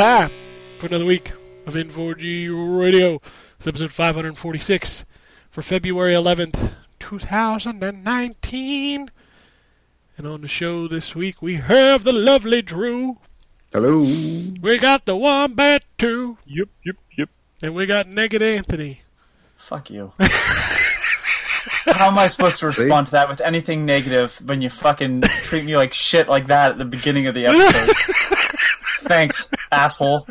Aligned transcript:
time 0.00 0.32
for 0.78 0.86
another 0.86 1.04
week 1.04 1.30
of 1.66 1.74
N4G 1.74 2.80
Radio. 2.80 3.20
It's 3.56 3.66
episode 3.66 3.92
546 3.92 5.04
for 5.50 5.60
February 5.60 6.14
11th, 6.14 6.72
2019. 7.00 9.10
And 10.16 10.26
on 10.26 10.40
the 10.40 10.48
show 10.48 10.88
this 10.88 11.14
week, 11.14 11.42
we 11.42 11.56
have 11.56 12.04
the 12.04 12.14
lovely 12.14 12.62
Drew. 12.62 13.18
Hello. 13.74 14.00
We 14.62 14.78
got 14.78 15.04
the 15.04 15.14
Wombat 15.14 15.84
too. 15.98 16.38
Yep, 16.46 16.70
yep, 16.82 16.96
yep. 17.18 17.28
And 17.60 17.74
we 17.74 17.84
got 17.84 18.08
Naked 18.08 18.40
Anthony. 18.40 19.02
Fuck 19.58 19.90
you. 19.90 20.14
How 21.84 22.08
am 22.08 22.16
I 22.16 22.28
supposed 22.28 22.58
to 22.60 22.68
respond 22.68 23.08
to 23.08 23.12
that 23.12 23.28
with 23.28 23.42
anything 23.42 23.84
negative 23.84 24.40
when 24.46 24.62
you 24.62 24.70
fucking 24.70 25.20
treat 25.20 25.66
me 25.66 25.76
like 25.76 25.92
shit 25.92 26.26
like 26.26 26.46
that 26.46 26.72
at 26.72 26.78
the 26.78 26.86
beginning 26.86 27.26
of 27.26 27.34
the 27.34 27.44
episode? 27.44 28.46
Thanks, 29.00 29.50
asshole. 29.72 30.26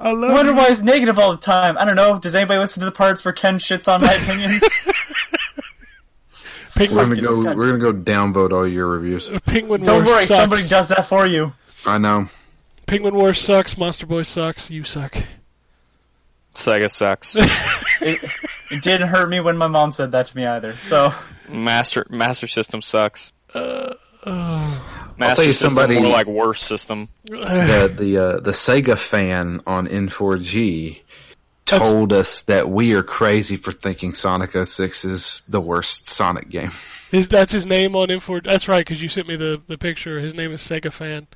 I 0.00 0.08
I 0.08 0.12
love 0.12 0.32
wonder 0.32 0.52
you. 0.52 0.56
why 0.58 0.66
it's 0.68 0.82
negative 0.82 1.18
all 1.18 1.30
the 1.32 1.36
time. 1.38 1.78
I 1.78 1.84
don't 1.84 1.94
know. 1.96 2.18
Does 2.18 2.34
anybody 2.34 2.58
listen 2.58 2.80
to 2.80 2.86
the 2.86 2.92
parts 2.92 3.24
where 3.24 3.32
Ken 3.32 3.58
shits 3.58 3.92
on 3.92 4.00
my 4.02 4.12
opinions? 4.22 4.62
We're 6.76 6.88
gonna 6.88 7.20
go. 7.20 7.54
We're 7.54 7.76
gonna 7.78 7.78
go 7.78 7.92
downvote 7.92 8.52
all 8.52 8.66
your 8.66 8.88
reviews. 8.88 9.28
Penguin 9.46 9.82
Don't 9.82 10.04
Wars 10.04 10.06
worry, 10.08 10.26
sucks. 10.26 10.40
somebody 10.40 10.66
does 10.68 10.88
that 10.88 11.06
for 11.06 11.24
you. 11.26 11.52
I 11.86 11.98
know. 11.98 12.28
Penguin 12.86 13.14
Wars 13.14 13.38
sucks. 13.40 13.78
Monster 13.78 14.06
Boy 14.06 14.22
sucks. 14.22 14.70
You 14.70 14.82
suck. 14.84 15.16
Sega 16.54 16.90
sucks. 16.90 17.36
It, 18.00 18.22
it 18.70 18.82
didn't 18.82 19.08
hurt 19.08 19.30
me 19.30 19.40
when 19.40 19.56
my 19.56 19.68
mom 19.68 19.90
said 19.92 20.12
that 20.12 20.26
to 20.26 20.36
me 20.36 20.44
either. 20.44 20.76
So 20.76 21.14
Master 21.48 22.04
Master 22.10 22.46
System 22.48 22.82
sucks. 22.82 23.32
Uh, 23.54 23.94
Master 25.28 25.36
tell 25.36 25.44
you 25.46 25.52
System 25.52 25.68
somebody- 25.70 26.00
more 26.00 26.10
like 26.12 26.26
worse 26.26 26.62
system. 26.62 27.08
The 27.28 27.92
the 27.96 28.18
uh, 28.18 28.40
the 28.40 28.50
Sega 28.52 28.96
fan 28.98 29.60
on 29.66 29.86
N4G 29.86 31.00
told 31.66 32.12
us 32.12 32.42
that 32.42 32.68
we 32.68 32.94
are 32.94 33.02
crazy 33.02 33.56
for 33.56 33.72
thinking 33.72 34.12
Sonic 34.12 34.52
06 34.52 35.04
is 35.06 35.42
the 35.48 35.60
worst 35.60 36.10
Sonic 36.10 36.50
game. 36.50 36.70
His, 37.10 37.26
that's 37.28 37.52
his 37.52 37.64
name 37.64 37.96
on 37.96 38.10
Info. 38.10 38.40
That's 38.40 38.68
right, 38.68 38.84
because 38.84 39.00
you 39.00 39.08
sent 39.08 39.28
me 39.28 39.36
the, 39.36 39.62
the 39.66 39.78
picture. 39.78 40.20
His 40.20 40.34
name 40.34 40.52
is 40.52 40.60
Sega 40.60 40.92
Fan. 40.92 41.26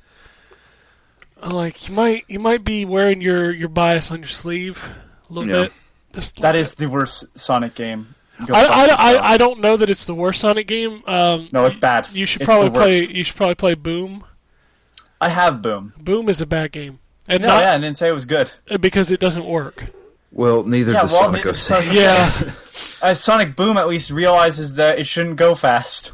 I'm 1.41 1.49
like, 1.49 1.87
you 1.87 1.95
might 1.95 2.25
you 2.27 2.37
might 2.39 2.63
be 2.63 2.85
wearing 2.85 3.21
your, 3.21 3.51
your 3.51 3.69
bias 3.69 4.11
on 4.11 4.19
your 4.19 4.27
sleeve 4.27 4.83
a 5.29 5.33
little 5.33 5.49
Yeah. 5.49 5.63
bit. 5.63 5.73
Just 6.13 6.37
a 6.37 6.41
that 6.41 6.47
little 6.49 6.61
is 6.61 6.75
the 6.75 6.87
worst 6.89 7.39
Sonic 7.39 7.75
game. 7.75 8.13
Go 8.39 8.45
bit. 8.47 8.55
I, 8.55 8.63
I, 8.65 8.85
I. 9.15 9.31
I 9.33 9.37
don't 9.37 9.59
know 9.59 9.77
that 9.77 9.89
it's 9.89 10.05
the 10.05 10.15
worst 10.15 10.39
Sonic 10.41 10.67
game. 10.67 11.03
Um, 11.07 11.49
No, 11.51 11.65
it's 11.65 11.77
bad. 11.77 12.07
you 12.13 12.25
should 12.25 12.41
It's 12.41 12.47
probably 12.47 12.69
play. 12.69 13.05
You 13.05 13.23
should 13.23 13.35
probably 13.35 13.55
play 13.55 13.73
Boom. 13.75 14.23
I 15.21 15.29
have 15.29 15.61
Boom. 15.61 15.93
Boom 15.97 16.29
is 16.29 16.39
a 16.41 16.45
bad 16.45 16.71
game, 16.71 16.99
and 17.27 17.41
No, 17.41 17.49
not 17.49 17.63
yeah, 17.63 17.73
I 17.73 17.77
didn't 17.77 17.97
say 17.97 18.07
it 18.07 18.13
was 18.13 18.25
good. 18.25 18.49
because 18.79 19.11
it 19.11 19.19
doesn't 19.19 19.45
work. 19.45 19.85
Well, 20.31 20.63
neither 20.63 20.91
Yeah, 20.93 21.01
does 21.01 21.11
well, 21.13 21.23
Sonic 21.23 21.45
it- 21.45 21.55
06. 21.55 21.95
Yeah, 21.95 22.53
Uh, 23.09 23.13
Sonic 23.13 23.55
Boom 23.55 23.75
at 23.77 23.87
least 23.89 24.11
realizes 24.11 24.75
that 24.75 24.99
it 24.99 25.05
shouldn't 25.05 25.35
go 25.37 25.55
fast. 25.55 26.11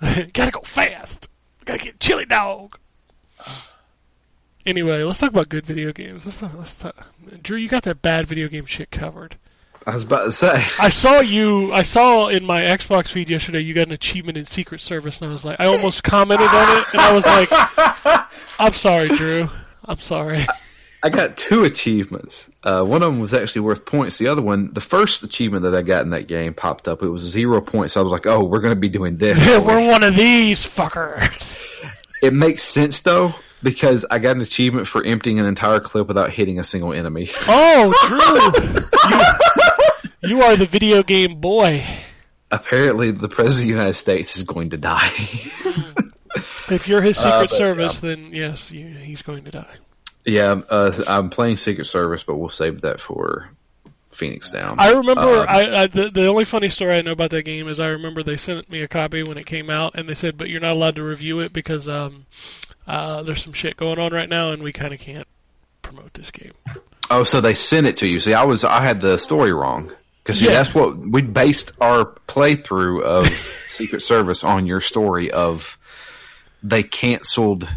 gotta 0.32 0.50
go 0.52 0.60
fast. 0.62 1.28
Gotta 1.64 1.78
get 1.80 1.98
chili 1.98 2.26
dog. 2.26 2.78
Anyway, 4.64 5.02
let's 5.02 5.18
talk 5.18 5.30
about 5.30 5.48
good 5.48 5.64
video 5.64 5.92
games. 5.92 6.24
Let's 6.26 6.38
talk, 6.40 6.52
let's 6.58 6.72
talk. 6.72 7.06
Drew, 7.42 7.56
you 7.56 7.68
got 7.68 7.84
that 7.84 8.02
bad 8.02 8.26
video 8.26 8.48
game 8.48 8.66
shit 8.66 8.90
covered. 8.90 9.36
I 9.86 9.94
was 9.94 10.02
about 10.02 10.24
to 10.24 10.32
say. 10.32 10.66
I 10.80 10.88
saw 10.88 11.20
you. 11.20 11.72
I 11.72 11.82
saw 11.82 12.26
in 12.26 12.44
my 12.44 12.62
Xbox 12.62 13.08
feed 13.08 13.30
yesterday 13.30 13.60
you 13.60 13.72
got 13.72 13.86
an 13.86 13.92
achievement 13.92 14.36
in 14.36 14.44
Secret 14.44 14.80
Service, 14.80 15.20
and 15.20 15.28
I 15.28 15.32
was 15.32 15.44
like, 15.44 15.60
I 15.60 15.66
almost 15.66 16.02
commented 16.02 16.48
on 16.48 16.76
it, 16.76 16.84
and 16.92 17.00
I 17.00 17.12
was 17.12 17.24
like, 17.24 18.28
I'm 18.58 18.72
sorry, 18.72 19.08
Drew. 19.08 19.48
I'm 19.84 20.00
sorry. 20.00 20.44
I 21.04 21.08
got 21.08 21.36
two 21.36 21.62
achievements. 21.62 22.50
Uh, 22.64 22.82
one 22.82 23.02
of 23.02 23.12
them 23.12 23.20
was 23.20 23.32
actually 23.32 23.60
worth 23.60 23.84
points. 23.84 24.18
The 24.18 24.26
other 24.26 24.42
one, 24.42 24.72
the 24.72 24.80
first 24.80 25.22
achievement 25.22 25.62
that 25.62 25.74
I 25.74 25.82
got 25.82 26.02
in 26.02 26.10
that 26.10 26.26
game 26.26 26.52
popped 26.52 26.88
up. 26.88 27.04
It 27.04 27.08
was 27.08 27.22
zero 27.22 27.60
points. 27.60 27.96
I 27.96 28.00
was 28.00 28.10
like, 28.10 28.26
oh, 28.26 28.42
we're 28.42 28.58
going 28.58 28.74
to 28.74 28.80
be 28.80 28.88
doing 28.88 29.16
this. 29.16 29.38
We're 29.64 29.88
one 29.88 30.02
of 30.02 30.16
these 30.16 30.66
fuckers. 30.66 31.62
It 32.22 32.32
makes 32.32 32.64
sense 32.64 33.02
though 33.02 33.34
because 33.62 34.04
I 34.10 34.18
got 34.18 34.36
an 34.36 34.42
achievement 34.42 34.88
for 34.88 35.04
emptying 35.04 35.38
an 35.38 35.46
entire 35.46 35.80
clip 35.80 36.08
without 36.08 36.30
hitting 36.30 36.58
a 36.58 36.64
single 36.64 36.92
enemy. 36.92 37.30
Oh, 37.46 37.94
Drew, 38.08 38.18
you, 39.10 39.55
you 40.26 40.42
are 40.42 40.56
the 40.56 40.66
video 40.66 41.02
game 41.02 41.40
boy. 41.40 41.84
Apparently, 42.50 43.10
the 43.10 43.28
president 43.28 43.62
of 43.62 43.66
the 43.66 43.72
United 43.80 43.94
States 43.94 44.36
is 44.36 44.44
going 44.44 44.70
to 44.70 44.76
die. 44.76 45.10
If 46.68 46.86
you're 46.86 47.00
his 47.00 47.16
Secret 47.16 47.32
Uh, 47.32 47.40
but, 47.44 47.50
Service, 47.50 48.00
then 48.00 48.30
yes, 48.32 48.70
you, 48.70 48.88
he's 48.88 49.22
going 49.22 49.44
to 49.44 49.50
die. 49.52 49.76
yeah, 50.26 50.60
uh, 50.68 50.92
I'm 51.08 51.30
playing 51.30 51.56
Secret 51.56 51.86
Service, 51.86 52.24
but 52.24 52.36
we'll 52.36 52.48
save 52.50 52.80
that 52.82 53.00
for 53.00 53.48
Phoenix 54.10 54.50
Down. 54.50 54.74
I 54.78 54.90
remember 54.92 55.22
Um, 55.22 55.46
I, 55.48 55.82
I 55.82 55.86
the, 55.86 56.10
the 56.10 56.26
only 56.26 56.44
funny 56.44 56.68
story 56.68 56.94
I 56.96 57.00
know 57.02 57.12
about 57.12 57.30
that 57.30 57.44
game 57.44 57.68
is 57.68 57.78
I 57.80 57.86
remember 57.86 58.22
they 58.22 58.36
sent 58.36 58.68
me 58.68 58.82
a 58.82 58.88
copy 58.88 59.22
when 59.22 59.38
it 59.38 59.46
came 59.46 59.70
out 59.70 59.94
and 59.94 60.08
they 60.08 60.14
said 60.14 60.36
but 60.36 60.48
you're 60.50 60.60
not 60.60 60.72
allowed 60.72 60.96
to 60.96 61.02
review 61.04 61.38
it 61.40 61.52
because 61.52 61.88
um 61.88 62.26
uh 62.86 63.22
there's 63.22 63.42
some 63.42 63.52
shit 63.52 63.76
going 63.76 63.98
on 63.98 64.12
right 64.12 64.28
now 64.28 64.50
and 64.50 64.62
we 64.62 64.72
kind 64.72 64.92
of 64.92 65.00
can't 65.00 65.28
promote 65.82 66.12
this 66.14 66.30
game. 66.32 66.52
oh, 67.10 67.22
so 67.24 67.40
they 67.40 67.54
sent 67.54 67.86
it 67.86 67.96
to 67.96 68.06
you. 68.08 68.18
See, 68.20 68.34
I 68.34 68.44
was 68.44 68.62
I 68.64 68.82
had 68.82 69.00
the 69.00 69.16
story 69.18 69.52
wrong 69.52 69.90
because 70.26 70.42
Yeah. 70.42 70.50
that's 70.54 70.74
what 70.74 70.98
we 70.98 71.22
based 71.22 71.70
our 71.80 72.04
playthrough 72.26 73.02
of 73.04 73.28
Secret 73.66 74.00
Service 74.00 74.42
on 74.42 74.66
your 74.66 74.80
story 74.80 75.30
of 75.30 75.78
they 76.64 76.82
canceled 76.82 77.68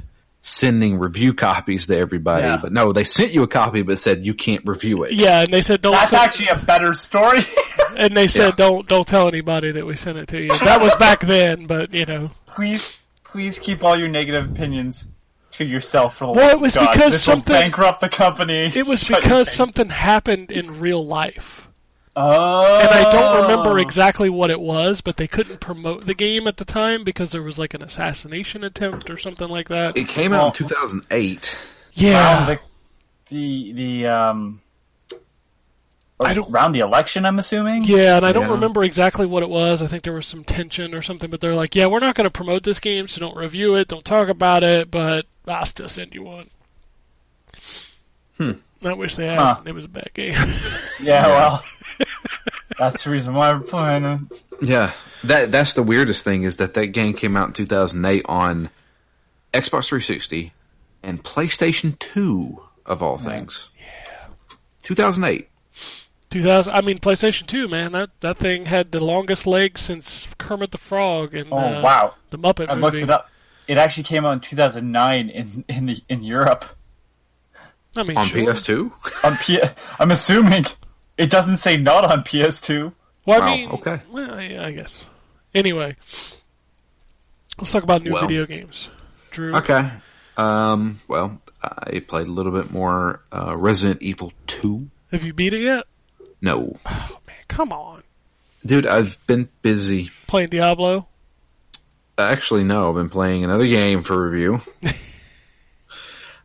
sending 0.42 0.98
review 0.98 1.34
copies 1.36 1.86
to 1.88 1.96
everybody, 1.96 2.48
Yeah. 2.48 2.58
but 2.60 2.72
no, 2.72 2.92
they 2.92 3.04
sent 3.04 3.34
you 3.34 3.44
a 3.44 3.48
copy 3.48 3.84
but 3.84 4.00
said 4.00 4.26
you 4.26 4.34
can't 4.34 4.64
review 4.66 5.04
it. 5.04 5.14
Yeah, 5.14 5.42
and 5.42 5.54
they 5.54 5.62
said 5.62 5.82
don't 5.82 5.92
That's 5.92 6.10
send- 6.10 6.24
actually 6.24 6.48
a 6.48 6.56
better 6.56 6.94
story. 6.96 7.42
and 7.98 8.18
they 8.18 8.28
said 8.28 8.46
Yeah. 8.50 8.56
don't 8.56 8.88
don't 8.88 9.08
tell 9.08 9.28
anybody 9.28 9.74
that 9.74 9.86
we 9.86 9.96
sent 9.96 10.18
it 10.18 10.28
to 10.30 10.42
you. 10.42 10.58
That 10.60 10.81
was 10.81 10.96
back 10.96 11.20
then, 11.22 11.68
but 11.68 11.94
you 11.94 12.06
know. 12.06 12.31
please, 12.48 13.00
please 13.26 13.60
keep 13.60 13.84
all 13.84 13.96
your 14.00 14.08
negative 14.08 14.50
opinions 14.50 15.08
to 15.52 15.66
yourself. 15.66 16.18
For 16.18 16.26
the 16.28 16.31
Well, 16.31 16.48
love 16.48 16.54
it 16.54 16.62
was 16.62 16.74
God. 16.76 16.94
because 16.94 17.12
this 17.12 17.24
something- 17.24 17.54
will 17.54 17.62
bankrupt 17.62 18.02
the 18.02 18.10
company. 18.10 18.72
It 18.74 18.88
was 18.88 19.08
because 19.08 19.52
something 19.52 19.90
happened 19.90 20.52
in 20.52 20.80
real 20.80 21.06
life. 21.06 21.68
Oh, 22.21 22.80
And 22.81 22.89
I 22.89 23.12
don't 23.12 23.42
remember 23.44 23.80
exactly 23.80 24.30
what 24.30 24.50
it 24.51 24.60
was, 24.60 25.00
but 25.00 25.16
they 25.18 25.27
couldn't 25.27 25.60
promote 25.62 26.06
the 26.06 26.13
game 26.13 26.48
at 26.48 26.57
the 26.57 26.66
time 26.66 27.04
because 27.06 27.31
there 27.31 27.42
was 27.42 27.57
like 27.57 27.74
an 27.74 27.81
assassination 27.81 28.63
attempt 28.66 29.10
or 29.10 29.18
something 29.18 29.48
like 29.48 29.69
that. 29.69 29.95
It 29.95 30.07
came 30.10 30.33
out 30.33 30.38
Well- 30.39 30.48
in 30.48 30.54
2008. 30.54 31.57
Yeah. 31.94 32.45
Around 32.48 32.48
the 32.48 32.60
the 33.30 33.71
the 33.74 34.07
um. 34.07 34.62
I 36.21 36.33
don't- 36.33 36.51
around 36.51 36.74
the 36.74 36.80
election. 36.81 37.25
I'm 37.25 37.39
assuming. 37.39 37.86
Yeah, 37.86 38.18
and 38.18 38.25
I 38.25 38.33
don't 38.33 38.48
Yeah. 38.48 38.51
remember 38.56 38.83
exactly 38.83 39.25
what 39.25 39.42
it 39.42 39.48
was. 39.50 39.81
I 39.81 39.88
think 39.88 40.04
there 40.04 40.12
was 40.12 40.25
some 40.27 40.44
tension 40.44 40.94
or 40.94 41.01
something, 41.01 41.30
but 41.30 41.39
they're 41.39 41.56
like, 41.56 41.75
"Yeah, 41.75 41.86
we're 41.88 42.00
not 42.00 42.16
going 42.16 42.25
to 42.25 42.30
promote 42.31 42.63
this 42.63 42.81
game, 42.81 43.07
so 43.07 43.21
don't 43.21 43.38
review 43.38 43.75
it, 43.75 43.88
don't 43.88 44.04
talk 44.04 44.27
about 44.27 44.63
it, 44.66 44.92
but 44.92 45.25
I'll 45.48 45.66
still 45.66 45.88
send 45.88 46.13
you 46.13 46.24
one." 46.24 46.50
Hmm. 48.38 48.51
I 48.83 48.94
wish 48.94 49.16
they 49.16 49.27
had. 49.27 49.39
Huh. 49.39 49.62
It 49.66 49.74
was 49.74 49.86
a 49.86 49.89
bad 49.89 50.10
game. 50.13 50.36
Yeah, 51.01 51.27
well, 51.27 51.63
that's 52.80 53.04
the 53.04 53.12
reason 53.12 53.34
why 53.34 53.54
we're 53.54 53.60
playing 53.60 54.04
it. 54.06 54.20
Yeah, 54.62 54.92
that 55.26 55.52
that's 55.52 55.74
the 55.76 55.84
weirdest 55.84 56.24
thing 56.26 56.44
is 56.44 56.58
that 56.58 56.74
that 56.74 56.88
game 56.88 57.14
came 57.14 57.38
out 57.38 57.48
in 57.50 57.54
2008 57.54 58.26
on 58.28 58.70
Xbox 59.54 59.88
360 59.88 60.54
and 61.04 61.24
PlayStation 61.24 61.98
2 62.00 62.62
of 62.86 63.04
all 63.04 63.18
things. 63.18 63.70
Yeah, 63.78 64.28
2008. 64.84 65.48
2000. 66.30 66.74
I 66.74 66.81
mean, 66.81 67.00
PlayStation 67.00 67.48
2, 67.48 67.68
man. 67.68 67.92
That 67.94 68.10
that 68.22 68.38
thing 68.38 68.66
had 68.66 68.92
the 68.92 69.00
longest 69.00 69.48
legs 69.48 69.81
since 69.81 70.28
Kermit 70.38 70.72
the 70.72 70.78
Frog 70.78 71.34
and 71.34 71.52
Oh 71.52 71.58
uh, 71.58 71.81
wow! 71.81 72.14
the 72.30 72.38
Muppet 72.38 72.70
I 72.70 72.76
movie. 72.76 72.81
looked 72.81 73.02
it 73.04 73.10
up. 73.10 73.30
It 73.68 73.78
actually 73.78 74.04
came 74.04 74.26
out 74.26 74.34
in 74.34 74.40
2009 74.40 75.30
in 75.30 75.66
in 75.68 75.86
the 75.88 75.98
in 76.10 76.24
Europe. 76.24 76.66
I 77.98 78.04
mean, 78.04 78.18
on 78.18 78.28
sure. 78.28 78.42
PS2. 78.54 79.26
On 79.26 79.38
P- 79.38 79.62
I'm 80.00 80.12
assuming 80.12 80.66
it 81.19 81.30
doesn't 81.30 81.57
say 81.57 81.77
not 81.77 82.04
on 82.06 82.24
PS2. 82.24 82.92
Well, 83.25 83.42
I 83.42 83.45
Wow, 83.45 83.56
mean, 83.56 83.69
okay. 83.71 84.01
Well, 84.12 84.42
yeah, 84.42 84.66
I 84.66 84.71
guess. 84.71 85.06
Anyway, 85.54 85.95
let's 87.60 87.71
talk 87.71 87.83
about 87.83 88.01
new 88.04 88.13
Well. 88.13 88.25
video 88.25 88.45
games. 88.48 88.89
Drew, 89.30 89.56
Okay. 89.56 89.92
Um. 90.38 91.01
Well, 91.07 91.39
I 91.62 92.00
played 92.00 92.27
a 92.27 92.31
little 92.31 92.54
bit 92.54 92.71
more 92.71 93.21
uh, 93.36 93.56
Resident 93.57 94.01
Evil 94.01 94.31
Two. 94.48 94.89
have 95.12 95.24
you 95.24 95.33
beat 95.33 95.54
it 95.54 95.62
yet? 95.62 95.86
No, 96.42 96.77
Oh 96.86 97.19
man, 97.27 97.36
come 97.50 97.74
on. 97.74 98.01
dude, 98.66 98.88
I've 98.88 99.18
been 99.27 99.50
busy. 99.62 100.10
Playing 100.27 100.50
Diablo. 100.50 101.07
Actually, 102.18 102.63
no, 102.63 102.89
I've 102.89 102.95
been 102.95 103.10
playing 103.10 103.44
another 103.44 103.68
game 103.68 104.01
for 104.01 104.30
review. 104.30 104.62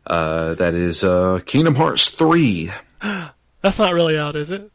uh, 0.07 0.55
that 0.55 0.73
is 0.73 1.03
uh, 1.03 1.39
Kingdom 1.45 1.75
Hearts 1.75 2.09
Three. 2.09 2.71
That's 3.65 3.79
not 3.79 3.95
really 3.95 4.15
out, 4.15 4.35
is 4.35 4.51
it? 4.51 4.69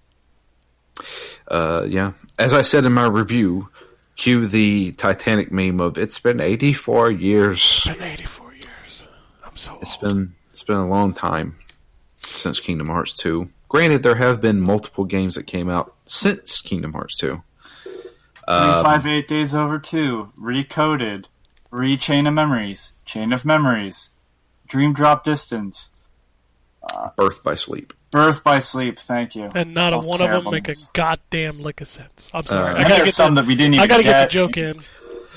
Uh, 1.46 1.84
yeah, 1.86 2.10
as 2.40 2.52
I 2.54 2.62
said 2.62 2.84
in 2.84 2.92
my 2.92 3.06
review, 3.06 3.68
cue 4.16 4.48
the 4.48 4.90
Titanic 4.90 5.52
meme 5.52 5.80
of 5.80 5.96
"It's 5.96 6.18
been 6.18 6.40
84 6.40 7.12
years." 7.12 7.82
It's 7.86 7.96
Been 7.96 8.02
84 8.02 8.52
years. 8.52 9.04
I'm 9.44 9.56
so 9.56 9.78
It's 9.80 9.94
old. 9.94 10.02
been 10.02 10.34
it's 10.52 10.64
been 10.64 10.78
a 10.78 10.88
long 10.88 11.14
time 11.14 11.56
since 12.18 12.58
Kingdom 12.58 12.88
Hearts 12.88 13.12
2. 13.12 13.48
Granted, 13.68 14.02
there 14.02 14.16
have 14.16 14.40
been 14.40 14.60
multiple 14.60 15.04
games 15.04 15.36
that 15.36 15.44
came 15.46 15.70
out 15.70 15.94
since 16.06 16.60
Kingdom 16.60 16.92
Hearts 16.92 17.16
2. 17.18 17.40
Um, 18.48 18.82
358 18.82 19.28
Days 19.28 19.54
Over 19.54 19.78
2, 19.78 20.32
Recoded, 20.36 21.26
Re-Chain 21.70 22.26
of 22.26 22.34
Memories, 22.34 22.94
Chain 23.04 23.32
of 23.32 23.44
Memories, 23.44 24.10
Dream 24.66 24.92
Drop 24.94 25.22
Distance, 25.22 25.90
Birth 27.16 27.44
by 27.44 27.54
Sleep. 27.54 27.92
Birth 28.10 28.42
by 28.42 28.58
Sleep, 28.58 28.98
thank 28.98 29.36
you. 29.36 29.50
and 29.54 29.72
not 29.72 29.92
a 29.92 29.98
one 29.98 30.20
of 30.20 30.30
them 30.30 30.50
make 30.50 30.68
a 30.68 30.74
goddamn 30.92 31.60
lick 31.60 31.80
of 31.80 31.88
sense. 31.88 32.28
I'm 32.34 32.44
sorry. 32.44 32.74
Uh, 32.74 32.78
I 32.78 32.84
I 32.84 32.88
gotta 32.88 33.04
get 33.04 33.14
some 33.14 33.34
the, 33.36 33.42
that 33.42 33.48
we 33.48 33.54
didn't 33.54 33.74
even 33.74 33.84
I 33.84 33.86
gotta 33.86 34.02
get 34.02 34.10
get. 34.10 34.28
the 34.28 34.32
joke 34.32 34.56
in. 34.56 34.80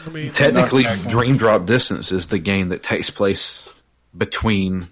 I 0.06 0.10
mean, 0.10 0.31
Technically, 0.31 0.86
Dream 1.08 1.38
Drop 1.38 1.66
Distance 1.66 2.12
is 2.12 2.28
the 2.28 2.40
game 2.40 2.70
that 2.70 2.84
takes 2.84 3.10
place 3.10 3.70
between 4.18 4.88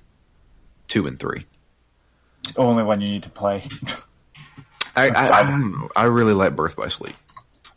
2 0.88 1.06
and 1.07 1.19
3. 1.19 1.45
It's 2.44 2.54
the 2.54 2.62
only 2.62 2.83
one 2.83 3.01
you 3.01 3.10
need 3.10 3.24
to 3.24 3.30
play. 3.30 3.63
I, 4.95 5.10
I, 5.10 5.13
I. 5.16 5.88
I 5.95 6.04
really 6.06 6.33
like 6.33 6.56
Birth 6.56 6.75
by 6.75 6.88
Sleep. 6.88 7.16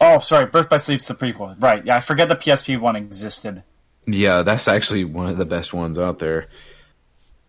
oh, 0.01 0.19
sorry, 0.21 0.47
Birth 0.47 0.69
by 0.69 0.77
Sleep's 0.77 1.09
the 1.09 1.15
prequel. 1.15 1.61
Right, 1.61 1.85
yeah, 1.85 1.97
I 1.97 2.01
forget 2.01 2.29
the 2.29 2.37
PSP 2.37 2.79
one 2.79 2.95
existed. 2.97 3.63
Yeah, 4.07 4.43
that's 4.43 4.69
actually 4.69 5.05
one 5.05 5.29
of 5.29 5.37
the 5.37 5.45
best 5.47 5.73
ones 5.73 5.99
out 5.99 6.19
there 6.19 6.49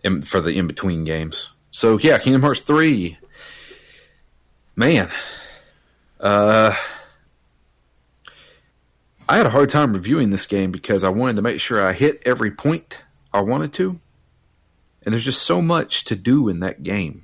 in, 0.04 0.22
for 0.22 0.40
the 0.40 0.52
in 0.58 0.68
between 0.68 1.04
games. 1.04 1.50
So 1.76 2.00
yeah, 2.00 2.18
Kingdom 2.20 2.42
Hearts 2.42 2.62
three. 2.62 3.18
Man, 4.78 5.12
uh, 6.22 6.74
I 9.28 9.36
had 9.38 9.46
a 9.46 9.50
hard 9.50 9.68
time 9.68 9.92
reviewing 9.92 10.30
this 10.30 10.46
game 10.46 10.72
because 10.72 11.04
I 11.04 11.10
wanted 11.10 11.36
to 11.36 11.42
make 11.42 11.60
sure 11.60 11.86
I 11.86 11.92
hit 11.92 12.22
every 12.26 12.52
point 12.52 13.04
I 13.34 13.42
wanted 13.42 13.74
to, 13.74 14.00
and 15.04 15.12
there's 15.12 15.26
just 15.26 15.42
so 15.44 15.62
much 15.62 16.06
to 16.06 16.16
do 16.16 16.48
in 16.48 16.62
that 16.62 16.82
game. 16.82 17.24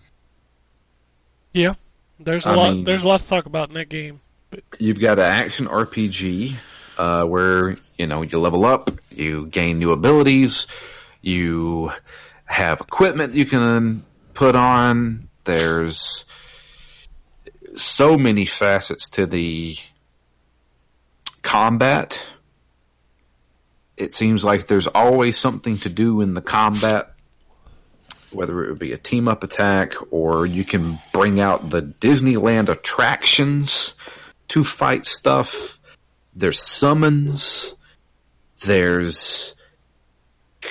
yeah. 1.53 1.75
There's 2.19 2.45
a 2.45 2.49
I 2.49 2.55
lot. 2.55 2.73
mean- 2.73 2.83
there's 2.83 3.03
a 3.03 3.07
lot 3.07 3.21
to 3.21 3.27
talk 3.27 3.45
about 3.45 3.69
in 3.69 3.75
that 3.75 3.87
game. 3.87 4.19
You've 4.77 4.99
got 4.99 5.17
an 5.17 5.25
action 5.25 5.65
RPG 5.65 6.55
uh, 6.97 7.23
where 7.23 7.77
you 7.97 8.05
know 8.05 8.21
you 8.21 8.37
level 8.37 8.65
up, 8.65 8.91
you 9.11 9.47
gain 9.47 9.79
new 9.79 9.91
abilities, 9.91 10.67
you 11.21 11.89
have 12.45 12.81
equipment 12.81 13.33
you 13.33 13.45
can 13.45 14.03
put 14.33 14.55
on. 14.55 15.29
There's 15.43 16.25
so 17.75 18.17
many 18.17 18.45
facets 18.45 19.09
to 19.09 19.25
the 19.25 19.75
combat. 21.41 22.23
It 23.97 24.13
seems 24.13 24.43
like 24.43 24.67
there's 24.67 24.87
always 24.87 25.37
something 25.37 25.77
to 25.79 25.89
do 25.89 26.21
in 26.21 26.33
the 26.33 26.41
combat, 26.41 27.13
whether 28.31 28.63
it 28.63 28.69
would 28.69 28.79
be 28.79 28.93
a 28.93 28.97
team 28.97 29.27
up 29.27 29.43
attack 29.43 29.93
or 30.11 30.45
you 30.45 30.63
can 30.63 30.99
bring 31.13 31.39
out 31.39 31.69
the 31.69 31.81
Disneyland 31.81 32.69
attractions 32.69 33.95
to 34.49 34.63
fight 34.63 35.05
stuff. 35.05 35.79
There's 36.35 36.61
summons. 36.61 37.75
There's, 38.65 39.55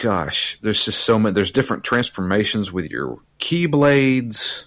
gosh, 0.03 0.59
there's 0.61 0.85
just 0.85 1.03
so 1.05 1.19
many. 1.19 1.35
There's 1.35 1.53
different 1.53 1.85
transformations 1.85 2.73
with 2.73 2.91
your 2.91 3.19
keyblades. 3.39 4.67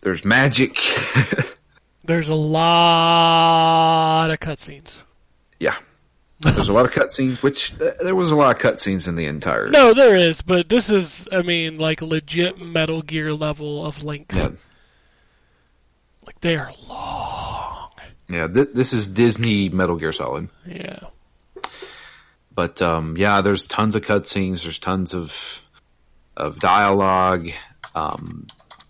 There's 0.00 0.24
magic. 0.24 0.78
There's 2.04 2.28
a 2.28 2.34
lot 2.36 4.30
of 4.30 4.38
cutscenes. 4.38 4.98
yeah. 5.58 5.76
There's 6.38 6.68
a 6.68 6.72
lot 6.72 6.84
of 6.84 6.92
cutscenes, 6.92 7.42
which 7.42 7.76
th- 7.78 7.94
there 8.00 8.14
was 8.14 8.30
a 8.30 8.36
lot 8.36 8.54
of 8.54 8.60
cutscenes 8.62 9.08
in 9.08 9.16
the 9.16 9.24
entire. 9.26 9.68
No, 9.70 9.94
there 9.94 10.14
is, 10.14 10.42
but 10.42 10.68
this 10.68 10.90
is, 10.90 11.26
I 11.32 11.40
mean, 11.42 11.78
like 11.78 12.02
legit 12.02 12.60
Metal 12.60 13.00
Gear 13.02 13.32
level 13.32 13.84
of 13.86 14.04
length. 14.04 14.36
Yeah, 14.36 14.50
Like 16.26 16.38
they 16.42 16.56
are 16.56 16.72
long. 16.88 17.90
yeah 18.28 18.46
th- 18.48 18.68
this 18.74 18.92
is 18.92 19.08
Disney 19.08 19.70
Metal 19.70 19.96
Gear 19.96 20.12
Solid. 20.12 20.48
Yeah. 20.66 20.98
But 22.56 22.80
um, 22.82 23.16
yeah, 23.16 23.42
there's 23.42 23.66
tons 23.66 23.94
of 23.94 24.02
cutscenes. 24.02 24.64
There's 24.64 24.80
tons 24.80 25.14
of 25.14 25.62
of 26.36 26.58
dialogue. 26.58 27.50
Um, 27.94 28.46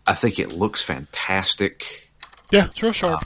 I 0.07 0.15
think 0.15 0.39
it 0.39 0.53
looks 0.53 0.83
fantastic. 0.83 2.09
Yeah, 2.51 2.67
it's 2.67 2.83
real 2.83 2.93
sharp. 2.93 3.25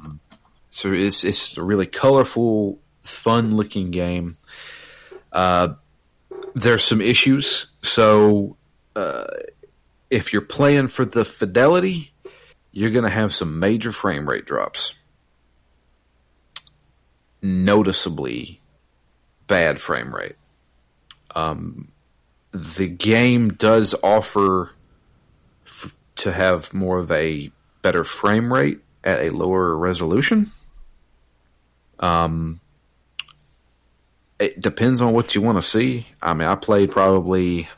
So 0.71 0.93
it's 0.93 1.25
it's 1.25 1.59
a 1.59 1.63
really 1.63 1.87
colorful, 1.87 2.81
fun 3.01 3.55
looking 3.55 3.91
game. 3.91 4.39
Uh, 5.31 5.75
there's 6.55 6.85
some 6.85 7.03
issues. 7.03 7.67
So 7.83 8.57
uh, 8.97 9.27
if 10.09 10.33
you're 10.33 10.43
playing 10.43 10.89
for 10.89 11.05
the 11.05 11.25
fidelity, 11.25 12.13
you're 12.73 12.91
going 12.91 13.05
to 13.05 13.11
have 13.11 13.35
some 13.35 13.59
major 13.59 13.93
frame 13.93 14.27
rate 14.27 14.47
drops. 14.47 14.95
Noticeably 17.43 18.60
bad 19.51 19.81
frame 19.81 20.15
rate. 20.15 20.37
Um, 21.35 21.91
the 22.53 22.87
game 22.87 23.49
does 23.49 23.97
offer 24.01 24.71
f- 25.67 25.97
to 26.17 26.31
have 26.31 26.73
more 26.73 26.99
of 27.01 27.11
a 27.11 27.51
better 27.83 28.05
frame 28.05 28.53
rate 28.53 28.79
at 29.03 29.21
a 29.23 29.31
lower 29.31 29.77
resolution. 29.77 30.53
Um, 31.99 32.61
it 34.39 34.61
depends 34.61 35.01
on 35.01 35.13
what 35.13 35.35
you 35.35 35.43
want 35.43 35.61
to 35.61 35.67
see. 35.67 36.07
I 36.23 36.35
mean, 36.35 36.47
I 36.47 36.55
played 36.55 36.93
probably, 36.93 37.69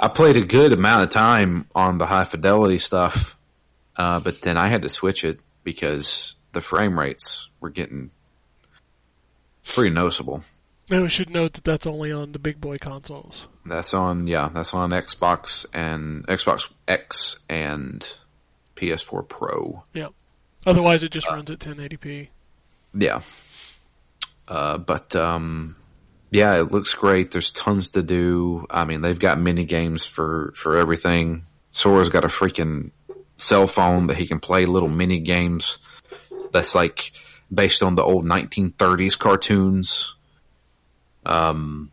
I 0.00 0.08
played 0.08 0.36
a 0.36 0.44
good 0.44 0.72
amount 0.72 1.04
of 1.04 1.10
time 1.10 1.66
on 1.74 1.98
the 1.98 2.06
high 2.06 2.24
fidelity 2.24 2.78
stuff, 2.78 3.36
uh, 3.94 4.20
but 4.20 4.40
then 4.40 4.56
I 4.56 4.68
had 4.68 4.82
to 4.82 4.88
switch 4.88 5.22
it 5.22 5.38
because 5.64 6.34
the 6.52 6.62
frame 6.62 6.98
rates 6.98 7.50
were 7.60 7.70
getting 7.70 8.10
pretty 9.66 9.94
noticeable. 9.94 10.42
And 10.90 11.02
we 11.02 11.08
should 11.08 11.30
note 11.30 11.52
that 11.54 11.64
that's 11.64 11.86
only 11.86 12.12
on 12.12 12.32
the 12.32 12.38
big 12.38 12.60
boy 12.60 12.76
consoles. 12.78 13.46
That's 13.66 13.92
on, 13.92 14.26
yeah, 14.26 14.48
that's 14.52 14.72
on 14.72 14.90
Xbox 14.90 15.66
and 15.74 16.26
Xbox 16.26 16.70
X 16.86 17.38
and 17.48 18.10
PS4 18.76 19.28
Pro. 19.28 19.84
Yep. 19.92 20.12
Otherwise, 20.66 21.02
it 21.02 21.10
just 21.10 21.28
runs 21.28 21.50
at 21.50 21.58
1080p. 21.58 22.28
Yeah. 22.94 23.20
Uh, 24.46 24.78
but 24.78 25.14
um, 25.14 25.76
yeah, 26.30 26.58
it 26.58 26.72
looks 26.72 26.94
great. 26.94 27.30
There's 27.30 27.52
tons 27.52 27.90
to 27.90 28.02
do. 28.02 28.66
I 28.70 28.84
mean, 28.84 29.02
they've 29.02 29.18
got 29.18 29.38
mini 29.38 29.64
games 29.64 30.04
for 30.04 30.52
for 30.56 30.76
everything. 30.76 31.44
Sora's 31.70 32.08
got 32.08 32.24
a 32.24 32.28
freaking 32.28 32.90
cell 33.36 33.66
phone 33.66 34.08
that 34.08 34.16
he 34.16 34.26
can 34.26 34.40
play 34.40 34.64
little 34.64 34.88
mini 34.88 35.20
games. 35.20 35.78
That's 36.52 36.74
like 36.74 37.12
based 37.52 37.82
on 37.82 37.94
the 37.94 38.02
old 38.02 38.24
1930s 38.24 39.18
cartoons. 39.18 40.14
Um, 41.24 41.90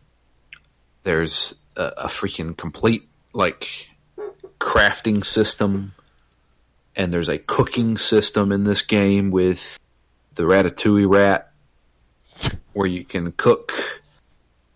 there's 1.02 1.54
a, 1.76 1.82
a 1.82 2.06
freaking 2.06 2.56
complete 2.56 3.08
like 3.32 3.88
crafting 4.58 5.24
system, 5.24 5.92
and 6.94 7.12
there's 7.12 7.28
a 7.28 7.38
cooking 7.38 7.98
system 7.98 8.52
in 8.52 8.64
this 8.64 8.82
game 8.82 9.30
with 9.30 9.78
the 10.34 10.44
Ratatouille 10.44 11.12
rat, 11.12 11.50
where 12.72 12.86
you 12.88 13.04
can 13.04 13.32
cook. 13.32 13.72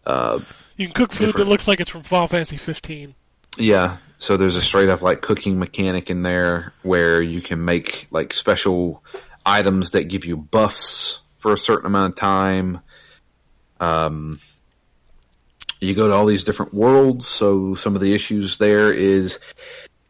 Uh, 0.07 0.41
You 0.77 0.87
can 0.87 0.95
cook 0.95 1.13
food 1.13 1.35
that 1.35 1.47
looks 1.47 1.69
like 1.69 1.81
it's 1.81 1.91
from 1.91 2.03
Final 2.03 2.29
Fantasy 2.29 2.57
15. 2.57 3.15
Yeah. 3.59 3.99
So 4.19 4.37
there's 4.37 4.57
a 4.57 4.63
straight 4.63 4.89
up 4.89 5.03
like 5.03 5.23
cooking 5.23 5.59
mechanic 5.59 6.11
in 6.11 6.23
there 6.23 6.73
where 6.83 7.23
you 7.23 7.41
can 7.41 7.65
make 7.65 8.07
like 8.11 8.35
special 8.35 9.03
items 9.45 9.93
that 9.93 10.05
give 10.05 10.25
you 10.27 10.37
buffs 10.37 11.21
for 11.37 11.53
a 11.53 11.59
certain 11.59 11.87
amount 11.87 12.13
of 12.13 12.17
time. 12.17 12.81
Um, 13.81 14.39
you 15.81 15.95
go 15.95 16.09
to 16.09 16.15
all 16.15 16.27
these 16.27 16.45
different 16.45 16.75
worlds. 16.75 17.27
So 17.27 17.75
some 17.75 17.95
of 17.95 18.01
the 18.01 18.15
issues 18.15 18.59
there 18.59 18.93
is 18.93 19.39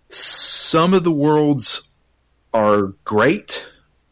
some 0.08 0.92
of 0.92 1.04
the 1.04 1.12
worlds 1.12 1.88
are 2.52 2.94
great. 3.04 3.66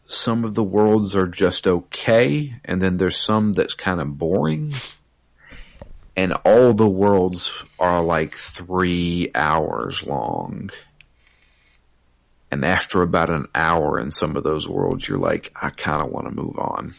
Some 0.06 0.44
of 0.44 0.54
the 0.54 0.64
worlds 0.64 1.16
are 1.16 1.26
just 1.26 1.66
okay. 1.66 2.54
And 2.64 2.80
then 2.80 2.96
there's 2.96 3.18
some 3.18 3.52
that's 3.52 3.74
kind 3.74 4.00
of 4.00 4.16
boring 4.16 4.72
and 6.18 6.32
all 6.44 6.74
the 6.74 6.88
worlds 6.88 7.64
are 7.78 8.02
like 8.02 8.34
three 8.34 9.30
hours 9.36 10.04
long. 10.04 10.68
And 12.50 12.64
after 12.64 13.02
about 13.02 13.30
an 13.30 13.46
hour 13.54 14.00
in 14.00 14.10
some 14.10 14.34
of 14.34 14.42
those 14.42 14.66
worlds, 14.66 15.06
you're 15.06 15.16
like, 15.16 15.52
I 15.54 15.70
kind 15.70 16.02
of 16.02 16.10
want 16.10 16.26
to 16.26 16.34
move 16.34 16.58
on. 16.58 16.96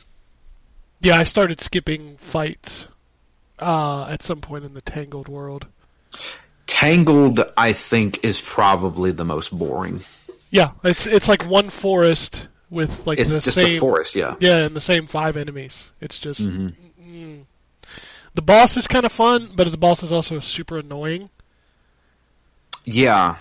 Yeah, 1.01 1.17
I 1.17 1.23
started 1.23 1.61
skipping 1.61 2.17
fights 2.17 2.85
uh, 3.59 4.05
at 4.09 4.23
some 4.23 4.41
point 4.41 4.65
in 4.65 4.73
the 4.73 4.81
Tangled 4.81 5.27
world. 5.27 5.67
Tangled, 6.67 7.41
I 7.57 7.73
think, 7.73 8.23
is 8.23 8.41
probably 8.41 9.11
the 9.11 9.25
most 9.25 9.57
boring. 9.57 10.01
Yeah, 10.51 10.71
it's 10.83 11.05
it's 11.05 11.27
like 11.27 11.45
one 11.45 11.69
forest 11.69 12.47
with 12.69 13.05
like 13.07 13.19
It's 13.19 13.31
the 13.31 13.39
just 13.41 13.55
same 13.55 13.77
a 13.77 13.79
forest, 13.79 14.15
yeah. 14.15 14.35
yeah, 14.39 14.57
and 14.65 14.75
the 14.75 14.81
same 14.81 15.07
five 15.07 15.37
enemies. 15.37 15.89
It's 16.01 16.17
just 16.19 16.41
Mhm. 16.41 16.73
mm. 17.03 17.41
the 18.35 18.41
boss 18.41 18.75
is 18.77 18.87
kind 18.87 19.05
of 19.05 19.11
fun, 19.11 19.51
but 19.55 19.69
the 19.69 19.77
boss 19.77 20.03
is 20.03 20.11
also 20.11 20.39
super 20.39 20.77
annoying. 20.79 21.29
Yeah. 22.85 23.35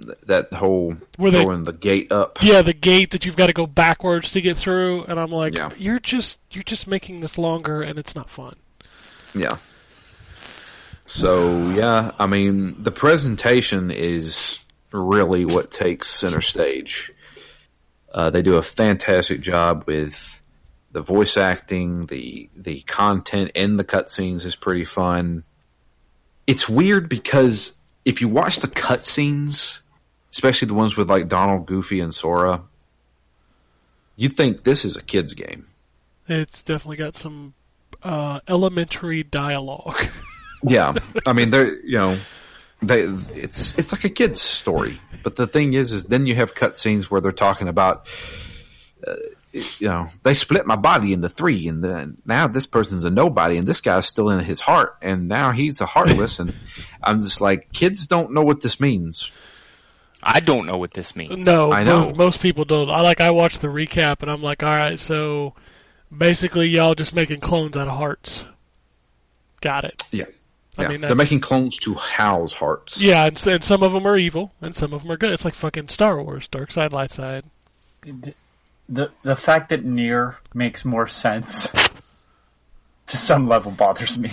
Th- 0.00 0.18
That 0.26 0.52
whole 0.52 0.96
Were 1.18 1.30
they- 1.30 1.42
throwing 1.42 1.64
the 1.64 1.72
gate 1.72 2.10
up. 2.12 2.38
Yeah, 2.42 2.62
the 2.62 2.72
gate 2.72 3.10
that 3.12 3.24
you've 3.24 3.36
got 3.36 3.46
to 3.48 3.52
go 3.52 3.66
backwards 3.66 4.32
to 4.32 4.40
get 4.40 4.56
through, 4.56 5.04
and 5.04 5.18
I'm 5.20 5.30
like, 5.30 5.54
Yeah. 5.54 5.70
you're 5.78 6.00
just 6.00 6.38
you're 6.50 6.62
just 6.64 6.86
making 6.86 7.20
this 7.20 7.38
longer, 7.38 7.82
and 7.82 7.98
it's 7.98 8.14
not 8.14 8.28
fun. 8.30 8.56
Yeah. 9.34 9.56
So 11.06 11.70
yeah, 11.70 12.12
I 12.18 12.26
mean, 12.26 12.82
the 12.82 12.90
presentation 12.92 13.90
is 13.90 14.60
really 14.92 15.44
what 15.44 15.70
takes 15.70 16.08
center 16.08 16.40
stage. 16.40 17.12
Uh, 18.12 18.30
they 18.30 18.42
do 18.42 18.54
a 18.54 18.62
fantastic 18.62 19.40
job 19.40 19.84
with 19.86 20.40
the 20.92 21.02
voice 21.02 21.36
acting, 21.36 22.06
the 22.06 22.48
the 22.56 22.80
content 22.82 23.50
in 23.54 23.76
the 23.76 23.84
cutscenes 23.84 24.46
is 24.46 24.54
pretty 24.56 24.84
fun. 24.84 25.42
It's 26.46 26.68
weird 26.68 27.08
because 27.08 27.74
if 28.04 28.20
you 28.20 28.28
watch 28.28 28.58
the 28.58 28.68
cutscenes, 28.68 29.80
especially 30.32 30.66
the 30.66 30.74
ones 30.74 30.96
with 30.96 31.10
like 31.10 31.28
Donald, 31.28 31.66
Goofy, 31.66 32.00
and 32.00 32.14
Sora, 32.14 32.62
you 34.16 34.28
think 34.28 34.64
this 34.64 34.84
is 34.84 34.96
a 34.96 35.02
kids 35.02 35.32
game. 35.32 35.66
It's 36.28 36.62
definitely 36.62 36.96
got 36.96 37.16
some 37.16 37.54
uh, 38.02 38.40
elementary 38.48 39.22
dialogue. 39.22 40.06
Yeah, 40.66 40.94
I 41.26 41.34
mean, 41.34 41.50
they're 41.50 41.78
you 41.80 41.98
know, 41.98 42.18
they 42.80 43.02
it's 43.02 43.76
it's 43.76 43.92
like 43.92 44.04
a 44.04 44.08
kid's 44.08 44.40
story. 44.40 44.98
But 45.22 45.36
the 45.36 45.46
thing 45.46 45.74
is, 45.74 45.92
is 45.92 46.04
then 46.04 46.24
you 46.24 46.34
have 46.36 46.54
cutscenes 46.54 47.04
where 47.04 47.20
they're 47.20 47.32
talking 47.32 47.68
about, 47.68 48.08
uh, 49.06 49.14
you 49.54 49.88
know, 49.88 50.08
they 50.24 50.34
split 50.34 50.66
my 50.66 50.76
body 50.76 51.12
into 51.12 51.28
three, 51.28 51.68
and 51.68 51.82
then 51.82 52.16
now 52.26 52.48
this 52.48 52.66
person's 52.66 53.04
a 53.04 53.10
nobody, 53.10 53.56
and 53.56 53.66
this 53.66 53.80
guy's 53.80 54.06
still 54.06 54.30
in 54.30 54.40
his 54.40 54.60
heart, 54.60 54.96
and 55.00 55.28
now 55.28 55.52
he's 55.52 55.80
a 55.80 55.86
heartless, 55.86 56.40
and 56.40 56.54
I'm 57.02 57.20
just 57.20 57.40
like, 57.40 57.72
kids 57.72 58.06
don't 58.06 58.32
know 58.32 58.42
what 58.42 58.60
this 58.60 58.80
means. 58.80 59.30
I 60.22 60.40
don't 60.40 60.66
know 60.66 60.78
what 60.78 60.92
this 60.92 61.14
means. 61.14 61.46
No, 61.46 61.70
I 61.70 61.84
know. 61.84 62.06
Most, 62.06 62.16
most 62.16 62.40
people 62.40 62.64
don't. 62.64 62.90
I 62.90 63.00
like 63.02 63.20
I 63.20 63.30
watched 63.30 63.60
the 63.60 63.68
recap 63.68 64.22
and 64.22 64.30
I'm 64.30 64.42
like, 64.42 64.62
all 64.62 64.70
right, 64.70 64.98
so 64.98 65.54
basically 66.16 66.68
y'all 66.68 66.94
just 66.94 67.14
making 67.14 67.40
clones 67.40 67.76
out 67.76 67.88
of 67.88 67.96
hearts. 67.96 68.42
Got 69.60 69.84
it. 69.84 70.02
Yeah, 70.10 70.24
I 70.78 70.82
yeah. 70.82 70.88
mean, 70.88 71.00
they're 71.02 71.14
making 71.14 71.40
clones 71.40 71.76
to 71.80 71.94
house 71.94 72.54
hearts. 72.54 73.02
Yeah, 73.02 73.26
and, 73.26 73.46
and 73.46 73.62
some 73.62 73.82
of 73.82 73.92
them 73.92 74.06
are 74.06 74.16
evil 74.16 74.52
and 74.62 74.74
some 74.74 74.94
of 74.94 75.02
them 75.02 75.12
are 75.12 75.18
good. 75.18 75.32
It's 75.32 75.44
like 75.44 75.54
fucking 75.54 75.88
Star 75.88 76.20
Wars, 76.22 76.48
dark 76.48 76.70
side, 76.70 76.92
light 76.92 77.12
side. 77.12 77.44
The 78.88 79.10
the 79.22 79.36
fact 79.36 79.70
that 79.70 79.84
Nier 79.84 80.36
makes 80.52 80.84
more 80.84 81.06
sense 81.06 81.68
to 83.06 83.16
some 83.16 83.48
level 83.48 83.72
bothers 83.72 84.18
me. 84.18 84.32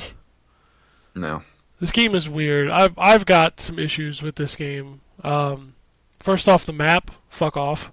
No, 1.16 1.44
This 1.80 1.92
game 1.92 2.16
is 2.16 2.28
weird. 2.30 2.70
I've 2.70 2.98
I've 2.98 3.26
got 3.26 3.60
some 3.60 3.80
issues 3.80 4.22
with 4.22 4.36
this 4.36 4.56
game. 4.56 5.02
Um, 5.24 5.76
first 6.20 6.48
off, 6.48 6.66
the 6.66 6.74
map. 6.74 7.12
Fuck 7.30 7.58
off. 7.58 7.92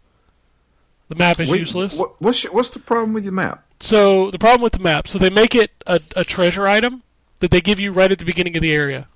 The 1.09 1.15
map 1.15 1.41
is 1.41 1.49
Wait, 1.49 1.61
useless. 1.61 1.95
What, 1.95 2.21
what's 2.21 2.45
your, 2.45 2.53
what's 2.53 2.71
the 2.71 2.81
problem 2.81 3.13
with 3.15 3.25
your 3.25 3.33
map? 3.33 3.65
So 3.81 4.31
the 4.31 4.39
problem 4.39 4.63
with 4.63 4.73
the 4.73 4.81
map, 4.81 5.09
so 5.09 5.19
they 5.19 5.31
make 5.31 5.55
it 5.55 5.71
a, 5.87 6.01
a 6.17 6.25
treasure 6.25 6.67
item 6.67 7.03
that 7.41 7.51
they 7.51 7.61
give 7.61 7.79
you 7.81 7.93
right 7.93 8.11
at 8.11 8.19
the 8.19 8.25
beginning 8.25 8.57
of 8.57 8.63
the 8.63 8.73
area. 8.73 9.09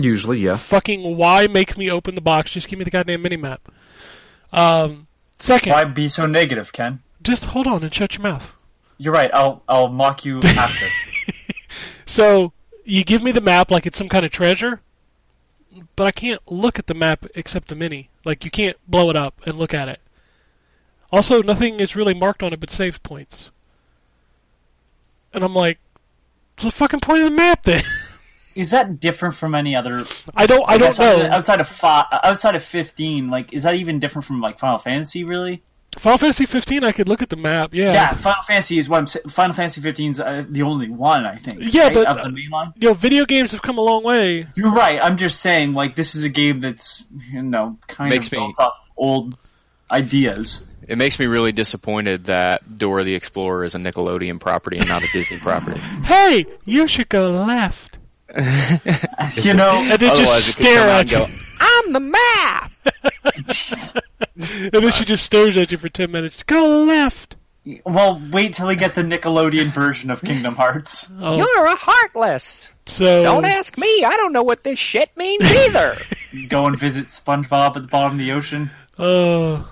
Usually, 0.00 0.38
yeah. 0.38 0.56
Fucking 0.56 1.16
why 1.16 1.46
make 1.46 1.78
me 1.78 1.90
open 1.90 2.14
the 2.14 2.20
box? 2.20 2.50
Just 2.50 2.68
give 2.68 2.78
me 2.78 2.84
the 2.84 2.90
goddamn 2.90 3.22
mini 3.22 3.36
map. 3.36 3.60
Um, 4.52 5.06
second, 5.40 5.72
Why 5.72 5.84
be 5.84 6.08
so 6.08 6.26
negative, 6.26 6.72
Ken? 6.72 7.00
just 7.22 7.46
hold 7.46 7.66
on 7.66 7.82
and 7.82 7.92
shut 7.92 8.14
your 8.14 8.22
mouth. 8.22 8.54
You're 8.98 9.12
right. 9.14 9.30
I'll 9.32 9.62
I'll 9.68 9.88
mock 9.88 10.24
you 10.24 10.40
after. 10.44 10.86
So 12.06 12.52
you 12.84 13.04
give 13.04 13.22
me 13.22 13.30
the 13.32 13.40
map 13.40 13.70
like 13.70 13.86
it's 13.86 13.96
some 13.98 14.08
kind 14.08 14.24
of 14.26 14.32
treasure, 14.32 14.80
but 15.96 16.06
I 16.06 16.10
can't 16.12 16.40
look 16.50 16.78
at 16.78 16.86
the 16.86 16.94
map 16.94 17.24
except 17.34 17.68
the 17.68 17.74
mini. 17.74 18.10
Like 18.24 18.44
you 18.44 18.50
can't 18.50 18.76
blow 18.88 19.08
it 19.10 19.16
up 19.16 19.40
and 19.46 19.58
look 19.58 19.72
at 19.72 19.88
it. 19.88 20.00
Also, 21.12 21.42
nothing 21.42 21.80
is 21.80 21.96
really 21.96 22.14
marked 22.14 22.42
on 22.42 22.52
it 22.52 22.60
but 22.60 22.70
save 22.70 23.02
points. 23.02 23.50
And 25.32 25.44
I'm 25.44 25.54
like, 25.54 25.78
what's 26.56 26.64
the 26.64 26.70
fucking 26.72 27.00
point 27.00 27.22
of 27.22 27.30
the 27.30 27.36
map 27.36 27.62
then? 27.64 27.82
is 28.54 28.70
that 28.72 29.00
different 29.00 29.34
from 29.34 29.54
any 29.54 29.76
other? 29.76 30.04
I 30.34 30.46
don't. 30.46 30.64
I 30.68 30.78
don't 30.78 30.98
know. 30.98 31.28
outside 31.30 31.60
of 31.60 31.68
five, 31.68 32.06
outside 32.12 32.56
of 32.56 32.64
fifteen, 32.64 33.30
like 33.30 33.52
is 33.52 33.62
that 33.64 33.74
even 33.74 34.00
different 34.00 34.24
from 34.26 34.40
like 34.40 34.58
Final 34.58 34.78
Fantasy? 34.78 35.24
Really? 35.24 35.62
Final 35.98 36.18
Fantasy 36.18 36.46
15, 36.46 36.84
I 36.84 36.92
could 36.92 37.08
look 37.08 37.20
at 37.20 37.30
the 37.30 37.36
map. 37.36 37.70
Yeah. 37.74 37.92
Yeah, 37.92 38.14
Final 38.14 38.44
Fantasy 38.44 38.78
is 38.78 38.88
what 38.88 38.98
I'm 38.98 39.06
saying. 39.08 39.28
Final 39.28 39.56
Fantasy 39.56 39.80
15's 39.80 40.20
uh, 40.20 40.44
the 40.48 40.62
only 40.62 40.88
one 40.88 41.26
I 41.26 41.34
think. 41.34 41.58
Yeah, 41.74 41.86
right, 41.86 41.94
but- 41.94 42.06
of 42.06 42.16
the 42.18 42.30
main 42.30 42.48
line. 42.48 42.72
You 42.76 42.88
know, 42.90 42.94
video 42.94 43.26
games 43.26 43.50
have 43.50 43.60
come 43.62 43.76
a 43.76 43.80
long 43.80 44.04
way. 44.04 44.46
You're 44.54 44.70
right. 44.70 45.00
I'm 45.02 45.16
just 45.16 45.40
saying, 45.40 45.72
like 45.74 45.96
this 45.96 46.14
is 46.14 46.22
a 46.22 46.28
game 46.28 46.60
that's 46.60 47.04
you 47.32 47.42
know 47.42 47.76
kind 47.88 48.10
Makes 48.10 48.28
of 48.28 48.32
me- 48.32 48.38
built 48.38 48.58
off 48.60 48.88
old 48.96 49.36
ideas. 49.90 50.64
It 50.86 50.98
makes 50.98 51.18
me 51.18 51.26
really 51.26 51.52
disappointed 51.52 52.24
that 52.24 52.76
Dora 52.76 53.04
the 53.04 53.14
Explorer 53.14 53.64
is 53.64 53.74
a 53.74 53.78
Nickelodeon 53.78 54.40
property 54.40 54.78
and 54.78 54.88
not 54.88 55.02
a 55.04 55.08
Disney 55.12 55.38
property. 55.38 55.80
Hey, 56.04 56.46
you 56.64 56.88
should 56.88 57.08
go 57.08 57.30
left. 57.30 57.98
You 59.42 59.54
know, 59.54 59.72
And 59.82 60.00
then 60.00 60.16
just 60.16 60.48
it 60.50 60.56
could 60.56 60.64
come 60.64 60.72
stare 60.74 60.88
at 60.88 61.10
you. 61.10 61.18
go, 61.18 61.26
"I'm 61.60 61.92
the 61.92 62.00
map." 62.00 62.72
and 64.36 64.72
then 64.72 64.92
she 64.92 65.04
just 65.04 65.24
stares 65.24 65.56
at 65.56 65.70
you 65.72 65.78
for 65.78 65.88
10 65.88 66.10
minutes. 66.10 66.42
Go 66.42 66.84
left. 66.84 67.36
well, 67.84 68.20
wait 68.32 68.54
till 68.54 68.66
we 68.68 68.76
get 68.76 68.94
the 68.94 69.02
Nickelodeon 69.02 69.72
version 69.72 70.10
of 70.10 70.20
Kingdom 70.22 70.54
Hearts. 70.56 71.08
Oh, 71.20 71.36
You're 71.36 71.66
a 71.66 71.74
heartless. 71.76 72.72
so 72.86 73.22
Don't 73.22 73.44
ask 73.44 73.76
me. 73.78 74.04
I 74.04 74.16
don't 74.16 74.32
know 74.32 74.42
what 74.42 74.62
this 74.62 74.78
shit 74.78 75.10
means 75.16 75.42
either. 75.50 75.94
Go 76.48 76.66
and 76.66 76.78
visit 76.78 77.08
SpongeBob 77.08 77.76
at 77.76 77.82
the 77.82 77.88
bottom 77.88 78.12
of 78.12 78.18
the 78.18 78.32
ocean. 78.32 78.70
Uh, 78.98 79.62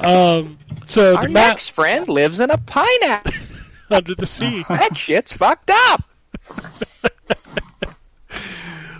um, 0.00 0.58
so 0.86 1.14
Our 1.16 1.22
the 1.22 1.28
map 1.28 1.48
next 1.52 1.70
friend 1.70 2.06
lives 2.08 2.40
in 2.40 2.50
a 2.50 2.58
pineapple. 2.58 3.32
under 3.90 4.14
the 4.14 4.26
sea. 4.26 4.64
That 4.68 4.96
shit's 4.96 5.32
fucked 5.32 5.70
up. 5.72 6.02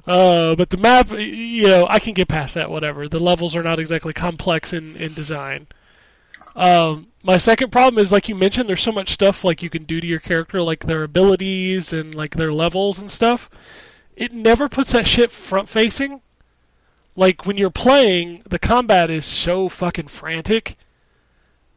Uh, 0.08 0.56
but 0.56 0.70
the 0.70 0.78
map, 0.78 1.10
you 1.10 1.66
know, 1.66 1.86
I 1.88 1.98
can 1.98 2.14
get 2.14 2.28
past 2.28 2.54
that. 2.54 2.70
Whatever. 2.70 3.08
The 3.08 3.20
levels 3.20 3.54
are 3.54 3.62
not 3.62 3.78
exactly 3.78 4.14
complex 4.14 4.72
in 4.72 4.96
in 4.96 5.12
design. 5.12 5.66
Um, 6.56 7.08
my 7.22 7.36
second 7.36 7.70
problem 7.70 8.02
is, 8.02 8.10
like 8.10 8.28
you 8.28 8.34
mentioned, 8.34 8.68
there's 8.68 8.82
so 8.82 8.90
much 8.90 9.12
stuff 9.12 9.44
like 9.44 9.62
you 9.62 9.68
can 9.68 9.84
do 9.84 10.00
to 10.00 10.06
your 10.06 10.18
character, 10.18 10.62
like 10.62 10.86
their 10.86 11.02
abilities 11.04 11.92
and 11.92 12.14
like 12.14 12.36
their 12.36 12.54
levels 12.54 12.98
and 12.98 13.10
stuff. 13.10 13.50
It 14.16 14.32
never 14.32 14.68
puts 14.68 14.92
that 14.92 15.06
shit 15.06 15.30
front 15.30 15.68
facing. 15.68 16.22
Like 17.14 17.44
when 17.44 17.58
you're 17.58 17.68
playing, 17.68 18.42
the 18.48 18.58
combat 18.58 19.10
is 19.10 19.26
so 19.26 19.68
fucking 19.68 20.08
frantic 20.08 20.78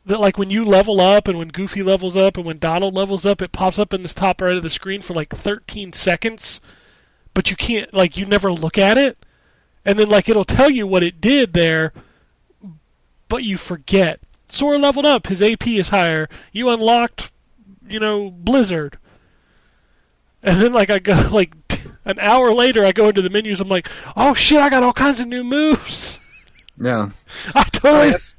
that 0.06 0.22
like 0.22 0.38
when 0.38 0.50
you 0.50 0.64
level 0.64 1.02
up 1.02 1.28
and 1.28 1.38
when 1.38 1.50
Goofy 1.50 1.84
levels 1.84 2.16
up 2.16 2.38
and 2.38 2.46
when 2.46 2.60
Donald 2.60 2.96
levels 2.96 3.26
up, 3.26 3.42
it 3.42 3.52
pops 3.52 3.78
up 3.78 3.94
in 3.94 4.04
this 4.04 4.14
top 4.14 4.40
right 4.40 4.56
of 4.56 4.64
the 4.64 4.70
screen 4.70 5.02
for 5.02 5.14
like 5.14 5.36
13 5.36 5.94
seconds, 5.94 6.62
but 7.34 7.50
you 7.50 7.56
can't 7.56 7.94
like 7.94 8.18
you 8.18 8.26
never 8.26 8.52
look 8.52 8.78
at 8.78 8.98
it, 8.98 9.18
and 9.86 9.98
then 9.98 10.08
like 10.08 10.30
it'll 10.30 10.46
tell 10.46 10.70
you 10.70 10.86
what 10.88 11.04
it 11.04 11.22
did 11.22 11.54
there, 11.54 11.94
but 13.28 13.44
you 13.44 13.58
forget. 13.58 14.20
Sora 14.50 14.78
leveled 14.78 15.06
up, 15.06 15.28
his 15.28 15.42
AP 15.42 15.66
is 15.68 15.90
higher. 15.90 16.28
You 16.52 16.70
unlocked, 16.70 17.32
you 17.88 18.00
know, 18.00 18.30
Blizzard, 18.32 18.98
and 20.44 20.62
then 20.62 20.74
like 20.74 20.90
I 20.90 21.00
go 21.00 21.14
like 21.32 21.56
An 22.04 22.20
hour 22.20 22.52
later, 22.54 22.84
I 22.84 22.92
go 22.92 23.10
into 23.10 23.22
the 23.22 23.30
menus. 23.30 23.60
I'm 23.60 23.68
like, 23.68 23.88
oh 24.18 24.34
shit, 24.34 24.60
I 24.60 24.70
got 24.70 24.84
all 24.84 24.94
kinds 24.94 25.20
of 25.20 25.28
new 25.28 25.44
moves. 25.44 26.20
Yeah. 26.82 27.12
I 27.56 27.64
totally. 27.66 28.12
that's, 28.12 28.36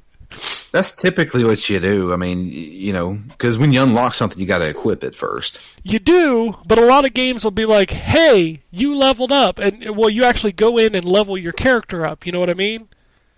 that's 0.73 0.91
typically 0.91 1.43
what 1.43 1.69
you 1.69 1.79
do. 1.79 2.11
I 2.11 2.15
mean, 2.15 2.47
you 2.51 2.93
know, 2.93 3.13
because 3.29 3.59
when 3.59 3.71
you 3.71 3.83
unlock 3.83 4.15
something, 4.15 4.39
you 4.39 4.47
got 4.47 4.57
to 4.57 4.67
equip 4.67 5.03
it 5.03 5.13
first. 5.13 5.79
You 5.83 5.99
do, 5.99 6.55
but 6.65 6.79
a 6.79 6.85
lot 6.85 7.05
of 7.05 7.13
games 7.13 7.43
will 7.43 7.51
be 7.51 7.67
like, 7.67 7.91
"Hey, 7.91 8.63
you 8.71 8.95
leveled 8.95 9.31
up," 9.31 9.59
and 9.59 9.95
well, 9.95 10.09
you 10.09 10.23
actually 10.23 10.51
go 10.51 10.79
in 10.79 10.95
and 10.95 11.05
level 11.05 11.37
your 11.37 11.53
character 11.53 12.07
up. 12.07 12.25
You 12.25 12.31
know 12.31 12.39
what 12.39 12.49
I 12.49 12.55
mean? 12.55 12.89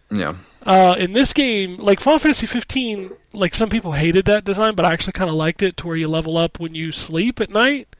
Yeah. 0.10 0.36
Uh, 0.66 0.96
in 0.98 1.12
this 1.12 1.34
game, 1.34 1.78
like 1.78 2.00
Final 2.00 2.20
Fantasy 2.20 2.48
15, 2.48 3.12
like 3.34 3.54
some 3.54 3.70
people 3.70 3.92
hated 3.92 4.26
that 4.26 4.46
design, 4.46 4.74
but 4.74 4.86
I 4.86 4.94
actually 4.94 5.14
kind 5.14 5.30
of 5.30 5.36
liked 5.36 5.62
it 5.62 5.76
to 5.78 5.88
where 5.88 5.98
you 5.98 6.08
level 6.08 6.38
up 6.38 6.58
when 6.58 6.74
you 6.74 6.94
sleep 6.94 7.42
at 7.42 7.50
night, 7.50 7.94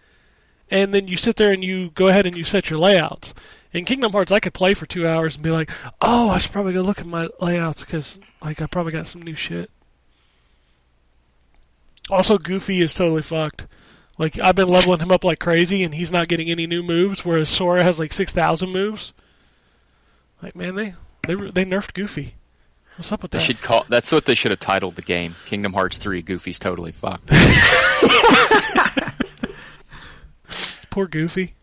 and 0.72 0.94
then 0.94 1.10
you 1.10 1.18
sit 1.18 1.36
there 1.36 1.52
and 1.52 1.62
you 1.62 1.90
go 1.92 2.08
ahead 2.08 2.26
and 2.26 2.38
you 2.38 2.46
set 2.46 2.70
your 2.70 2.80
layouts. 2.80 3.34
In 3.76 3.84
Kingdom 3.84 4.14
Hearts, 4.14 4.32
I 4.32 4.40
could 4.40 4.54
play 4.54 4.74
for 4.74 4.86
two 4.86 5.06
hours 5.06 5.36
and 5.36 5.44
be 5.44 5.52
like, 5.52 5.70
"Oh, 6.02 6.30
I 6.30 6.38
should 6.38 6.54
probably 6.54 6.72
go 6.74 6.82
look 6.82 7.00
at 7.00 7.06
my 7.06 7.28
layouts 7.42 7.84
because 7.84 8.18
like 8.42 8.62
I 8.62 8.68
probably 8.68 8.94
got 8.94 9.06
some 9.06 9.22
new 9.22 9.36
shit." 9.36 9.70
Also, 12.10 12.38
Goofy 12.38 12.80
is 12.82 12.94
totally 12.94 13.22
fucked. 13.22 13.68
Like 14.18 14.40
I've 14.40 14.56
been 14.56 14.70
leveling 14.70 15.02
him 15.02 15.12
up 15.12 15.26
like 15.26 15.40
crazy, 15.40 15.84
and 15.84 15.94
he's 15.94 16.10
not 16.10 16.30
getting 16.30 16.50
any 16.50 16.68
new 16.68 16.84
moves, 16.84 17.26
whereas 17.26 17.50
Sora 17.50 17.84
has 17.84 18.00
like 18.00 18.14
six 18.14 18.32
thousand 18.32 18.70
moves. 18.70 19.12
Like 20.42 20.56
man, 20.56 20.76
they 20.76 20.94
they 21.28 21.36
they 21.36 21.66
nerfed 21.66 21.94
Goofy. 21.94 22.36
What's 22.96 23.12
up 23.12 23.24
with 23.24 23.32
They 23.32 23.40
that? 23.40 23.44
should 23.44 23.62
call. 23.62 23.86
That's 23.90 24.10
what 24.14 24.26
they 24.26 24.36
should 24.36 24.52
have 24.52 24.62
titled 24.62 24.96
the 24.96 25.02
game. 25.02 25.36
Kingdom 25.48 25.74
Hearts 25.74 25.98
3. 25.98 26.22
Goofy's 26.22 26.60
totally 26.60 26.94
fucked. 26.94 27.28
Poor 30.92 31.06
Goofy. 31.08 31.56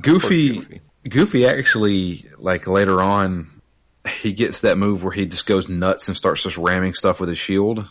Goofy, 0.00 0.48
Goofy. 0.60 0.80
Goofy 1.08 1.46
actually, 1.46 2.26
like 2.38 2.66
later 2.66 3.02
on, 3.02 3.48
he 4.08 4.32
gets 4.32 4.60
that 4.60 4.78
move 4.78 5.04
where 5.04 5.12
he 5.12 5.26
just 5.26 5.46
goes 5.46 5.68
nuts 5.68 6.08
and 6.08 6.16
starts 6.16 6.42
just 6.42 6.56
ramming 6.56 6.94
stuff 6.94 7.20
with 7.20 7.28
his 7.28 7.38
shield. 7.38 7.86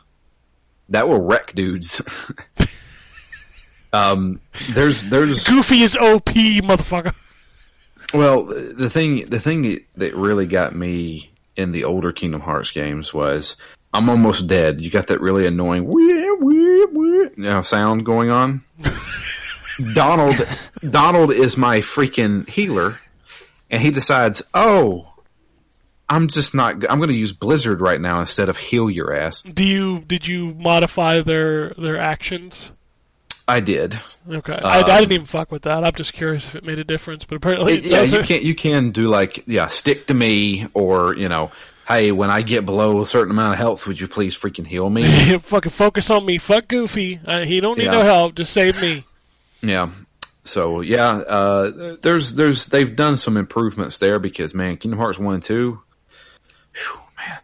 That 0.89 1.07
will 1.07 1.21
wreck 1.21 1.53
dudes. 1.53 2.01
um, 3.93 4.41
there's 4.71 5.05
there's 5.05 5.47
Goofy 5.47 5.81
is 5.81 5.95
OP, 5.95 6.25
motherfucker. 6.25 7.15
Well, 8.13 8.43
the 8.45 8.89
thing 8.89 9.29
the 9.29 9.39
thing 9.39 9.79
that 9.95 10.13
really 10.15 10.47
got 10.47 10.75
me 10.75 11.31
in 11.55 11.71
the 11.71 11.85
older 11.85 12.11
Kingdom 12.11 12.41
Hearts 12.41 12.71
games 12.71 13.13
was 13.13 13.55
I'm 13.93 14.09
almost 14.09 14.47
dead. 14.47 14.81
You 14.81 14.89
got 14.89 15.07
that 15.07 15.21
really 15.21 15.45
annoying 15.45 15.85
wee, 15.85 16.31
wee, 16.31 16.85
wee, 16.85 17.29
you 17.37 17.43
know, 17.43 17.61
sound 17.61 18.05
going 18.05 18.29
on. 18.29 18.63
Donald 19.93 20.35
Donald 20.89 21.31
is 21.33 21.57
my 21.57 21.79
freaking 21.79 22.47
healer, 22.49 22.99
and 23.69 23.81
he 23.81 23.91
decides, 23.91 24.41
oh. 24.53 25.07
I'm 26.09 26.27
just 26.27 26.53
not. 26.53 26.73
I'm 26.91 26.97
going 26.97 27.07
to 27.09 27.15
use 27.15 27.31
Blizzard 27.31 27.79
right 27.79 28.01
now 28.01 28.19
instead 28.19 28.49
of 28.49 28.57
heal 28.57 28.89
your 28.89 29.15
ass. 29.15 29.41
Do 29.43 29.63
you 29.63 29.99
did 29.99 30.27
you 30.27 30.53
modify 30.55 31.21
their 31.21 31.69
their 31.75 31.97
actions? 31.97 32.69
I 33.47 33.61
did. 33.61 33.97
Okay, 34.29 34.51
I, 34.61 34.79
I 34.79 34.81
Um, 34.81 34.99
didn't 34.99 35.11
even 35.13 35.25
fuck 35.25 35.53
with 35.53 35.61
that. 35.61 35.85
I'm 35.85 35.93
just 35.93 36.11
curious 36.11 36.45
if 36.49 36.55
it 36.55 36.65
made 36.65 36.79
a 36.79 36.83
difference, 36.83 37.23
but 37.23 37.35
apparently 37.35 37.77
it 37.77 37.85
yeah, 37.85 38.01
you 38.01 38.23
can 38.23 38.41
you 38.45 38.55
can 38.55 38.91
do 38.91 39.07
like 39.07 39.45
yeah, 39.47 39.67
stick 39.67 40.07
to 40.07 40.13
me 40.13 40.67
or 40.73 41.15
you 41.15 41.29
know, 41.29 41.51
hey, 41.87 42.11
when 42.11 42.29
I 42.29 42.41
get 42.41 42.65
below 42.65 42.99
a 42.99 43.05
certain 43.05 43.31
amount 43.31 43.53
of 43.53 43.59
health, 43.59 43.87
would 43.87 43.97
you 43.97 44.09
please 44.09 44.35
freaking 44.37 44.67
heal 44.67 44.89
me? 44.89 45.37
fucking 45.43 45.71
focus 45.71 46.09
on 46.09 46.25
me. 46.25 46.39
Fuck 46.39 46.67
Goofy. 46.67 47.21
Uh, 47.25 47.45
he 47.45 47.61
don't 47.61 47.77
need 47.77 47.85
Yeah. 47.85 47.91
no 47.91 48.01
help. 48.03 48.35
Just 48.35 48.51
save 48.51 48.81
me. 48.81 49.05
Yeah. 49.61 49.91
So 50.43 50.81
yeah, 50.81 51.07
uh, 51.07 51.95
there's 52.01 52.33
there's 52.33 52.67
they've 52.67 52.95
done 52.95 53.17
some 53.17 53.37
improvements 53.37 53.99
there 53.99 54.19
because 54.19 54.53
man, 54.53 54.77
Kingdom 54.77 54.99
Hearts 54.99 55.19
one 55.19 55.35
and 55.35 55.43
two, 55.43 55.81
whew, 56.73 56.99
man, 57.17 57.39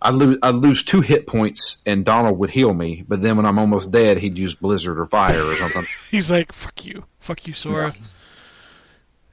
I 0.00 0.10
lose 0.10 0.38
I 0.42 0.50
lose 0.50 0.82
two 0.82 1.00
hit 1.00 1.26
points 1.26 1.80
and 1.86 2.04
Donald 2.04 2.38
would 2.38 2.50
heal 2.50 2.74
me, 2.74 3.04
but 3.06 3.22
then 3.22 3.36
when 3.36 3.46
I'm 3.46 3.58
almost 3.58 3.92
dead, 3.92 4.18
he'd 4.18 4.36
use 4.36 4.54
Blizzard 4.54 4.98
or 4.98 5.06
Fire 5.06 5.44
or 5.44 5.56
something. 5.56 5.86
He's 6.10 6.30
like, 6.30 6.52
fuck 6.52 6.84
you. 6.84 7.04
Fuck 7.20 7.46
you, 7.46 7.52
Sora. 7.52 7.94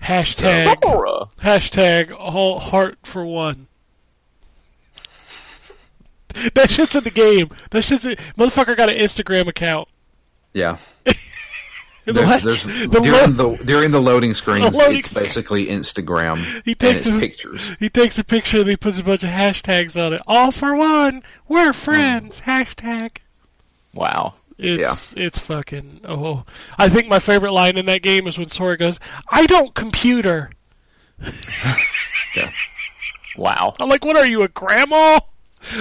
Hashtag, 0.01 0.81
Sora. 0.81 1.25
hashtag, 1.41 2.13
all 2.17 2.59
heart 2.59 2.99
for 3.03 3.25
one. 3.25 3.67
That 6.53 6.69
shit's 6.69 6.95
in 6.95 7.03
the 7.03 7.09
game. 7.09 7.49
That 7.71 7.83
shit's 7.83 8.05
in, 8.05 8.15
motherfucker 8.37 8.77
got 8.77 8.89
an 8.89 8.97
Instagram 8.97 9.47
account. 9.47 9.89
Yeah. 10.53 10.77
The 12.13 12.21
There's, 12.21 12.63
the 12.65 12.87
during 13.01 13.35
lo- 13.37 13.55
the 13.55 13.63
during 13.65 13.91
the 13.91 13.99
loading 14.01 14.33
screens, 14.41 14.75
loading 14.75 14.97
it's 14.99 15.13
basically 15.13 15.67
Instagram 15.67 16.37
He 16.65 16.75
takes 16.75 17.07
a- 17.07 17.19
pictures. 17.19 17.69
He 17.79 17.89
takes 17.89 18.17
a 18.17 18.23
picture 18.23 18.59
and 18.59 18.69
he 18.69 18.77
puts 18.77 18.97
a 18.97 19.03
bunch 19.03 19.23
of 19.23 19.29
hashtags 19.29 19.95
on 19.99 20.13
it. 20.13 20.21
All 20.27 20.51
for 20.51 20.75
one. 20.75 21.23
We're 21.47 21.73
friends. 21.73 22.41
Mm. 22.41 22.65
Hashtag. 22.65 23.17
Wow. 23.93 24.33
It's 24.57 24.81
Yeah. 24.81 24.97
it's 25.23 25.37
fucking 25.39 26.01
oh. 26.07 26.43
I 26.77 26.89
think 26.89 27.07
my 27.07 27.19
favorite 27.19 27.53
line 27.53 27.77
in 27.77 27.85
that 27.85 28.01
game 28.01 28.27
is 28.27 28.37
when 28.37 28.49
Sora 28.49 28.77
goes, 28.77 28.99
"I 29.29 29.45
don't 29.45 29.73
computer." 29.73 30.51
Yeah. 32.35 32.51
Wow. 33.37 33.73
I'm 33.79 33.89
like, 33.89 34.05
"What 34.05 34.17
are 34.17 34.25
you, 34.27 34.43
a 34.43 34.47
grandma?" 34.49 35.19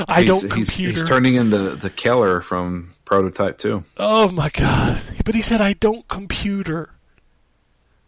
I 0.08 0.22
he's, 0.22 0.28
don't 0.28 0.52
he's, 0.56 0.70
computer. 0.70 0.92
he's 1.00 1.08
turning 1.08 1.34
into 1.36 1.76
the 1.76 1.92
Heller 2.02 2.40
from 2.40 2.94
Prototype 3.08 3.56
2. 3.56 3.82
oh 3.96 4.28
my 4.28 4.50
god! 4.50 5.00
But 5.24 5.34
he 5.34 5.40
said, 5.40 5.62
"I 5.62 5.72
don't 5.72 6.06
computer." 6.08 6.90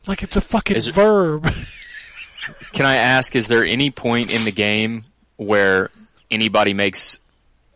Like 0.06 0.22
it's 0.22 0.36
a 0.36 0.42
fucking 0.42 0.76
Is 0.76 0.88
it- 0.88 0.94
verb. 0.94 1.50
Can 2.74 2.84
I 2.84 2.96
ask, 2.96 3.34
is 3.34 3.48
there 3.48 3.64
any 3.64 3.90
point 3.90 4.30
in 4.30 4.44
the 4.44 4.52
game 4.52 5.04
where 5.36 5.90
anybody 6.30 6.74
makes 6.74 7.18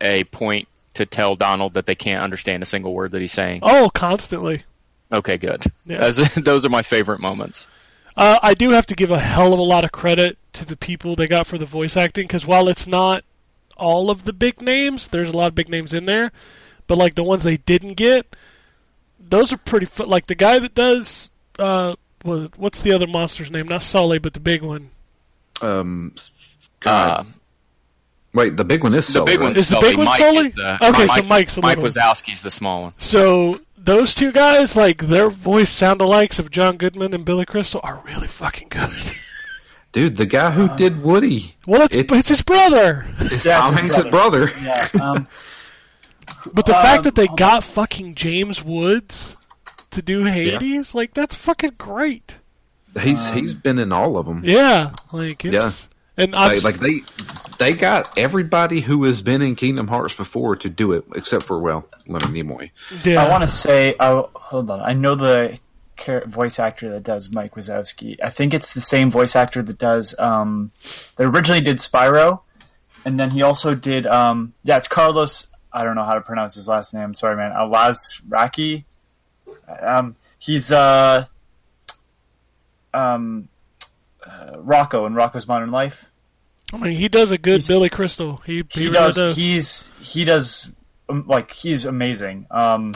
a 0.03 0.25
point 0.25 0.69
to 0.95 1.07
tell 1.07 1.35
Donald 1.35 1.75
that 1.75 1.87
they 1.87 1.95
can't 1.95 2.23
understand 2.23 2.63
a 2.63 2.67
single 2.67 2.93
word 2.95 3.13
that 3.13 3.21
he's 3.23 3.33
saying? 3.33 3.61
oh, 3.63 3.91
constantly. 3.93 4.63
Okay, 5.11 5.37
good. 5.39 5.65
Yeah. 5.87 5.99
Those, 5.99 6.35
those 6.35 6.65
are 6.67 6.71
my 6.71 6.83
favorite 6.83 7.21
moments. 7.21 7.69
Uh, 8.17 8.39
I 8.43 8.53
do 8.55 8.71
have 8.71 8.87
to 8.87 8.95
give 8.95 9.11
a 9.11 9.19
hell 9.19 9.53
of 9.55 9.59
a 9.59 9.63
lot 9.63 9.85
of 9.85 9.93
credit 9.93 10.37
to 10.55 10.65
the 10.67 10.77
people 10.77 11.17
they 11.17 11.27
got 11.27 11.47
for 11.47 11.57
the 11.59 11.67
voice 11.67 11.97
acting 11.97 12.25
because 12.27 12.45
while 12.47 12.69
it's 12.69 12.87
not 12.87 13.25
all 13.77 14.11
of 14.11 14.25
the 14.25 14.33
big 14.33 14.61
names, 14.61 15.09
there's 15.09 15.29
a 15.29 15.33
lot 15.37 15.49
of 15.49 15.55
big 15.55 15.69
names 15.69 15.93
in 15.95 16.05
there. 16.07 16.33
But 16.87 16.99
like 16.99 17.14
the 17.14 17.23
ones 17.23 17.42
they 17.42 17.57
didn't 17.57 17.94
get, 17.94 18.37
those 19.18 19.53
are 19.53 19.57
pretty. 19.57 19.87
Fu- 19.87 20.05
like 20.05 20.27
the 20.27 20.35
guy 20.35 20.59
that 20.59 20.75
does, 20.75 21.31
uh, 21.59 21.94
what, 22.23 22.59
what's 22.59 22.83
the 22.83 22.92
other 22.92 23.07
monster's 23.07 23.51
name? 23.51 23.68
Not 23.68 23.83
Sully, 23.83 24.18
but 24.18 24.33
the 24.35 24.40
big 24.40 24.62
one. 24.62 24.90
Um, 25.62 26.14
God. 26.81 27.20
Uh, 27.20 27.25
Wait, 28.35 28.57
the 28.57 28.64
big 28.64 28.83
one 28.83 28.94
is 28.94 29.07
the 29.07 29.12
Sully, 29.12 29.33
big 29.33 29.40
right? 29.40 29.47
one's 29.47 29.57
Is 29.59 29.68
the 29.68 29.75
Sully. 29.77 29.88
big 29.90 29.97
one 29.99 30.07
Mike 30.07 30.20
Sully? 30.20 30.47
is 30.49 30.55
the, 30.55 30.88
Okay, 30.88 30.99
so 31.03 31.07
Mike, 31.07 31.27
Mike's 31.27 31.55
the 31.55 31.62
Mike 31.62 31.79
little 31.79 31.92
Wazowski's 32.03 32.42
the 32.42 32.51
small 32.51 32.83
one. 32.83 32.92
So 32.99 33.61
those 33.79 34.12
two 34.14 34.33
guys, 34.33 34.75
like 34.75 35.07
their 35.07 35.31
voice 35.31 35.70
sound 35.70 36.01
alikes 36.01 36.40
of 36.40 36.51
John 36.51 36.77
Goodman 36.77 37.14
and 37.14 37.25
Billy 37.25 37.44
Crystal, 37.47 37.81
are 37.85 38.03
really 38.05 38.27
fucking 38.27 38.68
good. 38.70 38.90
Dude, 39.92 40.16
the 40.16 40.27
guy 40.27 40.51
who 40.51 40.75
did 40.77 41.01
Woody. 41.05 41.55
well, 41.64 41.83
it's, 41.83 41.94
It's- 41.94 42.18
it's 42.18 42.29
his 42.29 42.42
brother. 42.42 43.07
It's 43.20 43.44
Yeah, 43.44 43.59
Tom 43.61 43.75
it's 43.75 43.81
his 43.83 43.94
Hanks' 43.94 44.11
brother. 44.11 44.51
Yeah. 44.61 44.88
Um, 45.01 45.29
But 46.53 46.67
the 46.67 46.77
Um, 46.77 46.83
fact 46.85 47.05
that 47.05 47.15
they 47.15 47.27
got 47.29 47.65
fucking 47.65 48.15
James 48.15 48.63
Woods 48.63 49.37
to 49.91 50.03
do 50.03 50.25
Hades, 50.25 50.95
like 50.95 51.15
that's 51.15 51.35
fucking 51.35 51.75
great. 51.79 52.37
He's 53.01 53.31
he's 53.31 53.55
been 53.55 53.79
in 53.79 53.93
all 53.93 54.17
of 54.17 54.27
them. 54.27 54.43
Yeah, 54.45 54.93
like 55.13 55.45
it's, 55.45 55.55
Yeah. 55.55 55.73
and 56.17 56.33
Like, 56.33 56.63
like 56.63 56.77
they 56.77 57.01
they 57.59 57.73
got 57.73 58.17
everybody 58.19 58.81
who 58.81 59.05
has 59.05 59.21
been 59.23 59.43
in 59.43 59.57
Kingdom 59.57 59.89
Hearts 59.89 60.15
before 60.15 60.57
to 60.57 60.69
do 60.69 60.93
it, 60.93 61.05
except 61.15 61.45
for 61.45 61.59
well, 61.59 61.87
Leonard 62.07 62.31
Nimoy. 62.31 62.71
yeah. 63.05 63.25
I 63.25 63.29
want 63.29 63.43
to 63.43 63.49
say, 63.49 63.95
oh, 64.01 64.31
hold 64.35 64.71
on. 64.71 64.81
I 64.81 64.93
know 64.93 65.15
the 65.17 65.59
voice 66.27 66.59
actor 66.59 66.91
that 66.91 67.03
does 67.05 67.31
Mike 67.33 67.55
Wazowski. 67.55 68.17
I 68.23 68.31
think 68.31 68.53
it's 68.55 68.73
the 68.73 68.81
same 68.81 69.11
voice 69.11 69.35
actor 69.37 69.63
that 69.63 69.79
does. 69.79 70.15
Um, 70.19 70.71
that 71.17 71.25
originally 71.25 71.61
did 71.63 71.79
Spyro, 71.79 72.41
and 73.05 73.19
then 73.19 73.31
he 73.31 73.43
also 73.43 73.75
did. 73.75 74.07
Um, 74.07 74.53
yeah, 74.65 74.77
it's 74.77 74.89
Carlos. 74.89 75.49
I 75.75 75.83
don't 75.85 75.97
know 75.97 76.05
how 76.05 76.15
to 76.15 76.21
pronounce 76.21 76.55
his 76.55 76.69
last 76.69 76.95
name. 76.95 77.13
Sorry, 77.15 77.37
man. 77.37 77.51
Alazraki. 77.53 78.85
Um, 79.83 80.15
he's 80.39 80.71
uh, 80.73 81.27
um, 82.93 83.49
uh, 84.25 84.53
Rocko 84.57 85.07
in 85.07 85.15
Rocko's 85.15 85.49
Modern 85.49 85.71
Life. 85.71 86.05
I 86.73 86.77
mean, 86.79 86.97
he 86.97 87.09
does 87.09 87.31
a 87.31 87.39
good 87.39 87.55
He's- 87.61 87.69
Billy 87.69 87.89
Crystal. 87.91 88.37
He, 88.47 88.57
he, 88.57 88.63
he 88.71 88.81
really 88.87 88.95
does, 88.95 89.17
does. 89.17 89.37
he's 89.37 89.91
he 90.01 90.25
does 90.25 90.73
um, 91.09 91.25
like 91.27 91.51
he's 91.53 91.85
amazing 91.85 92.47
um 92.51 92.95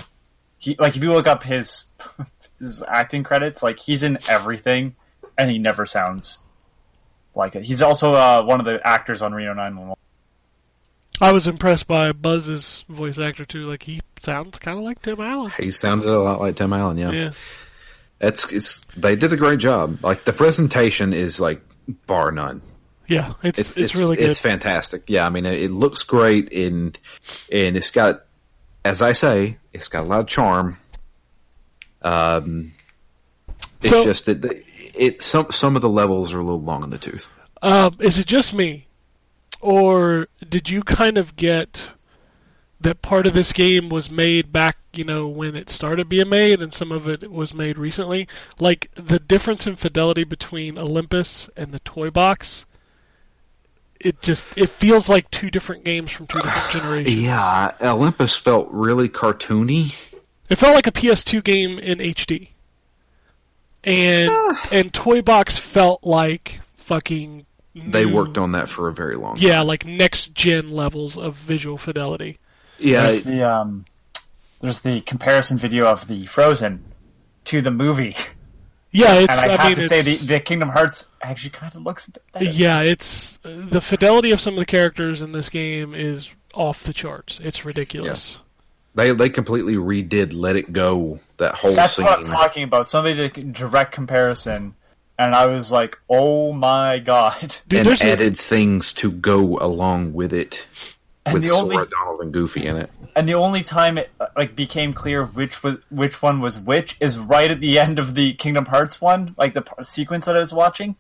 he 0.59 0.75
like 0.79 0.97
if 0.97 1.03
you 1.03 1.13
look 1.13 1.27
up 1.27 1.43
his 1.43 1.85
his 2.59 2.83
acting 2.89 3.23
credits 3.23 3.63
like 3.63 3.79
he's 3.79 4.03
in 4.03 4.19
everything 4.31 4.97
and 5.37 5.51
he 5.51 5.59
never 5.59 5.85
sounds 5.85 6.39
like 7.35 7.55
it 7.55 7.65
he's 7.65 7.83
also 7.83 8.15
uh 8.15 8.43
one 8.43 8.59
of 8.61 8.67
the 8.67 8.81
actors 8.87 9.21
on 9.21 9.33
reno 9.35 9.53
911 9.53 9.95
I 11.21 11.33
was 11.33 11.47
impressed 11.47 11.87
by 11.87 12.13
Buzz's 12.13 12.85
voice 12.89 13.19
actor 13.19 13.45
too. 13.45 13.65
Like 13.67 13.83
he 13.83 14.01
sounds 14.23 14.59
kind 14.59 14.79
of 14.79 14.85
like 14.85 15.03
Tim 15.03 15.21
Allen. 15.21 15.53
He 15.59 15.71
sounded 15.71 16.09
a 16.09 16.19
lot 16.19 16.41
like 16.41 16.57
Tim 16.57 16.73
Allen, 16.73 16.99
yeah. 16.99 17.11
Yeah. 17.11 17.31
It's 18.21 18.51
it's 18.53 18.85
they 18.97 19.17
did 19.17 19.33
a 19.33 19.37
great 19.37 19.59
job. 19.61 20.03
Like 20.03 20.25
the 20.25 20.33
presentation 20.33 21.13
is 21.13 21.41
like 21.41 21.61
bar 22.07 22.31
none. 22.33 22.63
Yeah, 23.07 23.35
it's 23.43 23.59
It's 23.59 23.79
it's, 23.79 23.97
really 23.97 24.17
good. 24.17 24.29
It's 24.29 24.39
fantastic. 24.39 25.05
Yeah, 25.07 25.25
I 25.25 25.31
mean 25.31 25.47
it, 25.47 25.63
it 25.63 25.71
looks 25.71 26.03
great 26.03 26.53
and 26.53 26.99
and 27.51 27.77
it's 27.77 27.91
got, 27.91 28.25
as 28.85 29.01
I 29.03 29.13
say, 29.13 29.57
it's 29.73 29.89
got 29.89 30.03
a 30.03 30.07
lot 30.07 30.21
of 30.21 30.27
charm. 30.27 30.79
Um, 32.03 32.73
it's 33.81 33.91
So- 33.91 34.05
just 34.05 34.27
that 34.27 34.43
the, 34.43 34.63
it 34.95 35.23
some 35.23 35.51
some 35.51 35.77
of 35.77 35.83
the 35.83 35.89
levels 35.89 36.33
are 36.35 36.39
a 36.39 36.43
little 36.43 36.61
long 36.61 36.83
in 36.85 36.91
the 36.91 36.99
tooth. 36.99 37.31
Um, 37.63 37.97
is 38.01 38.19
it 38.19 38.27
just 38.27 38.53
me, 38.53 38.87
or 39.61 40.29
did 40.47 40.71
you 40.71 40.83
kind 40.83 41.19
of 41.19 41.37
get 41.37 41.83
that 42.81 43.03
part 43.03 43.27
of 43.27 43.35
this 43.35 43.53
game 43.53 43.89
was 43.89 44.11
made 44.11 44.53
back, 44.53 44.79
you 44.93 45.05
know, 45.05 45.27
when 45.27 45.57
it 45.57 45.69
started 45.69 46.09
being 46.09 46.29
made, 46.29 46.63
and 46.63 46.73
some 46.73 46.93
of 46.93 47.09
it 47.09 47.31
was 47.31 47.53
made 47.53 47.79
recently? 47.79 48.29
Like 48.59 48.91
the 48.95 49.19
difference 49.19 49.67
in 49.67 49.77
fidelity 49.77 50.25
between 50.25 50.79
Olympus 50.79 51.49
and 51.57 51.73
the 51.73 51.81
toy 51.81 52.11
box. 52.11 52.65
It 54.01 54.23
just 54.23 54.47
it 54.57 54.69
feels 54.69 55.09
like 55.09 55.29
two 55.33 55.51
different 55.51 55.85
games 55.85 56.13
from 56.13 56.29
two 56.29 56.41
different 56.41 56.71
generations. 56.71 57.21
Yeah, 57.21 57.73
Olympus 57.81 58.37
felt 58.37 58.69
really 58.71 59.09
cartoony. 59.09 59.97
It 60.49 60.57
felt 60.57 60.75
like 60.75 60.87
a 60.87 60.93
PS2 60.93 61.43
game 61.43 61.79
in 61.81 61.99
HD. 61.99 62.51
And 63.85 64.31
uh. 64.31 64.55
and 64.71 64.93
Toy 64.93 65.23
Box 65.23 65.59
felt 65.59 66.05
like 66.05 66.61
fucking 66.77 67.47
They 67.87 68.05
new- 68.05 68.15
worked 68.15 68.39
on 68.39 68.53
that 68.53 68.69
for 68.69 68.89
a 68.89 68.93
very 68.95 69.17
long. 69.17 69.37
Time. 69.37 69.45
Yeah, 69.45 69.61
like 69.63 69.85
next 69.87 70.35
gen 70.35 70.69
levels 70.69 71.17
of 71.19 71.35
visual 71.35 71.79
fidelity. 71.79 72.39
yeah. 72.79 73.03
There's 73.03 73.23
the 73.25 73.43
um, 73.51 73.85
there's 74.61 74.81
the 74.81 75.01
comparison 75.03 75.59
video 75.59 75.87
of 75.87 76.07
the 76.09 76.27
Frozen 76.27 76.85
to 77.47 77.61
the 77.63 77.71
movie, 77.71 78.15
Yeah, 78.91 79.15
it's 79.15 79.31
and 79.33 79.41
I, 79.41 79.55
I, 79.55 79.57
have 79.57 79.67
mean 79.69 79.77
to 79.77 79.89
say 79.89 80.03
the, 80.03 80.17
the 80.17 80.41
Kingdom 80.41 80.69
Hearts 80.69 81.07
actually 81.23 81.51
kind 81.51 81.75
of 81.75 81.83
looks 81.83 82.09
a 82.09 82.13
better. 82.33 82.45
yeah, 82.45 82.81
it's 82.83 83.39
the 83.43 83.81
fidelity 83.81 84.33
of 84.33 84.41
some 84.41 84.55
of 84.55 84.59
the 84.59 84.67
characters 84.67 85.23
in 85.23 85.33
this 85.33 85.49
game 85.49 85.95
is 85.95 86.29
off 86.55 86.83
the 86.85 86.93
charts. 86.93 87.41
It's 87.43 87.65
ridiculous. 87.65 88.37
They 88.95 89.13
they 89.13 89.29
completely 89.31 89.75
redid 89.75 90.35
Let 90.35 90.57
It 90.57 90.73
Go 90.73 91.21
that 91.37 91.55
whole 91.55 91.75
That's 91.75 91.95
scene. 91.95 92.05
what 92.05 92.19
I'm 92.19 92.25
talking 92.25 92.65
about. 92.65 92.89
Somebody 92.89 93.15
did 93.17 93.39
a 93.39 93.43
direct 93.45 93.93
comparison, 93.93 94.75
and 95.19 95.35
I 95.35 95.47
was 95.47 95.71
like, 95.73 95.99
"Oh 96.09 96.53
my 96.53 96.99
god!" 97.01 97.57
Dude, 97.69 97.81
and 97.81 97.89
there's 97.89 98.01
a- 98.01 98.05
added 98.11 98.37
things 98.37 98.93
to 98.95 99.11
go 99.11 99.59
along 99.59 100.15
with 100.15 100.33
it. 100.33 100.67
And 101.27 101.35
with 101.35 101.43
the 101.43 101.49
Sora, 101.51 101.63
only 101.63 101.87
Donald, 101.91 102.21
and 102.23 102.33
Goofy 102.33 102.67
in 102.67 102.77
it. 102.79 102.91
and 103.15 103.29
the 103.29 103.35
only 103.35 103.63
time 103.63 103.99
it 103.99 104.11
uh, 104.19 104.29
like 104.37 104.57
became 104.57 104.95
clear 104.95 105.27
which 105.27 105.63
was 105.63 105.77
which 105.91 106.23
one 106.23 106.41
was 106.41 106.59
which 106.59 106.97
is 107.01 107.19
right 107.19 107.51
at 107.51 107.61
the 107.61 107.79
end 107.79 107.99
of 107.99 108.15
the 108.15 108.33
Kingdom 108.35 108.65
Hearts 108.65 108.99
one, 109.01 109.35
like 109.37 109.53
the 109.53 109.61
p- 109.63 109.85
sequence 109.85 110.25
that 110.27 110.37
I 110.37 110.41
was 110.41 110.53
watching. 110.55 110.97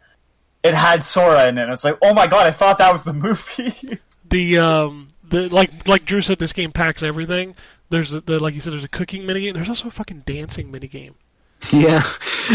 It 0.62 0.74
had 0.74 1.02
Sora 1.04 1.48
in 1.48 1.56
it. 1.56 1.64
I 1.66 1.70
was 1.70 1.84
like, 1.84 1.96
oh 2.02 2.12
my 2.12 2.26
god, 2.26 2.46
I 2.46 2.50
thought 2.50 2.78
that 2.78 2.92
was 2.92 3.04
the 3.04 3.12
movie. 3.14 3.98
the 4.28 4.58
um 4.58 5.08
the 5.30 5.48
like 5.48 5.86
like 5.88 6.04
Drew 6.04 6.20
said, 6.20 6.38
this 6.38 6.52
game 6.52 6.72
packs 6.72 7.02
everything. 7.02 7.54
There's 7.90 8.12
a, 8.12 8.20
the 8.20 8.38
like 8.38 8.54
you 8.54 8.60
said, 8.60 8.74
there's 8.74 8.84
a 8.84 8.88
cooking 8.88 9.22
minigame. 9.22 9.54
There's 9.54 9.68
also 9.70 9.88
a 9.88 9.90
fucking 9.92 10.24
dancing 10.26 10.70
minigame. 10.70 11.14
Yeah, 11.72 12.02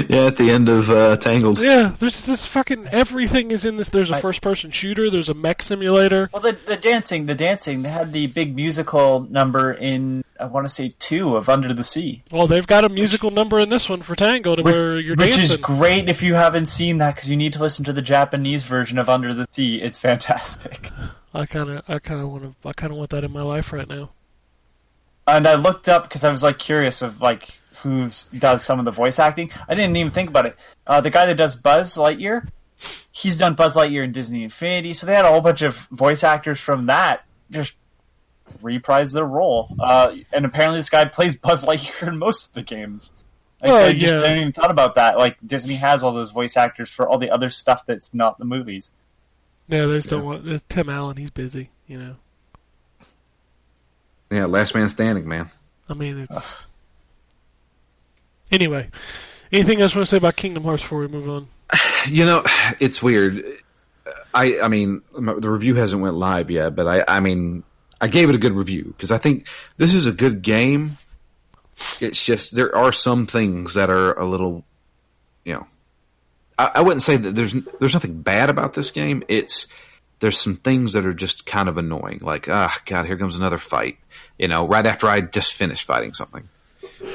yeah. 0.10 0.26
At 0.28 0.38
the 0.38 0.50
end 0.50 0.70
of 0.70 0.90
uh, 0.90 1.18
Tangled. 1.18 1.60
Yeah, 1.60 1.94
there's 2.00 2.22
this 2.22 2.46
fucking 2.46 2.88
everything 2.88 3.52
is 3.52 3.64
in 3.66 3.78
this. 3.78 3.90
There's 3.90 4.10
a 4.10 4.20
first 4.20 4.42
person 4.42 4.72
shooter. 4.72 5.10
There's 5.12 5.30
a 5.30 5.34
mech 5.34 5.62
simulator. 5.62 6.30
well, 6.34 6.42
the 6.42 6.58
the 6.66 6.78
dancing, 6.78 7.26
the 7.28 7.36
dancing, 7.36 7.84
they 7.84 7.90
had 7.90 8.12
the 8.12 8.28
big 8.28 8.56
musical 8.56 9.20
number 9.30 9.74
in 9.74 10.24
I 10.40 10.46
want 10.46 10.66
to 10.66 10.74
say 10.74 10.96
two 11.00 11.36
of 11.36 11.48
Under 11.48 11.74
the 11.74 11.84
Sea. 11.84 12.24
Well, 12.32 12.48
they've 12.48 12.66
got 12.66 12.86
a 12.86 12.90
musical 12.90 13.30
number 13.30 13.60
in 13.60 13.70
this 13.70 13.88
one 13.88 14.02
for 14.02 14.16
Tango 14.16 14.56
to 14.56 14.64
where 14.64 15.00
you're 15.00 15.16
Which 15.16 15.36
dancing. 15.36 15.56
is 15.56 15.62
great 15.62 16.10
if 16.10 16.24
you 16.24 16.34
haven't 16.34 16.68
seen 16.68 16.98
that 16.98 17.16
because 17.16 17.30
you 17.30 17.36
need 17.38 17.54
to 17.54 17.60
listen 17.60 17.86
to 17.86 17.94
the 17.94 18.02
Japanese 18.02 18.64
version 18.64 18.98
of 18.98 19.10
Under 19.10 19.34
the 19.34 19.48
Sea. 19.52 19.82
It's 19.82 20.00
fantastic. 20.00 20.90
I 21.34 21.46
kind 21.46 21.70
of, 21.70 21.84
I 21.88 22.00
kind 22.00 22.20
of 22.22 22.30
want 22.30 22.44
to, 22.44 22.68
I 22.68 22.74
kind 22.74 22.92
of 22.92 22.98
want 22.98 23.12
that 23.12 23.24
in 23.24 23.32
my 23.32 23.42
life 23.42 23.72
right 23.74 23.88
now. 23.88 24.10
And 25.28 25.48
I 25.48 25.56
looked 25.56 25.88
up 25.88 26.04
because 26.04 26.24
I 26.24 26.32
was 26.32 26.44
like 26.44 26.58
curious 26.60 27.02
of 27.02 27.22
like 27.22 27.54
who 27.84 28.10
does 28.38 28.64
some 28.64 28.80
of 28.80 28.86
the 28.86 28.92
voice 28.92 29.20
acting. 29.20 29.52
I 29.68 29.76
didn't 29.76 29.96
even 29.96 30.12
think 30.12 30.30
about 30.30 30.46
it. 30.48 30.56
Uh, 30.88 31.02
the 31.02 31.10
guy 31.10 31.26
that 31.28 31.36
does 31.36 31.56
Buzz 31.56 31.96
Lightyear, 31.96 32.48
he's 33.12 33.38
done 33.38 33.54
Buzz 33.56 33.76
Lightyear 33.76 34.04
in 34.04 34.12
Disney 34.12 34.44
Infinity, 34.44 34.94
so 34.94 35.06
they 35.06 35.14
had 35.16 35.26
a 35.26 35.30
whole 35.30 35.42
bunch 35.42 35.62
of 35.62 35.76
voice 35.92 36.24
actors 36.24 36.60
from 36.60 36.88
that 36.88 37.26
just 37.52 37.74
reprise 38.62 39.14
their 39.14 39.26
role. 39.26 39.76
Uh, 39.80 40.16
and 40.32 40.46
apparently, 40.46 40.80
this 40.80 40.90
guy 40.90 41.06
plays 41.06 41.36
Buzz 41.36 41.66
Lightyear 41.66 42.08
in 42.08 42.18
most 42.18 42.48
of 42.48 42.54
the 42.54 42.64
games. 42.64 43.12
Like, 43.62 43.72
Oh, 43.72 43.76
I 43.78 43.94
just 43.94 44.12
yeah. 44.12 44.20
didn't 44.22 44.38
even 44.40 44.52
thought 44.52 44.72
about 44.72 44.96
that. 44.96 45.18
Like 45.18 45.38
Disney 45.46 45.76
has 45.76 46.04
all 46.04 46.12
those 46.14 46.32
voice 46.32 46.58
actors 46.58 46.90
for 46.90 47.08
all 47.08 47.18
the 47.18 47.30
other 47.32 47.50
stuff 47.50 47.86
that's 47.86 48.14
not 48.14 48.38
the 48.38 48.44
movies. 48.46 48.92
Yeah, 49.70 49.86
they 49.86 49.96
just 50.00 50.10
don't 50.10 50.26
want 50.26 50.50
uh, 50.50 50.60
Tim 50.68 50.90
Allen. 50.90 51.16
He's 51.16 51.30
busy, 51.30 51.70
you 51.88 51.98
know. 51.98 52.16
Yeah, 54.30 54.46
Last 54.48 54.76
Man 54.76 54.90
Standing, 54.90 55.28
man. 55.28 55.50
I 55.88 55.94
mean, 55.94 56.18
it's 56.18 56.36
anyway. 58.54 58.90
Anything 59.52 59.82
else 59.82 59.94
you 59.94 60.00
want 60.00 60.10
to 60.10 60.12
say 60.12 60.18
about 60.18 60.36
Kingdom 60.36 60.64
Hearts 60.64 60.82
before 60.82 61.00
we 61.00 61.08
move 61.08 61.30
on? 61.30 61.48
You 62.08 62.26
know, 62.26 62.44
it's 62.80 63.02
weird. 63.02 63.46
I 64.34 64.60
I 64.60 64.68
mean, 64.68 65.02
the 65.14 65.50
review 65.50 65.76
hasn't 65.76 66.02
went 66.02 66.16
live 66.16 66.52
yet, 66.52 66.76
but 66.76 66.88
I 66.88 67.06
I 67.08 67.20
mean, 67.22 67.64
I 68.02 68.08
gave 68.08 68.30
it 68.30 68.36
a 68.36 68.40
good 68.40 68.52
review 68.52 68.84
because 68.86 69.12
I 69.12 69.18
think 69.18 69.48
this 69.78 69.94
is 69.94 70.06
a 70.06 70.12
good 70.12 70.42
game. 70.42 70.98
It's 72.02 72.24
just 72.24 72.54
there 72.54 72.76
are 72.76 72.92
some 72.92 73.26
things 73.26 73.76
that 73.76 73.90
are 73.90 74.14
a 74.20 74.26
little, 74.26 74.66
you 75.46 75.54
know, 75.54 75.68
I, 76.60 76.72
I 76.76 76.82
wouldn't 76.82 77.04
say 77.04 77.16
that 77.16 77.34
there's 77.34 77.54
there's 77.80 77.94
nothing 77.94 78.22
bad 78.22 78.50
about 78.50 78.74
this 78.74 78.92
game. 78.92 79.24
It's 79.30 79.68
there's 80.20 80.38
some 80.38 80.58
things 80.58 80.94
that 80.94 81.06
are 81.06 81.14
just 81.14 81.46
kind 81.46 81.70
of 81.70 81.78
annoying. 81.78 82.20
Like, 82.22 82.50
ah, 82.50 82.78
God, 82.86 83.06
here 83.06 83.18
comes 83.18 83.38
another 83.38 83.58
fight. 83.58 83.98
You 84.38 84.50
know, 84.50 84.68
right 84.68 84.86
after 84.86 85.08
I 85.08 85.22
just 85.22 85.54
finished 85.54 85.86
fighting 85.86 86.14
something 86.14 86.50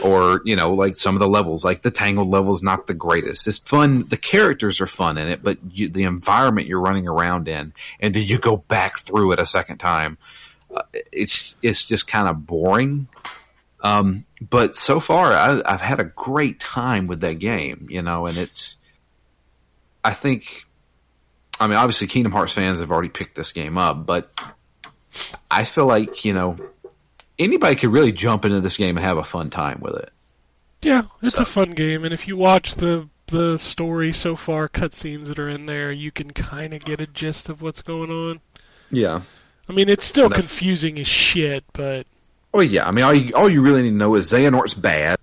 or 0.03 0.43
you 0.45 0.57
know 0.57 0.75
like 0.75 0.97
some 0.97 1.15
of 1.15 1.21
the 1.21 1.29
levels 1.29 1.65
like 1.65 1.83
the 1.83 1.91
tangled 1.91 2.29
level 2.29 2.53
is 2.55 2.63
not 2.63 2.87
the 2.87 2.95
greatest. 2.95 3.47
It's 3.47 3.59
fun. 3.59 4.07
The 4.07 4.17
characters 4.17 4.81
are 4.81 4.87
fun 4.87 5.19
in 5.19 5.29
it 5.29 5.43
but 5.43 5.59
you, 5.71 5.89
the 5.89 6.05
environment 6.05 6.67
you're 6.67 6.81
running 6.81 7.09
around 7.09 7.49
in 7.49 7.73
and 8.01 8.15
then 8.15 8.23
you 8.23 8.39
go 8.39 8.57
back 8.57 8.99
through 8.99 9.33
it 9.33 9.39
a 9.39 9.47
second 9.47 9.79
time 9.79 10.19
uh, 10.75 10.83
it's 11.13 11.57
it's 11.63 11.87
just 11.87 12.07
kind 12.07 12.29
of 12.29 12.47
boring. 12.47 13.09
Um, 13.81 14.25
but 14.41 14.75
so 14.75 14.99
far 15.01 15.33
I, 15.33 15.63
I've 15.65 15.81
had 15.81 16.01
a 16.01 16.05
great 16.05 16.59
time 16.59 17.07
with 17.07 17.21
that 17.21 17.39
game 17.39 17.87
you 17.91 18.03
know 18.03 18.27
and 18.27 18.37
it's 18.37 18.77
I 20.05 20.13
think 20.13 20.65
I 21.61 21.69
mean 21.69 21.77
obviously 21.77 22.09
Kingdom 22.09 22.33
Hearts 22.33 22.53
fans 22.53 22.81
have 22.81 22.91
already 22.91 23.09
picked 23.09 23.37
this 23.37 23.53
game 23.53 23.79
up 23.79 24.05
but 24.05 24.31
I 25.51 25.65
feel 25.65 25.87
like 25.87 26.25
you 26.25 26.35
know 26.35 26.57
anybody 27.39 27.77
could 27.77 27.91
really 27.93 28.13
jump 28.13 28.45
into 28.45 28.61
this 28.61 28.77
game 28.77 28.97
and 28.97 29.05
have 29.05 29.19
a 29.19 29.25
fun 29.25 29.51
time 29.51 29.79
with 29.81 29.95
it. 29.97 30.11
Yeah, 30.83 31.03
it's 31.23 31.37
So- 31.37 31.43
a 31.43 31.47
fun 31.47 31.73
game, 31.73 32.05
and 32.05 32.13
if 32.15 32.29
you 32.29 32.37
watch 32.37 32.75
the 32.77 33.09
the 33.31 33.59
story 33.59 34.11
so 34.11 34.35
far, 34.37 34.71
cutscenes 34.71 35.27
that 35.27 35.39
are 35.39 35.51
in 35.51 35.67
there, 35.67 35.93
you 35.93 36.11
can 36.11 36.31
kind 36.31 36.73
of 36.73 36.83
get 36.83 36.99
a 36.99 37.07
gist 37.07 37.51
of 37.51 37.61
what's 37.61 37.83
going 37.83 38.11
on. 38.11 38.41
Yeah. 38.91 39.21
I 39.69 39.73
mean, 39.75 39.91
it's 39.91 40.07
still 40.07 40.31
that's- 40.31 40.47
confusing 40.47 40.99
as 40.99 41.07
shit, 41.07 41.63
but 41.75 42.07
Oh 42.55 42.61
yeah. 42.61 42.89
I 42.89 42.91
mean, 42.91 43.05
all 43.05 43.13
you, 43.13 43.35
all 43.35 43.49
you 43.51 43.61
really 43.61 43.83
need 43.83 43.91
to 43.91 43.97
know 43.97 44.15
is 44.15 44.33
Xehanort's 44.33 44.73
bad, 44.73 45.19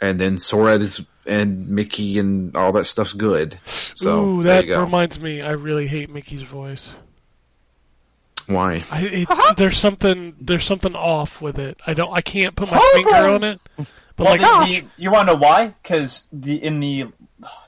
and 0.00 0.18
then 0.18 0.38
Sora 0.38 0.78
is 0.78 1.04
and 1.26 1.68
Mickey 1.68 2.18
and 2.18 2.56
all 2.56 2.72
that 2.72 2.86
stuff's 2.86 3.12
good. 3.12 3.58
So 3.96 4.24
ooh, 4.24 4.42
that 4.44 4.66
reminds 4.66 5.20
me, 5.20 5.42
I 5.42 5.50
really 5.50 5.86
hate 5.88 6.08
Mickey's 6.08 6.40
voice. 6.42 6.90
Why? 8.46 8.84
I, 8.90 9.02
it, 9.02 9.56
there's 9.56 9.78
something 9.78 10.34
there's 10.40 10.64
something 10.64 10.94
off 10.94 11.40
with 11.40 11.58
it. 11.58 11.80
I 11.86 11.94
don't 11.94 12.12
I 12.12 12.20
can't 12.20 12.54
put 12.54 12.70
my 12.70 12.78
finger 12.94 13.28
on 13.28 13.44
it. 13.44 13.60
But 13.76 13.86
Well, 14.18 14.38
like, 14.38 14.40
the, 14.40 14.80
the, 14.80 14.86
you 14.96 15.10
want 15.10 15.28
to 15.28 15.34
know 15.34 15.38
why? 15.38 15.74
Because 15.82 16.26
the 16.32 16.62
in 16.62 16.80
the 16.80 17.06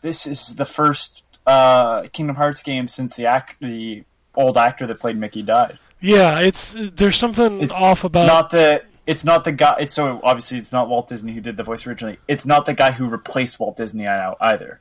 this 0.03 0.27
is 0.27 0.55
the 0.57 0.65
first 0.65 1.23
uh, 1.47 2.03
Kingdom 2.13 2.37
Hearts 2.37 2.63
game 2.63 2.89
since 2.89 3.17
the 3.17 3.27
act 3.27 3.57
the 3.61 4.05
old 4.35 4.57
actor 4.57 4.87
that 4.87 5.01
played 5.01 5.17
Mickey 5.19 5.43
died. 5.43 5.79
yeah, 6.01 6.41
it's 6.41 6.75
there's 6.75 7.17
something 7.17 7.61
It's 7.63 7.75
off 7.75 8.05
about 8.05 8.27
not 8.27 8.51
the 8.51 8.83
it's 9.07 9.25
not 9.25 9.45
the 9.45 9.53
guy. 9.53 9.77
It's 9.81 9.95
so 9.95 10.21
obviously 10.23 10.59
it's 10.59 10.73
not 10.73 10.89
Walt 10.89 11.09
Disney 11.09 11.33
who 11.33 11.41
did 11.41 11.57
the 11.57 11.63
voice 11.65 11.87
originally. 11.87 12.19
It's 12.29 12.47
not 12.47 12.67
the 12.67 12.75
guy 12.75 12.93
who 12.93 13.09
replaced 13.09 13.59
Walt 13.59 13.77
Disney 13.77 14.05
now 14.05 14.37
either. 14.41 14.81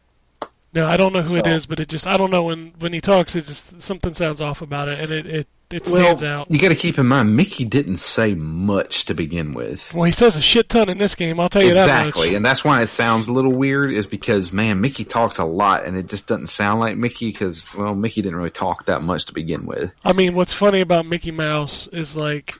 No, 0.74 0.86
I 0.88 0.98
don't 0.98 1.14
know 1.14 1.22
who 1.22 1.38
it 1.38 1.46
So- 1.46 1.52
is, 1.52 1.66
but 1.66 1.80
it 1.80 1.88
just 1.90 2.06
I 2.08 2.18
don't 2.18 2.32
know 2.32 2.44
when 2.44 2.74
when 2.80 2.94
he 2.94 3.02
talks, 3.02 3.36
it 3.36 3.46
just 3.46 3.82
something 3.82 4.14
sounds 4.14 4.42
off 4.42 4.62
about 4.62 4.90
it, 4.90 5.00
and 5.00 5.12
it 5.12 5.26
it, 5.26 5.48
it 5.72 5.88
Well, 5.88 6.02
stands 6.18 6.24
out. 6.24 6.52
you 6.52 6.60
got 6.60 6.70
to 6.70 6.76
keep 6.76 6.98
in 6.98 7.08
mind 7.08 7.36
Mickey 7.36 7.66
didn't 7.66 7.98
say 7.98 8.36
much 8.36 9.06
to 9.06 9.14
begin 9.14 9.54
with. 9.54 9.94
Well, 9.94 10.04
he 10.06 10.12
says 10.12 10.36
a 10.36 10.42
shit 10.42 10.70
ton 10.70 10.88
in 10.90 10.98
this 10.98 11.16
game. 11.16 11.40
I'll 11.40 11.50
tell 11.50 11.62
you 11.64 11.72
Exactly, 11.72 12.28
that 12.28 12.32
much. 12.32 12.36
and 12.38 12.46
that's 12.46 12.64
why 12.64 12.82
it 12.82 12.88
sounds 12.88 13.28
a 13.28 13.34
little 13.34 13.52
weird. 13.54 13.94
Is 13.94 14.08
because 14.08 14.52
man, 14.54 14.80
Mickey 14.82 15.04
talks 15.06 15.38
a 15.40 15.46
lot, 15.46 15.86
and 15.86 15.98
it 15.98 16.08
just 16.08 16.28
doesn't 16.28 16.48
sound 16.48 16.80
like 16.82 16.96
Mickey 16.98 17.32
because 17.32 17.74
well, 17.76 17.96
Mickey 17.96 18.22
didn't 18.22 18.38
really 18.38 18.50
talk 18.50 18.86
that 18.86 19.02
much 19.02 19.26
to 19.26 19.34
begin 19.34 19.66
with. 19.66 19.92
I 20.06 20.14
mean, 20.14 20.36
what's 20.36 20.54
funny 20.54 20.82
about 20.82 21.06
Mickey 21.06 21.32
Mouse 21.32 21.88
is 21.92 22.16
like 22.16 22.60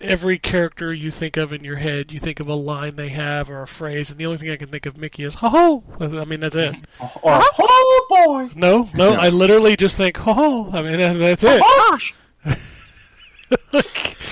every 0.00 0.38
character 0.38 0.92
you 0.92 1.10
think 1.10 1.36
of 1.36 1.52
in 1.52 1.64
your 1.64 1.76
head, 1.76 2.12
you 2.12 2.18
think 2.20 2.40
of 2.40 2.48
a 2.48 2.54
line 2.54 2.96
they 2.96 3.08
have 3.10 3.48
or 3.50 3.62
a 3.62 3.66
phrase, 3.66 4.10
and 4.10 4.18
the 4.18 4.26
only 4.26 4.38
thing 4.38 4.50
I 4.50 4.56
can 4.56 4.68
think 4.68 4.86
of 4.86 4.96
Mickey 4.96 5.24
is 5.24 5.34
"ho 5.34 5.48
ho." 5.48 5.82
I 6.00 6.24
mean, 6.24 6.40
that's 6.40 6.54
it. 6.56 6.74
Or 7.22 7.40
oh 7.42 8.06
boy. 8.08 8.50
No, 8.54 8.88
no, 8.94 9.12
I 9.14 9.28
literally 9.28 9.76
just 9.76 9.96
think 9.96 10.16
"ho 10.16 10.32
ho." 10.32 10.70
I 10.72 10.82
mean, 10.82 10.98
that- 10.98 11.14
that's 11.18 11.44
it. 11.44 11.60
Oh, 11.64 11.88
gosh. 11.90 12.14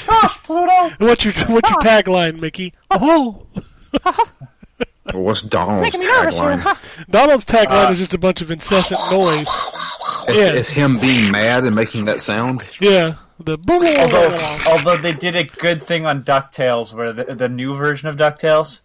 Gosh, 0.06 0.36
Pluto. 0.42 0.90
What's 0.98 1.24
your 1.24 1.32
what's 1.48 1.70
your 1.70 1.78
tagline, 1.80 2.38
Mickey? 2.38 2.74
Ho 2.92 2.98
ho. 2.98 3.46
What's 5.14 5.42
Donald's 5.42 5.96
tagline? 5.96 7.06
Donald's 7.10 7.44
tagline 7.44 7.88
uh, 7.88 7.92
is 7.92 7.98
just 7.98 8.12
a 8.14 8.18
bunch 8.18 8.42
of 8.42 8.50
incessant 8.50 9.00
noise. 9.10 9.40
It's, 10.28 10.36
Yeah. 10.36 10.52
it's 10.52 10.68
him 10.68 10.98
being 10.98 11.30
mad 11.32 11.64
and 11.64 11.74
making 11.74 12.04
that 12.06 12.20
sound. 12.20 12.68
Yeah, 12.80 13.14
the 13.38 13.58
Although, 13.68 14.70
although 14.70 14.96
they 14.96 15.12
did 15.12 15.36
a 15.36 15.44
good 15.44 15.82
thing 15.84 16.06
on 16.06 16.24
Ducktales, 16.24 16.92
where 16.92 17.12
the, 17.12 17.34
the 17.34 17.48
new 17.48 17.76
version 17.76 18.08
of 18.08 18.16
Ducktales, 18.16 18.80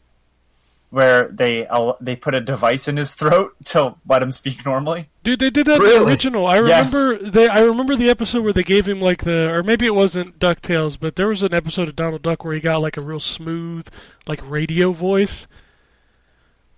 where 0.90 1.30
they 1.30 1.66
they 2.02 2.18
put 2.18 2.34
a 2.36 2.42
device 2.42 2.88
in 2.90 2.98
his 2.98 3.14
throat 3.14 3.56
to 3.66 3.96
let 4.08 4.22
him 4.22 4.32
speak 4.32 4.66
normally. 4.66 5.08
Dude, 5.24 5.40
they 5.40 5.50
did 5.50 5.68
that 5.68 5.82
in 5.82 5.88
the 5.88 6.04
original. 6.04 6.48
I 6.48 6.60
Yes. 6.60 6.94
remember 6.94 7.30
they. 7.30 7.48
I 7.48 7.62
remember 7.62 7.96
the 7.96 8.10
episode 8.10 8.44
where 8.44 8.52
they 8.54 8.64
gave 8.64 8.88
him 8.88 9.00
like 9.00 9.24
the, 9.24 9.50
or 9.50 9.64
maybe 9.64 9.86
it 9.86 9.96
wasn't 9.96 10.38
Ducktales, 10.38 10.98
but 11.00 11.16
there 11.16 11.30
was 11.30 11.44
an 11.44 11.54
episode 11.54 11.88
of 11.88 11.96
Donald 11.96 12.22
Duck 12.22 12.44
where 12.44 12.54
he 12.54 12.60
got 12.60 12.82
like 12.82 12.98
a 12.98 13.02
real 13.02 13.22
smooth, 13.22 13.88
like 14.28 14.42
radio 14.50 14.92
voice. 14.92 15.48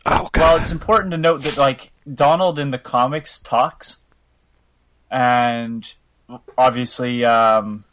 Oh 0.06 0.30
god! 0.32 0.38
Well, 0.42 0.58
it's 0.62 0.72
important 0.72 1.12
to 1.12 1.18
note 1.18 1.42
that 1.44 1.58
like 1.58 1.92
Donald 2.14 2.60
in 2.60 2.70
the 2.70 2.78
comics 2.78 3.40
talks, 3.40 3.98
and 5.10 5.92
obviously 6.58 7.24
um, 7.26 7.84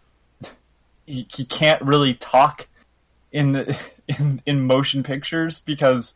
he, 1.06 1.26
he 1.32 1.44
can't 1.44 1.82
really 1.82 2.14
talk 2.14 2.66
in 3.32 3.52
the 3.52 3.78
in, 4.08 4.42
in 4.46 4.60
motion 4.66 5.02
pictures 5.02 5.58
because 5.60 6.14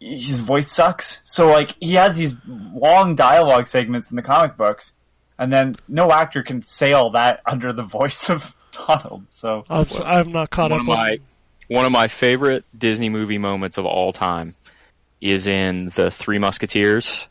his 0.00 0.40
voice 0.40 0.70
sucks. 0.70 1.22
So 1.24 1.48
like 1.48 1.74
he 1.80 1.94
has 1.94 2.16
these 2.16 2.34
long 2.46 3.14
dialogue 3.14 3.66
segments 3.66 4.10
in 4.10 4.16
the 4.16 4.22
comic 4.22 4.56
books, 4.56 4.92
and 5.38 5.52
then 5.52 5.76
no 5.88 6.10
actor 6.12 6.42
can 6.42 6.66
say 6.66 6.92
all 6.92 7.10
that 7.10 7.40
under 7.46 7.72
the 7.72 7.82
voice 7.82 8.28
of 8.30 8.54
Donald. 8.72 9.24
So 9.28 9.64
I'm, 9.70 9.86
s- 9.86 10.00
I'm 10.04 10.32
not 10.32 10.50
caught 10.50 10.70
one 10.70 10.80
up 10.80 10.86
of 10.86 10.90
on. 10.90 10.96
my 10.96 11.18
one 11.68 11.84
of 11.86 11.92
my 11.92 12.08
favorite 12.08 12.64
Disney 12.78 13.08
movie 13.08 13.38
moments 13.38 13.76
of 13.78 13.86
all 13.86 14.12
time 14.12 14.54
is 15.20 15.46
in 15.46 15.88
the 15.94 16.10
Three 16.10 16.38
Musketeers 16.38 17.26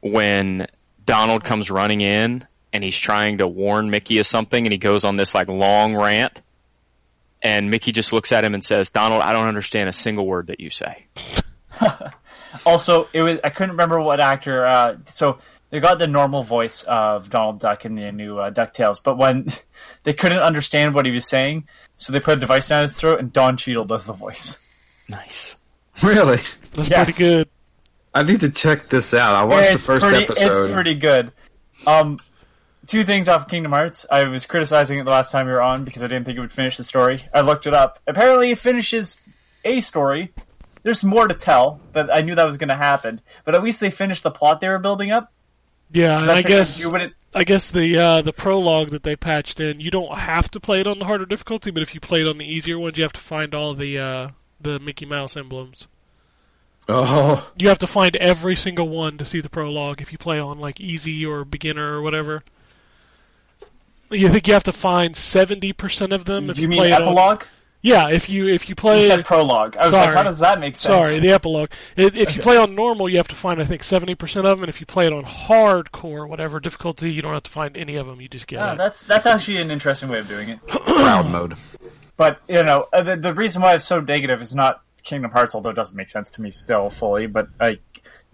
when 0.00 0.66
Donald 1.04 1.42
comes 1.44 1.70
running 1.70 2.00
in 2.02 2.46
and 2.72 2.84
he's 2.84 2.96
trying 2.98 3.38
to 3.38 3.48
warn 3.48 3.90
Mickey 3.90 4.18
of 4.18 4.26
something 4.26 4.64
and 4.64 4.72
he 4.72 4.78
goes 4.78 5.04
on 5.04 5.16
this 5.16 5.34
like 5.34 5.48
long 5.48 5.96
rant 5.96 6.40
and 7.42 7.70
Mickey 7.70 7.92
just 7.92 8.12
looks 8.12 8.32
at 8.32 8.44
him 8.44 8.54
and 8.54 8.64
says, 8.64 8.90
"Donald, 8.90 9.22
I 9.22 9.32
don't 9.32 9.46
understand 9.48 9.88
a 9.88 9.92
single 9.92 10.26
word 10.26 10.48
that 10.48 10.60
you 10.60 10.70
say." 10.70 11.06
Also, 12.66 13.08
it 13.12 13.22
was 13.22 13.38
I 13.44 13.50
couldn't 13.50 13.70
remember 13.70 14.00
what 14.00 14.18
actor. 14.20 14.66
Uh, 14.66 14.96
so 15.06 15.38
they 15.70 15.78
got 15.78 16.00
the 16.00 16.08
normal 16.08 16.42
voice 16.42 16.82
of 16.82 17.30
Donald 17.30 17.60
Duck 17.60 17.84
in 17.84 17.94
the 17.94 18.10
new 18.10 18.38
uh, 18.38 18.50
Ducktales, 18.50 19.00
but 19.02 19.16
when 19.16 19.46
they 20.02 20.12
couldn't 20.12 20.40
understand 20.40 20.92
what 20.94 21.06
he 21.06 21.12
was 21.12 21.28
saying, 21.28 21.68
so 21.96 22.12
they 22.12 22.18
put 22.18 22.38
a 22.38 22.40
device 22.40 22.68
down 22.68 22.82
his 22.82 22.96
throat, 22.96 23.20
and 23.20 23.32
Don 23.32 23.56
Cheadle 23.56 23.84
does 23.84 24.04
the 24.04 24.12
voice. 24.12 24.58
Nice. 25.08 25.56
Really? 26.02 26.40
That's 26.74 26.88
Yes. 26.88 27.04
pretty 27.04 27.18
good. 27.18 27.48
I 28.12 28.24
need 28.24 28.40
to 28.40 28.50
check 28.50 28.88
this 28.88 29.14
out. 29.14 29.36
I 29.36 29.44
watched 29.44 29.72
the 29.72 29.78
first 29.78 30.06
pretty, 30.06 30.24
episode. 30.24 30.64
It's 30.64 30.72
pretty 30.74 30.94
good. 30.96 31.30
Um, 31.86 32.16
two 32.90 33.04
things 33.04 33.28
off 33.28 33.42
of 33.42 33.48
Kingdom 33.48 33.72
Hearts. 33.72 34.04
I 34.10 34.24
was 34.24 34.46
criticizing 34.46 34.98
it 34.98 35.04
the 35.04 35.10
last 35.10 35.30
time 35.30 35.46
you 35.46 35.52
were 35.52 35.62
on 35.62 35.84
because 35.84 36.02
I 36.02 36.08
didn't 36.08 36.24
think 36.24 36.36
it 36.36 36.40
would 36.40 36.52
finish 36.52 36.76
the 36.76 36.84
story. 36.84 37.24
I 37.32 37.40
looked 37.42 37.66
it 37.66 37.74
up. 37.74 38.00
Apparently, 38.06 38.50
it 38.50 38.58
finishes 38.58 39.20
a 39.64 39.80
story. 39.80 40.32
There's 40.82 41.04
more 41.04 41.28
to 41.28 41.34
tell, 41.34 41.80
but 41.92 42.12
I 42.12 42.22
knew 42.22 42.34
that 42.34 42.46
was 42.46 42.56
going 42.56 42.70
to 42.70 42.76
happen. 42.76 43.20
But 43.44 43.54
at 43.54 43.62
least 43.62 43.80
they 43.80 43.90
finished 43.90 44.22
the 44.22 44.30
plot 44.30 44.60
they 44.60 44.68
were 44.68 44.78
building 44.78 45.12
up. 45.12 45.32
Yeah, 45.92 46.16
and 46.16 46.24
So 46.24 46.32
I 46.32 46.42
guess 46.42 46.80
you 46.80 46.90
wouldn't 46.90 47.14
I 47.32 47.44
guess 47.44 47.70
the 47.70 47.96
uh, 47.96 48.22
the 48.22 48.32
prologue 48.32 48.90
that 48.90 49.04
they 49.04 49.14
patched 49.14 49.60
in, 49.60 49.78
you 49.78 49.90
don't 49.90 50.16
have 50.16 50.50
to 50.52 50.60
play 50.60 50.80
it 50.80 50.86
on 50.86 50.98
the 50.98 51.04
harder 51.04 51.26
difficulty, 51.26 51.70
but 51.70 51.82
if 51.82 51.94
you 51.94 52.00
play 52.00 52.22
it 52.22 52.28
on 52.28 52.38
the 52.38 52.44
easier 52.44 52.78
ones, 52.78 52.98
you 52.98 53.04
have 53.04 53.12
to 53.12 53.20
find 53.20 53.54
all 53.54 53.74
the 53.74 53.98
uh, 53.98 54.28
the 54.60 54.80
Mickey 54.80 55.06
Mouse 55.06 55.36
emblems. 55.36 55.86
oh, 56.88 57.48
You 57.56 57.68
have 57.68 57.78
to 57.80 57.86
find 57.86 58.16
every 58.16 58.56
single 58.56 58.88
one 58.88 59.16
to 59.18 59.24
see 59.24 59.40
the 59.40 59.48
prologue 59.48 60.02
if 60.02 60.10
you 60.10 60.18
play 60.18 60.40
on 60.40 60.58
like 60.58 60.80
easy 60.80 61.24
or 61.24 61.44
beginner 61.44 61.92
or 61.92 62.02
whatever. 62.02 62.42
You 64.10 64.28
think 64.30 64.46
you 64.48 64.54
have 64.54 64.64
to 64.64 64.72
find 64.72 65.16
seventy 65.16 65.72
percent 65.72 66.12
of 66.12 66.24
them 66.24 66.50
if 66.50 66.56
you 66.58 66.62
you, 66.62 66.68
mean 66.68 66.78
play 66.78 66.88
it 66.90 66.94
on- 66.94 67.02
epilogue? 67.02 67.44
Yeah, 67.82 68.10
if 68.10 68.28
you 68.28 68.46
if 68.46 68.68
you 68.68 68.74
play 68.74 69.00
You 69.00 69.06
said 69.06 69.24
prologue. 69.24 69.74
I 69.78 69.86
was 69.86 69.94
Sorry. 69.94 70.08
like, 70.08 70.14
how 70.16 70.22
does 70.22 70.40
that 70.40 70.60
make 70.60 70.76
sense? 70.76 70.92
Sorry, 71.08 71.18
the 71.18 71.30
epilogue. 71.30 71.70
If, 71.96 72.14
if 72.14 72.36
you 72.36 72.42
play 72.42 72.58
on 72.58 72.74
normal, 72.74 73.08
you 73.08 73.16
have 73.16 73.28
to 73.28 73.34
find 73.34 73.58
I 73.58 73.64
think 73.64 73.82
seventy 73.82 74.14
percent 74.14 74.46
of 74.46 74.50
them, 74.58 74.64
and 74.64 74.68
if 74.68 74.80
you 74.80 74.86
play 74.86 75.06
it 75.06 75.14
on 75.14 75.24
hardcore, 75.24 76.28
whatever 76.28 76.60
difficulty, 76.60 77.10
you 77.10 77.22
don't 77.22 77.32
have 77.32 77.44
to 77.44 77.50
find 77.50 77.76
any 77.78 77.96
of 77.96 78.06
them. 78.06 78.20
You 78.20 78.28
just 78.28 78.46
get 78.46 78.60
Ah, 78.60 78.72
it. 78.72 78.76
that's 78.76 79.02
that's 79.04 79.24
actually 79.26 79.58
an 79.62 79.70
interesting 79.70 80.10
way 80.10 80.18
of 80.18 80.28
doing 80.28 80.50
it. 80.50 80.58
Proud 80.68 81.30
mode. 81.30 81.54
But 82.18 82.40
you 82.48 82.62
know, 82.62 82.86
uh, 82.92 83.02
the, 83.02 83.16
the 83.16 83.32
reason 83.32 83.62
why 83.62 83.74
it's 83.76 83.84
so 83.86 84.00
negative 84.00 84.42
is 84.42 84.54
not 84.54 84.82
Kingdom 85.02 85.30
Hearts, 85.30 85.54
although 85.54 85.70
it 85.70 85.76
doesn't 85.76 85.96
make 85.96 86.10
sense 86.10 86.28
to 86.30 86.42
me 86.42 86.50
still 86.50 86.90
fully. 86.90 87.28
But 87.28 87.48
like, 87.58 87.80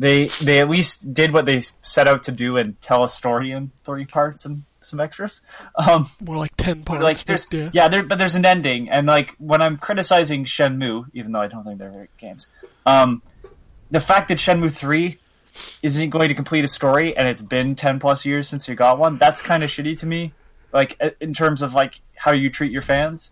they 0.00 0.24
they 0.42 0.58
at 0.58 0.68
least 0.68 1.14
did 1.14 1.32
what 1.32 1.46
they 1.46 1.60
set 1.82 2.08
out 2.08 2.24
to 2.24 2.32
do 2.32 2.56
and 2.56 2.80
tell 2.82 3.04
a 3.04 3.08
story 3.08 3.52
in 3.52 3.70
three 3.84 4.06
parts 4.06 4.44
and 4.44 4.64
some 4.86 5.00
extras. 5.00 5.40
Um, 5.76 6.08
More 6.20 6.36
like 6.36 6.56
ten 6.56 6.82
parts. 6.82 7.02
like 7.02 7.24
there's 7.24 7.46
yeah. 7.50 7.70
yeah, 7.72 7.88
there, 7.88 8.02
but 8.02 8.18
there's 8.18 8.34
an 8.34 8.44
ending, 8.44 8.88
and 8.88 9.06
like 9.06 9.34
when 9.38 9.62
I'm 9.62 9.76
criticizing 9.76 10.44
Shenmue, 10.44 11.06
even 11.14 11.32
though 11.32 11.40
I 11.40 11.48
don't 11.48 11.64
think 11.64 11.78
they're 11.78 11.90
great 11.90 12.16
games, 12.16 12.46
um, 12.84 13.22
the 13.90 14.00
fact 14.00 14.28
that 14.28 14.38
Shenmue 14.38 14.72
three 14.72 15.18
isn't 15.82 16.10
going 16.10 16.28
to 16.28 16.34
complete 16.34 16.64
a 16.64 16.68
story, 16.68 17.16
and 17.16 17.28
it's 17.28 17.42
been 17.42 17.76
ten 17.76 17.98
plus 17.98 18.24
years 18.24 18.48
since 18.48 18.68
you 18.68 18.74
got 18.74 18.98
one, 18.98 19.18
that's 19.18 19.42
kind 19.42 19.62
of 19.62 19.70
shitty 19.70 19.98
to 20.00 20.06
me. 20.06 20.32
Like 20.72 21.00
in 21.20 21.32
terms 21.32 21.62
of 21.62 21.74
like 21.74 22.00
how 22.14 22.32
you 22.32 22.50
treat 22.50 22.72
your 22.72 22.82
fans, 22.82 23.30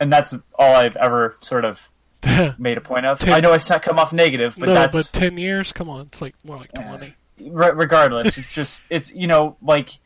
and 0.00 0.12
that's 0.12 0.34
all 0.58 0.74
I've 0.76 0.96
ever 0.96 1.36
sort 1.40 1.64
of 1.64 1.80
made 2.58 2.78
a 2.78 2.80
point 2.80 3.06
of. 3.06 3.18
Ten- 3.20 3.32
I 3.32 3.40
know 3.40 3.52
I 3.52 3.58
come 3.58 3.98
off 3.98 4.12
negative, 4.12 4.54
but 4.58 4.66
no, 4.66 4.74
that's 4.74 5.10
but 5.10 5.18
ten 5.18 5.36
years. 5.36 5.72
Come 5.72 5.88
on, 5.88 6.06
it's 6.06 6.20
like 6.20 6.34
more 6.44 6.56
like 6.56 6.72
twenty. 6.72 7.14
re- 7.40 7.72
regardless, 7.72 8.38
it's 8.38 8.52
just 8.52 8.82
it's 8.90 9.12
you 9.12 9.26
know 9.26 9.56
like 9.62 9.98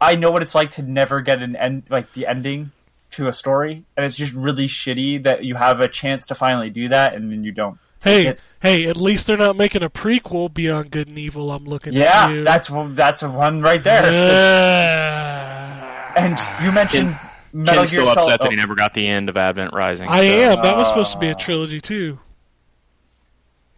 I 0.00 0.14
know 0.16 0.30
what 0.30 0.42
it's 0.42 0.54
like 0.54 0.72
to 0.72 0.82
never 0.82 1.20
get 1.22 1.42
an 1.42 1.56
end 1.56 1.84
like 1.90 2.12
the 2.12 2.26
ending 2.26 2.70
to 3.12 3.26
a 3.28 3.32
story, 3.32 3.84
and 3.96 4.06
it's 4.06 4.16
just 4.16 4.32
really 4.32 4.66
shitty 4.68 5.24
that 5.24 5.44
you 5.44 5.54
have 5.54 5.80
a 5.80 5.88
chance 5.88 6.26
to 6.26 6.34
finally 6.34 6.70
do 6.70 6.88
that 6.90 7.14
and 7.14 7.30
then 7.32 7.42
you 7.44 7.52
don't. 7.52 7.78
Hey, 8.00 8.28
it- 8.28 8.40
hey, 8.60 8.86
at 8.86 8.96
least 8.96 9.26
they're 9.26 9.36
not 9.36 9.56
making 9.56 9.82
a 9.82 9.90
prequel 9.90 10.52
Beyond 10.54 10.92
Good 10.92 11.08
and 11.08 11.18
Evil. 11.18 11.50
I'm 11.50 11.64
looking 11.64 11.96
at 11.96 12.00
Yeah, 12.00 12.28
you. 12.28 12.44
that's 12.44 12.70
that's 12.90 13.22
one 13.22 13.60
right 13.60 13.82
there. 13.82 14.12
Yeah. 14.12 16.12
and 16.16 16.38
you 16.64 16.72
mentioned 16.72 17.18
Metal 17.52 17.74
Ken's 17.76 17.92
Gear 17.92 18.02
still 18.02 18.14
Solid. 18.14 18.26
upset 18.34 18.40
that 18.42 18.50
he 18.50 18.56
never 18.56 18.74
got 18.74 18.94
the 18.94 19.06
end 19.06 19.28
of 19.28 19.36
Advent 19.36 19.72
Rising. 19.74 20.08
I 20.08 20.20
so- 20.20 20.26
am. 20.52 20.62
That 20.62 20.76
was 20.76 20.88
supposed 20.88 21.12
to 21.12 21.18
be 21.18 21.28
a 21.28 21.32
Uh, 21.32 21.38
trilogy 21.38 21.80
too. 21.80 22.18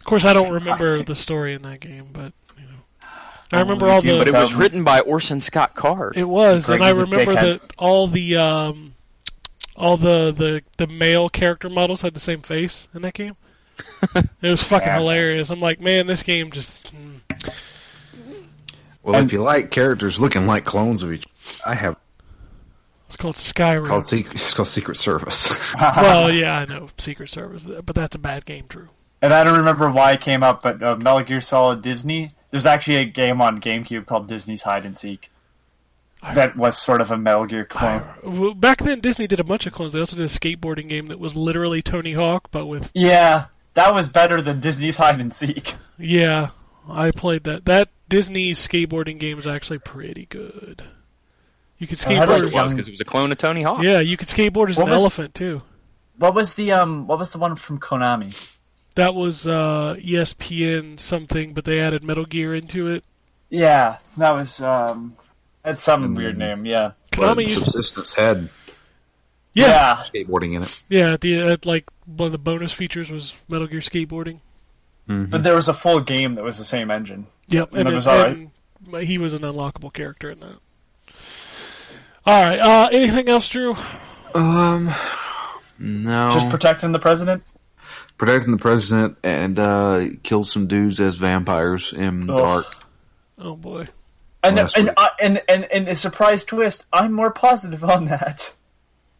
Of 0.00 0.06
course, 0.06 0.24
I 0.24 0.33
don't 0.33 0.52
remember 0.52 1.02
the 1.02 1.14
story 1.14 1.54
in 1.54 1.62
that 1.62 1.80
game, 1.80 2.09
but 2.12 2.20
you 2.22 2.24
know, 2.24 2.33
I 3.52 3.60
remember 3.60 3.88
all 3.88 4.00
the. 4.00 4.18
But 4.18 4.28
it 4.28 4.34
was 4.34 4.52
Um, 4.52 4.58
written 4.58 4.84
by 4.84 5.00
Orson 5.00 5.40
Scott 5.40 5.74
Card. 5.74 6.16
It 6.16 6.28
was, 6.28 6.68
and 6.68 6.82
I 6.84 6.90
remember 6.90 7.34
that 7.34 7.72
all 7.78 8.06
the 8.06 8.36
um, 8.36 8.94
all 9.76 9.96
the, 9.96 10.30
the 10.32 10.62
the 10.76 10.86
male 10.86 11.28
character 11.28 11.68
models 11.68 12.00
had 12.02 12.14
the 12.14 12.20
same 12.20 12.42
face 12.42 12.86
in 12.94 13.02
that 13.02 13.14
game. 13.14 13.34
it 14.14 14.26
was 14.42 14.62
fucking 14.62 14.84
Fantastic. 14.86 14.92
hilarious. 15.00 15.50
I'm 15.50 15.60
like, 15.60 15.80
man, 15.80 16.06
this 16.06 16.22
game 16.22 16.50
just. 16.50 16.94
mm. 16.94 17.20
Well, 19.02 19.16
And- 19.16 19.26
if 19.26 19.32
you 19.32 19.42
like 19.42 19.70
characters 19.70 20.20
looking 20.20 20.46
like 20.46 20.64
clones 20.64 21.02
of 21.02 21.12
each, 21.12 21.26
I 21.64 21.74
have 21.74 21.96
It's 23.06 23.16
called 23.16 23.36
Skyrim. 23.36 23.86
called 23.86 24.04
Secret. 24.04 24.34
It's 24.34 24.52
called 24.54 24.68
Secret 24.68 24.96
Service. 24.96 25.74
well, 25.80 26.30
yeah, 26.32 26.58
I 26.58 26.64
know 26.66 26.90
Secret 26.98 27.30
Service, 27.30 27.64
but 27.64 27.94
that's 27.94 28.14
a 28.14 28.18
bad 28.18 28.44
game, 28.44 28.66
Drew. 28.68 28.88
And 29.22 29.32
I 29.34 29.42
don't 29.44 29.58
remember 29.58 29.90
why 29.90 30.12
it 30.12 30.20
came 30.20 30.42
up, 30.42 30.62
but 30.62 30.82
uh, 30.82 30.96
Metal 30.96 31.22
Gear 31.22 31.40
Solid 31.40 31.82
Disney. 31.82 32.30
There's 32.50 32.66
actually 32.66 32.96
a 32.96 33.04
game 33.04 33.40
on 33.40 33.60
GameCube 33.60 34.06
called 34.06 34.28
Disney's 34.28 34.62
Hide 34.62 34.84
and 34.84 34.96
Seek. 34.98 35.30
That 36.34 36.54
was 36.56 36.76
sort 36.76 37.00
of 37.00 37.10
a 37.10 37.16
Metal 37.16 37.46
Gear 37.46 37.64
clone. 37.64 38.02
Well, 38.22 38.52
back 38.54 38.78
then, 38.78 39.00
Disney 39.00 39.26
did 39.26 39.40
a 39.40 39.44
bunch 39.44 39.66
of 39.66 39.72
clones. 39.72 39.94
They 39.94 40.00
also 40.00 40.16
did 40.16 40.26
a 40.26 40.28
skateboarding 40.28 40.88
game 40.88 41.06
that 41.06 41.18
was 41.18 41.34
literally 41.34 41.80
Tony 41.80 42.12
Hawk, 42.12 42.48
but 42.50 42.66
with 42.66 42.90
Yeah, 42.94 43.46
that 43.74 43.94
was 43.94 44.08
better 44.08 44.42
than 44.42 44.60
Disney's 44.60 44.98
Hide 44.98 45.18
and 45.20 45.32
Seek. 45.32 45.74
yeah, 45.98 46.50
I 46.88 47.10
played 47.10 47.44
that. 47.44 47.64
That 47.64 47.88
Disney 48.08 48.52
skateboarding 48.52 49.18
game 49.18 49.38
is 49.38 49.46
actually 49.46 49.78
pretty 49.78 50.26
good. 50.26 50.82
You 51.78 51.86
could 51.86 52.04
I 52.04 52.12
had 52.12 52.28
Of 52.28 52.40
skateboard. 52.40 52.48
it 52.48 52.52
was 52.54 52.72
because 52.74 52.88
it 52.88 52.90
was 52.90 53.00
a 53.00 53.04
clone 53.06 53.32
of 53.32 53.38
Tony 53.38 53.62
Hawk. 53.62 53.82
Yeah, 53.82 54.00
you 54.00 54.18
could 54.18 54.28
skateboard 54.28 54.68
as 54.68 54.76
What 54.76 54.88
an 54.88 54.92
was- 54.92 55.00
elephant 55.02 55.34
too. 55.34 55.62
What 56.18 56.34
was 56.34 56.52
the 56.52 56.72
um? 56.72 57.06
What 57.06 57.18
was 57.18 57.32
the 57.32 57.38
one 57.38 57.56
from 57.56 57.80
Konami? 57.80 58.54
That 59.00 59.14
was 59.14 59.46
uh, 59.46 59.96
ESPN 59.98 61.00
something, 61.00 61.54
but 61.54 61.64
they 61.64 61.80
added 61.80 62.04
Metal 62.04 62.26
Gear 62.26 62.54
into 62.54 62.88
it. 62.88 63.02
Yeah, 63.48 63.96
that 64.18 64.34
was 64.34 64.60
um. 64.60 65.16
That's 65.62 65.82
some 65.84 66.14
weird 66.14 66.36
name. 66.36 66.66
Yeah. 66.66 66.92
Konami 67.12 67.34
But 67.36 67.46
used 67.48 67.62
Subsistence 67.64 68.12
had 68.12 68.50
Yeah, 69.54 69.96
skateboarding 69.96 70.54
in 70.54 70.62
it. 70.64 70.82
yeah. 70.90 71.16
The 71.18 71.40
uh, 71.52 71.56
like 71.64 71.88
one 72.04 72.26
of 72.26 72.32
the 72.32 72.38
bonus 72.38 72.72
features 72.72 73.10
was 73.10 73.34
Metal 73.48 73.66
Gear 73.66 73.80
skateboarding. 73.80 74.40
But 75.06 75.42
there 75.42 75.56
was 75.56 75.68
a 75.68 75.74
full 75.74 76.00
game 76.00 76.34
that 76.36 76.44
was 76.44 76.56
the 76.58 76.64
same 76.64 76.90
engine. 76.90 77.26
Yep, 77.48 77.70
That 77.72 77.80
and, 77.80 77.88
it 77.88 77.94
was 77.94 78.06
it- 78.06 78.10
all 78.10 78.18
right. 78.24 78.36
and 78.92 79.02
he 79.02 79.16
was 79.18 79.32
an 79.34 79.40
unlockable 79.40 79.92
character 79.92 80.30
in 80.30 80.38
that. 80.40 80.56
All 82.26 82.40
right. 82.40 82.58
Uh, 82.60 82.88
anything 82.92 83.28
else, 83.28 83.48
Drew? 83.48 83.74
Um, 84.34 84.92
no. 85.78 86.30
Just 86.32 86.48
protecting 86.50 86.92
the 86.92 86.98
president. 87.00 87.42
Protecting 88.20 88.52
the 88.52 88.59
president 88.59 89.16
and 89.24 89.59
uh, 89.59 90.09
killed 90.22 90.46
some 90.46 90.66
dudes 90.66 91.00
as 91.00 91.16
vampires 91.16 91.94
in 91.94 92.28
Ugh. 92.28 92.37
Dark. 92.37 92.66
Oh 93.38 93.56
boy. 93.56 93.88
And 94.42 94.56
Last 94.56 94.76
and, 94.76 94.88
week. 94.88 94.94
uh, 94.98 95.09
and 95.18 95.42
and 95.48 95.64
and 95.64 95.88
a 95.88 95.96
surprise 95.96 96.44
twist. 96.44 96.85
I'm 96.92 97.12
more 97.14 97.30
positive 97.33 97.83
on 97.83 98.04
that. 98.06 98.52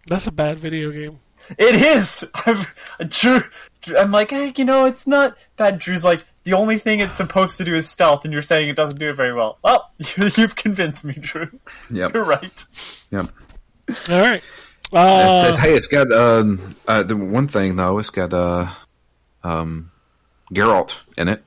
That's 0.07 0.27
a 0.27 0.31
bad 0.33 0.59
video 0.59 0.91
game. 0.91 1.19
It 1.59 1.75
is. 1.77 2.25
I'm, 2.35 2.67
Drew, 3.09 3.43
Drew- 3.81 3.97
I'm 3.97 4.11
like, 4.13 4.31
hey, 4.31 4.53
you 4.55 4.65
know, 4.67 4.85
it's 4.85 5.07
not 5.07 5.37
bad. 5.57 5.79
Drew's 5.79 6.05
like, 6.05 6.23
the 6.45 6.53
only 6.53 6.79
thing 6.79 7.01
it's 7.01 7.17
supposed 7.17 7.57
to 7.59 7.65
do 7.65 7.75
is 7.75 7.89
stealth, 7.89 8.25
and 8.25 8.33
you're 8.35 8.43
saying 8.43 8.69
it 8.69 8.77
doesn't 8.77 8.99
do 8.99 9.09
it 9.09 9.15
very 9.17 9.33
well. 9.33 9.59
Well, 9.65 9.91
you've 10.37 10.57
convinced 10.57 11.05
me, 11.05 11.15
Drew. 11.15 11.49
Yep. 11.91 12.13
You're 12.15 12.25
right. 12.25 12.65
Yep. 13.11 13.29
All 14.11 14.21
right. 14.21 14.43
it 14.43 14.97
Uh, 14.99 15.41
says, 15.43 15.59
hey, 15.59 15.75
it's 15.75 15.87
got 15.87 16.13
um, 16.13 16.75
uh, 16.87 17.03
the 17.03 17.17
one 17.17 17.49
thing 17.49 17.77
though. 17.77 17.99
It's 17.99 18.11
got 18.11 18.33
uh, 18.35 18.69
um, 19.43 19.91
Geralt 20.53 20.99
in 21.17 21.29
it. 21.29 21.45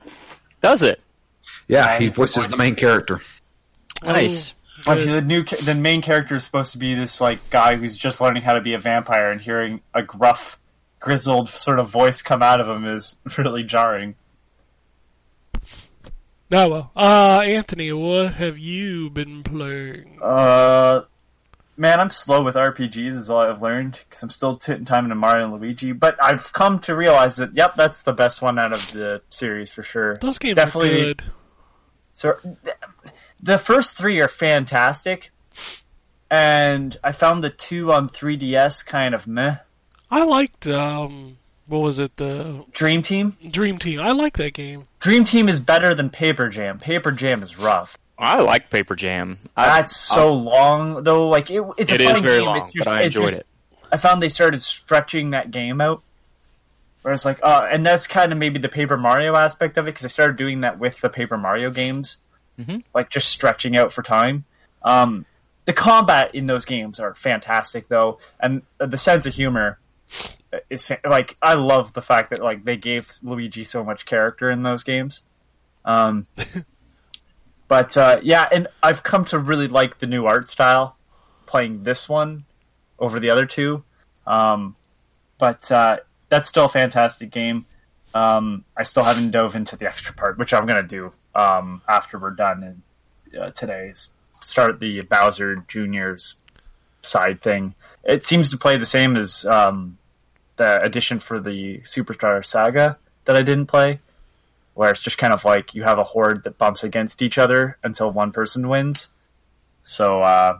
Does 0.62 0.82
it? 0.82 1.00
Yeah, 1.68 1.98
he 1.98 2.08
voices 2.08 2.48
the 2.48 2.56
main 2.56 2.74
character. 2.74 3.20
Nice. 4.02 4.54
Like, 4.86 4.98
the 4.98 5.22
new, 5.22 5.44
the 5.44 5.74
main 5.74 6.02
character 6.02 6.34
is 6.34 6.44
supposed 6.44 6.72
to 6.72 6.78
be 6.78 6.94
this 6.94 7.20
like 7.20 7.50
guy 7.50 7.76
who's 7.76 7.96
just 7.96 8.20
learning 8.20 8.42
how 8.42 8.54
to 8.54 8.60
be 8.60 8.74
a 8.74 8.78
vampire, 8.78 9.30
and 9.30 9.40
hearing 9.40 9.80
a 9.94 10.02
gruff, 10.02 10.58
grizzled 11.00 11.48
sort 11.48 11.78
of 11.78 11.88
voice 11.88 12.22
come 12.22 12.42
out 12.42 12.60
of 12.60 12.68
him 12.68 12.86
is 12.86 13.16
really 13.38 13.62
jarring. 13.62 14.14
no, 16.50 16.68
well. 16.68 16.90
Uh, 16.94 17.42
Anthony, 17.44 17.92
what 17.92 18.34
have 18.34 18.58
you 18.58 19.08
been 19.10 19.42
playing? 19.42 20.18
Uh, 20.20 21.02
man, 21.76 22.00
I'm 22.00 22.10
slow 22.10 22.42
with 22.42 22.54
RPGs, 22.54 23.18
is 23.18 23.30
all 23.30 23.40
I've 23.40 23.62
learned 23.62 23.98
because 24.08 24.22
I'm 24.22 24.30
still 24.30 24.56
putting 24.56 24.84
time 24.84 25.04
into 25.04 25.14
Mario 25.14 25.44
and 25.44 25.54
Luigi. 25.54 25.92
But 25.92 26.22
I've 26.22 26.52
come 26.52 26.80
to 26.80 26.94
realize 26.94 27.36
that, 27.36 27.56
yep, 27.56 27.74
that's 27.74 28.02
the 28.02 28.12
best 28.12 28.42
one 28.42 28.58
out 28.58 28.72
of 28.72 28.92
the 28.92 29.22
series 29.30 29.70
for 29.70 29.82
sure. 29.82 30.16
Those 30.16 30.38
games 30.38 30.56
definitely- 30.56 31.00
are 31.00 31.04
good. 31.14 31.24
So 32.16 32.38
the 33.42 33.58
first 33.58 33.94
three 33.98 34.20
are 34.20 34.28
fantastic, 34.28 35.32
and 36.30 36.96
I 37.02 37.10
found 37.10 37.42
the 37.42 37.50
two 37.50 37.92
on 37.92 38.08
3DS 38.08 38.86
kind 38.86 39.14
of 39.16 39.26
meh. 39.26 39.56
I 40.10 40.22
liked 40.22 40.68
um, 40.68 41.38
what 41.66 41.78
was 41.78 41.98
it? 41.98 42.14
The 42.16 42.64
Dream 42.72 43.02
Team. 43.02 43.36
Dream 43.50 43.78
Team. 43.78 44.00
I 44.00 44.12
like 44.12 44.36
that 44.36 44.54
game. 44.54 44.86
Dream 45.00 45.24
Team 45.24 45.48
is 45.48 45.60
better 45.60 45.94
than 45.94 46.10
Paper 46.10 46.48
Jam. 46.48 46.78
Paper 46.78 47.10
Jam 47.10 47.42
is 47.42 47.58
rough. 47.58 47.98
I 48.18 48.40
like 48.40 48.70
Paper 48.70 48.94
Jam. 48.94 49.38
I, 49.56 49.66
That's 49.80 49.96
so 49.96 50.32
long 50.34 51.02
though. 51.02 51.28
Like 51.28 51.50
it, 51.50 51.62
it's 51.78 51.90
a 51.90 51.94
it 51.96 52.00
is 52.00 52.10
fun 52.12 52.22
very 52.22 52.38
game. 52.38 52.46
long, 52.46 52.70
just- 52.72 52.84
but 52.84 52.88
I 52.94 52.98
it's 52.98 53.06
enjoyed 53.06 53.28
just- 53.30 53.40
it. 53.40 53.46
I 53.92 53.96
found 53.96 54.22
they 54.22 54.28
started 54.28 54.60
stretching 54.62 55.30
that 55.30 55.50
game 55.50 55.80
out. 55.80 56.02
Where 57.02 57.12
it's 57.12 57.24
like, 57.26 57.40
uh, 57.42 57.66
and 57.70 57.84
that's 57.84 58.06
kind 58.06 58.32
of 58.32 58.38
maybe 58.38 58.58
the 58.58 58.68
Paper 58.70 58.96
Mario 58.96 59.36
aspect 59.36 59.76
of 59.76 59.86
it 59.86 59.90
because 59.92 60.06
I 60.06 60.08
started 60.08 60.36
doing 60.36 60.62
that 60.62 60.78
with 60.78 61.00
the 61.02 61.10
Paper 61.10 61.36
Mario 61.36 61.70
games, 61.70 62.16
Mhm. 62.58 62.82
like 62.94 63.10
just 63.10 63.28
stretching 63.28 63.76
out 63.76 63.92
for 63.92 64.02
time. 64.02 64.44
Um, 64.82 65.26
the 65.66 65.74
combat 65.74 66.34
in 66.34 66.46
those 66.46 66.64
games 66.64 67.00
are 67.00 67.14
fantastic 67.14 67.88
though, 67.88 68.20
and 68.40 68.62
the 68.78 68.96
sense 68.96 69.26
of 69.26 69.34
humor 69.34 69.78
is 70.70 70.82
fa- 70.84 70.98
like 71.04 71.36
I 71.42 71.54
love 71.54 71.92
the 71.92 72.02
fact 72.02 72.30
that 72.30 72.42
like 72.42 72.64
they 72.64 72.76
gave 72.78 73.12
Luigi 73.22 73.64
so 73.64 73.84
much 73.84 74.06
character 74.06 74.50
in 74.50 74.62
those 74.62 74.82
games. 74.82 75.20
Um, 75.84 76.26
but 77.68 77.96
uh, 77.96 78.20
yeah, 78.22 78.46
and 78.50 78.68
I've 78.82 79.02
come 79.02 79.24
to 79.26 79.38
really 79.38 79.68
like 79.68 79.98
the 79.98 80.06
new 80.06 80.26
art 80.26 80.48
style 80.48 80.96
playing 81.46 81.82
this 81.82 82.08
one 82.08 82.44
over 82.98 83.20
the 83.20 83.30
other 83.30 83.46
two. 83.46 83.84
Um, 84.26 84.76
but 85.38 85.70
uh, 85.70 85.98
that's 86.28 86.48
still 86.48 86.66
a 86.66 86.68
fantastic 86.68 87.30
game. 87.30 87.66
Um, 88.14 88.64
I 88.76 88.84
still 88.84 89.02
haven't 89.02 89.32
dove 89.32 89.56
into 89.56 89.76
the 89.76 89.86
extra 89.86 90.14
part, 90.14 90.38
which 90.38 90.54
I'm 90.54 90.66
to 90.66 90.82
do 90.82 91.12
um, 91.34 91.82
after 91.88 92.18
we're 92.18 92.30
done 92.30 92.62
and 92.62 93.40
uh, 93.40 93.50
today. 93.50 93.88
is 93.88 94.08
Start 94.40 94.78
the 94.78 95.00
Bowser 95.00 95.56
Junior's 95.68 96.34
side 97.02 97.40
thing. 97.40 97.74
It 98.04 98.26
seems 98.26 98.50
to 98.50 98.58
play 98.58 98.76
the 98.76 98.86
same 98.86 99.16
as 99.16 99.44
um, 99.46 99.96
the 100.56 100.82
edition 100.82 101.18
for 101.18 101.40
the 101.40 101.78
Superstar 101.78 102.44
Saga 102.44 102.98
that 103.24 103.36
I 103.36 103.42
didn't 103.42 103.66
play, 103.66 104.00
where 104.74 104.90
it's 104.90 105.00
just 105.00 105.18
kind 105.18 105.32
of 105.32 105.44
like 105.44 105.74
you 105.74 105.84
have 105.84 105.98
a 105.98 106.04
horde 106.04 106.44
that 106.44 106.58
bumps 106.58 106.84
against 106.84 107.22
each 107.22 107.38
other 107.38 107.78
until 107.82 108.10
one 108.10 108.32
person 108.32 108.68
wins. 108.68 109.08
So 109.82 110.20
uh, 110.20 110.58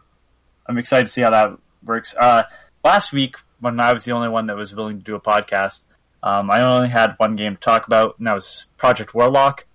I'm 0.67 0.79
excited 0.79 1.07
to 1.07 1.13
see 1.13 1.23
how 1.23 1.31
that 1.31 1.59
works. 1.85 2.15
Uh, 2.17 2.45
last 2.83 3.13
week, 3.13 3.37
when 3.61 3.81
I 3.81 3.93
was 3.93 4.05
the 4.05 4.13
only 4.13 4.29
one 4.29 4.47
that 4.47 4.57
was 4.57 4.75
willing 4.75 4.99
to 4.99 5.05
do 5.05 5.15
a 5.15 5.21
podcast, 5.21 5.81
um, 6.23 6.51
I 6.51 6.63
only 6.63 6.89
had 6.89 7.15
one 7.19 7.37
game 7.37 7.55
to 7.55 7.61
talk 7.61 7.87
about, 7.87 8.19
and 8.19 8.27
that 8.27 8.35
was 8.35 8.67
Project 8.77 9.15
Warlock. 9.15 9.67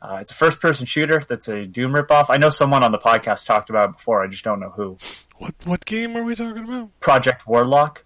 Uh, 0.00 0.18
it's 0.20 0.30
a 0.30 0.34
first-person 0.34 0.86
shooter 0.86 1.20
that's 1.28 1.48
a 1.48 1.66
Doom 1.66 1.92
ripoff. 1.92 2.26
I 2.28 2.36
know 2.36 2.50
someone 2.50 2.84
on 2.84 2.92
the 2.92 2.98
podcast 2.98 3.46
talked 3.46 3.68
about 3.68 3.90
it 3.90 3.96
before. 3.96 4.22
I 4.22 4.28
just 4.28 4.44
don't 4.44 4.60
know 4.60 4.70
who. 4.70 4.96
What 5.38 5.54
what 5.64 5.84
game 5.84 6.16
are 6.16 6.22
we 6.22 6.34
talking 6.34 6.64
about? 6.64 7.00
Project 7.00 7.46
Warlock. 7.46 8.04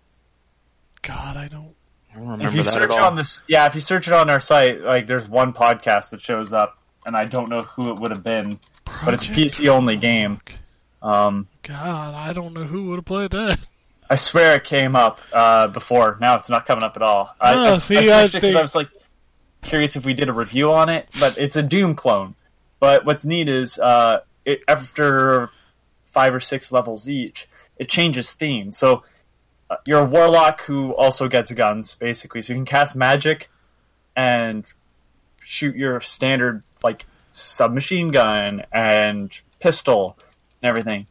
God, 1.02 1.36
I 1.36 1.48
don't. 1.48 1.74
I 2.14 2.18
don't 2.18 2.42
If 2.42 2.54
you 2.54 2.62
that 2.62 2.72
search 2.72 2.82
at 2.84 2.90
all. 2.90 3.04
on 3.06 3.16
this, 3.16 3.42
yeah, 3.48 3.66
if 3.66 3.74
you 3.74 3.80
search 3.80 4.06
it 4.08 4.12
on 4.14 4.28
our 4.30 4.40
site, 4.40 4.80
like 4.82 5.06
there's 5.06 5.28
one 5.28 5.52
podcast 5.52 6.10
that 6.10 6.20
shows 6.20 6.52
up, 6.52 6.78
and 7.06 7.16
I 7.16 7.24
don't 7.24 7.48
know 7.48 7.60
who 7.62 7.90
it 7.90 7.98
would 8.00 8.10
have 8.10 8.22
been, 8.22 8.58
but 9.04 9.14
it's 9.14 9.24
a 9.24 9.28
PC 9.28 9.68
only 9.68 9.96
game. 9.96 10.38
Um, 11.02 11.48
God, 11.62 12.14
I 12.14 12.32
don't 12.32 12.52
know 12.52 12.64
who 12.64 12.86
would 12.88 12.96
have 12.96 13.04
played 13.04 13.30
that. 13.32 13.58
I 14.10 14.16
swear 14.16 14.54
it 14.56 14.64
came 14.64 14.94
up 14.94 15.20
uh, 15.32 15.68
before. 15.68 16.18
Now 16.20 16.34
it's 16.36 16.50
not 16.50 16.66
coming 16.66 16.84
up 16.84 16.96
at 16.96 17.02
all. 17.02 17.34
I, 17.40 17.54
Oh, 17.54 17.74
I, 17.74 17.78
see, 17.78 17.96
I 17.96 18.00
I 18.00 18.02
searched 18.26 18.34
it 18.34 18.40
'cause 18.40 18.40
think- 18.42 18.56
I 18.56 18.62
was 18.62 18.74
like 18.74 18.88
curious 19.62 19.96
if 19.96 20.04
we 20.04 20.12
did 20.12 20.28
a 20.28 20.32
review 20.32 20.72
on 20.72 20.88
it, 20.90 21.08
but 21.18 21.38
it's 21.38 21.56
a 21.56 21.62
Doom 21.62 21.94
clone. 21.94 22.34
But 22.78 23.04
what's 23.06 23.24
neat 23.24 23.48
is 23.48 23.78
uh, 23.78 24.20
it, 24.44 24.62
after 24.68 25.50
five 26.12 26.34
or 26.34 26.40
six 26.40 26.72
levels 26.72 27.08
each, 27.08 27.48
it 27.78 27.88
changes 27.88 28.30
theme. 28.32 28.72
So 28.72 29.04
you're 29.84 30.00
a 30.00 30.04
warlock 30.04 30.62
who 30.62 30.94
also 30.94 31.28
gets 31.28 31.52
guns, 31.52 31.94
basically. 31.94 32.42
So 32.42 32.52
you 32.52 32.58
can 32.58 32.66
cast 32.66 32.96
magic 32.96 33.50
and 34.16 34.64
shoot 35.40 35.76
your 35.76 36.00
standard 36.00 36.62
like 36.82 37.06
submachine 37.32 38.10
gun 38.10 38.62
and 38.72 39.32
pistol 39.60 40.16
and 40.62 40.68
everything. 40.68 41.06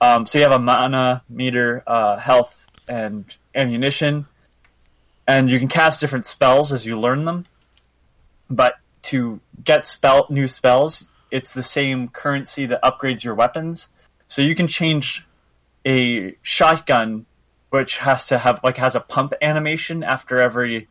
Um, 0.00 0.26
so 0.26 0.38
you 0.38 0.44
have 0.44 0.52
a 0.52 0.58
mana 0.58 1.22
meter, 1.28 1.82
uh, 1.86 2.16
health, 2.16 2.56
and 2.88 3.24
ammunition, 3.54 4.26
and 5.26 5.50
you 5.50 5.58
can 5.58 5.68
cast 5.68 6.00
different 6.00 6.26
spells 6.26 6.72
as 6.72 6.86
you 6.86 6.98
learn 6.98 7.24
them. 7.24 7.44
But 8.48 8.74
to 9.02 9.40
get 9.62 9.86
spell 9.86 10.26
new 10.30 10.48
spells, 10.48 11.06
it's 11.30 11.52
the 11.52 11.62
same 11.62 12.08
currency 12.08 12.66
that 12.66 12.82
upgrades 12.82 13.22
your 13.22 13.34
weapons. 13.34 13.88
So 14.28 14.42
you 14.42 14.54
can 14.54 14.66
change 14.66 15.24
a 15.86 16.34
shotgun, 16.42 17.26
which 17.70 17.98
has 17.98 18.28
to 18.28 18.38
have 18.38 18.60
like 18.62 18.76
has 18.76 18.94
a 18.94 19.00
pump 19.00 19.32
animation 19.40 20.02
after 20.02 20.38
every 20.38 20.88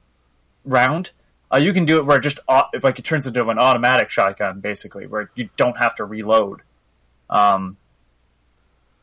round. 0.65 1.11
Uh, 1.51 1.57
you 1.57 1.73
can 1.73 1.85
do 1.85 1.97
it 1.97 2.05
where 2.05 2.17
it 2.17 2.21
just 2.21 2.39
au- 2.47 2.69
like 2.83 2.99
it 2.99 3.05
turns 3.05 3.25
into 3.27 3.47
an 3.49 3.57
automatic 3.57 4.09
shotgun, 4.09 4.59
basically, 4.59 5.07
where 5.07 5.29
you 5.35 5.49
don't 5.57 5.77
have 5.77 5.95
to 5.95 6.05
reload. 6.05 6.61
Um, 7.29 7.77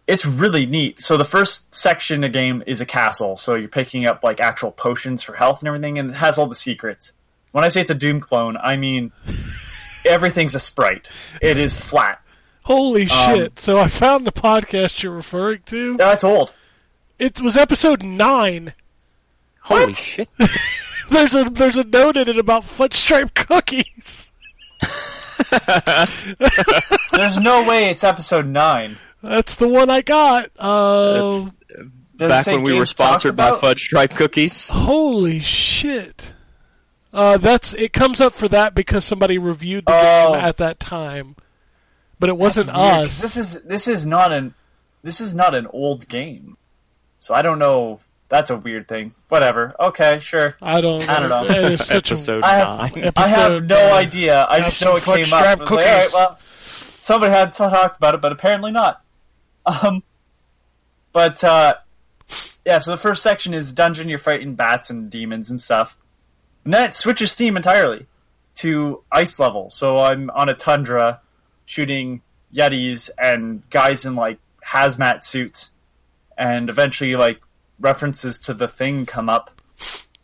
it's 0.06 0.24
really 0.24 0.66
neat. 0.66 1.02
So 1.02 1.16
the 1.16 1.24
first 1.24 1.74
section 1.74 2.22
of 2.22 2.32
the 2.32 2.38
game 2.38 2.62
is 2.66 2.80
a 2.80 2.86
castle, 2.86 3.36
so 3.36 3.54
you're 3.56 3.68
picking 3.68 4.06
up 4.06 4.22
like 4.22 4.40
actual 4.40 4.70
potions 4.70 5.22
for 5.22 5.34
health 5.34 5.60
and 5.60 5.68
everything, 5.68 5.98
and 5.98 6.10
it 6.10 6.14
has 6.14 6.38
all 6.38 6.46
the 6.46 6.54
secrets. 6.54 7.12
When 7.50 7.64
I 7.64 7.68
say 7.68 7.80
it's 7.80 7.90
a 7.90 7.94
Doom 7.94 8.20
clone, 8.20 8.56
I 8.56 8.76
mean 8.76 9.10
everything's 10.04 10.54
a 10.54 10.60
sprite. 10.60 11.08
It 11.42 11.56
is 11.56 11.76
flat. 11.76 12.20
Holy 12.64 13.08
Um, 13.10 13.34
shit! 13.34 13.60
So 13.60 13.78
I 13.78 13.88
found 13.88 14.26
the 14.26 14.32
podcast 14.32 15.02
you're 15.02 15.12
referring 15.12 15.62
to. 15.66 15.96
That's 15.96 16.22
old. 16.24 16.52
It 17.18 17.40
was 17.40 17.56
episode 17.56 18.02
nine. 18.02 18.74
Holy 19.62 19.94
shit! 19.94 20.28
There's 21.10 21.34
a 21.34 21.44
there's 21.44 21.76
a 21.76 21.84
note 21.84 22.16
in 22.16 22.28
it 22.28 22.36
about 22.38 22.64
fudge 22.64 22.96
stripe 22.96 23.32
cookies. 23.34 24.26
There's 27.12 27.38
no 27.38 27.64
way 27.68 27.90
it's 27.90 28.04
episode 28.04 28.46
nine. 28.46 28.98
That's 29.22 29.56
the 29.56 29.68
one 29.68 29.88
I 29.90 30.02
got. 30.02 30.50
Uh, 30.58 31.46
That's- 32.16 32.44
Back 32.44 32.54
when 32.54 32.62
we 32.62 32.72
were 32.72 32.78
games 32.78 32.90
to 32.90 32.96
talk 32.96 33.06
sponsored 33.20 33.36
by? 33.36 33.58
Fudge 33.58 33.82
Stripe 33.84 34.14
Cookies. 34.14 34.70
holy 34.70 35.40
shit! 35.40 36.32
Uh, 37.12 37.36
that's 37.38 37.72
it 37.74 37.92
comes 37.92 38.20
up 38.20 38.34
for 38.34 38.48
that 38.48 38.74
because 38.74 39.04
somebody 39.04 39.38
reviewed 39.38 39.84
the 39.86 39.92
Oh. 39.92 40.32
game 40.34 40.44
at 40.44 40.56
that 40.58 40.80
time, 40.80 41.36
but 42.18 42.28
it 42.28 42.36
wasn't 42.36 42.66
That's 42.66 42.78
us. 42.78 43.20
This 43.20 43.36
is 43.36 43.62
this 43.64 43.86
is 43.88 44.06
not 44.06 44.32
an 44.32 44.54
this 45.02 45.20
is 45.20 45.34
not 45.34 45.54
an 45.54 45.66
old 45.68 46.08
game, 46.08 46.56
so 47.26 47.34
I 47.34 47.42
don't 47.42 47.58
know 47.58 47.98
That's 48.28 48.50
a 48.50 48.56
weird 48.56 48.86
thing. 48.88 49.14
Whatever. 49.28 49.74
Okay, 49.80 50.20
sure. 50.20 50.56
I 50.62 50.80
don't. 50.80 51.08
I 51.08 51.20
don't 51.20 51.28
know. 51.28 51.44
It 51.44 51.72
is 51.72 51.86
such 51.86 52.10
Episode 52.10 52.42
I 52.44 52.54
have, 52.58 52.94
nine. 52.94 53.12
I 53.16 53.26
have 53.28 53.52
Episode 53.52 53.68
no 53.68 53.76
nine. 53.88 53.92
idea. 54.06 54.46
I 54.48 54.60
just 54.60 54.80
know 54.80 54.96
it 54.96 55.02
came 55.02 55.20
up. 55.20 55.26
strap 55.26 55.60
I 55.60 55.62
was 55.62 55.70
like, 55.70 55.86
all 55.86 55.96
right, 55.98 56.10
well, 56.12 56.38
somebody 56.98 57.32
had 57.32 57.52
to 57.52 57.58
talk 57.58 57.96
about 57.96 58.14
it, 58.14 58.20
but 58.20 58.32
apparently 58.32 58.70
not. 58.72 59.02
Um, 59.82 60.04
but 61.12 61.42
uh, 61.42 61.74
yeah. 62.64 62.78
So 62.78 62.92
the 62.92 62.96
first 62.96 63.20
section 63.24 63.52
is 63.52 63.72
dungeon. 63.72 64.08
You're 64.08 64.18
fighting 64.18 64.54
bats 64.54 64.90
and 64.90 65.10
demons 65.10 65.50
and 65.50 65.60
stuff, 65.60 65.96
and 66.64 66.72
then 66.72 66.84
it 66.84 66.94
switches 66.94 67.34
theme 67.34 67.56
entirely 67.56 68.06
to 68.56 69.02
ice 69.10 69.40
level. 69.40 69.68
So 69.70 69.98
I'm 69.98 70.30
on 70.30 70.48
a 70.48 70.54
tundra, 70.54 71.20
shooting 71.64 72.22
yetis 72.54 73.10
and 73.20 73.68
guys 73.70 74.04
in 74.06 74.14
like 74.14 74.38
hazmat 74.64 75.24
suits, 75.24 75.72
and 76.36 76.68
eventually 76.68 77.16
like 77.16 77.40
references 77.78 78.38
to 78.38 78.54
the 78.54 78.68
thing 78.68 79.06
come 79.06 79.28
up 79.28 79.50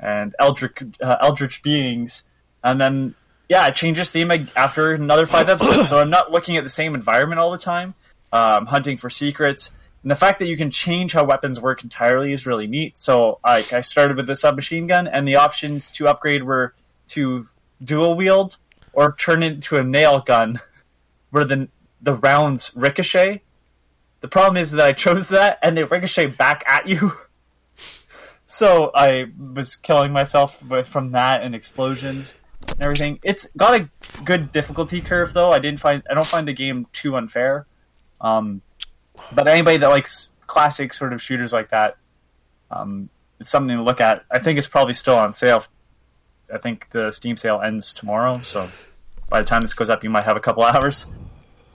and 0.00 0.34
eldritch 0.38 0.82
uh, 1.00 1.16
eldritch 1.20 1.62
beings, 1.62 2.24
and 2.62 2.80
then 2.80 3.14
yeah, 3.48 3.66
it 3.66 3.74
changes 3.74 4.10
theme 4.10 4.30
after 4.56 4.92
another 4.92 5.26
five 5.26 5.48
episodes. 5.50 5.88
so 5.88 5.98
I'm 5.98 6.10
not 6.10 6.30
looking 6.30 6.56
at 6.56 6.64
the 6.64 6.70
same 6.70 6.94
environment 6.94 7.40
all 7.40 7.50
the 7.50 7.58
time. 7.58 7.94
I'm 8.32 8.66
hunting 8.66 8.96
for 8.96 9.10
secrets, 9.10 9.72
and 10.02 10.10
the 10.10 10.16
fact 10.16 10.38
that 10.38 10.46
you 10.46 10.56
can 10.56 10.70
change 10.70 11.12
how 11.12 11.24
weapons 11.24 11.60
work 11.60 11.84
entirely 11.84 12.32
is 12.32 12.46
really 12.46 12.66
neat. 12.66 12.98
So 12.98 13.38
like 13.44 13.72
I 13.72 13.80
started 13.80 14.16
with 14.16 14.26
the 14.26 14.34
submachine 14.34 14.86
gun, 14.86 15.06
and 15.06 15.28
the 15.28 15.36
options 15.36 15.90
to 15.92 16.08
upgrade 16.08 16.42
were 16.42 16.74
to 17.08 17.46
dual 17.82 18.16
wield 18.16 18.56
or 18.92 19.12
turn 19.12 19.42
it 19.42 19.52
into 19.52 19.76
a 19.76 19.84
nail 19.84 20.20
gun, 20.20 20.60
where 21.30 21.44
the 21.44 21.68
the 22.00 22.14
rounds 22.14 22.72
ricochet. 22.74 23.42
The 24.23 24.29
problem 24.29 24.57
is 24.57 24.70
that 24.73 24.87
I 24.87 24.93
chose 24.93 25.29
that, 25.29 25.59
and 25.62 25.77
they 25.77 25.85
ricochet 25.85 26.27
back 26.27 26.64
at 26.66 26.89
you. 26.89 27.12
So 28.53 28.91
I 28.95 29.29
was 29.55 29.77
killing 29.77 30.12
myself 30.12 30.62
with 30.62 30.87
from 30.87 31.12
that 31.12 31.43
and 31.43 31.55
explosions 31.55 32.35
and 32.68 32.83
everything. 32.83 33.18
It's 33.23 33.49
got 33.57 33.81
a 33.81 33.89
good 34.25 34.53
difficulty 34.53 35.01
curve 35.01 35.33
though. 35.33 35.51
I 35.51 35.59
didn't 35.59 35.81
find 35.81 36.03
I 36.09 36.12
don't 36.12 36.27
find 36.27 36.47
the 36.47 36.53
game 36.53 36.87
too 36.93 37.16
unfair. 37.16 37.66
Um, 38.20 38.61
but 39.33 39.49
anybody 39.49 39.79
that 39.79 39.89
likes 39.89 40.35
classic 40.47 40.93
sort 40.93 41.14
of 41.14 41.23
shooters 41.23 41.51
like 41.51 41.70
that, 41.70 41.97
um, 42.70 43.09
it's 43.41 43.49
something 43.49 43.75
to 43.75 43.83
look 43.83 44.03
at. 44.03 44.27
I 44.31 44.39
think 44.39 44.59
it's 44.59 44.68
probably 44.68 44.93
still 44.93 45.16
on 45.16 45.33
sale. 45.33 45.64
I 46.53 46.59
think 46.59 46.91
the 46.91 47.11
Steam 47.11 47.39
sale 47.39 47.59
ends 47.59 47.95
tomorrow, 47.95 48.43
so 48.43 48.68
by 49.31 49.41
the 49.41 49.49
time 49.49 49.62
this 49.62 49.73
goes 49.73 49.89
up, 49.89 50.05
you 50.05 50.11
might 50.11 50.25
have 50.25 50.37
a 50.37 50.41
couple 50.41 50.62
hours. 50.62 51.07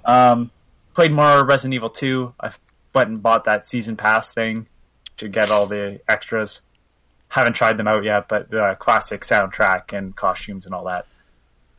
Um, 0.05 0.51
played 0.97 1.11
more 1.11 1.45
Resident 1.45 1.75
Evil 1.75 1.91
2. 1.91 2.33
I 2.39 2.49
went 2.95 3.09
and 3.11 3.21
bought 3.21 3.43
that 3.43 3.69
season 3.69 3.95
pass 3.97 4.33
thing 4.33 4.65
to 5.17 5.29
get 5.29 5.51
all 5.51 5.67
the 5.67 6.01
extras. 6.09 6.61
Haven't 7.29 7.53
tried 7.53 7.77
them 7.77 7.87
out 7.87 8.03
yet, 8.03 8.27
but 8.27 8.49
the 8.49 8.75
classic 8.79 9.21
soundtrack 9.21 9.95
and 9.95 10.15
costumes 10.15 10.65
and 10.65 10.73
all 10.73 10.85
that. 10.85 11.05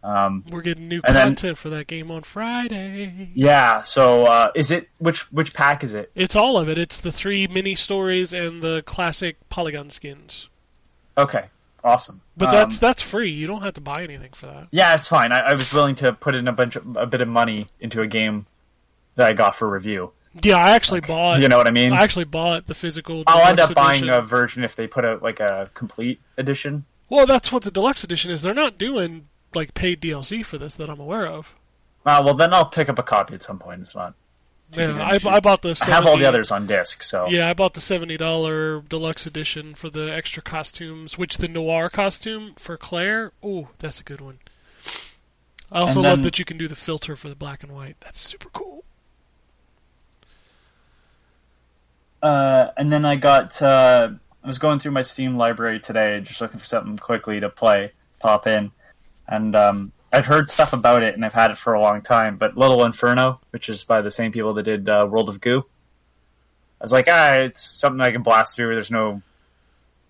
Um, 0.04 0.44
We're 0.48 0.62
getting 0.62 0.86
new 0.86 1.00
And 1.02 1.16
then- 1.16 1.26
content 1.26 1.58
for 1.58 1.68
that 1.70 1.88
game 1.88 2.12
on 2.12 2.22
Friday. 2.22 3.30
yeah. 3.34 3.82
So 3.82 4.24
uh, 4.26 4.52
is 4.54 4.70
it 4.70 4.88
which 4.98 5.22
which 5.32 5.52
pack 5.52 5.82
is 5.82 5.94
it? 5.94 6.12
It's 6.14 6.36
all 6.36 6.56
of 6.56 6.68
it. 6.68 6.78
It's 6.78 7.00
the 7.00 7.10
three 7.10 7.48
mini 7.48 7.74
stories 7.74 8.32
and 8.32 8.62
the 8.62 8.82
classic 8.86 9.36
polygon 9.48 9.90
skins. 9.90 10.48
Okay, 11.16 11.46
awesome. 11.82 12.20
But 12.36 12.50
Um, 12.50 12.54
that's 12.54 12.78
that's 12.78 13.02
free. 13.02 13.30
You 13.32 13.48
don't 13.48 13.62
have 13.62 13.74
to 13.74 13.80
buy 13.80 14.04
anything 14.04 14.30
for 14.32 14.46
that. 14.46 14.68
yeah, 14.70 14.94
it's 14.94 15.08
fine. 15.08 15.32
I, 15.32 15.40
I 15.40 15.52
was 15.54 15.72
willing 15.74 15.96
to 15.96 16.12
put 16.12 16.36
in 16.36 16.46
a 16.46 16.52
bunch 16.52 16.76
of, 16.76 16.96
a 16.96 17.06
bit 17.06 17.20
of 17.20 17.26
money 17.28 17.66
into 17.80 18.00
a 18.00 18.06
game 18.06 18.46
that 19.18 19.28
I 19.28 19.32
got 19.34 19.54
for 19.56 19.68
review. 19.68 20.12
Yeah, 20.42 20.56
I 20.56 20.70
actually 20.70 21.00
bought. 21.00 21.40
You 21.40 21.48
know 21.48 21.58
what 21.58 21.66
I 21.66 21.72
mean? 21.72 21.92
I 21.92 22.02
actually 22.02 22.24
bought 22.24 22.66
the 22.66 22.74
physical. 22.74 23.24
I'll 23.26 23.46
end 23.48 23.60
up 23.60 23.74
buying 23.74 24.04
edition. 24.04 24.14
a 24.14 24.22
version 24.22 24.64
if 24.64 24.76
they 24.76 24.86
put 24.86 25.04
out 25.04 25.22
like 25.22 25.40
a 25.40 25.70
complete 25.74 26.20
edition. 26.36 26.84
Well, 27.10 27.26
that's 27.26 27.50
what 27.50 27.62
the 27.64 27.70
deluxe 27.70 28.04
edition 28.04 28.30
is. 28.30 28.42
They're 28.42 28.54
not 28.54 28.78
doing 28.78 29.26
like 29.54 29.74
paid 29.74 30.00
DLC 30.00 30.44
for 30.44 30.56
this 30.56 30.74
that 30.74 30.88
I'm 30.88 31.00
aware 31.00 31.26
of. 31.26 31.54
Uh, 32.06 32.22
well, 32.24 32.34
then 32.34 32.54
I'll 32.54 32.66
pick 32.66 32.88
up 32.88 32.98
a 32.98 33.02
copy 33.02 33.34
at 33.34 33.42
some 33.42 33.58
point. 33.58 33.80
It's 33.80 33.94
not. 33.94 34.14
Yeah, 34.72 35.02
I. 35.02 35.18
I 35.24 35.40
bought 35.40 35.62
the. 35.62 35.76
I 35.80 35.86
have 35.86 36.06
all 36.06 36.18
the 36.18 36.26
others 36.26 36.52
on 36.52 36.66
disc, 36.66 37.02
so 37.02 37.26
Yeah, 37.28 37.48
I 37.48 37.54
bought 37.54 37.74
the 37.74 37.80
seventy 37.80 38.16
dollar 38.16 38.82
deluxe 38.82 39.26
edition 39.26 39.74
for 39.74 39.90
the 39.90 40.12
extra 40.14 40.42
costumes, 40.42 41.18
which 41.18 41.38
the 41.38 41.48
noir 41.48 41.88
costume 41.90 42.52
for 42.56 42.76
Claire. 42.76 43.32
Oh, 43.42 43.68
that's 43.78 43.98
a 44.00 44.04
good 44.04 44.20
one. 44.20 44.38
I 45.72 45.80
also 45.80 46.00
And 46.00 46.02
love 46.02 46.22
that 46.22 46.38
you 46.38 46.44
can 46.44 46.56
do 46.58 46.68
the 46.68 46.76
filter 46.76 47.16
for 47.16 47.28
the 47.28 47.34
black 47.34 47.62
and 47.62 47.72
white. 47.72 47.96
That's 48.00 48.20
super 48.20 48.48
cool. 48.52 48.84
Uh, 52.22 52.68
and 52.76 52.92
then 52.92 53.04
I 53.04 53.16
got. 53.16 53.60
Uh, 53.60 54.10
I 54.42 54.46
was 54.46 54.58
going 54.58 54.78
through 54.78 54.92
my 54.92 55.02
Steam 55.02 55.36
library 55.36 55.80
today, 55.80 56.20
just 56.20 56.40
looking 56.40 56.60
for 56.60 56.66
something 56.66 56.96
quickly 56.96 57.40
to 57.40 57.48
play, 57.48 57.92
pop 58.18 58.46
in, 58.46 58.70
and 59.26 59.54
um, 59.54 59.92
I'd 60.12 60.24
heard 60.24 60.48
stuff 60.48 60.72
about 60.72 61.02
it, 61.02 61.14
and 61.14 61.24
I've 61.24 61.34
had 61.34 61.50
it 61.50 61.58
for 61.58 61.74
a 61.74 61.80
long 61.80 62.02
time. 62.02 62.38
But 62.38 62.56
Little 62.56 62.84
Inferno, 62.84 63.40
which 63.50 63.68
is 63.68 63.84
by 63.84 64.00
the 64.00 64.10
same 64.10 64.32
people 64.32 64.54
that 64.54 64.62
did 64.62 64.88
uh, 64.88 65.06
World 65.10 65.28
of 65.28 65.40
Goo, 65.40 65.64
I 66.80 66.84
was 66.84 66.92
like, 66.92 67.08
ah, 67.08 67.32
it's 67.34 67.62
something 67.62 68.00
I 68.00 68.10
can 68.10 68.22
blast 68.22 68.56
through. 68.56 68.72
There's 68.74 68.90
no 68.90 69.22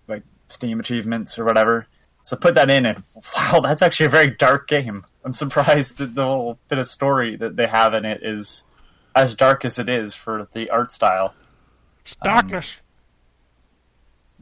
like 0.07 0.23
Steam 0.47 0.79
achievements 0.79 1.37
or 1.37 1.45
whatever. 1.45 1.87
So 2.23 2.37
put 2.37 2.55
that 2.55 2.69
in, 2.69 2.85
and 2.85 3.03
wow, 3.35 3.59
that's 3.61 3.81
actually 3.81 4.07
a 4.07 4.09
very 4.09 4.29
dark 4.29 4.67
game. 4.67 5.03
I'm 5.25 5.33
surprised 5.33 5.97
that 5.97 6.15
the 6.15 6.27
little 6.27 6.59
bit 6.69 6.77
of 6.77 6.87
story 6.87 7.35
that 7.37 7.55
they 7.55 7.67
have 7.67 7.93
in 7.93 8.05
it 8.05 8.21
is 8.23 8.63
as 9.15 9.35
dark 9.35 9.65
as 9.65 9.79
it 9.79 9.89
is 9.89 10.15
for 10.15 10.47
the 10.53 10.69
art 10.69 10.91
style 10.91 11.33
It's 12.05 12.15
darkness. 12.23 12.71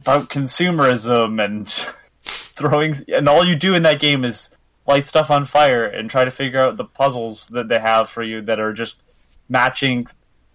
about 0.00 0.28
consumerism 0.30 1.44
and 1.44 1.68
throwing 2.22 2.94
and 3.14 3.28
all 3.28 3.44
you 3.44 3.56
do 3.56 3.74
in 3.74 3.82
that 3.84 4.00
game 4.00 4.24
is 4.24 4.50
light 4.86 5.06
stuff 5.06 5.30
on 5.30 5.44
fire 5.44 5.84
and 5.84 6.08
try 6.10 6.24
to 6.24 6.30
figure 6.30 6.60
out 6.60 6.76
the 6.76 6.84
puzzles 6.84 7.46
that 7.48 7.68
they 7.68 7.78
have 7.78 8.08
for 8.08 8.22
you 8.22 8.40
that 8.42 8.58
are 8.58 8.72
just 8.72 9.02
matching. 9.48 10.06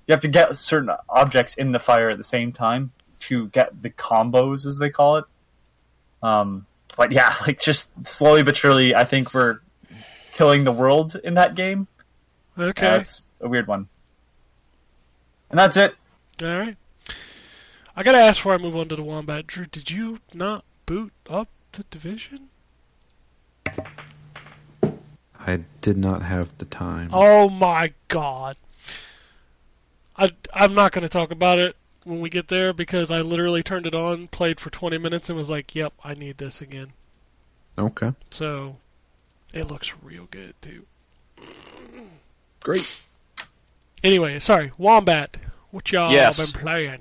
You 0.08 0.12
have 0.14 0.22
to 0.22 0.28
get 0.28 0.56
certain 0.56 0.90
objects 1.08 1.56
in 1.56 1.72
the 1.72 1.80
fire 1.80 2.10
at 2.10 2.18
the 2.18 2.24
same 2.24 2.52
time 2.52 2.92
to 3.22 3.48
get 3.50 3.82
the 3.82 3.90
combos 3.90 4.66
as 4.66 4.78
they 4.78 4.90
call 4.90 5.18
it. 5.18 5.26
Um 6.22 6.66
but 6.98 7.12
yeah 7.12 7.36
like 7.48 7.60
just 7.60 7.90
slowly 8.08 8.44
but 8.44 8.56
surely 8.58 8.94
i 8.96 9.04
think 9.04 9.34
we're 9.34 9.60
killing 10.34 10.64
the 10.64 10.72
world 10.72 11.16
in 11.24 11.36
that 11.36 11.54
game. 11.56 11.88
Okay, 12.58 12.88
Uh, 12.88 12.98
it's 13.00 13.22
a 13.42 13.48
weird 13.48 13.68
one. 13.68 13.88
And 15.52 15.60
that's 15.60 15.78
it. 15.78 15.96
All 16.42 16.48
right. 16.58 16.76
I 17.96 18.04
gotta 18.04 18.18
ask 18.18 18.40
before 18.40 18.54
I 18.54 18.58
move 18.58 18.76
on 18.76 18.88
to 18.90 18.96
the 18.96 19.04
wombat. 19.04 19.48
Drew, 19.48 19.66
did 19.66 19.92
you 19.92 20.20
not 20.34 20.64
boot 20.86 21.14
up 21.30 21.48
the 21.74 21.84
division? 21.92 22.50
I 25.40 25.62
did 25.82 25.98
not 25.98 26.22
have 26.24 26.58
the 26.58 26.66
time. 26.66 27.10
Oh 27.12 27.50
my 27.50 27.94
god. 28.08 28.56
I, 30.16 30.32
I'm 30.54 30.74
not 30.74 30.92
going 30.92 31.02
to 31.02 31.10
talk 31.10 31.32
about 31.32 31.58
it 31.60 31.76
when 32.06 32.22
we 32.22 32.30
get 32.30 32.48
there 32.48 32.72
because 32.72 33.10
I 33.12 33.22
literally 33.22 33.64
turned 33.64 33.88
it 33.88 33.96
on, 33.96 34.28
played 34.28 34.60
for 34.60 34.70
20 34.70 34.98
minutes, 35.00 35.28
and 35.28 35.38
was 35.38 35.50
like, 35.50 35.74
yep, 35.74 35.92
I 36.04 36.14
need 36.14 36.38
this 36.38 36.62
again. 36.62 36.94
Okay. 37.80 38.14
So, 38.30 38.78
it 39.54 39.64
looks 39.68 39.92
real 40.04 40.28
good, 40.30 40.54
too. 40.62 40.86
Great. 42.60 43.02
Anyway, 44.04 44.38
sorry, 44.40 44.72
Wombat. 44.78 45.38
What 45.72 45.92
y'all 45.92 46.12
Yes. 46.12 46.38
been 46.52 46.62
playing? 46.62 47.00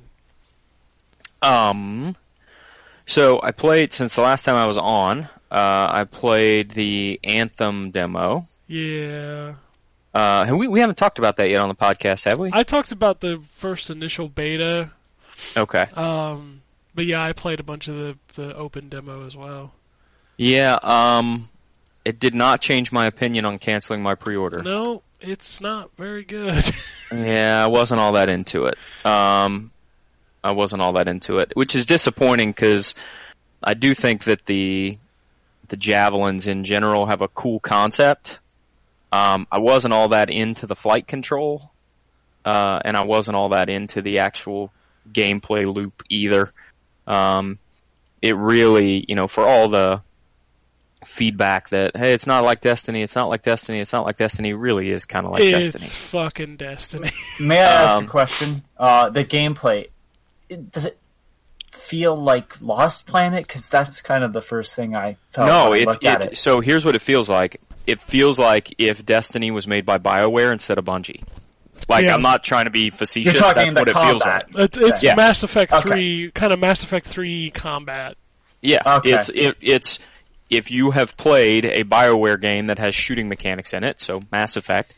Um, 1.43 2.16
so 3.07 3.40
I 3.43 3.51
played 3.53 3.93
since 3.93 4.14
the 4.14 4.22
last 4.22 4.45
time 4.45 4.55
I 4.57 4.66
was 4.66 4.78
on. 4.78 5.28
Uh, 5.51 5.88
I 5.90 6.05
played 6.05 6.70
the 6.70 7.20
Anthem 7.24 7.90
demo. 7.90 8.47
Yeah. 8.66 9.55
Uh, 10.14 10.45
and 10.47 10.59
we 10.59 10.68
we 10.68 10.80
haven't 10.80 10.97
talked 10.97 11.18
about 11.18 11.36
that 11.38 11.49
yet 11.51 11.61
on 11.61 11.68
the 11.68 11.74
podcast, 11.74 12.24
have 12.24 12.38
we? 12.38 12.51
I 12.53 12.62
talked 12.62 12.93
about 12.93 13.20
the 13.20 13.43
first 13.57 13.88
initial 13.90 14.28
beta, 14.28 14.90
Okay. 15.57 15.86
um, 15.95 16.61
but 16.95 17.07
yeah, 17.07 17.22
I 17.22 17.32
played 17.32 17.61
a 17.61 17.62
bunch 17.62 17.88
of 17.88 17.97
the, 17.97 18.18
the 18.34 18.55
open 18.55 18.88
demo 18.90 19.26
as 19.26 19.34
well. 19.34 19.72
Yeah. 20.36 20.78
Um, 20.82 21.49
it 22.05 22.18
did 22.20 22.34
not 22.34 22.61
change 22.61 22.93
my 22.93 23.07
opinion 23.07 23.45
on 23.47 23.57
canceling 23.59 24.03
my 24.03 24.14
pre-order. 24.14 24.62
No, 24.62 25.03
it's 25.20 25.61
not 25.61 25.90
very 25.97 26.24
good. 26.24 26.64
Yeah, 27.14 27.62
I 27.62 27.66
wasn't 27.68 28.01
all 28.01 28.12
that 28.12 28.30
into 28.30 28.66
it. 28.66 28.78
Um, 29.05 29.70
I 30.45 30.53
wasn't 30.53 30.82
all 30.82 30.95
that 30.95 31.09
into 31.09 31.38
it, 31.38 31.53
which 31.55 31.74
is 31.74 31.86
disappointing 31.86 32.51
because 32.51 32.95
I 33.62 33.74
do 33.74 33.95
think 33.95 34.24
that 34.24 34.45
the 34.47 34.99
the 35.68 35.76
javelins 35.76 36.47
in 36.47 36.64
general 36.64 37.07
have 37.07 37.22
a 37.22 37.28
cool 37.28 37.61
concept. 37.61 38.40
Um, 39.12 39.47
I 39.51 39.59
wasn't 39.59 39.95
all 39.95 40.09
that 40.09 40.30
into 40.30 40.66
the 40.66 40.74
flight 40.76 41.07
control, 41.07 41.70
uh, 42.45 42.80
and 42.84 42.97
I 42.97 43.05
wasn't 43.05 43.36
all 43.36 43.51
that 43.51 43.68
into 43.68 44.03
the 44.03 44.18
actual 44.20 44.72
gameplay 45.11 45.72
loop 45.72 46.03
either. 46.09 46.53
Um, 47.07 47.59
it 48.20 48.36
really, 48.36 49.05
you 49.09 49.14
know, 49.14 49.28
for 49.28 49.47
all 49.47 49.68
the 49.68 50.03
feedback 51.05 51.68
that 51.70 51.97
hey, 51.97 52.12
it's 52.12 52.26
not 52.26 52.45
like 52.45 52.61
Destiny, 52.61 53.03
it's 53.03 53.16
not 53.16 53.28
like 53.28 53.43
Destiny, 53.43 53.80
it's 53.80 53.93
not 53.93 54.05
like 54.05 54.16
Destiny, 54.16 54.53
really 54.53 54.90
is 54.90 55.05
kind 55.05 55.26
of 55.26 55.32
like 55.32 55.43
it's 55.43 55.66
Destiny. 55.66 55.84
It's 55.86 55.95
fucking 55.95 56.57
Destiny. 56.57 57.11
May 57.40 57.61
I 57.61 57.82
ask 57.84 57.97
Um, 57.97 58.05
a 58.05 58.09
question? 58.09 58.62
Uh, 58.76 59.11
the 59.11 59.24
gameplay, 59.24 59.88
it, 60.53 60.70
does 60.70 60.86
it 60.86 60.98
feel 61.72 62.16
like 62.16 62.61
Lost 62.61 63.07
Planet? 63.07 63.46
Because 63.46 63.68
that's 63.68 64.00
kind 64.03 64.24
of 64.24 64.32
the 64.32 64.42
first 64.42 64.74
thing 64.74 64.94
I 64.94 65.16
felt 65.30 65.48
no, 65.48 65.70
when 65.70 65.88
I 65.88 65.92
it, 65.92 66.05
at 66.05 66.24
it, 66.24 66.32
it. 66.32 66.36
so 66.36 66.61
here's 66.61 66.84
what 66.84 66.94
it 66.96 67.00
feels 67.03 67.28
like. 67.28 67.61
It 67.86 68.00
feels 68.03 68.38
like 68.38 68.74
if 68.78 69.05
Destiny 69.05 69.50
was 69.50 69.66
made 69.66 69.84
by 69.84 69.98
BioWare 69.98 70.53
instead 70.53 70.78
of 70.78 70.84
Bungie. 70.84 71.24
Like 71.88 72.05
Yeah. 72.05 72.14
I'm 72.14 72.22
not 72.22 72.44
trying 72.44 72.66
to 72.66 72.70
be 72.70 72.90
facetious. 72.90 73.32
You're 73.34 73.42
talking 73.42 73.74
that's 73.74 73.74
the 73.74 73.80
what 73.80 74.05
it 74.07 74.11
feels 74.11 74.22
combat. 74.22 74.55
like. 74.55 74.64
It's, 74.64 74.78
it's 74.78 75.03
Yes. 75.03 75.16
Mass 75.16 75.42
Effect 75.42 75.72
Okay. 75.72 75.88
three, 75.90 76.30
kind 76.32 76.53
of 76.53 76.61
Mass 76.61 76.82
Effect 76.84 77.07
three 77.09 77.50
combat. 77.50 78.16
Yeah, 78.61 78.82
Okay. 78.98 79.12
it's 79.14 79.28
it, 79.30 79.57
it's 79.61 79.98
if 80.48 80.70
you 80.70 80.92
have 80.92 81.16
played 81.16 81.64
a 81.64 81.82
BioWare 81.82 82.40
game 82.40 82.66
that 82.66 82.78
has 82.78 82.94
shooting 82.94 83.28
mechanics 83.28 83.72
in 83.72 83.82
it, 83.82 83.98
so 83.98 84.20
Mass 84.30 84.57
Effect, 84.57 84.94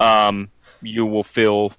um, 0.00 0.48
you 0.82 1.06
will 1.06 1.22
feel 1.22 1.72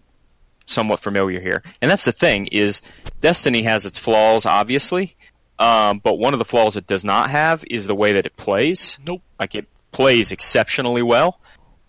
somewhat 0.67 0.99
familiar 0.99 1.39
here. 1.39 1.63
And 1.81 1.89
that's 1.89 2.05
the 2.05 2.11
thing 2.11 2.47
is 2.47 2.81
Destiny 3.21 3.63
has 3.63 3.85
its 3.85 3.97
flaws, 3.97 4.45
obviously, 4.45 5.15
um, 5.59 5.99
but 5.99 6.19
one 6.19 6.33
of 6.33 6.39
the 6.39 6.45
flaws 6.45 6.77
it 6.77 6.85
does 6.85 7.03
not 7.03 7.31
have 7.31 7.63
is 7.69 7.87
the 7.87 7.95
way 7.95 8.13
that 8.13 8.25
it 8.25 8.35
plays. 8.35 8.99
Nope. 9.05 9.21
Like 9.39 9.55
it 9.55 9.67
plays 9.91 10.31
exceptionally 10.31 11.01
well 11.01 11.39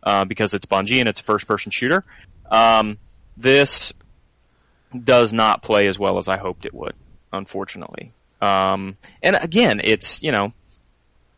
uh, 0.03 0.25
because 0.25 0.55
it's 0.55 0.67
Bungie 0.67 1.01
and 1.01 1.09
it's 1.09 1.21
a 1.21 1.25
first-person 1.25 1.71
shooter. 1.71 2.05
Um, 2.51 2.99
this 3.37 3.93
does 5.05 5.33
not 5.33 5.63
play 5.63 5.87
as 5.87 5.99
well 5.99 6.19
as 6.19 6.29
I 6.29 6.39
hoped 6.39 6.65
it 6.65 6.73
would, 6.73 6.95
unfortunately. 7.33 8.13
Um, 8.41 8.97
and 9.23 9.37
again, 9.37 9.81
it's 9.83 10.23
you 10.23 10.33
know, 10.33 10.53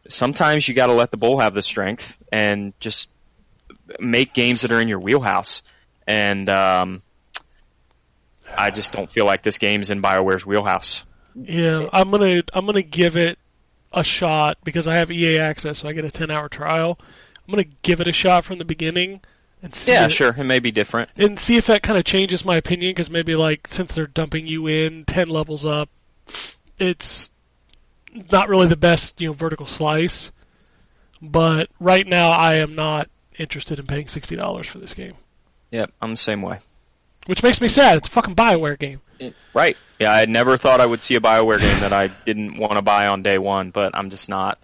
sometimes 0.08 0.68
you 0.68 0.74
got 0.74 0.86
to 0.86 0.92
let 0.92 1.10
the 1.10 1.16
bull 1.16 1.40
have 1.40 1.54
the 1.54 1.62
strength 1.62 2.16
and 2.30 2.72
just 2.78 3.08
make 3.98 4.34
games 4.34 4.60
that 4.60 4.70
are 4.70 4.80
in 4.80 4.88
your 4.88 5.00
wheelhouse. 5.00 5.62
And 6.06 6.48
um, 6.48 7.02
I 8.56 8.70
just 8.70 8.92
don't 8.92 9.10
feel 9.10 9.26
like 9.26 9.42
this 9.42 9.58
game's 9.58 9.90
in 9.90 10.00
Bioware's 10.00 10.44
wheelhouse. 10.46 11.04
Yeah, 11.34 11.88
I'm 11.92 12.10
gonna 12.10 12.42
I'm 12.52 12.66
gonna 12.66 12.82
give 12.82 13.16
it 13.16 13.38
a 13.92 14.02
shot 14.04 14.58
because 14.64 14.86
I 14.88 14.96
have 14.96 15.10
EA 15.10 15.38
access, 15.38 15.78
so 15.78 15.88
I 15.88 15.92
get 15.92 16.04
a 16.04 16.10
10 16.10 16.30
hour 16.30 16.48
trial. 16.48 16.98
I'm 17.46 17.52
gonna 17.52 17.64
give 17.82 18.00
it 18.00 18.08
a 18.08 18.12
shot 18.12 18.44
from 18.44 18.58
the 18.58 18.64
beginning 18.64 19.20
and 19.62 19.74
see 19.74 19.92
Yeah, 19.92 20.06
it- 20.06 20.12
sure, 20.12 20.34
it 20.36 20.44
may 20.44 20.58
be 20.58 20.70
different. 20.70 21.10
and 21.16 21.38
see 21.38 21.56
if 21.56 21.66
that 21.66 21.82
kind 21.82 21.98
of 21.98 22.04
changes 22.04 22.44
my 22.44 22.56
opinion 22.56 22.90
because 22.90 23.10
maybe 23.10 23.34
like 23.36 23.66
since 23.68 23.92
they're 23.94 24.06
dumping 24.06 24.46
you 24.46 24.66
in 24.66 25.04
10 25.04 25.28
levels 25.28 25.64
up, 25.64 25.88
it's 26.78 27.30
not 28.32 28.48
really 28.48 28.66
the 28.66 28.76
best 28.76 29.20
you 29.20 29.28
know 29.28 29.32
vertical 29.32 29.66
slice. 29.66 30.30
But 31.22 31.68
right 31.78 32.06
now, 32.06 32.30
I 32.30 32.54
am 32.54 32.74
not 32.74 33.08
interested 33.38 33.78
in 33.78 33.86
paying 33.86 34.08
sixty 34.08 34.36
dollars 34.36 34.66
for 34.66 34.78
this 34.78 34.94
game, 34.94 35.14
Yep, 35.70 35.92
I'm 36.02 36.10
the 36.10 36.16
same 36.16 36.42
way. 36.42 36.58
Which 37.30 37.44
makes 37.44 37.60
me 37.60 37.68
sad. 37.68 37.96
It's 37.98 38.08
a 38.08 38.10
fucking 38.10 38.34
Bioware 38.34 38.76
game. 38.76 39.00
Right. 39.54 39.76
Yeah, 40.00 40.12
I 40.12 40.24
never 40.26 40.56
thought 40.56 40.80
I 40.80 40.86
would 40.86 41.00
see 41.00 41.14
a 41.14 41.20
BioWare 41.20 41.60
game 41.60 41.78
that 41.78 41.92
I 41.92 42.08
didn't 42.26 42.58
want 42.58 42.72
to 42.72 42.82
buy 42.82 43.06
on 43.06 43.22
day 43.22 43.38
one, 43.38 43.70
but 43.70 43.92
I'm 43.94 44.10
just 44.10 44.28
not. 44.28 44.58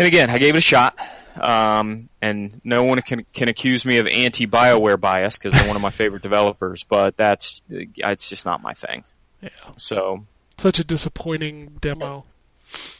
And 0.00 0.08
again, 0.08 0.30
I 0.30 0.38
gave 0.38 0.56
it 0.56 0.58
a 0.58 0.60
shot. 0.60 0.98
Um, 1.40 2.08
and 2.20 2.60
no 2.64 2.82
one 2.82 3.00
can 3.02 3.24
can 3.32 3.48
accuse 3.48 3.84
me 3.84 3.98
of 3.98 4.08
anti-BioWare 4.08 4.98
bias 5.00 5.38
because 5.38 5.52
they're 5.52 5.68
one 5.68 5.76
of 5.76 5.82
my 5.82 5.90
favorite 5.90 6.22
developers, 6.24 6.82
but 6.82 7.16
that's 7.16 7.62
it's 7.70 8.28
just 8.28 8.44
not 8.44 8.60
my 8.60 8.74
thing. 8.74 9.04
Yeah. 9.40 9.50
So, 9.76 10.24
Such 10.56 10.80
a 10.80 10.84
disappointing 10.84 11.76
demo. 11.80 12.24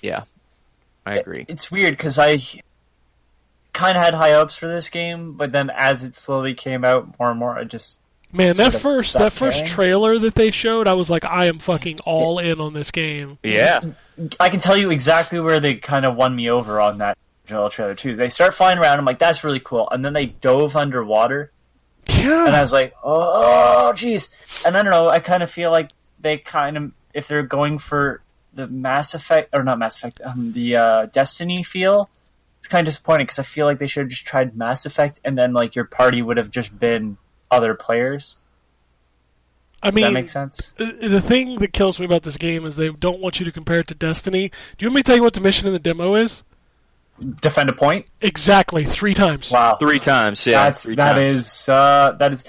yeah. 0.00 0.22
I 1.04 1.16
agree. 1.16 1.44
It's 1.48 1.72
weird 1.72 1.96
because 1.96 2.20
I 2.20 2.38
kind 3.72 3.98
of 3.98 4.04
had 4.04 4.14
high 4.14 4.34
hopes 4.34 4.54
for 4.54 4.68
this 4.68 4.90
game, 4.90 5.32
but 5.32 5.50
then 5.50 5.70
as 5.74 6.04
it 6.04 6.14
slowly 6.14 6.54
came 6.54 6.84
out 6.84 7.18
more 7.18 7.30
and 7.30 7.40
more, 7.40 7.58
I 7.58 7.64
just 7.64 7.98
Man, 8.32 8.54
Sort 8.54 8.72
that 8.72 8.74
of 8.76 8.82
first 8.82 9.10
stopped 9.10 9.22
that 9.22 9.32
first 9.32 9.66
trailer 9.66 10.18
that 10.18 10.34
they 10.34 10.50
showed, 10.50 10.86
I 10.86 10.92
was 10.92 11.08
like, 11.08 11.24
I 11.24 11.46
am 11.46 11.58
fucking 11.58 12.00
all 12.04 12.38
in 12.38 12.60
on 12.60 12.74
this 12.74 12.90
game. 12.90 13.38
Yeah. 13.42 13.80
I 14.38 14.50
can 14.50 14.60
tell 14.60 14.76
you 14.76 14.90
exactly 14.90 15.40
where 15.40 15.60
they 15.60 15.76
kind 15.76 16.04
of 16.04 16.14
won 16.14 16.36
me 16.36 16.50
over 16.50 16.80
on 16.80 16.98
that 16.98 17.16
original 17.46 17.70
trailer 17.70 17.94
too. 17.94 18.16
They 18.16 18.28
start 18.28 18.52
flying 18.52 18.78
around. 18.78 18.98
I'm 18.98 19.06
like, 19.06 19.18
that's 19.18 19.44
really 19.44 19.60
cool, 19.60 19.88
and 19.90 20.04
then 20.04 20.12
they 20.12 20.26
dove 20.26 20.76
underwater, 20.76 21.52
and 22.08 22.54
I 22.54 22.60
was 22.60 22.72
like, 22.72 22.94
oh, 23.02 23.92
jeez. 23.94 24.30
And 24.66 24.76
I 24.76 24.82
don't 24.82 24.90
know. 24.90 25.08
I 25.08 25.20
kind 25.20 25.42
of 25.42 25.50
feel 25.50 25.70
like 25.70 25.90
they 26.20 26.36
kind 26.38 26.76
of, 26.76 26.92
if 27.14 27.28
they're 27.28 27.42
going 27.42 27.78
for 27.78 28.22
the 28.52 28.66
Mass 28.66 29.14
Effect 29.14 29.50
or 29.56 29.62
not 29.62 29.78
Mass 29.78 29.96
Effect, 29.96 30.20
um, 30.22 30.52
the 30.52 30.76
uh, 30.76 31.06
Destiny 31.06 31.62
feel, 31.62 32.10
it's 32.58 32.68
kind 32.68 32.86
of 32.86 32.92
disappointing 32.92 33.24
because 33.24 33.38
I 33.38 33.44
feel 33.44 33.66
like 33.66 33.78
they 33.78 33.86
should 33.86 34.02
have 34.02 34.10
just 34.10 34.26
tried 34.26 34.56
Mass 34.56 34.84
Effect, 34.84 35.20
and 35.24 35.38
then 35.38 35.54
like 35.54 35.74
your 35.74 35.84
party 35.86 36.20
would 36.20 36.36
have 36.36 36.50
just 36.50 36.76
been 36.78 37.16
other 37.50 37.74
players. 37.74 38.36
I 39.82 39.90
Does 39.90 39.94
mean, 39.94 40.04
that 40.06 40.12
make 40.12 40.28
sense? 40.28 40.72
Uh, 40.78 40.90
the 41.00 41.20
thing 41.20 41.56
that 41.60 41.72
kills 41.72 42.00
me 42.00 42.04
about 42.04 42.22
this 42.24 42.36
game 42.36 42.66
is 42.66 42.74
they 42.74 42.88
don't 42.90 43.20
want 43.20 43.38
you 43.38 43.44
to 43.46 43.52
compare 43.52 43.80
it 43.80 43.86
to 43.88 43.94
Destiny. 43.94 44.48
Do 44.76 44.84
you 44.84 44.88
want 44.88 44.96
me 44.96 45.02
to 45.02 45.06
tell 45.06 45.16
you 45.16 45.22
what 45.22 45.34
the 45.34 45.40
mission 45.40 45.66
in 45.68 45.72
the 45.72 45.78
demo 45.78 46.14
is? 46.16 46.42
Defend 47.40 47.68
a 47.70 47.72
point. 47.72 48.06
Exactly, 48.20 48.84
three 48.84 49.14
times. 49.14 49.50
Wow, 49.50 49.76
Three 49.80 49.98
times, 50.00 50.46
yeah. 50.46 50.64
that's 50.70 50.82
three 50.82 50.94
that 50.96 51.14
times. 51.14 51.32
is 51.32 51.68
uh, 51.68 52.16
that 52.18 52.32
is 52.32 52.44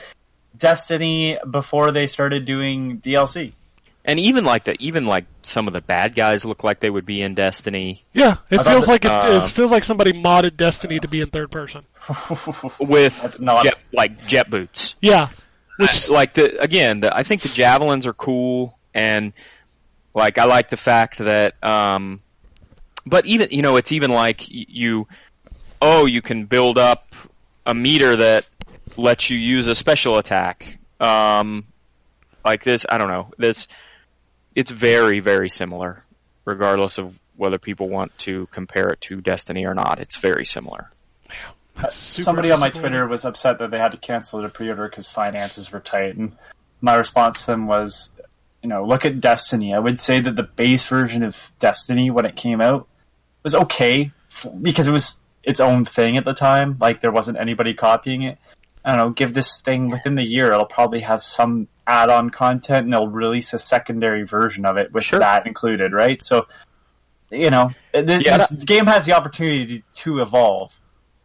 Destiny 0.57 1.37
before 1.49 1.91
they 1.91 2.05
started 2.07 2.45
doing 2.45 2.99
DLC. 2.99 3.53
And 4.09 4.19
even 4.19 4.43
like 4.43 4.63
the 4.63 4.75
even 4.79 5.05
like 5.05 5.25
some 5.43 5.67
of 5.67 5.73
the 5.73 5.81
bad 5.81 6.15
guys 6.15 6.43
look 6.43 6.63
like 6.63 6.79
they 6.79 6.89
would 6.89 7.05
be 7.05 7.21
in 7.21 7.35
Destiny 7.35 8.03
Yeah, 8.11 8.37
it 8.49 8.59
I 8.59 8.63
thought 8.63 8.71
feels 8.71 8.85
that- 8.85 8.91
like 8.91 9.05
it, 9.05 9.11
uh, 9.11 9.45
it 9.45 9.49
feels 9.49 9.69
like 9.71 9.83
somebody 9.83 10.13
modded 10.13 10.57
Destiny 10.57 10.99
to 10.99 11.07
be 11.07 11.21
in 11.21 11.29
third 11.29 11.51
person. 11.51 11.83
with 12.79 13.21
That's 13.21 13.39
not- 13.39 13.63
jet, 13.63 13.75
like 13.93 14.25
jet 14.25 14.49
boots. 14.49 14.95
Yeah, 14.99 15.27
which 15.77 15.91
Which 15.91 16.09
like 16.09 16.33
the 16.33 16.59
again, 16.59 17.01
the, 17.01 17.15
I 17.15 17.21
think 17.23 17.41
the 17.41 17.49
javelins 17.49 18.07
are 18.07 18.13
cool, 18.13 18.79
and 18.95 19.31
like 20.15 20.39
I 20.39 20.45
like 20.45 20.69
the 20.69 20.77
fact 20.77 21.19
that, 21.19 21.53
um, 21.63 22.21
but 23.05 23.25
even 23.27 23.49
you 23.51 23.61
know, 23.61 23.77
it's 23.77 23.91
even 23.91 24.09
like 24.09 24.45
you, 24.49 25.07
oh, 25.81 26.05
you 26.07 26.21
can 26.23 26.45
build 26.45 26.77
up 26.79 27.13
a 27.65 27.73
meter 27.75 28.15
that 28.15 28.47
lets 28.97 29.29
you 29.29 29.37
use 29.37 29.67
a 29.67 29.75
special 29.75 30.17
attack, 30.17 30.79
um, 30.99 31.65
like 32.43 32.63
this. 32.63 32.85
I 32.89 32.97
don't 32.97 33.09
know. 33.09 33.31
This 33.37 33.67
it's 34.59 34.71
very 34.71 35.21
very 35.21 35.47
similar, 35.47 36.03
regardless 36.43 36.97
of 36.97 37.17
whether 37.37 37.57
people 37.57 37.87
want 37.87 38.15
to 38.17 38.47
compare 38.51 38.89
it 38.89 38.99
to 38.99 39.21
Destiny 39.21 39.65
or 39.65 39.73
not. 39.73 39.99
It's 39.99 40.17
very 40.17 40.45
similar. 40.45 40.91
it's 41.81 41.95
super 41.95 42.23
Somebody 42.23 42.51
on 42.51 42.59
my. 42.59 42.69
Twitter 42.69 43.07
was 43.07 43.23
upset 43.23 43.59
that 43.59 43.71
they 43.71 43.77
had 43.77 43.93
to 43.93 43.97
cancel 43.97 44.41
their 44.41 44.49
pre-order 44.49 44.89
because 44.89 45.07
finances 45.07 45.71
were 45.71 45.79
tight, 45.79 46.17
and 46.17 46.35
my 46.81 46.95
response 46.95 47.41
to 47.41 47.47
them 47.47 47.67
was, 47.67 48.11
you 48.61 48.67
know, 48.67 48.85
look 48.85 49.05
at 49.05 49.21
Destiny. 49.21 49.73
I 49.73 49.79
would 49.79 50.01
say 50.01 50.19
that 50.19 50.35
the 50.35 50.43
base 50.43 50.85
version 50.87 51.23
of 51.23 51.51
Destiny 51.59 52.11
when 52.11 52.25
it 52.25 52.35
came 52.35 52.59
out 52.59 52.89
was 53.43 53.55
okay 53.55 54.11
f- 54.29 54.51
because 54.61 54.89
it 54.89 54.91
was 54.91 55.17
its 55.41 55.61
own 55.61 55.85
thing 55.85 56.17
at 56.17 56.25
the 56.25 56.33
time. 56.33 56.75
Like 56.81 56.99
there 56.99 57.11
wasn't 57.11 57.39
anybody 57.39 57.73
copying 57.73 58.23
it. 58.23 58.37
I 58.85 58.95
don't 58.95 58.97
know. 58.97 59.09
Give 59.11 59.33
this 59.33 59.61
thing 59.61 59.89
within 59.89 60.15
the 60.15 60.23
year, 60.23 60.51
it'll 60.51 60.65
probably 60.65 61.01
have 61.01 61.23
some 61.23 61.67
add-on 61.85 62.29
content, 62.29 62.85
and 62.85 62.93
they'll 62.93 63.07
release 63.07 63.53
a 63.53 63.59
secondary 63.59 64.23
version 64.23 64.65
of 64.65 64.77
it 64.77 64.91
with 64.93 65.03
Sure. 65.03 65.19
that 65.19 65.45
included, 65.47 65.91
right? 65.91 66.23
So, 66.23 66.47
you 67.29 67.49
know, 67.49 67.71
th- 67.93 68.25
Yeah, 68.25 68.37
this 68.37 68.63
game 68.63 68.85
has 68.85 69.05
the 69.05 69.13
opportunity 69.13 69.83
to 69.95 70.21
evolve. 70.21 70.73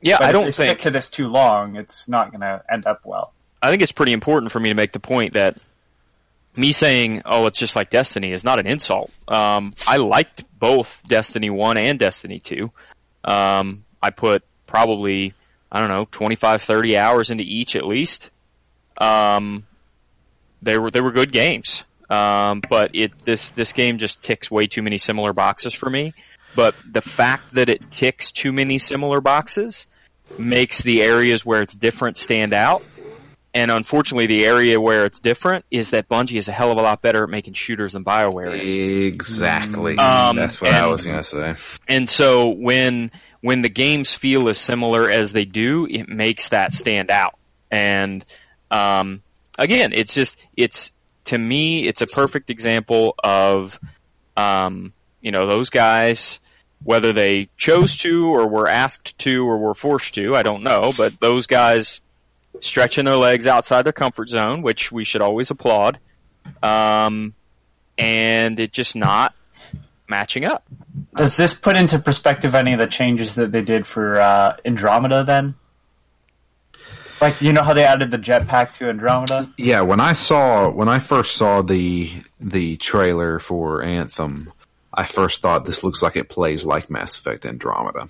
Yeah, 0.01 0.19
I 0.21 0.29
if 0.29 0.33
don't 0.33 0.45
they 0.47 0.53
think 0.53 0.69
stick 0.71 0.79
to 0.81 0.91
this 0.91 1.09
too 1.09 1.29
long, 1.29 1.77
it's 1.77 2.09
not 2.09 2.31
going 2.31 2.41
to 2.43 2.63
end 2.71 2.87
up 2.87 3.01
well. 3.05 3.33
I 3.63 3.71
think 3.71 3.83
it's 3.83 3.93
pretty 3.93 4.13
important 4.13 4.53
for 4.53 4.61
me 4.61 4.69
to 4.69 4.75
make 4.75 4.93
the 4.93 5.01
point 5.01 5.33
that 5.35 5.57
me 6.57 6.73
saying, 6.73 7.23
"Oh, 7.25 7.47
it's 7.47 7.59
just 7.59 7.75
like 7.75 7.89
Destiny," 7.89 8.33
is 8.33 8.45
not 8.45 8.61
an 8.61 8.67
insult. 8.67 9.11
Um, 9.27 9.75
I 9.89 9.97
liked 9.97 10.45
both 10.59 11.03
Destiny 11.07 11.49
One 11.51 11.79
and 11.79 11.99
Destiny 11.99 12.39
Two. 12.39 12.71
Um, 13.25 13.85
I 14.03 14.11
put 14.11 14.45
probably 14.67 15.33
I 15.75 15.81
don't 15.81 15.89
know 15.89 16.07
25, 16.09 16.63
30 16.63 16.97
hours 16.97 17.31
into 17.31 17.43
each 17.43 17.75
at 17.75 17.85
least. 17.85 18.31
Um, 18.97 19.67
they 20.63 20.79
were 20.79 20.93
they 20.93 21.01
were 21.01 21.11
good 21.11 21.33
games, 21.33 21.83
um, 22.09 22.63
but 22.71 22.95
it 22.95 23.13
this 23.25 23.51
this 23.51 23.73
game 23.73 23.99
just 23.99 24.23
ticks 24.23 24.49
way 24.49 24.69
too 24.69 24.83
many 24.83 24.99
similar 24.99 25.33
boxes 25.33 25.75
for 25.75 25.91
me. 25.91 26.13
But 26.55 26.77
the 26.89 27.01
fact 27.01 27.55
that 27.55 27.69
it 27.69 27.91
ticks 27.91 28.31
too 28.31 28.53
many 28.53 28.79
similar 28.79 29.21
boxes 29.21 29.89
makes 30.39 30.83
the 30.85 31.03
areas 31.03 31.45
where 31.45 31.61
it's 31.61 31.75
different 31.75 32.17
stand 32.17 32.53
out. 32.53 32.85
And 33.53 33.71
unfortunately, 33.71 34.27
the 34.27 34.47
area 34.47 34.81
where 34.81 35.05
it's 35.05 35.21
different 35.21 35.65
is 35.71 35.91
that 35.91 36.09
Bungie 36.09 36.39
is 36.39 36.49
a 36.49 36.53
hell 36.53 36.73
of 36.73 36.79
a 36.79 36.83
lot 36.83 37.03
better 37.03 37.25
at 37.25 37.31
making 37.31 37.55
shooters 37.55 37.93
than 37.93 38.05
BioWare 38.05 38.59
is. 38.59 38.75
Exactly. 38.75 39.97
Um, 39.97 40.37
That's 40.37 40.61
what 40.61 40.73
I 40.73 40.87
was 40.87 41.05
gonna 41.05 41.23
say. 41.25 41.57
And 41.89 42.09
so 42.09 42.49
when 42.51 43.11
when 43.45 43.61
the 43.61 43.69
games 43.69 44.15
feel 44.15 44.49
as 44.49 44.57
similar 44.57 45.11
as 45.11 45.33
they 45.33 45.45
do, 45.45 45.87
it 45.91 46.09
makes 46.09 46.49
that 46.49 46.73
stand 46.73 47.11
out. 47.11 47.39
And 47.71 48.25
um, 48.71 49.21
again, 49.59 49.93
it's 49.95 50.15
just 50.15 50.39
it's 50.57 50.93
to 51.25 51.37
me, 51.37 51.87
it's 51.87 52.01
a 52.01 52.07
perfect 52.07 52.49
example 52.49 53.15
of 53.23 53.79
um, 54.35 54.95
you 55.21 55.31
know 55.31 55.47
those 55.47 55.69
guys. 55.69 56.41
Whether 56.83 57.13
they 57.13 57.51
chose 57.59 57.99
to 57.99 58.29
or 58.29 58.49
were 58.49 58.67
asked 58.67 59.19
to 59.19 59.47
or 59.47 59.59
were 59.59 59.75
forced 59.75 60.15
to, 60.15 60.35
I 60.35 60.43
don't 60.43 60.63
know. 60.63 60.93
But 60.97 61.21
those 61.21 61.47
guys 61.47 62.01
stretching 62.61 63.05
their 63.05 63.17
legs 63.17 63.47
outside 63.47 63.83
their 63.83 63.93
comfort 63.93 64.31
zone, 64.31 64.63
which 64.63 64.91
we 64.91 65.05
should 65.05 65.21
always 65.21 65.51
applaud. 65.51 65.99
Um, 66.63 67.35
and 67.99 68.59
it 68.59 68.73
just 68.73 68.97
not 68.97 69.35
matching 70.09 70.45
up. 70.45 70.65
Does 71.15 71.37
this 71.37 71.55
put 71.55 71.77
into 71.77 71.99
perspective 71.99 72.55
any 72.55 72.73
of 72.73 72.79
the 72.79 72.87
changes 72.87 73.37
that 73.37 73.53
they 73.53 73.63
did 73.63 73.87
for 73.87 74.21
uh, 74.21 74.57
Andromeda 74.65 75.25
then? 75.25 75.55
Like, 77.21 77.39
do 77.39 77.47
you 77.47 77.53
know 77.53 77.63
how 77.63 77.73
they 77.75 77.85
added 77.85 78.11
the 78.11 78.19
jetpack 78.19 78.75
to 78.75 78.89
Andromeda? 78.89 79.51
Yeah, 79.57 79.83
when 79.83 80.01
I 80.01 80.13
saw 80.13 80.69
when 80.71 80.89
I 80.89 80.99
first 80.99 81.37
saw 81.37 81.63
the 81.63 82.11
the 82.41 82.77
trailer 82.77 83.39
for 83.39 83.83
Anthem, 83.83 84.53
I 84.93 85.05
first 85.05 85.41
thought 85.41 85.65
this 85.65 85.83
looks 85.85 86.03
like 86.03 86.17
it 86.17 86.29
plays 86.29 86.65
like 86.65 86.91
Mass 86.91 87.17
Effect 87.17 87.47
Andromeda. 87.47 88.09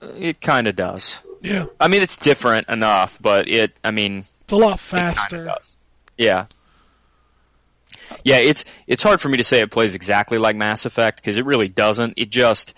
It 0.00 0.40
kind 0.40 0.68
of 0.68 0.76
does. 0.76 1.18
Yeah, 1.40 1.66
I 1.80 1.88
mean, 1.88 2.02
it's 2.02 2.16
different 2.16 2.68
enough, 2.68 3.18
but 3.20 3.48
it. 3.48 3.72
I 3.82 3.90
mean, 3.90 4.24
it's 4.42 4.52
a 4.52 4.56
lot 4.56 4.78
faster. 4.78 5.40
of 5.40 5.46
does. 5.46 5.76
Yeah. 6.16 6.46
Yeah, 8.24 8.38
it's 8.38 8.64
it's 8.86 9.02
hard 9.02 9.20
for 9.20 9.28
me 9.28 9.38
to 9.38 9.44
say 9.44 9.60
it 9.60 9.70
plays 9.70 9.94
exactly 9.94 10.38
like 10.38 10.56
Mass 10.56 10.84
Effect 10.84 11.16
because 11.16 11.36
it 11.36 11.44
really 11.44 11.68
doesn't. 11.68 12.14
It 12.16 12.30
just 12.30 12.74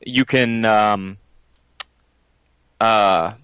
you 0.00 0.24
can 0.24 0.64
um 0.64 1.18
uh 2.80 3.34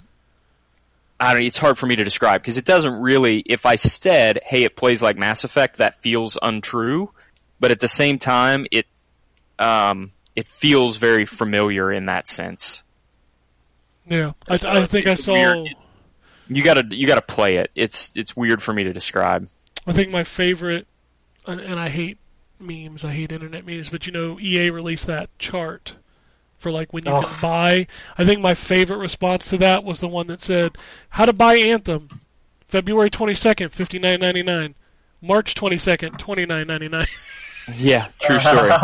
I 1.18 1.32
don't 1.32 1.41
know, 1.41 1.47
it's 1.47 1.59
hard 1.59 1.78
for 1.78 1.87
me 1.87 1.97
to 1.97 2.05
describe 2.05 2.43
because 2.43 2.59
it 2.59 2.64
doesn't 2.64 3.01
really 3.01 3.43
if 3.47 3.66
I 3.66 3.76
said, 3.76 4.41
"Hey, 4.45 4.64
it 4.64 4.76
plays 4.76 5.03
like 5.03 5.16
Mass 5.16 5.45
Effect," 5.45 5.78
that 5.78 6.03
feels 6.03 6.39
untrue, 6.41 7.11
but 7.59 7.70
at 7.70 7.80
the 7.80 7.89
same 7.89 8.18
time 8.18 8.66
it 8.70 8.87
um 9.59 10.12
it 10.34 10.47
feels 10.47 10.99
very 10.99 11.24
familiar 11.24 11.91
in 11.91 12.07
that 12.07 12.28
sense. 12.28 12.82
Yeah, 14.07 14.32
I, 14.49 14.57
So 14.57 14.70
I 14.70 14.87
think 14.87 15.07
I 15.07 15.14
saw. 15.14 15.32
weird. 15.32 15.74
You 16.49 16.62
got 16.62 16.74
to 16.74 16.97
you 16.97 17.07
got 17.07 17.16
to 17.16 17.22
play 17.34 17.57
it. 17.57 17.70
It's 17.74 18.12
it's 18.14 18.37
weird 18.37 18.62
for 18.62 18.72
me 18.72 18.84
to 18.84 18.93
describe. 18.93 19.49
I 19.87 19.93
think 19.93 20.11
my 20.11 20.24
favorite, 20.24 20.87
and, 21.47 21.61
and 21.61 21.80
I 21.80 21.88
hate 21.88 22.18
memes. 22.59 23.05
I 23.05 23.12
hate 23.12 23.32
internet 23.32 23.66
memes, 23.66 23.88
but 23.88 24.07
you 24.07 24.12
know, 24.12 24.38
EA 24.40 24.70
released 24.70 25.07
that 25.07 25.28
chart 25.38 25.94
for 26.59 26.70
like 26.70 26.92
when 26.92 27.05
you 27.05 27.12
Oh. 27.12 27.22
can 27.22 27.40
buy. 27.42 27.86
I 28.16 28.24
think 28.24 28.40
my 28.40 28.55
favorite 28.55 28.99
response 28.99 29.47
to 29.49 29.59
that 29.59 29.84
was 29.84 29.99
the 30.01 30.09
one 30.09 30.26
that 30.28 30.40
said, 30.40 30.76
"How 31.11 31.26
to 31.26 31.32
buy 31.32 31.57
Anthem, 31.57 32.20
February 32.66 33.11
twenty 33.11 33.34
second, 33.34 33.70
fifty 33.70 33.99
nine 33.99 34.20
ninety 34.20 34.42
nine, 34.42 34.74
March 35.20 35.55
twenty 35.55 35.78
second, 35.78 36.18
twenty 36.18 36.47
nine 36.47 36.66
ninety 36.66 36.88
nine. 36.88 37.07
Yeah, 37.76 38.07
true 38.22 38.38
story. 38.38 38.70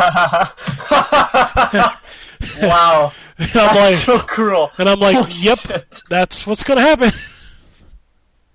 wow. 2.61 3.11
And 3.39 3.49
I'm 3.55 3.75
That's 3.75 3.75
like, 3.75 3.95
so 4.05 4.19
cruel. 4.19 4.69
and 4.77 4.87
I'm 4.87 4.99
like, 4.99 5.15
Holy 5.15 5.31
yep, 5.39 5.57
shit. 5.57 6.01
that's 6.07 6.45
what's 6.45 6.63
gonna 6.63 6.81
happen. 6.81 7.11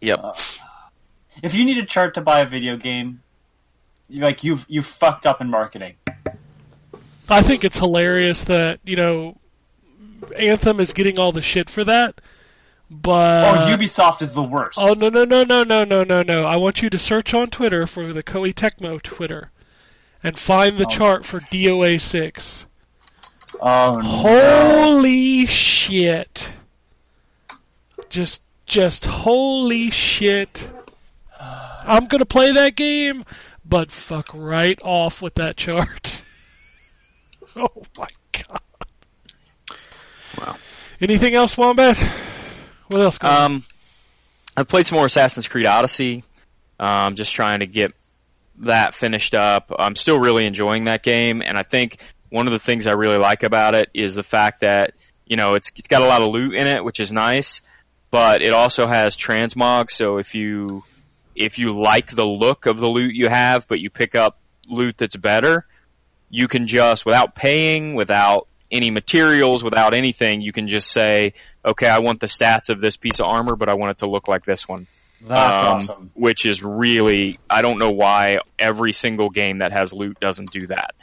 yep. 0.00 0.20
Uh, 0.22 0.32
if 1.42 1.52
you 1.52 1.64
need 1.64 1.78
a 1.78 1.84
chart 1.84 2.14
to 2.14 2.20
buy 2.20 2.40
a 2.40 2.46
video 2.46 2.76
game, 2.76 3.08
you- 3.08 3.18
like 4.10 4.44
you've 4.44 4.64
you've 4.68 4.86
fucked 4.86 5.26
up 5.26 5.40
in 5.40 5.48
marketing. 5.50 5.94
I 7.28 7.42
think 7.42 7.64
it's 7.64 7.78
hilarious 7.78 8.44
that 8.44 8.80
you 8.84 8.96
know 8.96 9.38
Anthem 10.36 10.80
is 10.80 10.92
getting 10.92 11.18
all 11.18 11.32
the 11.32 11.42
shit 11.42 11.68
for 11.68 11.84
that, 11.84 12.20
but 12.90 13.44
oh, 13.70 13.76
Ubisoft 13.76 14.22
is 14.22 14.32
the 14.32 14.42
worst. 14.42 14.78
Oh 14.80 14.94
no 14.94 15.08
no 15.08 15.24
no 15.24 15.44
no 15.44 15.62
no 15.64 15.84
no 15.84 16.04
no 16.04 16.22
no! 16.22 16.44
I 16.44 16.56
want 16.56 16.82
you 16.82 16.90
to 16.90 16.98
search 16.98 17.34
on 17.34 17.50
Twitter 17.50 17.86
for 17.86 18.12
the 18.12 18.22
Koei 18.22 18.54
Tecmo 18.54 19.00
Twitter, 19.02 19.50
and 20.22 20.38
find 20.38 20.78
the 20.78 20.86
Oh. 20.86 20.90
chart 20.90 21.24
for 21.26 21.40
DOA 21.40 21.98
six. 22.00 22.64
Oh, 23.60 23.96
no. 23.96 24.08
Holy 24.08 25.46
shit! 25.46 26.48
Just 28.08 28.42
just 28.66 29.04
holy 29.06 29.90
shit! 29.90 30.68
I'm 31.40 32.06
gonna 32.06 32.26
play 32.26 32.52
that 32.52 32.74
game, 32.76 33.24
but 33.68 33.90
fuck 33.92 34.30
right 34.34 34.78
off 34.82 35.20
with 35.20 35.34
that 35.34 35.56
chart. 35.56 36.22
oh 37.56 37.82
my 37.96 38.08
god! 38.32 39.76
Wow. 40.40 40.56
Anything 41.00 41.34
else, 41.34 41.56
Wombat? 41.56 41.98
What 42.88 43.02
else? 43.02 43.18
Going 43.18 43.34
on? 43.34 43.42
Um, 43.42 43.64
I've 44.56 44.68
played 44.68 44.86
some 44.86 44.96
more 44.96 45.06
Assassin's 45.06 45.46
Creed 45.46 45.66
Odyssey. 45.66 46.24
Um, 46.80 47.14
just 47.14 47.32
trying 47.32 47.60
to 47.60 47.66
get 47.66 47.92
that 48.60 48.94
finished 48.94 49.34
up. 49.34 49.72
I'm 49.78 49.96
still 49.96 50.18
really 50.18 50.46
enjoying 50.46 50.84
that 50.84 51.02
game, 51.02 51.42
and 51.44 51.56
I 51.56 51.62
think 51.62 51.98
one 52.30 52.46
of 52.46 52.52
the 52.52 52.58
things 52.58 52.86
I 52.86 52.92
really 52.92 53.18
like 53.18 53.42
about 53.42 53.74
it 53.74 53.90
is 53.94 54.14
the 54.14 54.22
fact 54.22 54.60
that 54.60 54.94
you 55.26 55.36
know 55.36 55.54
it's 55.54 55.70
it's 55.76 55.88
got 55.88 56.02
a 56.02 56.06
lot 56.06 56.22
of 56.22 56.28
loot 56.28 56.54
in 56.54 56.66
it, 56.66 56.84
which 56.84 57.00
is 57.00 57.12
nice, 57.12 57.62
but 58.10 58.42
it 58.42 58.52
also 58.52 58.86
has 58.86 59.16
transmog. 59.16 59.90
So 59.90 60.18
if 60.18 60.34
you 60.34 60.82
if 61.38 61.58
you 61.58 61.72
like 61.72 62.10
the 62.10 62.26
look 62.26 62.66
of 62.66 62.78
the 62.78 62.88
loot 62.88 63.14
you 63.14 63.28
have, 63.28 63.66
but 63.68 63.80
you 63.80 63.90
pick 63.90 64.14
up 64.14 64.38
loot 64.68 64.96
that's 64.98 65.16
better, 65.16 65.66
you 66.30 66.48
can 66.48 66.66
just 66.66 67.06
without 67.06 67.34
paying, 67.34 67.94
without 67.94 68.48
any 68.70 68.90
materials, 68.90 69.64
without 69.64 69.94
anything, 69.94 70.42
you 70.42 70.52
can 70.52 70.68
just 70.68 70.90
say, 70.90 71.32
okay, 71.64 71.88
I 71.88 72.00
want 72.00 72.20
the 72.20 72.26
stats 72.26 72.68
of 72.68 72.80
this 72.80 72.96
piece 72.96 73.18
of 73.18 73.26
armor, 73.26 73.56
but 73.56 73.68
I 73.70 73.74
want 73.74 73.92
it 73.92 73.98
to 73.98 74.10
look 74.10 74.28
like 74.28 74.44
this 74.44 74.68
one. 74.68 74.86
That's 75.26 75.62
Um, 75.62 75.76
awesome. 75.76 76.10
Which 76.14 76.44
is 76.44 76.62
really, 76.62 77.38
I 77.48 77.62
don't 77.62 77.78
know 77.78 77.90
why 77.90 78.38
every 78.58 78.92
single 78.92 79.30
game 79.30 79.58
that 79.58 79.72
has 79.72 79.92
loot 79.92 80.20
doesn't 80.20 80.50
do 80.52 80.66
that. 80.66 80.94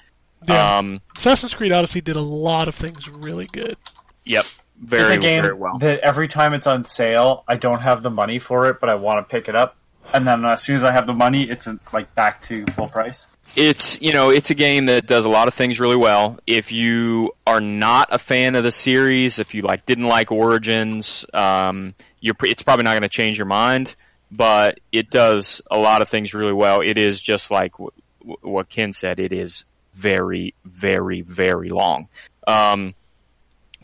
yeah. 0.47 0.77
Um, 0.77 1.01
Assassin's 1.17 1.53
Creed 1.55 1.71
Odyssey 1.71 2.01
did 2.01 2.15
a 2.17 2.21
lot 2.21 2.67
of 2.67 2.75
things 2.75 3.09
really 3.09 3.47
good. 3.47 3.77
yep, 4.25 4.45
very, 4.79 5.01
it's 5.03 5.11
a 5.11 5.17
game 5.17 5.41
very 5.41 5.55
well. 5.55 5.79
that 5.79 5.99
every 6.01 6.27
time 6.27 6.53
it's 6.53 6.67
on 6.67 6.83
sale, 6.83 7.43
I 7.47 7.55
don't 7.55 7.81
have 7.81 8.03
the 8.03 8.09
money 8.11 8.37
for 8.39 8.69
it, 8.69 8.79
but 8.79 8.89
I 8.89 8.95
want 8.95 9.17
to 9.27 9.31
pick 9.31 9.49
it 9.49 9.55
up. 9.55 9.75
And 10.13 10.25
then 10.25 10.45
as 10.45 10.61
soon 10.61 10.75
as 10.75 10.83
I 10.83 10.91
have 10.91 11.07
the 11.07 11.13
money, 11.13 11.43
it's 11.43 11.67
uh, 11.67 11.75
like 11.91 12.13
back 12.15 12.41
to 12.41 12.65
full 12.67 12.87
price. 12.87 13.27
It's 13.55 14.01
you 14.01 14.11
know 14.11 14.31
it's 14.31 14.49
a 14.49 14.55
game 14.55 14.87
that 14.87 15.07
does 15.07 15.25
a 15.25 15.29
lot 15.29 15.47
of 15.47 15.53
things 15.53 15.79
really 15.79 15.95
well. 15.95 16.39
If 16.45 16.71
you 16.71 17.31
are 17.47 17.61
not 17.61 18.09
a 18.11 18.19
fan 18.19 18.55
of 18.55 18.63
the 18.63 18.71
series, 18.71 19.39
if 19.39 19.53
you 19.53 19.61
like 19.61 19.85
didn't 19.85 20.07
like 20.07 20.31
Origins, 20.31 21.25
um, 21.33 21.93
you're 22.19 22.35
it's 22.43 22.63
probably 22.63 22.83
not 22.83 22.91
going 22.91 23.03
to 23.03 23.09
change 23.09 23.37
your 23.37 23.47
mind. 23.47 23.95
But 24.31 24.79
it 24.91 25.09
does 25.09 25.61
a 25.71 25.77
lot 25.77 26.01
of 26.01 26.09
things 26.09 26.33
really 26.33 26.53
well. 26.53 26.81
It 26.81 26.97
is 26.97 27.21
just 27.21 27.51
like 27.51 27.73
w- 27.73 27.91
w- 28.19 28.37
what 28.41 28.67
Ken 28.67 28.91
said. 28.91 29.19
It 29.19 29.31
is 29.31 29.63
very, 29.93 30.53
very, 30.65 31.21
very 31.21 31.69
long. 31.69 32.09
Um, 32.47 32.95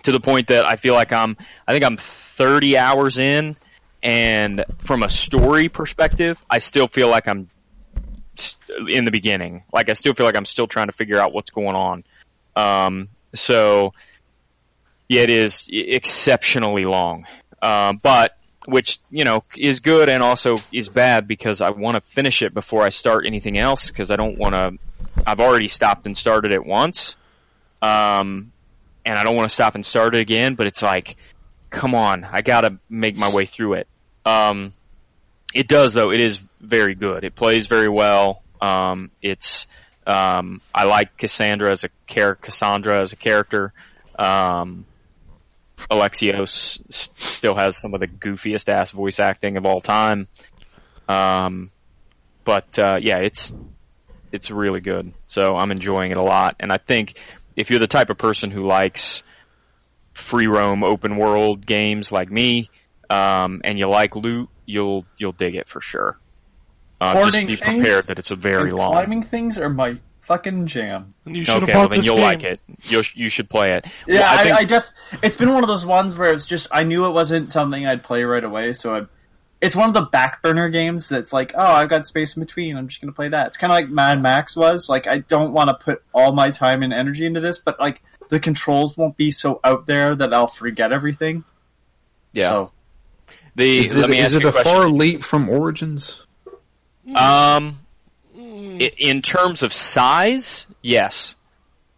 to 0.04 0.12
the 0.12 0.20
point 0.20 0.48
that 0.48 0.66
I 0.66 0.76
feel 0.76 0.94
like 0.94 1.14
I'm. 1.14 1.38
I 1.68 1.72
think 1.72 1.86
I'm 1.86 1.98
30 1.98 2.78
hours 2.78 3.20
in, 3.20 3.56
and 4.04 4.66
from 4.80 5.04
a 5.04 5.10
story 5.10 5.70
perspective, 5.70 6.44
I 6.50 6.58
still 6.58 6.88
feel 6.88 7.10
like 7.10 7.28
I'm 7.28 7.50
st- 8.36 8.90
in 8.90 9.06
the 9.06 9.12
beginning. 9.12 9.64
Like 9.72 9.90
I 9.90 9.94
still 9.94 10.14
feel 10.14 10.26
like 10.26 10.38
I'm 10.38 10.46
still 10.46 10.68
trying 10.68 10.88
to 10.88 10.94
figure 10.94 11.20
out 11.20 11.34
what's 11.34 11.52
going 11.52 11.76
on. 11.76 12.04
Um, 12.56 13.10
so 13.34 13.94
yeah, 15.08 15.22
it 15.22 15.30
is 15.30 15.68
exceptionally 15.72 16.86
long, 16.86 17.26
um, 17.62 18.00
but 18.02 18.38
which 18.66 19.00
you 19.10 19.26
know 19.26 19.44
is 19.58 19.80
good 19.80 20.08
and 20.10 20.22
also 20.22 20.56
is 20.72 20.90
bad 20.90 21.28
because 21.28 21.62
I 21.62 21.72
want 21.72 21.96
to 21.96 22.02
finish 22.02 22.42
it 22.42 22.54
before 22.54 22.84
I 22.84 22.90
start 22.90 23.26
anything 23.28 23.58
else 23.58 23.90
because 23.90 24.12
I 24.12 24.16
don't 24.16 24.38
want 24.38 24.56
to. 24.56 24.78
I've 25.26 25.40
already 25.40 25.68
stopped 25.68 26.06
and 26.06 26.18
started 26.18 26.54
it 26.54 26.66
once, 26.66 27.16
um, 27.82 28.52
and 29.06 29.18
I 29.18 29.24
don't 29.24 29.36
want 29.36 29.50
to 29.50 29.54
stop 29.54 29.76
and 29.76 29.86
start 29.86 30.16
it 30.16 30.22
again. 30.22 30.56
But 30.56 30.68
it's 30.68 30.82
like, 30.82 31.18
come 31.72 31.96
on, 31.96 32.24
I 32.24 32.42
gotta 32.42 32.78
make 32.90 33.18
my 33.18 33.34
way 33.34 33.48
through 33.48 33.74
it. 33.74 33.88
Um, 34.26 34.74
it 35.54 35.68
does 35.68 35.94
though. 35.94 36.12
It 36.12 36.20
is 36.20 36.40
very 36.60 36.94
good. 36.94 37.24
It 37.24 37.34
plays 37.34 37.66
very 37.66 37.90
well. 37.90 38.44
Um, 38.62 39.10
it's 39.22 39.66
um, 40.06 40.62
I 40.74 40.84
like 40.84 41.18
Cassandra 41.18 41.72
as 41.72 41.84
a 41.84 41.90
char- 42.08 42.36
Cassandra 42.36 43.02
as 43.02 43.14
a 43.14 43.16
character. 43.16 43.74
Um, 44.20 44.86
Alexios 45.90 46.80
s- 46.90 47.10
still 47.16 47.56
has 47.56 47.78
some 47.78 47.94
of 47.94 48.00
the 48.00 48.08
goofiest 48.08 48.70
ass 48.70 48.92
voice 48.92 49.20
acting 49.20 49.58
of 49.58 49.66
all 49.66 49.82
time. 49.82 50.28
Um, 51.08 51.72
but 52.44 52.78
uh, 52.78 53.00
yeah, 53.02 53.18
it's 53.18 53.52
it's 54.32 54.52
really 54.52 54.80
good. 54.82 55.12
So 55.28 55.56
I'm 55.56 55.72
enjoying 55.72 56.12
it 56.12 56.18
a 56.18 56.22
lot, 56.22 56.56
and 56.60 56.72
I 56.72 56.78
think 56.78 57.16
if 57.56 57.70
you're 57.70 57.80
the 57.80 57.88
type 57.88 58.10
of 58.10 58.18
person 58.18 58.52
who 58.52 58.64
likes 58.64 59.24
free 60.14 60.48
roam 60.48 60.84
open 60.84 61.18
world 61.18 61.66
games 61.66 62.12
like 62.12 62.32
me, 62.32 62.70
um, 63.10 63.62
and 63.64 63.78
you 63.80 63.88
like 63.88 64.16
loot, 64.16 64.50
you'll 64.66 65.06
you'll 65.18 65.32
dig 65.34 65.56
it 65.56 65.68
for 65.70 65.82
sure. 65.82 66.18
Uh, 67.00 67.24
just 67.24 67.38
be 67.48 67.58
prepared 67.58 68.06
that 68.08 68.20
it's 68.20 68.32
a 68.32 68.36
very 68.36 68.70
And 68.70 68.78
long. 68.78 68.92
climbing 68.92 69.24
things 69.24 69.58
are 69.58 69.70
my 69.70 69.98
fucking 70.22 70.68
jam. 70.68 71.16
You 71.26 71.44
should 71.44 71.64
Okay, 71.64 71.74
well 71.74 71.90
then 71.90 72.04
you'll 72.04 72.18
game. 72.18 72.24
like 72.26 72.44
it. 72.44 72.60
You 72.84 73.02
you 73.16 73.30
should 73.30 73.50
play 73.50 73.74
it. 73.74 73.86
Yeah, 74.06 74.20
Well, 74.20 74.40
I, 74.40 74.44
think- 74.44 74.58
I, 74.58 74.64
def. 74.66 74.90
It's 75.24 75.36
been 75.36 75.52
one 75.52 75.64
of 75.64 75.68
those 75.68 75.86
ones 75.86 76.16
where 76.16 76.32
it's 76.34 76.46
just 76.46 76.68
I 76.72 76.84
knew 76.84 77.06
it 77.08 77.12
wasn't 77.12 77.52
something 77.52 77.86
I'd 77.88 78.04
play 78.04 78.24
right 78.24 78.44
away, 78.44 78.74
so 78.74 78.96
I. 78.96 79.02
It's 79.62 79.76
one 79.76 79.88
of 79.88 79.94
the 79.94 80.02
back 80.02 80.42
burner 80.42 80.70
games 80.70 81.08
that's 81.08 81.32
like, 81.32 81.54
oh, 81.56 81.62
I've 81.64 81.88
got 81.90 82.08
space 82.08 82.36
in 82.36 82.42
between. 82.44 82.76
I'm 82.76 82.88
just 82.88 83.00
gonna 83.00 83.14
play 83.14 83.30
that. 83.30 83.48
It's 83.48 83.58
kind 83.58 83.72
of 83.72 83.76
like 83.76 83.90
Mad 83.90 84.20
Max 84.22 84.56
was. 84.56 84.90
Like, 84.90 85.06
I 85.08 85.20
don't 85.20 85.54
want 85.54 85.70
to 85.70 85.76
put 85.76 86.02
all 86.16 86.32
my 86.34 86.50
time 86.50 86.82
and 86.82 86.92
energy 86.92 87.26
into 87.28 87.40
this, 87.42 87.60
but 87.60 87.80
like 87.80 88.02
the 88.32 88.40
controls 88.40 88.96
won't 88.98 89.18
be 89.18 89.30
so 89.30 89.60
out 89.64 89.86
there 89.86 90.16
that 90.16 90.34
I'll 90.34 90.48
forget 90.48 90.92
everything. 90.92 91.44
yeah. 92.34 92.50
So, 92.50 92.72
the 93.56 93.86
Is 93.86 93.96
let 93.96 94.06
it, 94.06 94.10
me 94.10 94.20
is 94.20 94.34
ask 94.34 94.44
it 94.44 94.56
a 94.56 94.60
a 94.60 94.64
far 94.64 94.88
leap 94.88 95.24
from 95.24 95.50
Origins? 95.50 96.20
Um, 97.14 97.80
in 98.34 99.22
terms 99.22 99.64
of 99.64 99.74
size, 99.74 100.66
yes. 100.82 101.36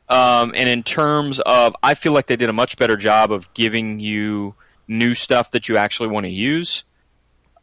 Um, 0.10 0.54
and 0.56 0.68
in 0.68 0.82
terms 0.82 1.40
of, 1.40 1.76
I 1.84 1.94
feel 1.94 2.12
like 2.14 2.26
they 2.26 2.36
did 2.36 2.50
a 2.50 2.54
much 2.54 2.78
better 2.78 2.98
job 2.98 3.32
of 3.32 3.54
giving 3.54 4.00
you 4.00 4.56
new 4.88 5.14
stuff 5.14 5.52
that 5.52 5.70
you 5.70 5.78
actually 5.78 6.10
want 6.10 6.26
to 6.26 6.32
use. 6.32 6.84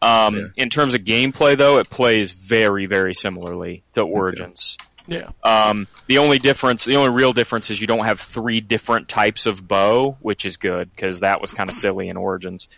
Um, 0.01 0.37
Yeah. 0.37 0.47
In 0.57 0.71
terms 0.71 0.95
of 0.95 1.01
gameplay, 1.01 1.59
though, 1.59 1.79
it 1.79 1.91
plays 1.91 2.31
very, 2.31 2.87
very 2.87 3.15
similarly 3.15 3.83
to 3.95 4.03
Origins. 4.03 4.77
Yeah. 5.11 5.31
Um, 5.43 5.89
the 6.07 6.19
only 6.19 6.39
difference, 6.39 6.85
the 6.85 6.95
only 6.95 7.11
real 7.11 7.33
difference 7.33 7.71
is 7.71 7.81
you 7.81 7.89
don't 7.89 8.05
have 8.05 8.21
three 8.21 8.61
different 8.61 9.09
types 9.09 9.47
of 9.47 9.67
bow, 9.67 10.17
which 10.21 10.45
is 10.45 10.57
good 10.57 10.89
because 10.89 11.21
that 11.21 11.41
was 11.41 11.53
kind 11.53 11.69
of 11.69 11.75
silly 11.75 12.09
in 12.09 12.17
Origins. 12.17 12.69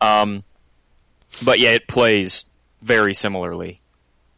Um, 0.00 0.42
but 1.44 1.58
yeah, 1.58 1.70
it 1.70 1.86
plays 1.86 2.46
very 2.80 3.12
similarly. 3.12 3.82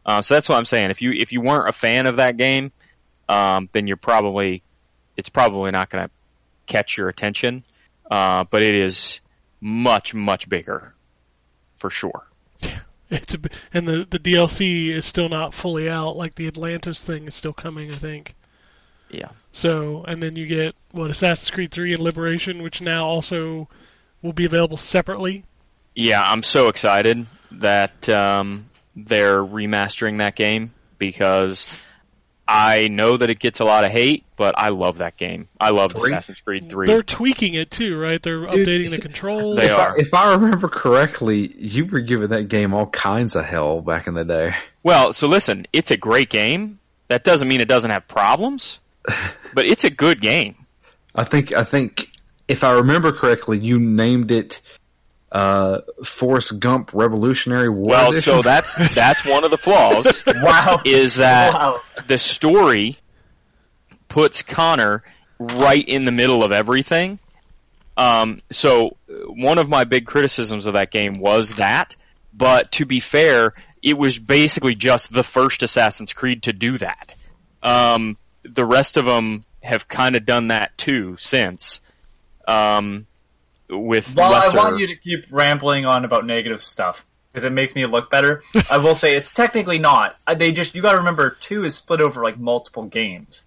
Uh, 0.05 0.21
so 0.21 0.33
that's 0.33 0.49
what 0.49 0.57
I'm 0.57 0.65
saying. 0.65 0.91
If 0.91 1.01
you 1.01 1.11
if 1.11 1.31
you 1.31 1.39
weren't 1.39 1.69
a 1.69 1.73
fan 1.73 2.07
of 2.07 2.17
that 2.17 2.35
game, 2.35 2.73
um, 3.29 3.69
then 3.71 3.87
you're 3.87 3.95
probably 3.95 4.61
it's 5.15 5.29
probably 5.29 5.71
not 5.71 5.89
going 5.89 6.05
to 6.05 6.11
catch 6.65 6.97
your 6.97 7.07
attention. 7.07 7.63
Uh, 8.11 8.43
but 8.49 8.63
it 8.63 8.75
is 8.75 9.21
much 9.61 10.13
much 10.13 10.49
bigger, 10.49 10.93
for 11.77 11.89
sure. 11.89 12.28
It's 13.11 13.33
a, 13.33 13.39
b- 13.39 13.49
and 13.73 13.87
the 13.87 14.05
the 14.09 14.19
DLC 14.19 14.89
is 14.89 15.05
still 15.05 15.29
not 15.29 15.53
fully 15.53 15.89
out. 15.89 16.15
Like 16.15 16.35
the 16.35 16.47
Atlantis 16.47 17.01
thing 17.01 17.27
is 17.27 17.33
still 17.33 17.53
coming, 17.53 17.89
I 17.89 17.97
think. 17.97 18.35
Yeah. 19.09 19.29
So, 19.51 20.03
and 20.03 20.21
then 20.21 20.35
you 20.35 20.45
get 20.45 20.75
what 20.91 21.09
Assassin's 21.09 21.49
Creed 21.49 21.71
3 21.71 21.93
and 21.93 22.03
Liberation, 22.03 22.61
which 22.61 22.81
now 22.81 23.05
also 23.05 23.67
will 24.21 24.33
be 24.33 24.45
available 24.45 24.77
separately. 24.77 25.43
Yeah, 25.95 26.21
I'm 26.21 26.43
so 26.43 26.67
excited 26.67 27.25
that 27.53 28.07
um, 28.09 28.69
they're 28.95 29.43
remastering 29.43 30.19
that 30.19 30.35
game 30.35 30.71
because 30.99 31.83
I 32.51 32.87
know 32.87 33.15
that 33.15 33.29
it 33.29 33.37
gets 33.37 33.59
a 33.59 33.63
lot 33.63 33.83
of 33.83 33.91
hate, 33.91 34.23
but 34.35 34.57
I 34.57 34.69
love 34.69 34.97
that 34.97 35.17
game. 35.17 35.47
I 35.59 35.69
love 35.69 35.93
Three? 35.93 36.11
Assassin's 36.11 36.41
Creed 36.41 36.67
3. 36.67 36.87
They're 36.87 37.03
tweaking 37.03 37.53
it 37.53 37.69
too, 37.69 37.95
right? 37.95 38.19
They're 38.19 38.47
Dude, 38.47 38.67
updating 38.67 38.89
the 38.89 38.97
controls. 39.01 39.57
They 39.57 39.67
if, 39.67 39.77
are. 39.77 39.91
I, 39.91 39.99
if 39.99 40.13
I 40.15 40.31
remember 40.31 40.67
correctly, 40.67 41.53
you 41.55 41.85
were 41.85 41.99
giving 41.99 42.29
that 42.29 42.47
game 42.47 42.73
all 42.73 42.87
kinds 42.87 43.35
of 43.35 43.45
hell 43.45 43.81
back 43.81 44.07
in 44.07 44.15
the 44.15 44.25
day. 44.25 44.55
Well, 44.81 45.13
so 45.13 45.27
listen, 45.27 45.67
it's 45.73 45.91
a 45.91 45.97
great 45.97 46.31
game. 46.31 46.79
That 47.09 47.23
doesn't 47.23 47.47
mean 47.47 47.61
it 47.61 47.67
doesn't 47.67 47.91
have 47.91 48.07
problems, 48.07 48.79
but 49.53 49.67
it's 49.67 49.83
a 49.83 49.91
good 49.91 50.19
game. 50.19 50.55
I 51.13 51.25
think 51.25 51.53
I 51.53 51.63
think 51.63 52.09
if 52.47 52.63
I 52.63 52.71
remember 52.71 53.11
correctly, 53.11 53.59
you 53.59 53.79
named 53.79 54.31
it 54.31 54.61
uh, 55.31 55.81
Forrest 56.03 56.59
Gump 56.59 56.91
Revolutionary 56.93 57.69
War 57.69 57.85
Well, 57.89 58.09
Edition. 58.11 58.33
so 58.33 58.41
that's 58.41 58.75
that's 58.95 59.25
one 59.25 59.43
of 59.43 59.51
the 59.51 59.57
flaws 59.57 60.23
Wow. 60.27 60.81
is 60.85 61.15
that 61.15 61.53
Wow. 61.53 61.81
the 62.07 62.17
story 62.17 62.97
puts 64.07 64.41
Connor 64.41 65.03
right 65.39 65.87
in 65.87 66.05
the 66.05 66.11
middle 66.11 66.43
of 66.43 66.51
everything. 66.51 67.19
Um, 67.95 68.41
so 68.51 68.95
uh, 69.09 69.13
one 69.27 69.57
of 69.57 69.69
my 69.69 69.83
big 69.83 70.05
criticisms 70.05 70.65
of 70.67 70.73
that 70.73 70.89
game 70.91 71.13
was 71.19 71.51
that, 71.53 71.95
but 72.33 72.71
to 72.73 72.85
be 72.85 72.99
fair, 72.99 73.53
it 73.83 73.97
was 73.97 74.17
basically 74.17 74.75
just 74.75 75.11
the 75.13 75.23
first 75.23 75.63
Assassin's 75.63 76.13
Creed 76.13 76.43
to 76.43 76.53
do 76.53 76.77
that. 76.77 77.13
Um, 77.61 78.17
the 78.43 78.65
rest 78.65 78.97
of 78.97 79.05
them 79.05 79.43
have 79.61 79.87
kind 79.87 80.15
of 80.15 80.25
done 80.25 80.47
that 80.47 80.77
too 80.77 81.15
since. 81.17 81.81
Um, 82.47 83.05
with 83.69 84.15
Well, 84.15 84.31
lesser, 84.31 84.57
I 84.57 84.63
want 84.63 84.79
you 84.79 84.87
to 84.87 84.95
keep 84.95 85.25
rambling 85.29 85.85
on 85.85 86.05
about 86.05 86.25
negative 86.25 86.61
stuff 86.61 87.05
because 87.31 87.43
it 87.45 87.51
makes 87.51 87.75
me 87.75 87.85
look 87.85 88.09
better. 88.09 88.43
I 88.69 88.77
will 88.77 88.95
say 88.95 89.15
it's 89.15 89.29
technically 89.29 89.79
not. 89.79 90.15
Uh, 90.27 90.35
They 90.35 90.51
just 90.51 90.73
you 90.75 90.81
got 90.81 90.93
to 90.93 90.97
remember 90.99 91.31
two 91.39 91.63
is 91.65 91.75
split 91.75 92.01
over 92.01 92.23
like 92.23 92.39
multiple 92.39 92.83
games, 92.85 93.43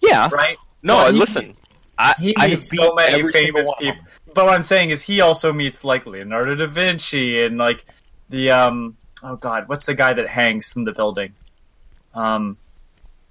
yeah, 0.00 0.28
right? 0.32 0.56
no, 0.82 0.96
Well, 0.96 1.12
he- 1.12 1.18
listen, 1.18 1.56
I, 1.98 2.14
He 2.18 2.34
I 2.38 2.48
meets 2.48 2.68
so 2.68 2.94
many 2.94 3.30
famous 3.32 3.66
one 3.66 3.74
of 3.78 3.84
them. 3.84 3.94
people. 3.94 4.10
But 4.34 4.44
what 4.44 4.54
I'm 4.54 4.62
saying 4.62 4.90
is 4.90 5.00
he 5.00 5.22
also 5.22 5.52
meets 5.52 5.82
like 5.84 6.04
Leonardo 6.04 6.54
da 6.56 6.66
Vinci 6.66 7.42
and 7.42 7.56
like 7.56 7.84
the 8.28 8.50
um 8.50 8.96
oh 9.22 9.36
god, 9.36 9.68
what's 9.68 9.86
the 9.86 9.94
guy 9.94 10.12
that 10.12 10.28
hangs 10.28 10.66
from 10.68 10.84
the 10.84 10.92
building? 10.92 11.32
Um, 12.14 12.56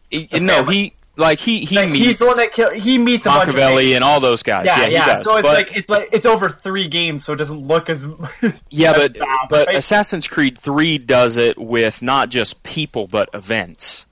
The 0.10 0.28
no, 0.40 0.64
he 0.64 0.94
like 1.18 1.40
he 1.40 1.66
he 1.66 1.76
like, 1.76 1.90
meets 1.90 2.06
he's 2.06 2.20
the 2.20 2.26
one 2.26 2.38
that 2.38 2.54
kill, 2.54 2.72
he 2.74 2.98
meets 2.98 3.26
a 3.26 3.30
bunch 3.30 3.50
of 3.50 3.56
Machiavelli 3.56 3.94
and 3.94 4.04
all 4.04 4.20
those 4.20 4.44
guys. 4.44 4.66
Yeah, 4.66 4.82
Yeah, 4.82 4.88
yeah. 4.88 5.06
he 5.06 5.12
does. 5.12 5.24
So 5.24 5.38
it's 5.38 5.48
but, 5.48 5.54
like 5.54 5.78
it's 5.78 5.90
like 5.90 6.10
it's 6.12 6.26
over 6.26 6.50
three 6.50 6.88
games, 6.88 7.24
so 7.24 7.34
it 7.34 7.38
doesn't 7.38 7.66
look 7.66 7.90
as 7.90 8.06
yeah, 8.70 8.92
as 8.92 8.98
but 8.98 9.20
bad, 9.20 9.38
but 9.50 9.68
right? 9.68 9.78
Assassin's 9.78 10.28
Creed 10.28 10.58
Three 10.58 10.98
does 10.98 11.38
it 11.38 11.58
with 11.58 12.02
not 12.02 12.30
just 12.30 12.64
people 12.64 13.08
but 13.08 13.30
events. 13.34 14.06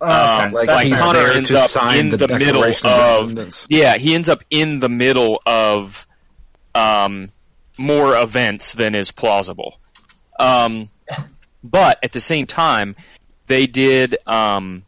Oh, 0.00 0.06
okay. 0.06 0.44
Um, 0.44 0.52
like, 0.52 0.68
like 0.68 0.92
Connor 0.92 1.32
ends 1.32 1.52
up 1.52 1.94
in 1.94 2.10
the, 2.10 2.16
the 2.18 2.28
middle 2.28 2.62
Declaration 2.62 3.38
of 3.38 3.66
yeah, 3.68 3.96
he 3.96 4.14
ends 4.14 4.28
up 4.28 4.44
in 4.50 4.80
the 4.80 4.88
middle 4.88 5.40
of 5.46 6.06
um, 6.74 7.30
more 7.78 8.16
events 8.16 8.72
than 8.72 8.94
is 8.94 9.10
plausible. 9.10 9.78
Um, 10.38 10.90
but 11.62 11.98
at 12.02 12.12
the 12.12 12.20
same 12.20 12.46
time, 12.46 12.96
they 13.46 13.66
did. 13.66 14.16
Um, 14.26 14.84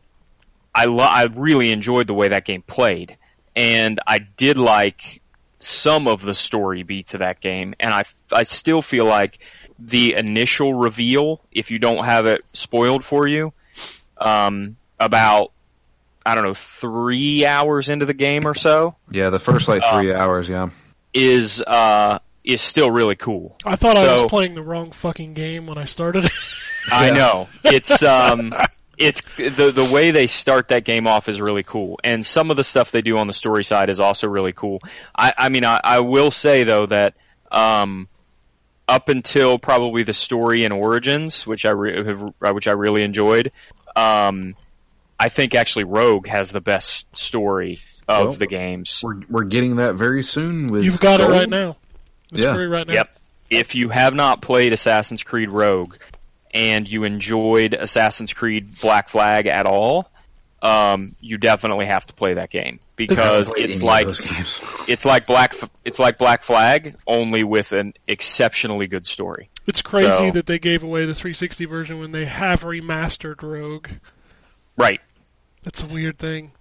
I 0.77 0.85
lo- 0.85 0.99
I 0.99 1.25
really 1.25 1.71
enjoyed 1.71 2.07
the 2.07 2.15
way 2.15 2.29
that 2.29 2.45
game 2.45 2.61
played, 2.61 3.17
and 3.57 3.99
I 4.07 4.19
did 4.19 4.59
like 4.59 5.23
some 5.59 6.07
of 6.07 6.21
the 6.21 6.35
story 6.35 6.83
beats 6.83 7.15
of 7.15 7.21
that 7.21 7.41
game, 7.41 7.75
and 7.81 7.93
I 7.93 8.03
I 8.31 8.43
still 8.43 8.83
feel 8.83 9.07
like 9.07 9.39
the 9.79 10.15
initial 10.19 10.75
reveal, 10.75 11.41
if 11.51 11.71
you 11.71 11.79
don't 11.79 12.05
have 12.05 12.27
it 12.27 12.45
spoiled 12.53 13.05
for 13.05 13.27
you, 13.27 13.55
um, 14.19 14.77
about 15.01 15.53
I 16.27 16.35
don't 16.35 16.45
know 16.45 16.55
three 16.55 17.47
hours 17.47 17.89
into 17.89 18.05
the 18.05 18.15
game 18.15 18.47
or 18.47 18.55
so, 18.55 18.97
Yeah, 19.11 19.31
the 19.31 19.39
first 19.39 19.69
like 19.69 19.83
three 19.83 20.13
hours. 20.13 20.47
Yeah, 20.47 20.71
is 21.15 21.63
uh 21.63 22.19
is 22.45 22.61
still 22.61 22.91
really 22.91 23.17
cool. 23.17 23.57
I 23.65 23.77
thought 23.77 23.97
I 23.97 24.21
was 24.21 24.29
playing 24.29 24.55
the 24.55 24.63
wrong 24.63 24.91
fucking 24.93 25.33
game 25.33 25.67
when 25.67 25.79
I 25.79 25.87
started. 25.87 26.29
I 26.93 27.11
know 27.13 27.49
it's 27.65 28.03
um 28.03 28.55
it's 28.99 29.23
the 29.37 29.71
the 29.71 29.89
way 29.93 30.11
they 30.11 30.27
start 30.27 30.69
that 30.69 30.85
game 30.85 31.07
off 31.07 31.29
is 31.29 31.41
really 31.41 31.63
cool, 31.63 31.99
and 32.03 32.25
some 32.25 32.51
of 32.51 32.57
the 32.57 32.65
stuff 32.65 32.91
they 32.91 33.03
do 33.03 33.19
on 33.19 33.27
the 33.27 33.33
story 33.33 33.65
side 33.65 33.91
is 33.91 34.01
also 34.01 34.27
really 34.29 34.53
cool. 34.53 34.81
I 35.15 35.33
I 35.37 35.49
mean 35.51 35.65
I, 35.65 35.81
I 35.83 36.01
will 36.01 36.31
say 36.31 36.65
though 36.65 36.87
that 36.87 37.15
um 37.51 38.09
up 38.89 39.09
until 39.09 39.59
probably 39.59 40.03
the 40.05 40.15
story 40.15 40.65
and 40.65 40.73
origins, 40.73 41.45
which 41.47 41.65
I 41.67 41.71
re- 41.73 42.05
have, 42.05 42.23
uh, 42.23 42.53
which 42.53 42.67
I 42.69 42.73
really 42.73 43.03
enjoyed, 43.03 43.53
um 43.95 44.55
I 45.19 45.29
think 45.29 45.55
actually 45.55 45.85
Rogue 45.85 46.27
has 46.27 46.51
the 46.51 46.61
best 46.61 47.07
story 47.17 47.81
of 48.09 48.25
Well, 48.27 48.33
the 48.35 48.47
games. 48.47 49.01
we're 49.03 49.21
we're 49.29 49.45
getting 49.45 49.77
that 49.77 49.95
very 49.97 50.23
soon. 50.23 50.69
With 50.69 50.85
You've 50.85 51.01
got 51.01 51.21
it 51.21 51.29
right 51.29 51.49
now. 51.49 51.77
It's 52.33 52.43
Yeah. 52.45 52.55
free 52.55 52.67
right 52.67 52.87
now. 52.87 52.93
Yep. 52.95 53.19
If 53.49 53.75
you 53.75 53.89
have 53.91 54.15
not 54.15 54.43
played 54.43 54.73
Assassin's 54.73 55.23
Creed 55.23 55.49
Rogue 55.49 55.95
and 56.57 56.89
you 56.91 57.05
enjoyed 57.05 57.75
Assassin's 57.75 58.33
Creed 58.33 58.81
Black 58.81 59.09
Flag 59.09 59.47
at 59.47 59.67
all, 59.67 60.11
um, 60.63 61.15
you 61.21 61.37
definitely 61.39 61.85
have 61.87 62.07
to 62.07 62.15
play 62.15 62.35
that 62.35 62.51
game 62.51 62.81
because 62.97 63.53
it's 63.55 63.83
like 63.83 64.07
games. 64.07 64.63
it's 64.89 65.05
like 65.05 65.27
Black 65.27 65.55
it's 65.85 65.99
like 65.99 66.17
Black 66.19 66.43
Flag 66.43 66.97
only 67.07 67.45
with 67.45 67.73
an 67.73 67.93
exceptionally 68.09 68.87
good 68.87 69.07
story. 69.07 69.51
It's 69.67 69.83
crazy 69.83 70.09
So- 70.09 70.31
that 70.33 70.47
they 70.47 70.59
gave 70.59 70.83
away 70.83 71.05
the 71.05 71.15
360 71.15 71.67
version 71.67 71.99
when 72.01 72.13
they 72.13 72.25
have 72.25 72.63
remastered 72.63 73.43
Rogue. 73.43 73.89
Right. 74.79 75.01
That's 75.63 75.83
a 75.83 75.87
weird 75.87 76.19
thing. 76.19 76.53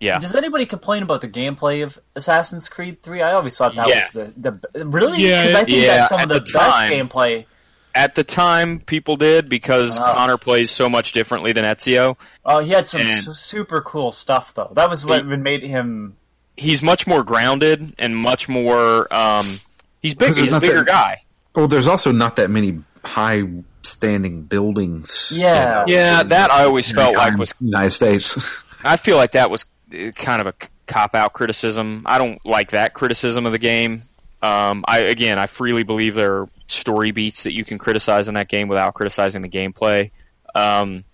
Yeah. 0.00 0.18
Does 0.18 0.34
anybody 0.34 0.66
complain 0.66 1.02
about 1.02 1.20
the 1.20 1.28
gameplay 1.28 1.82
of 1.84 1.98
Assassin's 2.16 2.68
Creed 2.68 3.02
3? 3.02 3.22
I 3.22 3.32
always 3.34 3.56
thought 3.56 3.74
that 3.76 3.88
Yeah. 3.88 4.04
was 4.14 4.34
the, 4.36 4.60
the 4.72 4.86
really 4.86 5.22
Yeah, 5.22 5.42
because 5.46 5.54
I 5.54 5.64
think 5.64 5.76
yeah, 5.82 5.96
that's 5.96 6.08
some 6.08 6.20
of 6.22 6.28
the, 6.28 6.34
the 6.40 6.40
best 6.40 6.54
time- 6.78 6.90
gameplay. 6.92 7.46
At 7.94 8.14
the 8.14 8.24
time, 8.24 8.80
people 8.80 9.16
did 9.16 9.48
because 9.48 9.98
Oh. 9.98 10.04
Connor 10.04 10.36
plays 10.36 10.70
so 10.70 10.88
much 10.88 11.12
differently 11.12 11.52
than 11.52 11.64
Ezio. 11.64 12.16
Oh, 12.44 12.60
he 12.60 12.70
had 12.70 12.86
some 12.88 13.02
su- 13.06 13.34
super 13.34 13.80
cool 13.80 14.12
stuff 14.12 14.54
though. 14.54 14.70
That 14.74 14.88
was 14.90 15.04
what 15.04 15.20
He- 15.24 15.36
made 15.36 15.62
him. 15.62 16.16
He's 16.56 16.82
much 16.82 17.06
more 17.06 17.22
grounded 17.24 17.94
and 17.98 18.16
much 18.16 18.48
more. 18.48 19.12
Um, 19.14 19.60
he's 20.02 20.14
big. 20.14 20.36
He's 20.36 20.50
a 20.50 20.56
nothing- 20.56 20.70
bigger 20.70 20.84
guy. 20.84 21.22
Well, 21.54 21.66
there's 21.68 21.88
also 21.88 22.12
not 22.12 22.36
that 22.36 22.50
many 22.50 22.80
high 23.04 23.42
standing 23.82 24.42
buildings. 24.42 25.32
Yeah. 25.34 25.84
Yeah, 25.86 26.22
that 26.22 26.52
I 26.52 26.64
always 26.64 26.90
felt 26.92 27.16
like 27.16 27.36
was 27.38 27.52
in 27.60 27.66
the 27.66 27.70
United 27.70 27.90
States. 27.92 28.62
I 28.84 28.96
feel 28.96 29.16
like 29.16 29.32
that 29.32 29.50
was 29.50 29.64
uh, 29.92 30.10
kind 30.14 30.40
of 30.40 30.46
a 30.48 30.54
cop 30.86 31.14
out 31.14 31.32
criticism. 31.32 32.02
I 32.04 32.18
don't 32.18 32.44
like 32.44 32.70
that 32.72 32.94
criticism 32.94 33.46
of 33.46 33.52
the 33.52 33.58
game. 33.58 34.02
Um, 34.42 34.84
I 34.88 35.00
again, 35.00 35.38
I 35.38 35.46
freely 35.46 35.82
believe 35.82 36.14
there 36.14 36.42
are 36.42 36.48
story 36.66 37.10
beats 37.10 37.42
that 37.42 37.52
you 37.52 37.64
can 37.64 37.78
criticize 37.78 38.28
in 38.28 38.34
that 38.34 38.48
game 38.48 38.68
without 38.68 38.94
criticizing 38.94 39.42
the 39.42 39.48
gameplay. 39.48 40.10
Um, 40.54 41.04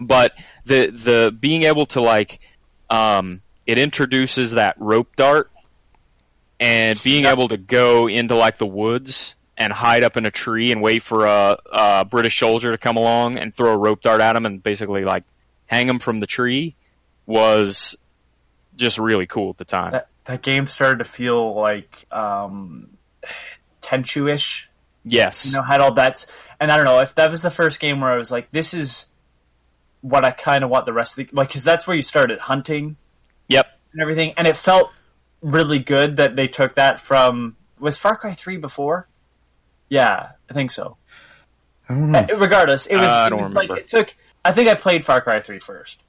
but 0.00 0.32
the 0.64 0.90
the 0.90 1.36
being 1.38 1.64
able 1.64 1.86
to 1.86 2.00
like, 2.00 2.40
um, 2.88 3.42
it 3.66 3.78
introduces 3.78 4.52
that 4.52 4.76
rope 4.78 5.14
dart, 5.16 5.50
and 6.58 7.02
being 7.02 7.26
able 7.26 7.48
to 7.48 7.56
go 7.56 8.08
into 8.08 8.36
like 8.36 8.58
the 8.58 8.66
woods 8.66 9.34
and 9.58 9.72
hide 9.72 10.04
up 10.04 10.16
in 10.16 10.26
a 10.26 10.30
tree 10.30 10.70
and 10.70 10.82
wait 10.82 11.02
for 11.02 11.26
a, 11.26 11.58
a 11.72 12.04
British 12.04 12.38
soldier 12.38 12.72
to 12.72 12.78
come 12.78 12.96
along 12.96 13.38
and 13.38 13.54
throw 13.54 13.72
a 13.72 13.78
rope 13.78 14.02
dart 14.02 14.20
at 14.20 14.36
him 14.36 14.44
and 14.44 14.62
basically 14.62 15.04
like 15.04 15.24
hang 15.66 15.88
him 15.88 15.98
from 15.98 16.20
the 16.20 16.26
tree 16.26 16.74
was 17.24 17.96
just 18.76 18.98
really 18.98 19.26
cool 19.26 19.50
at 19.50 19.56
the 19.56 19.64
time. 19.64 19.92
That, 19.92 20.08
that 20.26 20.42
game 20.42 20.66
started 20.66 20.98
to 20.98 21.04
feel 21.04 21.54
like 21.54 22.06
um, 22.12 22.90
Tenchu-ish. 23.82 24.68
yes. 25.04 25.46
You 25.46 25.52
know, 25.56 25.62
had 25.62 25.80
all 25.80 25.92
bets, 25.92 26.26
and 26.60 26.70
I 26.70 26.76
don't 26.76 26.84
know 26.86 27.00
if 27.00 27.14
that 27.16 27.30
was 27.30 27.42
the 27.42 27.50
first 27.50 27.80
game 27.80 28.00
where 28.00 28.10
I 28.10 28.16
was 28.16 28.30
like, 28.30 28.50
"This 28.50 28.74
is 28.74 29.06
what 30.00 30.24
I 30.24 30.30
kind 30.30 30.64
of 30.64 30.70
want 30.70 30.86
the 30.86 30.92
rest 30.92 31.18
of 31.18 31.26
the 31.28 31.36
like," 31.36 31.48
because 31.48 31.64
that's 31.64 31.86
where 31.86 31.96
you 31.96 32.02
started 32.02 32.38
hunting 32.40 32.96
Yep. 33.48 33.66
and 33.92 34.02
everything, 34.02 34.34
and 34.36 34.46
it 34.46 34.56
felt 34.56 34.90
really 35.42 35.78
good 35.78 36.16
that 36.16 36.34
they 36.36 36.48
took 36.48 36.74
that 36.74 37.00
from 37.00 37.56
was 37.78 37.98
Far 37.98 38.16
Cry 38.16 38.34
Three 38.34 38.56
before. 38.56 39.06
Yeah, 39.88 40.30
I 40.50 40.52
think 40.54 40.70
so. 40.72 40.96
I 41.88 41.94
don't 41.94 42.10
know. 42.10 42.18
Uh, 42.18 42.36
Regardless, 42.38 42.86
it 42.86 42.96
was, 42.96 43.12
Uh, 43.12 43.28
it 43.30 43.40
was 43.40 43.52
like 43.52 43.70
it 43.70 43.88
took. 43.88 44.12
I 44.44 44.50
think 44.52 44.68
I 44.68 44.74
played 44.74 45.04
Far 45.04 45.20
Cry 45.20 45.40
3 45.40 45.58
first, 45.58 46.00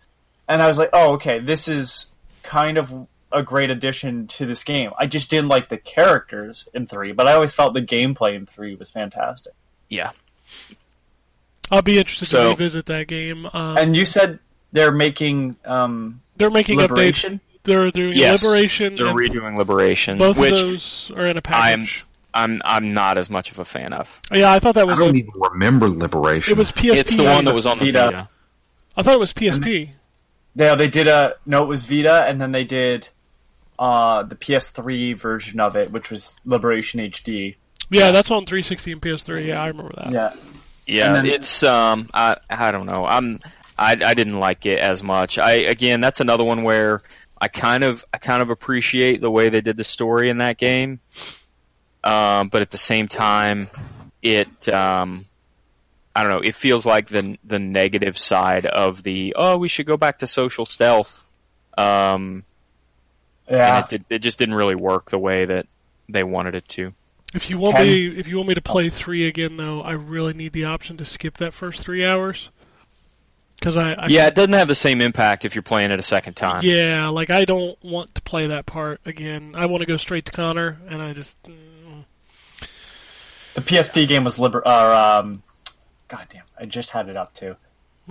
and 0.47 0.61
I 0.61 0.67
was 0.67 0.77
like, 0.77 0.89
"Oh, 0.93 1.13
okay, 1.13 1.39
this 1.39 1.67
is 1.67 2.11
kind 2.43 2.77
of 2.77 3.07
a 3.31 3.43
great 3.43 3.69
addition 3.69 4.27
to 4.27 4.45
this 4.45 4.63
game." 4.63 4.91
I 4.97 5.05
just 5.07 5.29
didn't 5.29 5.49
like 5.49 5.69
the 5.69 5.77
characters 5.77 6.67
in 6.73 6.87
three, 6.87 7.11
but 7.11 7.27
I 7.27 7.33
always 7.33 7.53
felt 7.53 7.73
the 7.73 7.81
gameplay 7.81 8.35
in 8.35 8.45
three 8.45 8.75
was 8.75 8.89
fantastic. 8.89 9.53
Yeah. 9.89 10.11
I'll 11.71 11.81
be 11.81 11.97
interested 11.97 12.25
So- 12.25 12.43
to 12.43 12.49
revisit 12.51 12.85
that 12.87 13.07
game. 13.07 13.45
Um, 13.51 13.77
And 13.77 13.95
you 13.97 14.05
said 14.05 14.39
they're 14.71 14.91
making 14.91 15.55
um, 15.65 16.21
they're 16.37 16.49
making 16.49 16.77
Liberation. 16.77 17.35
updates. 17.35 17.63
They're 17.63 17.91
doing 17.91 18.17
Yes. 18.17 18.41
Liberation. 18.43 18.95
They're 18.95 19.07
and 19.07 19.17
redoing 19.19 19.57
Liberation, 19.57 20.17
both 20.17 20.37
which 20.37 20.53
of 20.53 20.59
those 20.59 21.11
are 21.15 21.27
in 21.27 21.35
a 21.35 21.39
I'm 21.39 21.41
package. 21.81 22.05
I'm 22.33 22.61
I'm 22.63 22.93
not 22.93 23.17
as 23.17 23.29
much 23.29 23.51
of 23.51 23.59
a 23.59 23.65
fan 23.65 23.91
of. 23.93 24.21
yeah, 24.31 24.51
I 24.53 24.59
thought 24.59 24.75
that 24.75 24.87
was. 24.87 24.95
I 24.97 24.99
don't 24.99 25.15
A, 25.15 25.19
even 25.19 25.31
remember 25.35 25.89
Liberation. 25.89 26.51
it 26.53 26.57
was 26.57 26.71
PSP. 26.71 26.95
It's 26.95 27.15
the 27.17 27.23
one 27.23 27.43
that 27.45 27.53
was 27.55 27.65
on 27.65 27.79
the 27.79 27.85
Vita. 27.85 27.99
Vita. 28.05 28.29
I 28.95 29.01
thought 29.03 29.15
it 29.15 29.19
was 29.19 29.33
PSP. 29.33 29.89
Yeah, 30.55 30.75
they 30.75 30.87
did 30.87 31.07
a 31.07 31.35
no. 31.45 31.63
It 31.63 31.67
was 31.67 31.83
Vita, 31.85 32.23
and 32.25 32.39
then 32.39 32.51
they 32.53 32.63
did 32.63 33.09
uh, 33.79 34.23
the 34.23 34.35
PS3 34.35 35.17
version 35.17 35.59
of 35.59 35.75
it, 35.75 35.91
which 35.91 36.09
was 36.11 36.39
Liberation 36.45 36.99
HD. 36.99 37.55
Yeah, 37.89 38.11
that's 38.11 38.31
on 38.31 38.45
360 38.45 38.91
and 38.91 39.01
PS3. 39.01 39.47
Yeah, 39.47 39.61
I 39.61 39.67
remember 39.67 39.93
that. 39.97 40.11
Yeah, 40.11 40.33
Yeah, 40.85 41.13
then- 41.13 41.25
it's 41.27 41.63
um 41.63 42.09
I 42.13 42.37
I 42.49 42.71
don't 42.71 42.85
know. 42.85 43.05
I'm 43.05 43.39
I 43.77 43.91
I 43.91 44.13
didn't 44.13 44.39
like 44.39 44.65
it 44.65 44.79
as 44.79 45.01
much. 45.03 45.37
I 45.37 45.53
again 45.53 46.01
that's 46.01 46.19
another 46.19 46.43
one 46.43 46.63
where 46.63 47.01
I 47.39 47.47
kind 47.47 47.83
of 47.85 48.03
I 48.13 48.17
kind 48.17 48.41
of 48.41 48.49
appreciate 48.49 49.21
the 49.21 49.31
way 49.31 49.49
they 49.49 49.61
did 49.61 49.77
the 49.77 49.83
story 49.85 50.29
in 50.29 50.39
that 50.39 50.57
game. 50.57 50.99
Um 52.03 52.49
but 52.49 52.61
at 52.61 52.71
the 52.71 52.77
same 52.77 53.07
time 53.07 53.67
it 54.21 54.67
um 54.69 55.25
I 56.15 56.23
don't 56.23 56.31
know, 56.31 56.41
it 56.41 56.55
feels 56.55 56.85
like 56.85 57.07
the 57.07 57.37
the 57.45 57.59
negative 57.59 58.17
side 58.17 58.65
of 58.65 59.03
the 59.03 59.35
oh 59.37 59.57
we 59.57 59.67
should 59.67 59.85
go 59.85 59.95
back 59.97 60.19
to 60.19 60.27
social 60.27 60.65
stealth. 60.65 61.23
Um 61.77 62.43
yeah. 63.49 63.77
and 63.77 63.85
it, 63.85 63.89
did, 63.89 64.15
it 64.15 64.19
just 64.19 64.39
didn't 64.39 64.55
really 64.55 64.75
work 64.75 65.09
the 65.09 65.19
way 65.19 65.45
that 65.45 65.67
they 66.09 66.23
wanted 66.23 66.55
it 66.55 66.67
to. 66.69 66.93
If 67.33 67.49
you 67.49 67.57
want 67.57 67.75
Can- 67.75 67.87
me, 67.87 68.07
if 68.07 68.27
you 68.27 68.37
want 68.37 68.49
me 68.49 68.55
to 68.55 68.61
play 68.61 68.89
three 68.89 69.27
again, 69.27 69.57
though, 69.57 69.81
I 69.81 69.91
really 69.91 70.33
need 70.33 70.53
the 70.53 70.65
option 70.65 70.97
to 70.97 71.05
skip 71.05 71.37
that 71.37 71.53
first 71.53 71.81
three 71.81 72.05
hours. 72.05 72.49
Because 73.59 73.75
I, 73.75 73.93
I 73.93 74.07
Yeah, 74.07 74.27
it 74.27 74.35
doesn't 74.35 74.53
have 74.53 74.67
the 74.67 74.75
same 74.75 75.01
impact 75.01 75.43
if 75.43 75.55
you're 75.55 75.63
playing 75.63 75.91
it 75.91 75.99
a 75.99 76.03
second 76.03 76.35
time. 76.35 76.63
yeah, 76.63 77.09
like 77.09 77.29
I 77.31 77.43
don't 77.43 77.77
want 77.83 78.13
to 78.15 78.21
play 78.21 78.47
that 78.47 78.65
part 78.65 79.01
again. 79.05 79.53
I 79.57 79.65
want 79.65 79.81
to 79.81 79.87
go 79.87 79.97
straight 79.97 80.25
to 80.25 80.31
Connor, 80.31 80.77
and 80.87 81.01
I 81.01 81.13
just 81.13 81.41
mm, 81.43 82.03
the 83.55 83.61
PSP 83.61 84.07
game 84.07 84.23
was 84.23 84.37
Liber. 84.37 84.59
Or, 84.59 84.93
um, 84.93 85.41
God 86.07 86.27
damn, 86.31 86.43
I 86.59 86.65
just 86.65 86.91
had 86.91 87.09
it 87.09 87.17
up 87.17 87.33
too. 87.33 87.51
it 87.51 87.57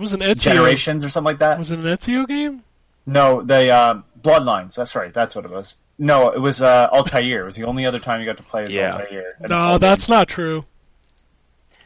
was 0.01 0.13
an 0.13 0.19
Ezio. 0.19 0.41
Generations 0.41 1.05
or 1.05 1.09
something 1.09 1.25
like 1.31 1.39
that. 1.39 1.57
Was 1.57 1.71
it 1.71 1.79
an 1.79 1.85
Ezio 1.85 2.27
game? 2.27 2.63
No, 3.05 3.41
the 3.41 3.73
um, 3.73 4.03
Bloodlines. 4.27 4.75
That's 4.75 4.95
right. 4.95 5.13
That's 5.13 5.35
what 5.35 5.45
it 5.45 5.51
was. 5.51 5.75
No, 5.97 6.29
it 6.29 6.39
was 6.39 6.61
uh, 6.61 6.89
Altair. 6.91 7.43
It 7.43 7.45
was 7.45 7.55
the 7.55 7.65
only 7.65 7.85
other 7.85 7.99
time 7.99 8.19
you 8.19 8.25
got 8.25 8.37
to 8.37 8.43
play 8.43 8.65
as 8.65 8.73
Yeah. 8.75 8.91
Altair. 8.95 9.33
No, 9.41 9.69
full 9.71 9.79
that's 9.79 10.09
not 10.09 10.27
true. 10.27 10.65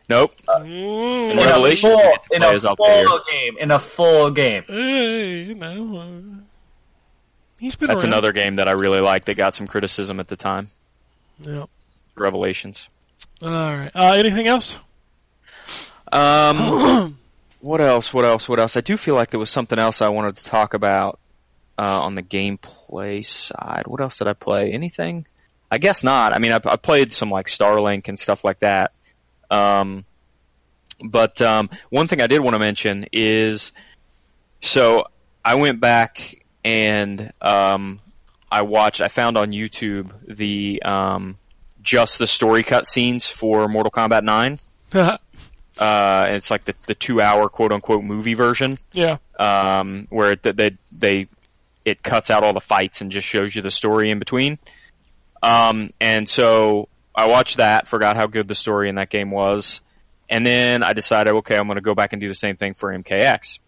Nope. 0.09 0.33
Mm, 0.47 1.31
In. 1.31 1.37
Revelation, 1.37 1.91
in 1.91 1.97
you 1.97 1.97
a 1.97 2.01
full, 2.01 2.11
get 2.11 2.23
to 2.23 2.35
in 2.35 2.41
play 2.41 2.51
a 2.51 2.53
as 2.55 2.61
full 2.63 2.69
Altair. 2.79 3.05
game. 3.31 3.57
In 3.59 3.71
a 3.71 3.79
full 3.79 4.31
game. 4.31 4.63
hey, 4.67 5.43
you 5.43 5.55
uh, 5.63 6.07
he's 7.59 7.75
been 7.75 7.87
That's 7.87 8.03
around. 8.03 8.13
another 8.13 8.33
game 8.33 8.57
that 8.57 8.67
I 8.67 8.71
really 8.73 8.99
liked 8.99 9.27
that 9.27 9.35
got 9.37 9.53
some 9.53 9.67
criticism 9.67 10.19
at 10.19 10.27
the 10.27 10.35
time. 10.35 10.69
Yeah. 11.39 11.65
Revelations. 12.15 12.89
All 13.41 13.49
right. 13.49 13.91
Uh, 13.95 14.15
anything 14.17 14.47
else? 14.47 14.73
Um, 16.11 17.17
what 17.61 17.79
else? 17.79 18.13
What 18.13 18.25
else? 18.25 18.49
What 18.49 18.59
else? 18.59 18.75
I 18.75 18.81
do 18.81 18.97
feel 18.97 19.15
like 19.15 19.29
there 19.29 19.39
was 19.39 19.49
something 19.49 19.79
else 19.79 20.01
I 20.01 20.09
wanted 20.09 20.35
to 20.37 20.45
talk 20.45 20.73
about 20.73 21.19
uh, 21.81 22.03
on 22.03 22.13
the 22.13 22.21
gameplay 22.21 23.25
side. 23.25 23.87
What 23.87 24.01
else 24.01 24.19
did 24.19 24.27
I 24.27 24.33
play? 24.33 24.71
Anything? 24.71 25.25
I 25.71 25.79
guess 25.79 26.03
not. 26.03 26.31
I 26.31 26.37
mean, 26.37 26.51
I, 26.51 26.59
I 26.63 26.75
played 26.75 27.11
some 27.11 27.31
like 27.31 27.47
Starlink 27.47 28.07
and 28.07 28.19
stuff 28.19 28.43
like 28.43 28.59
that. 28.59 28.91
Um, 29.49 30.05
but 31.03 31.41
um, 31.41 31.71
one 31.89 32.07
thing 32.07 32.21
I 32.21 32.27
did 32.27 32.39
want 32.39 32.53
to 32.53 32.59
mention 32.59 33.07
is, 33.11 33.71
so 34.61 35.05
I 35.43 35.55
went 35.55 35.79
back 35.79 36.45
and 36.63 37.31
um, 37.41 37.99
I 38.51 38.61
watched. 38.61 39.01
I 39.01 39.07
found 39.07 39.35
on 39.35 39.49
YouTube 39.49 40.11
the 40.27 40.83
um, 40.85 41.39
just 41.81 42.19
the 42.19 42.27
story 42.27 42.63
cutscenes 42.63 43.31
for 43.31 43.67
Mortal 43.67 43.91
Kombat 43.91 44.23
Nine. 44.23 44.59
Uh, 45.79 46.27
it's 46.27 46.51
like 46.51 46.65
the, 46.65 46.75
the 46.85 46.93
two 46.93 47.21
hour 47.21 47.49
quote 47.49 47.71
unquote 47.71 48.03
movie 48.03 48.35
version, 48.35 48.77
yeah. 48.91 49.17
um, 49.39 50.05
where 50.11 50.33
it, 50.33 50.43
they, 50.43 50.77
they, 50.91 51.27
it 51.85 52.03
cuts 52.03 52.29
out 52.29 52.43
all 52.43 52.53
the 52.53 52.61
fights 52.61 53.01
and 53.01 53.11
just 53.11 53.27
shows 53.27 53.55
you 53.55 53.61
the 53.61 53.71
story 53.71 54.11
in 54.11 54.19
between. 54.19 54.59
Um, 55.43 55.91
and 55.99 56.27
so 56.29 56.89
I 57.15 57.27
watched 57.27 57.57
that, 57.57 57.87
forgot 57.87 58.15
how 58.15 58.27
good 58.27 58.47
the 58.47 58.55
story 58.55 58.89
in 58.89 58.95
that 58.95 59.09
game 59.09 59.31
was, 59.31 59.81
and 60.29 60.45
then 60.45 60.83
I 60.83 60.93
decided, 60.93 61.33
okay, 61.33 61.57
I'm 61.57 61.65
going 61.65 61.75
to 61.75 61.81
go 61.81 61.95
back 61.95 62.13
and 62.13 62.21
do 62.21 62.27
the 62.27 62.33
same 62.33 62.55
thing 62.55 62.73
for 62.73 62.91
MKX. 62.93 63.59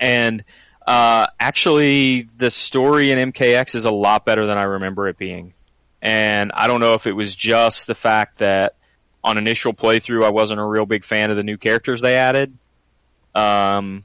And 0.00 0.42
uh, 0.86 1.26
actually, 1.38 2.22
the 2.36 2.50
story 2.50 3.12
in 3.12 3.32
MKX 3.32 3.74
is 3.74 3.84
a 3.84 3.90
lot 3.90 4.24
better 4.24 4.46
than 4.46 4.58
I 4.58 4.64
remember 4.64 5.08
it 5.08 5.18
being. 5.18 5.52
And 6.02 6.50
I 6.54 6.66
don't 6.66 6.80
know 6.80 6.94
if 6.94 7.06
it 7.06 7.12
was 7.12 7.36
just 7.36 7.86
the 7.86 7.94
fact 7.94 8.38
that 8.38 8.74
on 9.22 9.38
initial 9.38 9.74
playthrough 9.74 10.24
I 10.24 10.30
wasn't 10.30 10.60
a 10.60 10.64
real 10.64 10.86
big 10.86 11.04
fan 11.04 11.30
of 11.30 11.36
the 11.36 11.42
new 11.42 11.58
characters 11.58 12.00
they 12.00 12.16
added, 12.16 12.56
um, 13.34 14.02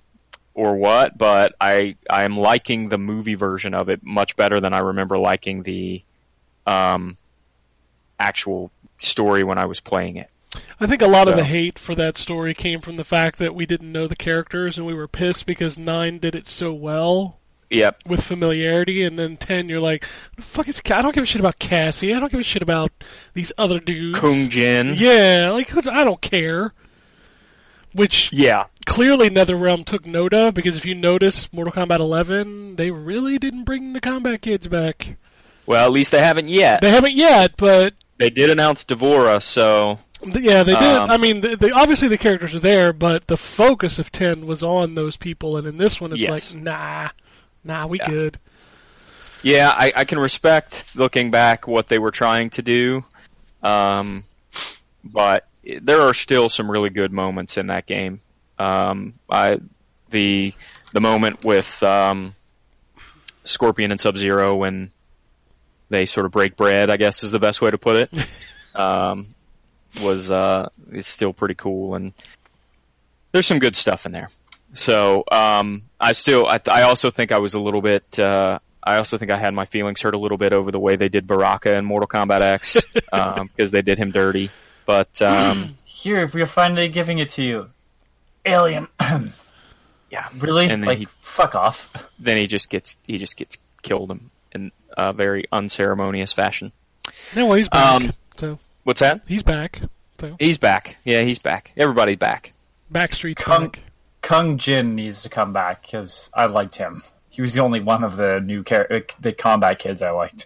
or 0.55 0.75
what. 0.75 1.15
But 1.15 1.53
I 1.61 1.95
I 2.09 2.23
am 2.23 2.35
liking 2.35 2.89
the 2.89 2.97
movie 2.97 3.35
version 3.35 3.75
of 3.75 3.89
it 3.89 4.03
much 4.03 4.35
better 4.35 4.59
than 4.59 4.73
I 4.73 4.79
remember 4.79 5.19
liking 5.19 5.61
the 5.61 6.01
um, 6.65 7.17
actual 8.19 8.71
story 8.97 9.43
when 9.43 9.57
I 9.59 9.65
was 9.65 9.79
playing 9.79 10.15
it. 10.15 10.29
I 10.79 10.87
think 10.87 11.01
a 11.01 11.07
lot 11.07 11.27
of 11.27 11.35
the 11.35 11.43
hate 11.43 11.77
for 11.77 11.95
that 11.95 12.17
story 12.17 12.53
came 12.53 12.79
from 12.79 12.95
the 12.95 13.03
fact 13.03 13.39
that 13.39 13.53
we 13.53 13.65
didn't 13.65 13.91
know 13.91 14.07
the 14.07 14.15
characters 14.15 14.77
and 14.77 14.87
we 14.87 14.93
were 14.93 15.07
pissed 15.07 15.45
because 15.45 15.77
nine 15.77 16.17
did 16.17 16.33
it 16.33 16.47
so 16.47 16.73
well 16.73 17.37
Yep. 17.71 18.03
with 18.05 18.21
familiarity, 18.23 19.03
and 19.03 19.17
then 19.19 19.37
ten 19.37 19.67
you're 19.67 19.81
like, 19.81 20.05
"Fuck 20.39 20.69
is 20.69 20.81
I 20.89 21.01
don't 21.01 21.13
give 21.15 21.23
a 21.23 21.27
shit 21.27 21.41
about 21.41 21.57
Cassie. 21.59 22.13
I 22.13 22.19
don't 22.19 22.31
give 22.31 22.39
a 22.39 22.43
shit 22.43 22.61
about 22.61 22.91
these 23.33 23.51
other 23.57 23.79
dudes." 23.79 24.19
Kung 24.19 24.47
Jin. 24.49 24.95
Yeah, 24.97 25.49
like 25.51 25.69
who- 25.69 25.89
I 25.89 26.03
don't 26.05 26.21
care. 26.21 26.73
Which 27.95 28.29
Yeah. 28.33 28.65
clearly 28.85 29.29
NetherRealm 29.29 29.85
took 29.85 30.05
note 30.05 30.33
of 30.33 30.53
because 30.53 30.75
if 30.75 30.83
you 30.85 30.93
notice 30.95 31.47
Mortal 31.53 31.71
Kombat 31.71 31.99
11, 31.99 32.75
they 32.75 32.91
really 32.91 33.39
didn't 33.39 33.63
bring 33.63 33.93
the 33.93 34.01
combat 34.01 34.41
kids 34.41 34.67
back. 34.67 35.15
Well, 35.65 35.85
at 35.85 35.91
least 35.93 36.11
they 36.11 36.19
haven't 36.19 36.49
yet. 36.49 36.81
They 36.81 36.89
haven't 36.89 37.15
yet, 37.15 37.53
but 37.57 37.93
They 38.17 38.29
did 38.29 38.49
announce 38.49 38.83
D'Vorah, 38.83 39.39
so 39.41 39.99
yeah, 40.25 40.63
they 40.63 40.73
did. 40.73 40.83
Um, 40.83 41.09
I 41.09 41.17
mean, 41.17 41.39
they, 41.41 41.55
they, 41.55 41.71
obviously 41.71 42.09
the 42.09 42.17
characters 42.17 42.53
are 42.53 42.59
there, 42.59 42.91
but 42.91 43.27
the 43.27 43.37
focus 43.37 43.97
of 43.97 44.11
10 44.11 44.45
was 44.45 44.61
on 44.61 44.95
those 44.95 45.15
people, 45.15 45.55
and 45.57 45.65
in 45.65 45.77
this 45.77 46.01
one 46.01 46.11
it's 46.11 46.21
Yes. 46.21 46.29
like, 46.29 46.61
nah, 46.61 47.09
nah, 47.63 47.87
we 47.87 47.99
Yeah. 47.99 48.09
good. 48.09 48.39
Yeah, 49.41 49.69
I, 49.69 49.93
I 49.95 50.03
can 50.05 50.19
respect 50.19 50.95
looking 50.95 51.31
back 51.31 51.65
what 51.67 51.87
they 51.87 51.99
were 51.99 52.11
trying 52.11 52.49
to 52.51 52.61
do, 52.61 53.03
um, 53.63 54.23
but 55.03 55.47
there 55.81 56.01
are 56.01 56.13
still 56.13 56.49
some 56.49 56.69
really 56.69 56.89
good 56.89 57.11
moments 57.11 57.57
in 57.57 57.67
that 57.67 57.85
game. 57.85 58.21
Um, 58.57 59.15
I 59.29 59.59
the 60.09 60.53
the 60.93 61.01
moment 61.01 61.43
with 61.43 61.81
um, 61.83 62.35
Scorpion 63.43 63.91
and 63.91 63.99
Sub 63.99 64.17
Zero 64.17 64.55
when 64.55 64.91
they 65.89 66.05
sort 66.05 66.25
of 66.25 66.31
break 66.31 66.55
bread, 66.55 66.89
I 66.89 66.97
guess 66.97 67.23
is 67.23 67.31
the 67.31 67.39
best 67.39 67.61
way 67.61 67.71
to 67.71 67.77
put 67.77 67.95
it. 68.13 68.27
um, 68.75 69.35
was 70.01 70.31
uh, 70.31 70.69
it's 70.91 71.07
still 71.07 71.33
pretty 71.33 71.55
cool, 71.55 71.95
and 71.95 72.13
there's 73.31 73.47
some 73.47 73.59
good 73.59 73.75
stuff 73.75 74.05
in 74.05 74.11
there. 74.11 74.29
So 74.73 75.23
um, 75.31 75.83
I 75.99 76.13
still, 76.13 76.47
I, 76.47 76.59
I 76.69 76.81
also 76.83 77.11
think 77.11 77.31
I 77.31 77.39
was 77.39 77.53
a 77.53 77.59
little 77.59 77.81
bit. 77.81 78.19
Uh, 78.19 78.59
I 78.83 78.97
also 78.97 79.17
think 79.17 79.31
I 79.31 79.37
had 79.37 79.53
my 79.53 79.65
feelings 79.65 80.01
hurt 80.01 80.13
a 80.13 80.19
little 80.19 80.37
bit 80.37 80.53
over 80.53 80.69
the 80.69 80.79
way 80.79 80.95
they 80.95 81.09
did 81.09 81.25
Baraka 81.25 81.75
in 81.77 81.85
Mortal 81.85 82.07
Kombat 82.07 82.41
X 82.41 82.77
because 83.55 83.71
they 83.71 83.81
did 83.81 83.97
him 83.97 84.11
dirty. 84.11 84.51
But 84.85 85.21
um, 85.21 85.75
Here, 85.85 86.29
we're 86.33 86.45
finally 86.45 86.89
giving 86.89 87.19
it 87.19 87.31
to 87.31 87.43
you. 87.43 87.69
Alien. 88.45 88.87
yeah, 90.11 90.29
really? 90.37 90.63
And 90.65 90.71
then 90.71 90.81
like, 90.81 90.97
he- 90.99 91.07
fuck 91.21 91.55
off. 91.55 91.91
then 92.19 92.37
he 92.37 92.47
just 92.47 92.69
gets 92.69 92.95
he 93.05 93.17
just 93.17 93.37
gets 93.37 93.57
killed 93.81 94.11
in, 94.11 94.29
in 94.53 94.71
a 94.97 95.13
very 95.13 95.45
unceremonious 95.51 96.31
fashion. 96.33 96.71
No, 97.35 97.51
he's 97.53 97.69
back. 97.69 98.01
Um, 98.01 98.13
so 98.37 98.59
What's 98.83 98.99
that? 98.99 99.21
he's 99.27 99.43
back. 99.43 99.81
So 100.19 100.35
He's 100.39 100.57
back. 100.57 100.97
Yeah, 101.03 101.21
he's 101.23 101.39
back. 101.39 101.71
Everybody's 101.75 102.17
back. 102.17 102.53
Backstreet's 102.93 103.41
Kung, 103.41 103.63
back. 103.69 103.79
Kung 104.21 104.57
Jin 104.57 104.95
needs 104.95 105.23
to 105.23 105.29
come 105.29 105.53
back 105.53 105.81
because 105.81 106.29
I 106.33 106.45
liked 106.45 106.75
him. 106.75 107.03
He 107.29 107.41
was 107.41 107.53
the 107.53 107.61
only 107.61 107.81
one 107.81 108.03
of 108.03 108.15
the 108.15 108.39
new 108.39 108.63
char- 108.63 108.87
uh, 108.91 108.99
the 109.19 109.33
combat 109.33 109.79
kids 109.79 110.01
I 110.01 110.11
liked. 110.11 110.45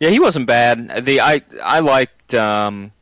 Yeah, 0.00 0.10
he 0.10 0.20
wasn't 0.20 0.46
bad. 0.46 1.04
The 1.04 1.20
I 1.20 1.42
I 1.62 1.78
liked 1.80 2.34
um 2.34 2.92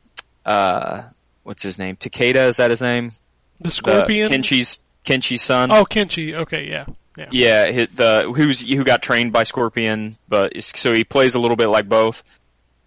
uh 0.45 1.03
what's 1.43 1.63
his 1.63 1.77
name? 1.77 1.95
Takeda 1.95 2.47
is 2.47 2.57
that 2.57 2.69
his 2.69 2.81
name? 2.81 3.11
The 3.59 3.65
The 3.69 3.71
Scorpion. 3.71 4.31
Kenshi's 4.31 4.79
Kenshi's 5.05 5.41
son. 5.41 5.71
Oh, 5.71 5.83
Kenshi. 5.85 6.33
Okay, 6.33 6.69
yeah, 6.69 6.85
yeah. 7.17 7.27
Yeah, 7.31 7.71
hi- 7.71 7.87
the 7.93 8.31
who's 8.35 8.61
who 8.61 8.83
got 8.83 9.01
trained 9.01 9.33
by 9.33 9.43
Scorpion, 9.43 10.15
but 10.29 10.61
so 10.63 10.93
he 10.93 11.03
plays 11.03 11.35
a 11.35 11.39
little 11.39 11.57
bit 11.57 11.67
like 11.67 11.87
both. 11.89 12.23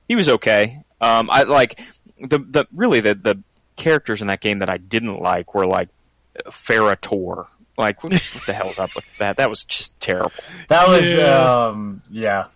He 0.08 0.14
was 0.16 0.28
okay. 0.28 0.82
Um, 1.00 1.28
I 1.30 1.42
like 1.44 1.80
the 2.20 2.38
the 2.38 2.66
really 2.72 3.00
the 3.00 3.14
the 3.14 3.42
characters 3.76 4.22
in 4.22 4.28
that 4.28 4.40
game 4.40 4.58
that 4.58 4.70
I 4.70 4.76
didn't 4.78 5.18
like 5.20 5.54
were 5.54 5.66
like 5.66 5.88
Ferrator. 6.50 7.46
Like 7.76 8.04
what, 8.04 8.12
what 8.12 8.46
the 8.46 8.52
hell's 8.52 8.78
up 8.78 8.94
with 8.94 9.04
that? 9.18 9.38
That 9.38 9.50
was 9.50 9.64
just 9.64 9.98
terrible. 9.98 10.30
That 10.68 10.86
was 10.88 11.12
Yeah. 11.12 11.64
um 11.66 12.02
yeah. 12.10 12.46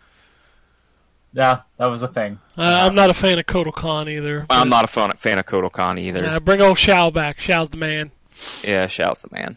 Yeah, 1.32 1.60
that 1.76 1.90
was 1.90 2.02
a 2.02 2.08
thing. 2.08 2.38
Uh, 2.56 2.62
I'm 2.62 2.94
not 2.94 3.10
a 3.10 3.14
fan 3.14 3.38
of 3.38 3.46
Kotal 3.46 3.72
Khan 3.72 4.08
either. 4.08 4.46
I'm 4.48 4.68
not 4.68 4.84
a 4.84 4.88
fan, 4.88 5.12
fan 5.12 5.38
of 5.38 5.46
Kotal 5.46 5.70
Khan 5.70 5.98
either. 5.98 6.26
Uh, 6.26 6.40
bring 6.40 6.62
old 6.62 6.78
Shao 6.78 7.10
back. 7.10 7.38
Shao's 7.38 7.70
the 7.70 7.76
man. 7.76 8.10
Yeah, 8.64 8.86
Shao's 8.86 9.20
the 9.20 9.28
man. 9.30 9.56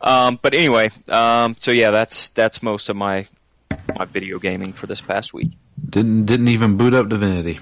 Um, 0.00 0.38
but 0.40 0.54
anyway, 0.54 0.90
um, 1.08 1.56
so 1.58 1.70
yeah, 1.70 1.90
that's 1.90 2.28
that's 2.30 2.62
most 2.62 2.88
of 2.88 2.96
my 2.96 3.26
my 3.96 4.04
video 4.04 4.38
gaming 4.38 4.72
for 4.72 4.86
this 4.86 5.00
past 5.00 5.32
week. 5.32 5.50
Didn't 5.88 6.26
didn't 6.26 6.48
even 6.48 6.76
boot 6.76 6.94
up 6.94 7.08
Divinity. 7.08 7.58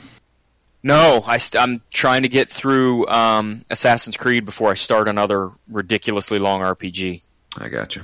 No, 0.82 1.22
I 1.26 1.38
st- 1.38 1.62
I'm 1.62 1.82
trying 1.92 2.22
to 2.22 2.28
get 2.28 2.49
through 2.49 3.09
um, 3.09 3.64
Assassin's 3.70 4.16
Creed 4.16 4.44
before 4.44 4.70
I 4.70 4.74
start 4.74 5.09
another 5.09 5.51
ridiculously 5.68 6.38
long 6.38 6.61
RPG. 6.61 7.22
I 7.59 7.68
got 7.68 7.97
you. 7.97 8.03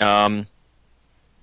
Um, 0.00 0.46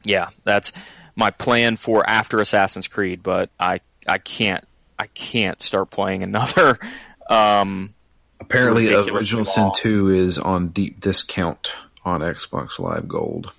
yeah, 0.04 0.30
that's 0.44 0.72
my 1.16 1.30
plan 1.32 1.76
for 1.76 2.08
after 2.10 2.40
Assassin's 2.40 2.88
Creed, 2.88 3.22
but 3.24 3.50
I 3.60 3.80
I 4.08 4.18
can't 4.18 4.64
I 5.00 5.08
can't 5.08 5.62
start 5.62 5.90
playing 5.90 6.24
another. 6.24 6.80
Um, 7.30 7.94
Apparently, 8.42 8.94
Original 8.94 9.46
Sin. 9.46 9.72
Two 9.74 10.10
is 10.10 10.38
on 10.40 10.68
deep 10.68 11.00
discount 11.00 11.74
on 12.04 12.20
Xbox 12.20 12.80
Live 12.80 13.08
Gold. 13.08 13.54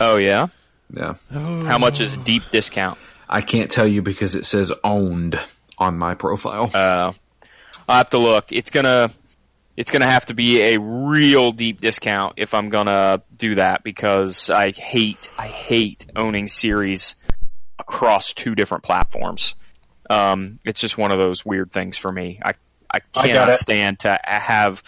oh 0.00 0.16
yeah, 0.16 0.48
Yeah, 0.96 1.14
Oh. 1.32 1.64
how 1.64 1.78
much 1.78 2.00
is 2.00 2.16
deep 2.16 2.42
discount? 2.50 2.98
I 3.28 3.40
can't 3.40 3.70
tell 3.70 3.86
you 3.86 4.02
because 4.02 4.34
it 4.34 4.46
says 4.46 4.72
owned 4.82 5.38
on 5.78 5.96
my 5.96 6.14
profile. 6.16 6.72
Uh, 6.74 7.12
I'll 7.88 7.96
have 7.98 8.10
to 8.10 8.18
look. 8.18 8.50
It's 8.50 8.72
gonna 8.72 9.10
it's 9.78 9.92
gonna 9.92 10.10
have 10.10 10.26
to 10.26 10.34
be 10.34 10.60
a 10.74 10.80
real 10.80 11.52
deep 11.52 11.80
discount 11.80 12.34
if 12.36 12.52
I'm 12.52 12.68
gonna 12.68 13.22
do 13.36 13.54
that 13.54 13.84
because 13.84 14.50
I 14.50 14.72
hate 14.72 15.28
I 15.38 15.46
hate 15.46 16.04
owning 16.16 16.48
series 16.48 17.14
across 17.78 18.32
two 18.32 18.56
different 18.56 18.82
platforms. 18.82 19.54
Um, 20.10 20.58
it's 20.64 20.80
just 20.80 20.98
one 20.98 21.12
of 21.12 21.18
those 21.18 21.46
weird 21.46 21.70
things 21.70 21.96
for 21.96 22.10
me. 22.10 22.40
I 22.44 22.54
I 22.92 22.96
I 22.96 22.98
got 22.98 23.26
cannot 23.26 23.48
it. 23.50 23.58
stand 23.58 24.00
to 24.00 24.18
have 24.24 24.82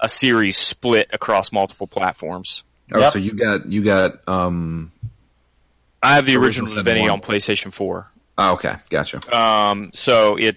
a 0.00 0.08
series 0.08 0.56
split 0.56 1.08
across 1.12 1.50
multiple 1.50 1.88
platforms. 1.88 2.62
oh, 2.94 3.00
yep. 3.00 3.12
so 3.12 3.18
you 3.18 3.32
got 3.32 3.66
you 3.66 3.82
got 3.82 4.28
um. 4.28 4.92
I 6.00 6.14
have 6.14 6.24
the 6.24 6.36
Original 6.36 6.44
original 6.44 6.66
Sin 6.68 6.76
Divinity 6.76 7.08
on 7.08 7.20
PlayStation 7.20 7.72
4. 7.72 8.06
Oh, 8.38 8.52
okay, 8.52 8.76
gotcha. 8.90 9.36
Um, 9.36 9.90
so 9.92 10.36
it, 10.36 10.56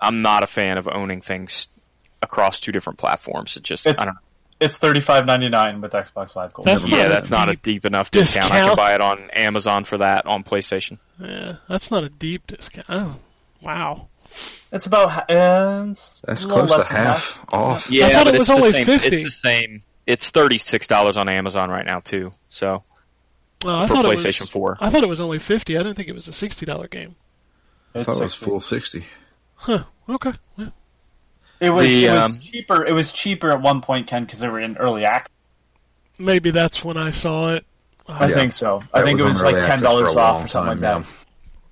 I'm 0.00 0.22
not 0.22 0.44
a 0.44 0.46
fan 0.46 0.78
of 0.78 0.86
owning 0.86 1.22
things 1.22 1.66
across 2.26 2.60
two 2.60 2.72
different 2.72 2.98
platforms. 2.98 3.56
It 3.56 3.62
just, 3.62 3.86
It's 3.86 4.00
I 4.00 4.04
don't 4.04 4.14
know. 4.14 4.20
it's 4.60 4.76
thirty 4.76 5.00
five 5.00 5.24
ninety 5.26 5.48
nine 5.48 5.80
with 5.80 5.92
Xbox 5.92 6.36
Live 6.36 6.52
Gold. 6.52 6.66
That's 6.68 6.82
Yeah, 6.86 6.98
mind. 6.98 7.10
that's 7.12 7.30
not 7.30 7.48
a 7.48 7.52
deep 7.52 7.62
deep 7.62 7.84
enough 7.86 8.10
discount. 8.10 8.52
I 8.52 8.60
can 8.62 8.76
buy 8.76 8.94
it 8.94 9.00
on 9.00 9.30
Amazon 9.30 9.84
for 9.84 9.98
that 9.98 10.26
on 10.26 10.44
PlayStation. 10.44 10.98
Yeah, 11.18 11.56
that's 11.68 11.90
not 11.90 12.04
a 12.04 12.08
deep 12.08 12.46
discount. 12.46 12.86
Oh, 12.90 13.16
wow. 13.62 14.08
It's 14.72 14.86
about 14.86 15.30
uh, 15.30 15.86
it's 15.90 16.20
That's 16.26 16.44
a 16.44 16.48
close 16.48 16.68
less 16.70 16.88
to 16.88 16.94
than 16.94 17.04
half 17.06 17.44
off. 17.52 17.90
Yeah, 17.90 18.08
thought 18.08 18.24
but 18.24 18.34
it 18.34 18.40
it's 18.40 18.48
was 18.48 18.48
the 18.48 18.54
only 18.54 18.70
same. 18.72 18.86
50. 18.86 19.06
It's 19.22 19.24
the 19.24 19.48
same. 19.48 19.82
It's 20.06 20.30
thirty 20.30 20.58
six 20.58 20.86
dollars 20.86 21.16
on 21.16 21.28
Amazon 21.30 21.70
right 21.70 21.86
now 21.86 22.00
too. 22.00 22.30
So 22.48 22.82
Oh, 23.64 23.78
I 23.78 23.86
for 23.86 23.94
thought 23.94 24.04
it 24.04 24.08
PlayStation 24.18 24.42
was, 24.42 24.50
Four. 24.50 24.76
I 24.80 24.90
thought 24.90 25.02
it 25.02 25.08
was 25.08 25.20
only 25.20 25.38
fifty. 25.38 25.76
I 25.78 25.82
didn't 25.82 25.94
think 25.94 26.08
it 26.08 26.14
was 26.14 26.28
a 26.28 26.32
sixty 26.32 26.66
dollar 26.66 26.88
game. 26.88 27.14
I 27.94 28.02
thought 28.02 28.20
it 28.20 28.24
was 28.24 28.34
full 28.34 28.60
sixty. 28.60 29.06
Huh. 29.54 29.84
Okay. 30.08 30.32
Yeah. 30.56 30.68
It 31.60 31.70
was 31.70 31.86
The, 31.90 32.04
it 32.06 32.12
was 32.12 32.34
um, 32.34 32.40
cheaper. 32.40 32.84
It 32.86 32.92
was 32.92 33.12
cheaper 33.12 33.50
at 33.50 33.60
one 33.62 33.80
point, 33.80 34.06
Ken, 34.06 34.24
because 34.24 34.40
they 34.40 34.48
were 34.48 34.60
in 34.60 34.76
early 34.76 35.04
access. 35.04 35.32
Maybe 36.18 36.50
that's 36.50 36.82
when 36.84 36.96
I 36.96 37.10
saw 37.10 37.50
it. 37.54 37.64
I 38.08 38.28
Yeah. 38.28 38.34
think 38.34 38.52
so. 38.52 38.82
I 38.92 39.00
That 39.00 39.06
think 39.06 39.20
it 39.20 39.24
was 39.24 39.42
like 39.42 39.64
ten 39.64 39.80
dollars 39.80 40.16
off 40.16 40.44
or 40.44 40.48
something 40.48 40.80
time, 40.80 41.02
like 41.02 41.04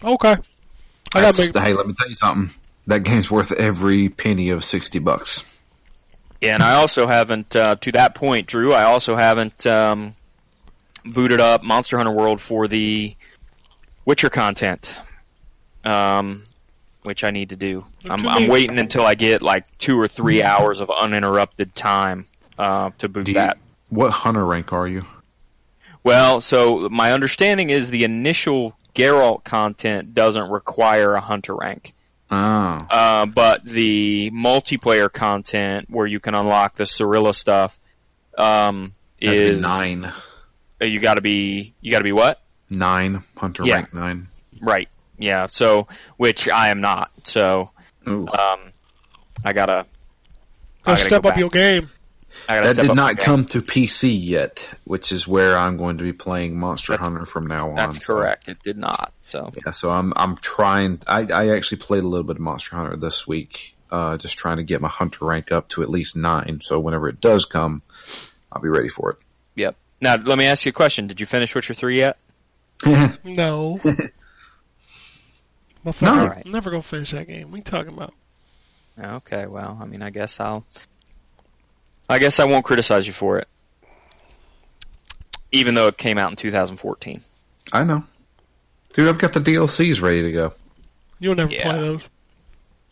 that. 0.01 0.09
Okay. 0.09 0.31
I 0.33 1.21
got 1.21 1.35
That's- 1.35 1.53
big. 1.53 1.63
hey, 1.63 1.75
let 1.75 1.87
me 1.87 1.95
tell 1.97 2.09
you 2.09 2.15
something. 2.15 2.53
That 2.87 3.01
game's 3.01 3.31
worth 3.31 3.53
every 3.53 4.09
penny 4.09 4.51
of 4.51 4.65
sixty 4.65 4.99
bucks. 4.99 5.45
Yeah, 6.41 6.55
and 6.55 6.63
I 6.63 6.75
also 6.75 7.07
haven't, 7.07 7.57
uh, 7.57 7.77
to 7.77 7.93
that 7.93 8.15
point, 8.15 8.47
Drew. 8.49 8.73
I 8.75 8.83
also 8.85 9.17
haven't 9.17 9.67
um, 9.67 10.15
booted 11.05 11.41
up 11.41 11.63
Monster 11.63 11.97
Hunter 11.97 12.13
World 12.13 12.41
for 12.43 12.69
the 12.69 13.15
Witcher 14.05 14.29
content, 14.29 14.95
um, 15.85 16.43
which 17.05 17.23
I 17.23 17.31
need 17.31 17.51
to 17.51 17.57
do. 17.57 17.85
I'm, 18.09 18.27
I'm 18.27 18.49
waiting 18.49 18.79
until 18.79 19.05
I 19.05 19.15
get 19.15 19.41
like 19.43 19.67
two 19.79 19.99
or 20.01 20.09
three 20.09 20.43
hours 20.43 20.81
of 20.81 20.91
uninterrupted 20.91 21.75
time 21.75 22.27
uh, 22.59 22.91
to 22.99 23.09
boot 23.09 23.27
Do 23.27 23.33
you- 23.33 23.35
that. 23.37 23.59
What 23.91 24.11
hunter 24.11 24.45
rank 24.45 24.73
are 24.73 24.89
you? 24.89 25.05
Well, 26.03 26.41
so 26.41 26.89
my 26.91 27.13
understanding 27.13 27.71
is 27.71 27.91
the 27.91 28.05
initial 28.05 28.75
Geralt 28.95 29.45
content 29.45 30.15
doesn't 30.15 30.51
require 30.51 31.15
a 31.15 31.21
hunter 31.21 31.55
rank. 31.55 31.95
Oh, 32.31 32.37
Uh, 32.37 33.27
but 33.27 33.65
the 33.65 34.31
multiplayer 34.33 35.13
content 35.13 35.89
where 35.91 36.07
you 36.07 36.19
can 36.21 36.35
unlock 36.35 36.75
the 36.75 36.85
Cirilla 36.85 37.35
stuff 37.35 37.79
um, 38.37 38.93
that'd 39.21 39.39
be 39.51 39.55
is 39.57 39.63
nine. 39.63 40.05
uh, 40.07 40.13
you 40.87 40.99
got 41.01 41.15
to 41.15 41.23
be 41.23 41.75
you 41.81 41.91
got 41.93 41.99
to 41.99 42.05
be 42.05 42.13
what 42.13 42.41
Nine 42.71 43.23
hunter 43.37 43.63
Yeah. 43.65 43.75
rank 43.75 43.95
nine. 43.95 44.29
right 44.61 44.89
yeah 45.19 45.47
so 45.47 45.87
which 46.17 46.49
I 46.49 46.69
am 46.71 46.81
not 46.81 47.11
so 47.25 47.71
Ooh. 48.09 48.27
um, 48.29 48.73
I 49.45 49.53
gotta 49.53 49.87
I 50.87 50.91
Gotta 50.93 50.97
gotta 50.97 50.99
step 51.01 51.23
go 51.23 51.29
up 51.29 51.35
back. 51.35 51.39
your 51.41 51.49
game. 51.51 51.91
I 52.49 52.57
gotta 52.61 52.75
That 52.75 52.83
did 52.89 52.95
not 52.95 53.19
come 53.19 53.47
to 53.47 53.63
PC 53.63 54.19
yet, 54.23 54.69
which 54.85 55.13
is 55.13 55.27
where 55.27 55.57
I'm 55.57 55.77
going 55.79 55.97
to 55.99 56.05
be 56.05 56.13
playing 56.13 56.59
Monster 56.59 56.93
That's- 56.93 57.07
Hunter 57.07 57.25
from 57.27 57.47
now 57.47 57.71
on. 57.71 57.77
That's 57.77 58.05
so- 58.05 58.15
correct. 58.15 58.49
It 58.49 58.59
did 58.63 58.77
not. 58.77 59.13
So 59.31 59.51
Yeah, 59.65 59.71
so 59.71 59.91
I'm 59.91 60.13
I'm 60.17 60.37
trying. 60.37 61.01
I 61.07 61.27
I 61.33 61.49
actually 61.57 61.79
played 61.79 62.03
a 62.03 62.07
little 62.07 62.25
bit 62.27 62.37
of 62.37 62.43
Monster 62.43 62.77
Hunter 62.77 62.97
this 62.97 63.27
week, 63.27 63.75
uh, 63.91 64.19
just 64.19 64.37
trying 64.37 64.59
to 64.59 64.63
get 64.63 64.81
my 64.83 64.89
hunter 64.89 65.25
rank 65.25 65.53
up 65.53 65.69
to 65.71 65.83
at 65.83 65.89
least 65.89 66.17
nine. 66.17 66.61
So 66.63 66.79
whenever 66.81 67.09
it 67.09 67.21
does 67.21 67.45
come, 67.47 67.81
I'll 68.53 68.61
be 68.61 68.69
ready 68.69 68.89
for 68.91 69.13
it. 69.13 69.17
yep. 69.55 69.77
Now 70.03 70.17
let 70.17 70.37
me 70.37 70.45
ask 70.45 70.67
you 70.67 70.71
a 70.71 70.73
question. 70.75 71.07
Did 71.07 71.21
you 71.21 71.27
finish 71.27 71.55
Witcher 71.55 71.73
three 71.75 71.99
yet? 71.99 72.19
it. 72.85 74.13
No. 75.85 75.93
Motherfucker, 75.93 76.03
No. 76.27 76.43
I'm 76.47 76.53
never 76.53 76.71
gonna 76.71 76.83
finish 76.83 77.11
that 77.13 77.27
game. 77.27 77.51
What 77.51 77.55
are 77.55 77.59
you 77.59 77.65
talking 77.65 77.93
about? 77.93 78.15
Okay. 78.99 79.47
Well, 79.47 79.77
I 79.81 79.85
mean, 79.87 80.03
I 80.03 80.11
guess 80.11 80.39
I'll. 80.41 80.65
I 82.09 82.19
guess 82.19 82.39
I 82.41 82.45
won't 82.45 82.65
criticize 82.65 83.07
you 83.07 83.13
for 83.15 83.39
it, 83.39 83.49
even 85.53 85.75
though 85.75 85.89
it 85.89 85.97
came 85.97 86.19
out 86.19 86.31
in 86.31 86.37
2014. 86.37 87.23
I 87.73 87.85
know, 87.85 88.05
dude. 88.93 89.09
I've 89.09 89.19
got 89.19 89.33
the 89.33 89.41
DLCs 89.41 90.03
ready 90.03 90.23
to 90.23 90.33
go. 90.33 90.53
You'll 91.19 91.35
never 91.35 91.51
Yeah. 91.53 91.63
play 91.71 91.81
those. 91.81 92.03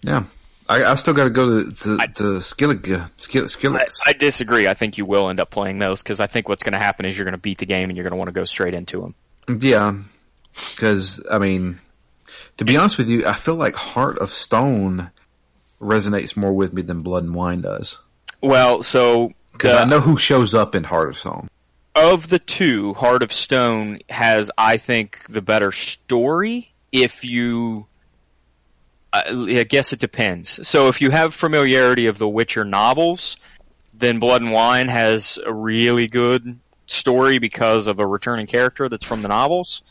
Yeah, 0.02 0.24
I, 0.68 0.84
I 0.84 0.94
still 0.94 1.12
got 1.14 1.24
to 1.24 1.30
go 1.30 1.64
to 1.64 1.70
to, 1.70 1.96
I- 2.00 2.06
to 2.06 2.22
Skellige, 2.40 2.90
uh, 3.00 3.08
Skill, 3.48 3.76
I, 3.76 3.86
I 4.06 4.12
disagree. 4.14 4.66
I 4.66 4.74
think 4.74 4.96
you 4.98 5.04
will 5.04 5.28
end 5.28 5.40
up 5.40 5.50
playing 5.50 5.78
those 5.78 6.02
because 6.02 6.18
I 6.18 6.26
think 6.26 6.48
what's 6.48 6.62
going 6.62 6.72
to 6.72 6.78
happen 6.78 7.04
is 7.04 7.16
you're 7.16 7.24
going 7.26 7.32
to 7.32 7.38
beat 7.38 7.58
the 7.58 7.66
game 7.66 7.90
and 7.90 7.96
you're 7.96 8.04
going 8.04 8.12
to 8.12 8.16
want 8.16 8.28
to 8.28 8.32
go 8.32 8.44
straight 8.44 8.74
into 8.74 9.00
them. 9.02 9.60
Yeah, 9.60 9.94
because 10.74 11.22
I 11.30 11.38
mean, 11.38 11.78
to 12.58 12.64
be 12.64 12.76
honest 12.76 12.98
with 12.98 13.08
you, 13.08 13.26
I 13.26 13.32
feel 13.34 13.54
like 13.56 13.74
Heart 13.74 14.18
of 14.18 14.32
Stone 14.32 15.10
resonates 15.80 16.36
more 16.36 16.52
with 16.52 16.72
me 16.72 16.82
than 16.82 17.02
Blood 17.02 17.24
and 17.24 17.34
Wine 17.34 17.60
does. 17.60 17.98
Well, 18.40 18.82
so 18.82 19.32
Because 19.52 19.74
I 19.74 19.84
know 19.84 20.00
who 20.00 20.16
shows 20.16 20.54
up 20.54 20.74
in 20.74 20.84
Heart 20.84 21.10
of 21.10 21.18
Stone. 21.18 21.48
of 21.94 22.28
the 22.28 22.38
two, 22.38 22.94
Heart 22.94 23.22
of 23.22 23.32
Stone 23.32 24.00
has, 24.08 24.50
I 24.56 24.76
think, 24.76 25.20
the 25.28 25.42
better 25.42 25.72
story. 25.72 26.72
If 26.90 27.24
you 27.24 27.86
I 29.12 29.24
I 29.28 29.64
guess 29.64 29.92
it 29.92 29.98
depends. 29.98 30.66
So 30.66 30.88
if 30.88 31.00
you 31.00 31.10
have 31.10 31.34
familiarity 31.34 32.06
of 32.06 32.18
the 32.18 32.28
Witcher 32.28 32.64
novels, 32.64 33.36
then 33.94 34.18
Blood 34.18 34.42
and 34.42 34.52
Wine 34.52 34.88
has 34.88 35.38
a 35.44 35.52
really 35.52 36.06
good 36.06 36.58
story 36.86 37.38
because 37.38 37.86
of 37.86 37.98
a 37.98 38.06
returning 38.06 38.46
character 38.46 38.88
that's 38.88 39.04
from 39.04 39.22
the 39.22 39.28
novels. 39.28 39.82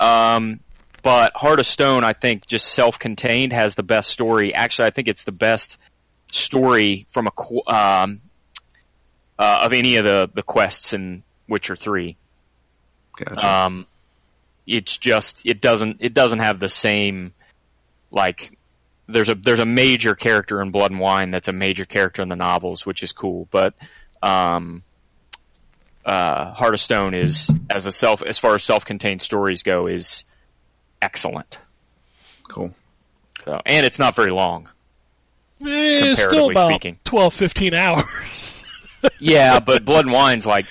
Um, 0.00 0.60
but 1.02 1.32
Heart 1.34 1.60
of 1.60 1.66
Stone, 1.66 2.04
I 2.04 2.12
think, 2.12 2.46
just 2.46 2.66
self-contained, 2.66 3.52
has 3.52 3.74
the 3.74 3.82
best 3.82 4.10
story. 4.10 4.54
Actually, 4.54 4.88
I 4.88 4.90
think 4.90 5.08
it's 5.08 5.24
the 5.24 5.32
best 5.32 5.78
story 6.30 7.06
from 7.10 7.28
a 7.28 7.72
um, 7.72 8.20
uh, 9.38 9.62
of 9.64 9.72
any 9.72 9.96
of 9.96 10.04
the 10.04 10.30
the 10.32 10.42
quests 10.42 10.92
in 10.92 11.22
Witcher 11.48 11.76
Three. 11.76 12.16
Gotcha. 13.16 13.46
Um, 13.46 13.86
it's 14.66 14.96
just 14.96 15.42
it 15.44 15.60
doesn't 15.60 15.98
it 16.00 16.14
doesn't 16.14 16.38
have 16.38 16.60
the 16.60 16.68
same 16.68 17.32
like 18.10 18.56
there's 19.08 19.28
a 19.28 19.34
there's 19.34 19.58
a 19.58 19.66
major 19.66 20.14
character 20.14 20.62
in 20.62 20.70
Blood 20.70 20.92
and 20.92 21.00
Wine 21.00 21.30
that's 21.30 21.48
a 21.48 21.52
major 21.52 21.84
character 21.84 22.22
in 22.22 22.28
the 22.28 22.36
novels, 22.36 22.86
which 22.86 23.02
is 23.02 23.12
cool. 23.12 23.48
But 23.50 23.74
um, 24.22 24.82
uh, 26.04 26.52
Heart 26.52 26.74
of 26.74 26.80
Stone 26.80 27.14
is 27.14 27.50
as 27.68 27.86
a 27.86 27.92
self 27.92 28.22
as 28.22 28.38
far 28.38 28.54
as 28.54 28.62
self-contained 28.62 29.20
stories 29.20 29.62
go 29.62 29.82
is 29.82 30.24
excellent. 31.02 31.58
cool. 32.48 32.72
So, 33.44 33.60
and 33.66 33.84
it's 33.84 33.98
not 33.98 34.14
very 34.14 34.30
long. 34.30 34.68
Eh, 35.66 36.14
still 36.16 36.50
about 36.50 36.70
speaking. 36.70 36.98
12, 37.04 37.34
15 37.34 37.74
hours. 37.74 38.58
Yeah, 39.18 39.58
but 39.58 39.84
Blood 39.84 40.04
and 40.04 40.14
Wine's 40.14 40.46
like 40.46 40.64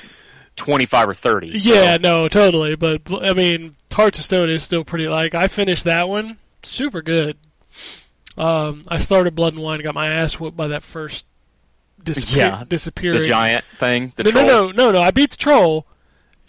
twenty 0.55 0.85
five 0.85 1.09
or 1.09 1.13
thirty. 1.13 1.59
so- 1.59 1.73
Yeah, 1.73 1.97
no, 1.97 2.29
totally. 2.29 2.75
But 2.77 3.01
I 3.09 3.33
mean, 3.33 3.75
Hearts 3.91 4.19
of 4.19 4.23
Stone 4.23 4.49
is 4.49 4.63
still 4.63 4.85
pretty. 4.85 5.09
Like 5.09 5.35
I 5.35 5.49
finished 5.49 5.83
that 5.83 6.07
one, 6.07 6.37
super 6.63 7.01
good. 7.01 7.35
Um, 8.37 8.85
I 8.87 8.99
started 8.99 9.35
Blood 9.35 9.51
and 9.55 9.61
Wine, 9.61 9.81
got 9.81 9.93
my 9.95 10.07
ass 10.07 10.39
whooped 10.39 10.55
by 10.55 10.67
that 10.69 10.81
first 10.83 11.25
disappear, 12.01 12.45
Yeah, 12.45 12.63
disappearing. 12.65 13.19
the 13.19 13.25
giant 13.25 13.65
thing. 13.65 14.13
The 14.15 14.23
no, 14.23 14.31
troll. 14.31 14.45
no, 14.45 14.53
no, 14.67 14.71
no, 14.71 14.91
no. 14.91 15.01
I 15.01 15.11
beat 15.11 15.31
the 15.31 15.37
troll. 15.37 15.85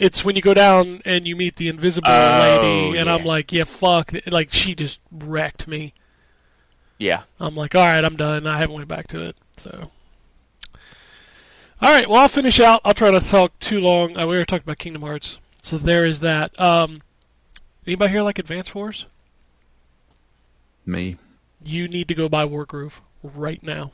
It's 0.02 0.24
when 0.24 0.34
you 0.36 0.42
go 0.42 0.52
down 0.52 1.00
and 1.04 1.24
you 1.26 1.36
meet 1.36 1.56
the 1.56 1.68
invisible 1.68 2.08
Oh, 2.10 2.60
lady, 2.60 2.98
and 2.98 3.06
yeah. 3.06 3.14
I'm 3.14 3.24
like, 3.24 3.52
yeah, 3.52 3.64
fuck. 3.64 4.12
Like 4.26 4.52
she 4.52 4.74
just 4.74 4.98
wrecked 5.10 5.68
me. 5.68 5.94
Yeah, 6.98 7.22
I'm 7.40 7.54
like, 7.54 7.74
all 7.74 7.84
right, 7.86 8.04
I'm 8.04 8.16
done. 8.16 8.46
I 8.46 8.58
haven't 8.58 8.74
went 8.74 8.88
back 8.88 9.08
to 9.08 9.20
it. 9.22 9.36
So, 9.56 9.90
all 11.80 11.92
right. 11.92 12.08
Well, 12.08 12.20
I'll 12.20 12.28
finish 12.28 12.58
out. 12.60 12.80
I'll 12.84 12.94
try 12.94 13.10
not 13.10 13.22
to 13.22 13.28
talk 13.28 13.58
too 13.60 13.80
long. 13.80 14.16
Uh, 14.16 14.26
we 14.26 14.36
were 14.36 14.44
talking 14.44 14.64
about 14.64 14.78
Kingdom 14.78 15.02
Hearts, 15.02 15.38
so 15.62 15.78
there 15.78 16.04
is 16.04 16.20
that. 16.20 16.60
Um, 16.60 17.02
anybody 17.86 18.10
here 18.12 18.22
like 18.22 18.38
Advance 18.38 18.74
Wars? 18.74 19.06
Me. 20.84 21.16
You 21.64 21.86
need 21.86 22.08
to 22.08 22.14
go 22.14 22.28
buy 22.28 22.44
Wargroove 22.44 22.94
right 23.22 23.62
now. 23.62 23.92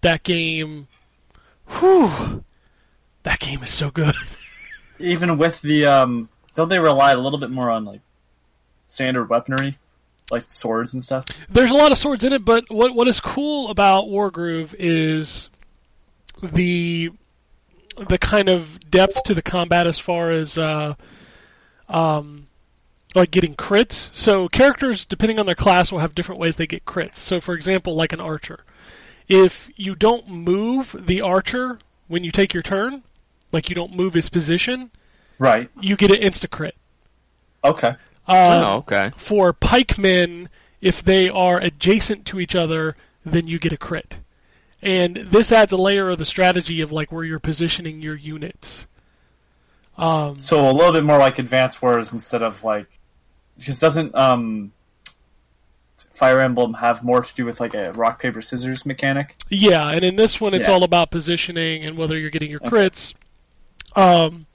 That 0.00 0.22
game, 0.22 0.88
whew, 1.68 2.42
that 3.22 3.40
game 3.40 3.62
is 3.62 3.72
so 3.72 3.90
good. 3.90 4.14
Even 4.98 5.38
with 5.38 5.60
the 5.62 5.86
um, 5.86 6.28
don't 6.54 6.68
they 6.68 6.78
rely 6.78 7.12
a 7.12 7.18
little 7.18 7.38
bit 7.38 7.50
more 7.50 7.70
on 7.70 7.84
like 7.84 8.00
standard 8.88 9.28
weaponry, 9.28 9.78
like 10.30 10.44
swords 10.52 10.94
and 10.94 11.04
stuff? 11.04 11.26
There's 11.48 11.70
a 11.70 11.74
lot 11.74 11.92
of 11.92 11.98
swords 11.98 12.24
in 12.24 12.32
it, 12.32 12.44
but 12.44 12.70
what 12.70 12.94
what 12.94 13.08
is 13.08 13.20
cool 13.20 13.70
about 13.70 14.06
Wargroove 14.06 14.74
is 14.78 15.48
the 16.42 17.10
the 18.08 18.18
kind 18.18 18.48
of 18.48 18.90
depth 18.90 19.24
to 19.24 19.34
the 19.34 19.42
combat 19.42 19.86
as 19.86 19.98
far 19.98 20.30
as 20.30 20.56
uh, 20.56 20.94
um, 21.88 22.46
like 23.14 23.30
getting 23.30 23.54
crits. 23.54 24.10
So 24.12 24.48
characters, 24.48 25.04
depending 25.04 25.38
on 25.38 25.46
their 25.46 25.54
class, 25.54 25.90
will 25.90 25.98
have 25.98 26.14
different 26.14 26.40
ways 26.40 26.56
they 26.56 26.66
get 26.66 26.84
crits. 26.84 27.16
So, 27.16 27.40
for 27.40 27.54
example, 27.54 27.94
like 27.94 28.12
an 28.12 28.20
archer, 28.20 28.64
if 29.28 29.70
you 29.76 29.94
don't 29.94 30.28
move 30.28 30.94
the 30.98 31.22
archer 31.22 31.78
when 32.08 32.24
you 32.24 32.32
take 32.32 32.54
your 32.54 32.62
turn, 32.62 33.02
like 33.52 33.68
you 33.68 33.74
don't 33.74 33.94
move 33.94 34.14
his 34.14 34.28
position, 34.28 34.90
Right. 35.38 35.70
you 35.80 35.96
get 35.96 36.10
an 36.10 36.20
insta 36.20 36.48
crit. 36.50 36.74
Okay. 37.64 37.94
Uh, 38.28 38.62
oh, 38.64 38.76
okay. 38.78 39.10
for 39.16 39.52
pikemen, 39.52 40.48
if 40.80 41.02
they 41.02 41.28
are 41.28 41.58
adjacent 41.58 42.24
to 42.26 42.38
each 42.40 42.54
other, 42.54 42.94
then 43.24 43.46
you 43.48 43.58
get 43.58 43.72
a 43.72 43.76
crit. 43.76 44.18
And 44.82 45.16
this 45.16 45.52
adds 45.52 45.72
a 45.72 45.76
layer 45.76 46.08
of 46.10 46.18
the 46.18 46.24
strategy 46.24 46.80
of 46.80 46.90
like 46.92 47.10
where 47.12 47.24
you're 47.24 47.38
positioning 47.38 48.00
your 48.00 48.14
units. 48.14 48.86
Um, 49.98 50.38
So 50.38 50.70
a 50.70 50.72
little 50.72 50.92
bit 50.92 51.04
more 51.04 51.18
like 51.18 51.38
Advance 51.38 51.82
Wars 51.82 52.12
instead 52.12 52.42
of 52.42 52.64
like 52.64 52.86
because 53.58 53.78
doesn't 53.78 54.14
um 54.14 54.72
Fire 56.14 56.40
Emblem 56.40 56.72
have 56.74 57.02
more 57.02 57.22
to 57.22 57.34
do 57.34 57.44
with 57.44 57.60
like 57.60 57.74
a 57.74 57.92
rock 57.92 58.22
paper 58.22 58.40
scissors 58.40 58.86
mechanic? 58.86 59.36
yeah, 59.50 59.88
and 59.88 60.02
in 60.04 60.16
this 60.16 60.40
one, 60.40 60.54
it's 60.54 60.68
Yeah. 60.68 60.74
all 60.74 60.84
about 60.84 61.10
positioning 61.10 61.84
and 61.84 61.98
whether 61.98 62.16
you're 62.16 62.30
getting 62.30 62.50
your 62.50 62.60
crits. 62.60 63.12
Um, 63.96 64.46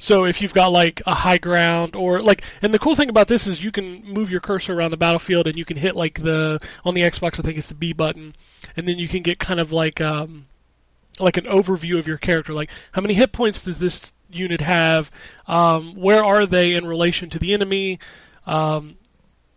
so 0.00 0.24
if 0.24 0.40
you've 0.40 0.54
got 0.54 0.72
like 0.72 1.02
a 1.06 1.14
high 1.14 1.36
ground 1.36 1.94
or 1.94 2.22
like, 2.22 2.42
and 2.62 2.72
the 2.72 2.78
cool 2.78 2.96
thing 2.96 3.10
about 3.10 3.28
this 3.28 3.46
is 3.46 3.62
you 3.62 3.70
can 3.70 4.02
move 4.02 4.30
your 4.30 4.40
cursor 4.40 4.72
around 4.72 4.92
the 4.92 4.96
battlefield 4.96 5.46
and 5.46 5.56
you 5.56 5.66
can 5.66 5.76
hit 5.76 5.94
like 5.94 6.22
the 6.22 6.58
on 6.86 6.94
the 6.94 7.02
Xbox, 7.02 7.38
I 7.38 7.42
think 7.42 7.58
it's 7.58 7.68
the 7.68 7.74
B 7.74 7.92
button, 7.92 8.34
and 8.76 8.88
then 8.88 8.98
you 8.98 9.08
can 9.08 9.22
get 9.22 9.38
kind 9.38 9.60
of 9.60 9.72
like 9.72 10.00
um, 10.00 10.46
like 11.18 11.36
an 11.36 11.44
overview 11.44 11.98
of 11.98 12.06
your 12.06 12.16
character, 12.16 12.54
like 12.54 12.70
how 12.92 13.02
many 13.02 13.12
hit 13.12 13.32
points 13.32 13.62
does 13.62 13.78
this 13.78 14.14
unit 14.30 14.62
have, 14.62 15.10
um, 15.46 15.94
where 15.96 16.24
are 16.24 16.46
they 16.46 16.72
in 16.72 16.86
relation 16.86 17.28
to 17.30 17.38
the 17.38 17.52
enemy, 17.52 17.98
um, 18.46 18.96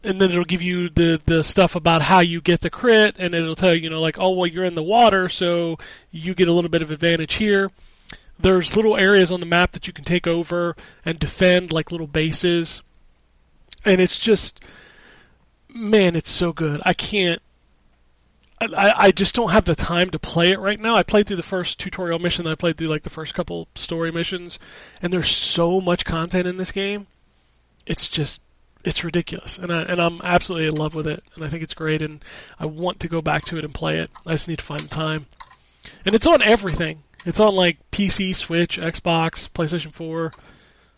and 0.03 0.19
then 0.19 0.29
it'll 0.29 0.43
give 0.43 0.61
you 0.61 0.89
the 0.89 1.21
the 1.25 1.41
stuff 1.41 1.73
about 1.75 2.01
how 2.01 2.19
you 2.19 2.41
get 2.41 2.59
the 2.59 2.69
crit, 2.69 3.15
and 3.17 3.33
it'll 3.33 3.55
tell 3.55 3.73
you, 3.73 3.83
you 3.83 3.89
know, 3.89 4.01
like 4.01 4.17
oh 4.19 4.31
well 4.31 4.47
you're 4.47 4.65
in 4.65 4.75
the 4.75 4.83
water, 4.83 5.29
so 5.29 5.77
you 6.11 6.35
get 6.35 6.49
a 6.49 6.51
little 6.51 6.69
bit 6.69 6.81
of 6.81 6.91
advantage 6.91 7.35
here. 7.35 7.71
There's 8.39 8.75
little 8.75 8.97
areas 8.97 9.31
on 9.31 9.39
the 9.39 9.45
map 9.45 9.71
that 9.73 9.87
you 9.87 9.93
can 9.93 10.03
take 10.03 10.27
over 10.27 10.75
and 11.05 11.19
defend, 11.19 11.71
like 11.71 11.91
little 11.91 12.07
bases, 12.07 12.81
and 13.85 14.01
it's 14.01 14.19
just, 14.19 14.59
man, 15.69 16.15
it's 16.15 16.29
so 16.29 16.51
good. 16.51 16.81
I 16.83 16.93
can't. 16.93 17.41
I, 18.61 18.93
I 18.97 19.11
just 19.11 19.35
don't 19.35 19.51
have 19.51 19.65
the 19.65 19.75
time 19.75 20.09
to 20.11 20.19
play 20.19 20.51
it 20.51 20.59
right 20.59 20.79
now. 20.79 20.95
I 20.95 21.03
played 21.03 21.27
through 21.27 21.37
the 21.37 21.43
first 21.43 21.79
tutorial 21.79 22.19
mission, 22.19 22.47
I 22.47 22.55
played 22.55 22.77
through 22.77 22.87
like 22.87 23.03
the 23.03 23.09
first 23.09 23.33
couple 23.33 23.67
story 23.75 24.11
missions, 24.11 24.57
and 25.01 25.11
there's 25.11 25.29
so 25.29 25.81
much 25.81 26.05
content 26.05 26.47
in 26.47 26.57
this 26.57 26.71
game. 26.71 27.07
It's 27.85 28.07
just 28.07 28.41
it's 28.85 29.03
ridiculous, 29.03 29.57
and 29.57 29.71
I 29.71 29.81
and 29.83 30.01
I'm 30.01 30.21
absolutely 30.23 30.67
in 30.67 30.75
love 30.75 30.95
with 30.95 31.07
it, 31.07 31.23
and 31.35 31.43
I 31.43 31.49
think 31.49 31.63
it's 31.63 31.73
great, 31.73 32.01
and 32.01 32.23
I 32.59 32.65
want 32.65 32.99
to 33.01 33.07
go 33.07 33.21
back 33.21 33.43
to 33.45 33.57
it 33.57 33.65
and 33.65 33.73
play 33.73 33.99
it. 33.99 34.09
I 34.25 34.31
just 34.31 34.47
need 34.47 34.59
to 34.59 34.65
find 34.65 34.81
the 34.81 34.87
time, 34.87 35.25
and 36.05 36.15
it's 36.15 36.27
on 36.27 36.41
everything. 36.41 37.03
It's 37.25 37.39
on 37.39 37.55
like 37.55 37.77
PC, 37.91 38.35
Switch, 38.35 38.77
Xbox, 38.77 39.49
PlayStation 39.49 39.93
4. 39.93 40.31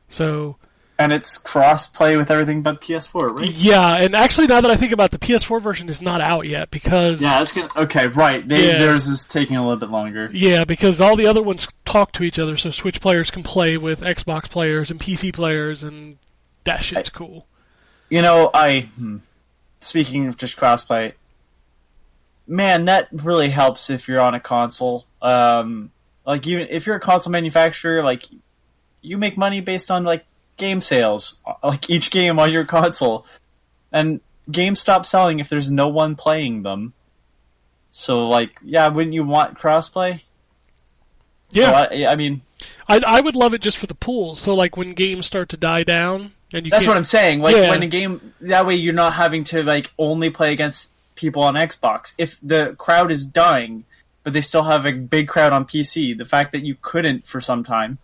So 0.09 0.57
And 0.97 1.11
it's 1.11 1.37
cross 1.37 1.87
play 1.87 2.17
with 2.17 2.31
everything 2.31 2.61
but 2.61 2.81
PS4, 2.81 3.39
right? 3.39 3.51
yeah, 3.51 3.95
and 3.97 4.15
actually 4.15 4.47
now 4.47 4.61
that 4.61 4.71
I 4.71 4.75
think 4.77 4.91
about 4.91 5.13
it, 5.13 5.19
the 5.19 5.27
PS4 5.27 5.61
version 5.61 5.89
is 5.89 6.01
not 6.01 6.21
out 6.21 6.47
yet 6.47 6.71
because 6.71 7.21
Yeah, 7.21 7.39
that's 7.39 7.51
good. 7.51 7.69
Okay, 7.75 8.07
right. 8.07 8.47
They, 8.47 8.67
Yeah. 8.67 8.79
Theirs 8.79 9.07
is 9.07 9.25
taking 9.25 9.57
a 9.57 9.61
little 9.61 9.79
bit 9.79 9.89
longer. 9.89 10.29
Yeah, 10.33 10.63
because 10.63 11.01
all 11.01 11.15
the 11.15 11.27
other 11.27 11.41
ones 11.41 11.67
talk 11.85 12.11
to 12.13 12.23
each 12.23 12.39
other, 12.39 12.57
so 12.57 12.71
Switch 12.71 13.01
players 13.01 13.29
can 13.29 13.43
play 13.43 13.77
with 13.77 14.01
Xbox 14.01 14.49
players 14.49 14.89
and 14.91 14.99
PC 14.99 15.33
players, 15.33 15.83
and 15.83 16.17
that 16.63 16.83
shit's 16.83 17.09
cool. 17.09 17.45
You 18.09 18.21
know, 18.21 18.49
I 18.53 18.81
hmm, 18.81 19.17
speaking 19.79 20.27
of 20.27 20.37
just 20.37 20.57
crossplay, 20.57 21.13
man, 22.47 22.85
that 22.85 23.07
really 23.11 23.49
helps 23.49 23.89
if 23.89 24.07
you're 24.07 24.21
on 24.21 24.35
a 24.35 24.39
console. 24.39 25.05
Um, 25.21 25.91
like 26.25 26.45
even 26.47 26.67
if 26.69 26.85
you're 26.85 26.95
a 26.95 26.99
console 26.99 27.31
manufacturer, 27.31 28.03
like 28.03 28.23
you 29.01 29.17
make 29.17 29.37
money 29.37 29.61
based 29.61 29.91
on 29.91 30.03
like 30.03 30.25
game 30.57 30.81
sales, 30.81 31.39
uh, 31.45 31.53
like 31.63 31.89
each 31.89 32.11
game 32.11 32.39
on 32.39 32.51
your 32.51 32.65
console, 32.65 33.25
and 33.91 34.21
games 34.49 34.79
stop 34.79 35.05
selling 35.05 35.39
if 35.39 35.49
there's 35.49 35.71
no 35.71 35.87
one 35.87 36.15
playing 36.15 36.63
them. 36.63 36.93
So, 37.91 38.27
like, 38.27 38.57
yeah, 38.61 38.87
wouldn't 38.89 39.13
you 39.13 39.23
want 39.23 39.57
crossplay? 39.57 40.21
Yeah, 41.51 41.71
So 41.71 41.95
I, 41.95 42.11
I 42.11 42.15
mean, 42.15 42.41
I, 42.89 43.01
I 43.05 43.21
would 43.21 43.35
love 43.35 43.53
it 43.53 43.61
just 43.61 43.77
for 43.77 43.87
the 43.87 43.95
pools. 43.95 44.39
So 44.39 44.53
like 44.55 44.75
when 44.75 44.91
games 44.91 45.25
start 45.25 45.49
to 45.49 45.57
die 45.57 45.83
down, 45.83 46.31
and 46.51 46.65
you 46.65 46.71
That's 46.71 46.87
what 46.87 46.97
I'm 46.97 47.03
saying. 47.03 47.39
Like 47.39 47.55
Yeah. 47.55 47.69
when 47.69 47.83
a 47.83 47.87
game 47.87 48.33
that 48.41 48.65
way 48.65 48.75
you're 48.75 48.93
not 48.93 49.13
having 49.13 49.43
to 49.45 49.63
like 49.63 49.91
only 49.97 50.29
play 50.29 50.51
against 50.51 50.89
people 51.15 51.43
on 51.43 51.53
Xbox. 51.53 52.13
If 52.17 52.37
the 52.41 52.75
crowd 52.77 53.11
is 53.11 53.25
dying, 53.25 53.85
but 54.25 54.33
they 54.33 54.41
still 54.41 54.63
have 54.63 54.85
a 54.87 54.91
big 54.91 55.27
crowd 55.29 55.53
on 55.53 55.65
PC, 55.65 56.17
the 56.17 56.25
fact 56.25 56.51
that 56.53 56.63
you 56.63 56.75
couldn't 56.81 57.27
for 57.27 57.39
some 57.39 57.63
time, 57.63 57.99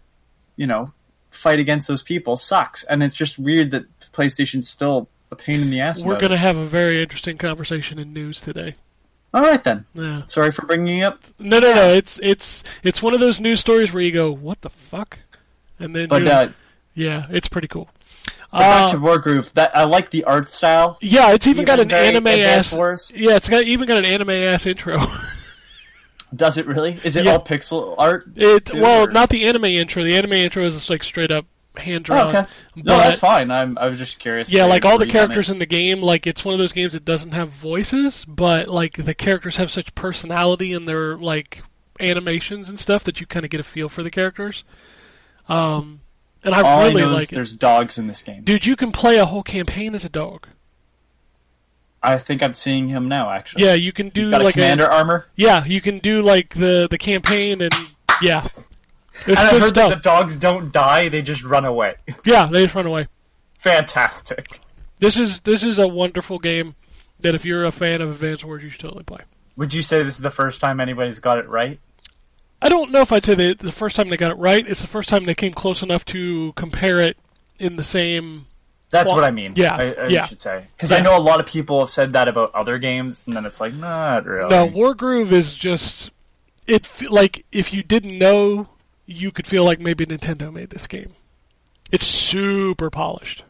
you 0.56 0.68
know, 0.68 0.94
fight 1.32 1.60
against 1.60 1.88
those 1.88 2.04
people 2.04 2.38
sucks. 2.38 2.84
And 2.84 3.02
it's 3.02 3.16
just 3.16 3.40
weird 3.40 3.72
that 3.72 3.86
PlayStation's 4.14 4.70
still 4.70 5.10
a 5.32 5.36
pain 5.36 5.62
in 5.62 5.72
the 5.72 5.82
ass. 5.82 6.04
We're 6.04 6.20
gonna 6.20 6.38
have 6.38 6.58
a 6.58 6.66
very 6.68 7.02
interesting 7.02 7.40
conversation 7.40 7.98
in 7.98 8.14
news 8.14 8.40
today. 8.40 8.76
All 9.34 9.42
right 9.42 9.64
then. 9.64 9.86
Yeah. 9.96 10.22
Sorry 10.28 10.52
for 10.52 10.66
bringing 10.68 11.00
it 11.00 11.06
up, 11.06 11.24
No, 11.40 11.58
no, 11.58 11.74
no. 11.74 11.90
It's 11.90 12.20
it's 12.22 12.64
it's 12.84 13.02
one 13.02 13.16
of 13.16 13.20
those 13.20 13.40
news 13.40 13.60
stories 13.60 13.92
where 13.92 14.04
you 14.04 14.12
go, 14.12 14.32
"What 14.32 14.62
the 14.62 14.70
fuck," 14.70 15.18
and 15.80 15.96
then 15.96 16.08
but 16.08 16.28
uh, 16.28 16.50
Yeah, 16.94 17.26
it's 17.32 17.48
pretty 17.48 17.68
cool. 17.68 17.90
Back 18.52 18.90
Uh, 18.90 18.90
to 18.92 18.98
Wargroove, 18.98 19.54
that 19.54 19.76
I 19.76 19.86
like 19.86 20.12
the 20.12 20.26
art 20.26 20.50
style. 20.50 20.98
yeah, 21.02 21.32
it's 21.32 21.48
even, 21.48 21.66
got 21.66 21.80
an 21.80 21.92
anime 21.92 22.28
ass. 22.28 22.72
Wars. 22.72 23.12
Yeah, 23.16 23.38
it's 23.38 23.50
got 23.50 23.64
even 23.64 23.88
got 23.88 23.98
an 23.98 24.06
anime 24.06 24.30
ass 24.32 24.68
intro. 24.68 25.02
Does 26.36 26.58
it 26.58 26.66
really? 26.66 27.00
Is 27.04 27.16
it 27.16 27.26
Yeah. 27.26 27.34
all 27.34 27.44
pixel 27.44 27.96
art? 27.98 28.26
It 28.36 28.74
well, 28.74 29.08
or- 29.08 29.12
not 29.12 29.30
the 29.30 29.46
anime 29.46 29.66
intro. 29.66 30.04
The 30.04 30.16
anime 30.16 30.34
intro 30.34 30.64
is 30.64 30.76
just 30.76 30.90
like 30.90 31.04
straight 31.04 31.32
up 31.32 31.46
hand 31.78 32.06
Oh, 32.10 32.16
drawn. 32.16 32.36
okay. 32.36 32.48
No, 32.78 32.84
But- 32.96 33.04
that's 33.04 33.20
fine. 33.20 33.52
I'm, 33.52 33.78
I 33.78 33.88
was 33.88 33.98
just 33.98 34.20
curious. 34.20 34.50
Yeah, 34.52 34.66
like 34.66 34.86
all 34.86 34.98
the 34.98 35.06
characters 35.08 35.50
in 35.50 35.60
the 35.60 35.66
game, 35.66 36.02
like 36.02 36.26
it's 36.28 36.44
one 36.46 36.54
of 36.54 36.60
those 36.60 36.74
games 36.74 36.94
that 36.94 37.04
doesn't 37.06 37.32
have 37.32 37.50
voices, 37.50 38.26
but 38.26 38.68
like 38.70 38.94
the 39.04 39.14
characters 39.14 39.58
have 39.58 39.72
such 39.72 39.94
personality 39.96 40.74
in 40.74 40.86
their 40.86 41.18
like 41.18 41.64
animations 42.00 42.68
and 42.70 42.80
stuff 42.80 43.04
that 43.04 43.20
you 43.20 43.28
kind 43.28 43.44
of 43.46 43.52
get 43.52 43.60
a 43.60 43.64
feel 43.64 43.90
for 43.90 44.02
the 44.04 44.10
characters. 44.12 44.64
Um, 45.50 46.02
and 46.44 46.56
I 46.56 46.62
All 46.62 46.84
really 46.84 47.04
I 47.04 47.06
know 47.08 47.14
like 47.14 47.24
is 47.24 47.32
it. 47.32 47.36
there's 47.36 47.54
dogs 47.56 47.98
in 47.98 48.08
this 48.08 48.24
game. 48.24 48.44
Dude, 48.44 48.66
you 48.66 48.76
can 48.76 48.92
play 48.92 49.18
a 49.18 49.26
whole 49.26 49.44
campaign 49.44 49.96
as 49.96 50.06
a 50.06 50.10
dog. 50.10 50.48
I 52.04 52.18
think 52.18 52.42
I'm 52.42 52.54
seeing 52.54 52.88
him 52.88 53.08
now. 53.08 53.30
Actually, 53.30 53.66
Yeah, 53.66 53.74
you 53.74 53.92
can 53.92 54.10
do 54.10 54.30
like 54.30 54.44
a 54.48 54.52
commander 54.54 54.90
armor. 54.92 55.28
yeah, 55.36 55.64
you 55.66 55.82
can 55.82 56.00
do 56.00 56.22
like 56.22 56.54
the 56.56 56.88
the 56.90 56.98
campaign 56.98 57.62
and 57.62 57.74
yeah. 58.22 58.48
It's 59.14 59.30
And 59.30 59.40
I 59.40 59.60
heard 59.60 59.76
that 59.76 59.90
the 59.90 59.96
dogs 59.98 60.36
don't 60.38 60.72
die; 60.72 61.10
they 61.10 61.22
just 61.22 61.44
run 61.44 61.66
away. 61.66 61.96
Yeah, 62.26 62.48
they 62.52 62.64
just 62.64 62.76
run 62.76 62.88
away. 62.88 63.08
Fantastic. 63.60 64.60
This 65.00 65.18
is 65.18 65.42
this 65.42 65.64
is 65.64 65.80
a 65.80 65.88
wonderful 65.88 66.40
game 66.40 66.76
that 67.20 67.36
if 67.36 67.46
you're 67.46 67.66
a 67.66 67.72
fan 67.72 68.02
of 68.02 68.10
Advance 68.10 68.44
Wars, 68.44 68.64
you 68.64 68.70
should 68.70 68.82
totally 68.82 69.04
play. 69.04 69.20
Would 69.58 69.74
you 69.74 69.82
say 69.84 70.02
this 70.02 70.16
is 70.16 70.22
the 70.22 70.32
first 70.32 70.60
time 70.60 70.80
anybody's 70.80 71.20
got 71.20 71.38
it 71.38 71.48
right? 71.48 71.80
I 72.62 72.70
don't 72.70 72.92
know 72.92 73.02
if 73.02 73.12
I'd 73.12 73.26
say 73.26 73.54
the 73.54 73.72
first 73.72 73.96
time 73.96 74.10
they 74.10 74.18
got 74.18 74.32
it 74.32 74.38
right. 74.38 74.68
It's 74.68 74.82
the 74.82 74.88
first 74.88 75.10
time 75.10 75.26
they 75.26 75.36
came 75.36 75.54
close 75.54 75.82
enough 75.82 76.06
to 76.06 76.54
compare 76.56 76.98
it 77.00 77.18
in 77.60 77.76
the 77.76 77.84
same. 77.84 78.48
That's 78.92 79.08
Well, 79.08 79.16
what 79.16 79.24
I 79.24 79.32
mean. 79.32 79.54
yeah, 79.56 79.76
I, 79.76 79.94
I 79.94 80.08
yeah. 80.08 80.26
should 80.26 80.42
say 80.42 80.66
because 80.76 80.92
Yeah. 80.92 80.98
I 80.98 81.00
know 81.00 81.18
a 81.18 81.20
lot 81.20 81.40
of 81.40 81.46
people 81.46 81.80
have 81.80 81.90
said 81.90 82.14
that 82.14 82.28
about 82.28 82.54
other 82.54 82.78
games, 82.78 83.24
and 83.26 83.36
then 83.36 83.46
it's 83.46 83.62
like 83.62 83.74
not 83.74 84.26
really. 84.26 84.50
No, 84.50 84.68
Wargroove 84.68 85.32
is 85.32 85.56
just 85.56 86.12
it. 86.68 86.88
Like 87.10 87.46
if 87.52 87.74
you 87.74 87.84
didn't 87.84 88.18
know, 88.18 88.68
you 89.06 89.32
could 89.32 89.48
feel 89.48 89.64
like 89.64 89.80
maybe 89.80 90.06
Nintendo 90.06 90.52
made 90.54 90.70
this 90.72 90.88
game. 90.88 91.14
It's 91.92 92.06
super 92.06 92.90
polished. 92.90 93.44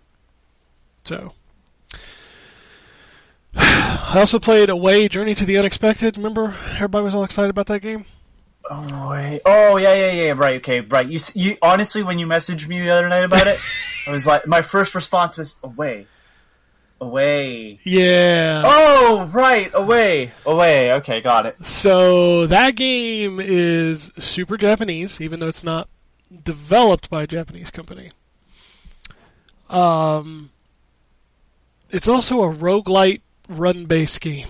So. 1.03 1.33
I 3.55 4.13
also 4.15 4.39
played 4.39 4.69
Away 4.69 5.07
Journey 5.09 5.35
to 5.35 5.45
the 5.45 5.57
Unexpected. 5.57 6.15
Remember, 6.17 6.55
everybody 6.75 7.03
was 7.03 7.15
all 7.15 7.23
excited 7.23 7.49
about 7.49 7.67
that 7.67 7.81
game. 7.81 8.05
Oh 8.69 9.09
wait. 9.09 9.41
Oh 9.45 9.77
yeah, 9.77 9.93
yeah, 9.93 10.11
yeah. 10.11 10.33
Right. 10.35 10.57
Okay. 10.57 10.81
Right. 10.81 11.07
You. 11.07 11.19
You 11.33 11.57
honestly, 11.61 12.03
when 12.03 12.19
you 12.19 12.27
messaged 12.27 12.67
me 12.67 12.79
the 12.79 12.89
other 12.91 13.09
night 13.09 13.23
about 13.23 13.47
it, 13.47 13.59
I 14.07 14.11
was 14.11 14.25
like, 14.27 14.47
my 14.47 14.61
first 14.61 14.95
response 14.95 15.37
was 15.37 15.55
away, 15.63 16.07
away. 16.99 17.79
Yeah. 17.83 18.63
Oh 18.65 19.29
right, 19.33 19.71
away, 19.73 20.31
away. 20.45 20.93
Okay, 20.93 21.21
got 21.21 21.45
it. 21.45 21.65
So 21.65 22.47
that 22.47 22.75
game 22.75 23.39
is 23.39 24.11
super 24.19 24.57
Japanese, 24.57 25.19
even 25.21 25.39
though 25.39 25.47
it's 25.47 25.63
not 25.63 25.89
developed 26.43 27.09
by 27.09 27.23
a 27.23 27.27
Japanese 27.27 27.71
company. 27.71 28.11
Um, 29.69 30.49
it's 31.89 32.07
also 32.07 32.43
a 32.43 32.53
roguelite 32.53 33.21
run-based 33.47 34.19
game. 34.21 34.47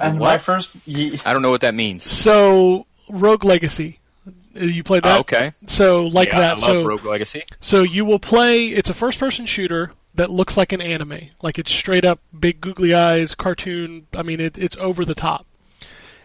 And 0.00 0.18
What? 0.18 0.26
my 0.28 0.38
first. 0.38 0.70
Ye- 0.86 1.20
I 1.24 1.32
don't 1.32 1.42
know 1.42 1.50
what 1.50 1.60
that 1.62 1.74
means. 1.74 2.02
So 2.10 2.86
Rogue 3.08 3.44
Legacy, 3.44 3.98
Uh, 4.26 4.64
you 4.64 4.82
played 4.82 5.02
that? 5.04 5.16
Oh, 5.18 5.20
okay. 5.20 5.52
So 5.66 6.06
like 6.06 6.28
yeah, 6.28 6.40
that. 6.40 6.56
I 6.58 6.60
love 6.60 6.70
so 6.70 6.84
Rogue 6.84 7.04
Legacy. 7.04 7.44
So 7.60 7.82
you 7.82 8.04
will 8.04 8.18
play. 8.18 8.68
It's 8.68 8.90
a 8.90 8.94
first-person 8.94 9.46
shooter 9.46 9.92
that 10.16 10.30
looks 10.30 10.56
like 10.56 10.72
an 10.72 10.80
anime. 10.80 11.20
Like 11.40 11.58
it's 11.58 11.72
straight 11.72 12.04
up 12.04 12.18
big 12.38 12.60
googly 12.60 12.92
eyes, 12.94 13.34
cartoon. 13.34 14.06
I 14.14 14.22
mean, 14.22 14.40
it, 14.40 14.58
it's 14.58 14.76
over 14.78 15.04
the 15.04 15.14
top. 15.14 15.46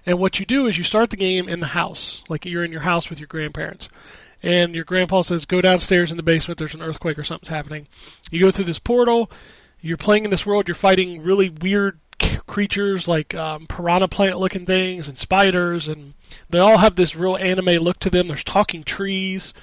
And 0.07 0.19
what 0.19 0.39
you 0.39 0.45
do 0.45 0.67
is 0.67 0.77
you 0.77 0.83
start 0.83 1.09
the 1.11 1.17
game 1.17 1.47
in 1.49 1.59
the 1.59 1.65
house, 1.67 2.23
like 2.29 2.45
you're 2.45 2.63
in 2.63 2.71
your 2.71 2.81
house 2.81 3.09
with 3.09 3.19
your 3.19 3.27
grandparents. 3.27 3.89
And 4.43 4.75
your 4.75 4.83
grandpa 4.83 5.21
says, 5.23 5.45
"Go 5.45 5.61
downstairs 5.61 6.11
in 6.11 6.17
the 6.17 6.23
basement. 6.23 6.59
There's 6.59 6.75
an 6.75 6.81
earthquake 6.83 7.17
or 7.17 7.23
something's 7.23 7.47
happening." 7.49 7.87
You 8.29 8.39
go 8.41 8.51
through 8.51 8.65
this 8.65 8.77
portal. 8.79 9.31
You're 9.81 9.97
playing 9.97 10.25
in 10.25 10.31
this 10.31 10.45
world. 10.45 10.67
You're 10.67 10.75
fighting 10.75 11.21
really 11.23 11.49
weird 11.49 11.99
creatures 12.19 13.07
like 13.07 13.33
um, 13.35 13.67
piranha 13.67 14.07
plant-looking 14.07 14.65
things 14.65 15.07
and 15.07 15.17
spiders, 15.17 15.87
and 15.87 16.13
they 16.49 16.59
all 16.59 16.77
have 16.77 16.95
this 16.95 17.15
real 17.15 17.37
anime 17.37 17.81
look 17.81 17.99
to 17.99 18.09
them. 18.09 18.27
There's 18.27 18.43
talking 18.43 18.83
trees. 18.83 19.53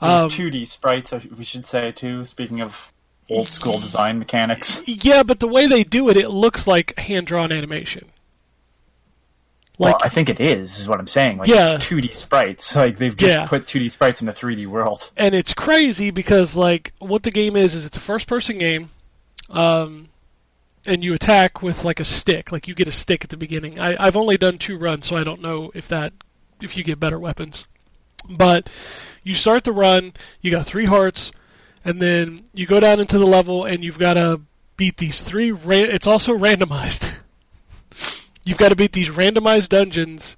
Um, 0.00 0.30
2D 0.30 0.68
sprites, 0.68 1.12
we 1.36 1.44
should 1.44 1.66
say 1.66 1.90
too. 1.92 2.24
Speaking 2.24 2.60
of 2.60 2.92
old 3.30 3.50
school 3.50 3.78
design 3.80 4.18
mechanics. 4.18 4.80
Yeah, 4.86 5.22
but 5.22 5.38
the 5.40 5.48
way 5.48 5.66
they 5.66 5.84
do 5.84 6.08
it, 6.08 6.16
it 6.16 6.30
looks 6.30 6.66
like 6.66 6.98
hand 6.98 7.26
drawn 7.26 7.52
animation. 7.52 8.08
Like, 9.80 9.94
well, 9.94 10.00
I 10.04 10.08
think 10.08 10.28
it 10.28 10.40
is. 10.40 10.80
Is 10.80 10.88
what 10.88 10.98
I'm 10.98 11.06
saying. 11.06 11.38
Like 11.38 11.48
Yeah. 11.48 11.76
it's 11.76 11.84
2D 11.86 12.14
sprites. 12.14 12.74
Like 12.76 12.96
they've 12.98 13.16
just 13.16 13.32
Yeah. 13.32 13.46
put 13.46 13.66
2D 13.66 13.90
sprites 13.90 14.22
in 14.22 14.28
a 14.28 14.32
3D 14.32 14.66
world. 14.66 15.10
and 15.16 15.34
it's 15.34 15.54
crazy 15.54 16.10
because 16.10 16.56
like 16.56 16.92
what 16.98 17.22
the 17.22 17.30
game 17.30 17.54
is 17.56 17.74
is 17.74 17.84
it's 17.86 17.96
a 17.96 18.00
first 18.00 18.26
person 18.26 18.58
game, 18.58 18.90
um, 19.50 20.08
and 20.88 21.04
you 21.04 21.14
attack 21.14 21.62
with 21.62 21.84
like 21.84 22.00
a 22.00 22.04
stick. 22.04 22.50
Like 22.50 22.66
you 22.66 22.74
get 22.74 22.88
a 22.88 22.92
stick 22.92 23.24
at 23.24 23.30
the 23.30 23.36
beginning. 23.36 23.78
I, 23.78 23.96
I've 23.98 24.16
only 24.16 24.36
done 24.36 24.58
two 24.58 24.78
runs, 24.78 25.06
so 25.06 25.16
I 25.16 25.22
don't 25.22 25.42
know 25.42 25.70
if 25.74 25.88
that 25.88 26.12
if 26.60 26.76
you 26.76 26.82
get 26.82 26.98
better 26.98 27.18
weapons. 27.18 27.64
But 28.28 28.68
you 29.22 29.34
start 29.34 29.64
the 29.64 29.72
run, 29.72 30.14
you 30.40 30.50
got 30.50 30.66
three 30.66 30.86
hearts, 30.86 31.30
and 31.84 32.02
then 32.02 32.44
you 32.52 32.66
go 32.66 32.80
down 32.80 33.00
into 33.00 33.18
the 33.18 33.26
level, 33.26 33.64
and 33.64 33.84
you've 33.84 33.98
got 33.98 34.14
to 34.14 34.40
beat 34.76 34.96
these 34.96 35.20
three. 35.20 35.52
Ra- 35.52 35.76
it's 35.76 36.06
also 36.06 36.32
randomized. 36.36 37.08
you've 38.44 38.58
got 38.58 38.70
to 38.70 38.76
beat 38.76 38.92
these 38.92 39.08
randomized 39.08 39.68
dungeons 39.68 40.36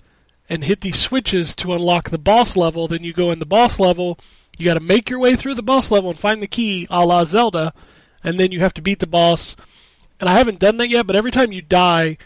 and 0.48 0.64
hit 0.64 0.80
these 0.80 0.98
switches 0.98 1.54
to 1.54 1.72
unlock 1.72 2.10
the 2.10 2.18
boss 2.18 2.56
level. 2.56 2.88
Then 2.88 3.04
you 3.04 3.12
go 3.12 3.30
in 3.30 3.38
the 3.38 3.46
boss 3.46 3.78
level. 3.78 4.18
You 4.58 4.66
got 4.66 4.74
to 4.74 4.80
make 4.80 5.08
your 5.08 5.20
way 5.20 5.36
through 5.36 5.54
the 5.54 5.62
boss 5.62 5.90
level 5.90 6.10
and 6.10 6.18
find 6.18 6.42
the 6.42 6.48
key, 6.48 6.86
a 6.90 7.06
la 7.06 7.24
Zelda, 7.24 7.72
and 8.22 8.38
then 8.38 8.52
you 8.52 8.60
have 8.60 8.74
to 8.74 8.82
beat 8.82 8.98
the 8.98 9.06
boss. 9.06 9.56
And 10.20 10.28
I 10.28 10.36
haven't 10.36 10.58
done 10.58 10.76
that 10.76 10.88
yet, 10.88 11.06
but 11.06 11.16
every 11.16 11.30
time 11.30 11.50
you 11.50 11.62
die, 11.62 12.18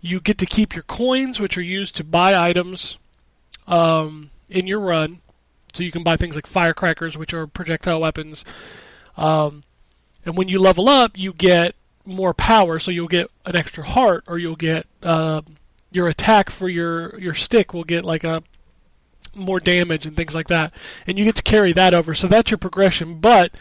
you 0.00 0.18
get 0.20 0.38
to 0.38 0.46
keep 0.46 0.74
your 0.74 0.82
coins, 0.82 1.38
which 1.38 1.56
are 1.58 1.62
used 1.62 1.96
to 1.96 2.04
buy 2.04 2.36
items 2.36 2.98
um, 3.66 4.30
in 4.48 4.66
your 4.66 4.80
run. 4.80 5.20
So 5.74 5.82
you 5.82 5.90
can 5.90 6.02
buy 6.02 6.16
things 6.16 6.34
like 6.34 6.46
firecrackers, 6.46 7.16
which 7.16 7.34
are 7.34 7.46
projectile 7.46 8.00
weapons. 8.00 8.44
Um, 9.16 9.64
and 10.24 10.36
when 10.36 10.48
you 10.48 10.58
level 10.58 10.88
up, 10.88 11.18
you 11.18 11.32
get 11.32 11.74
more 12.04 12.32
power. 12.32 12.78
So 12.78 12.90
you'll 12.90 13.08
get 13.08 13.30
an 13.44 13.56
extra 13.56 13.84
heart, 13.84 14.24
or 14.26 14.38
you'll 14.38 14.54
get 14.54 14.86
uh, 15.02 15.42
your 15.90 16.08
attack 16.08 16.50
for 16.50 16.68
your 16.68 17.18
your 17.18 17.34
stick 17.34 17.72
will 17.72 17.84
get 17.84 18.04
like 18.04 18.24
a 18.24 18.42
more 19.34 19.60
damage 19.60 20.06
and 20.06 20.16
things 20.16 20.34
like 20.34 20.48
that. 20.48 20.72
And 21.06 21.18
you 21.18 21.24
get 21.24 21.36
to 21.36 21.42
carry 21.42 21.72
that 21.72 21.94
over. 21.94 22.14
So 22.14 22.26
that's 22.26 22.50
your 22.50 22.58
progression. 22.58 23.20
But 23.20 23.52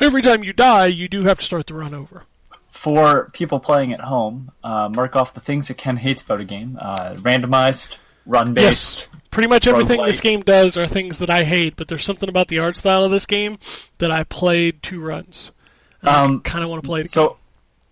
every 0.00 0.22
time 0.22 0.42
you 0.42 0.52
die, 0.52 0.86
you 0.86 1.08
do 1.08 1.24
have 1.24 1.38
to 1.38 1.44
start 1.44 1.66
the 1.66 1.74
run 1.74 1.94
over. 1.94 2.24
For 2.78 3.28
people 3.32 3.58
playing 3.58 3.92
at 3.92 4.00
home, 4.00 4.52
uh, 4.62 4.88
mark 4.88 5.16
off 5.16 5.34
the 5.34 5.40
things 5.40 5.66
that 5.66 5.74
Ken 5.74 5.96
hates 5.96 6.22
about 6.22 6.40
a 6.40 6.44
game: 6.44 6.78
uh, 6.80 7.14
randomized, 7.14 7.98
run 8.24 8.54
based. 8.54 9.08
Yes. 9.12 9.20
Pretty 9.32 9.48
much 9.48 9.66
everything 9.66 10.00
this 10.04 10.20
game 10.20 10.42
does 10.42 10.76
are 10.76 10.86
things 10.86 11.18
that 11.18 11.28
I 11.28 11.42
hate, 11.42 11.74
but 11.74 11.88
there's 11.88 12.04
something 12.04 12.28
about 12.28 12.46
the 12.46 12.60
art 12.60 12.76
style 12.76 13.02
of 13.02 13.10
this 13.10 13.26
game 13.26 13.58
that 13.98 14.12
I 14.12 14.22
played 14.22 14.80
two 14.80 15.00
runs. 15.00 15.50
Um, 16.04 16.40
I 16.44 16.48
kind 16.48 16.62
of 16.62 16.70
want 16.70 16.84
to 16.84 16.86
play 16.86 17.00
it. 17.00 17.10
So, 17.10 17.38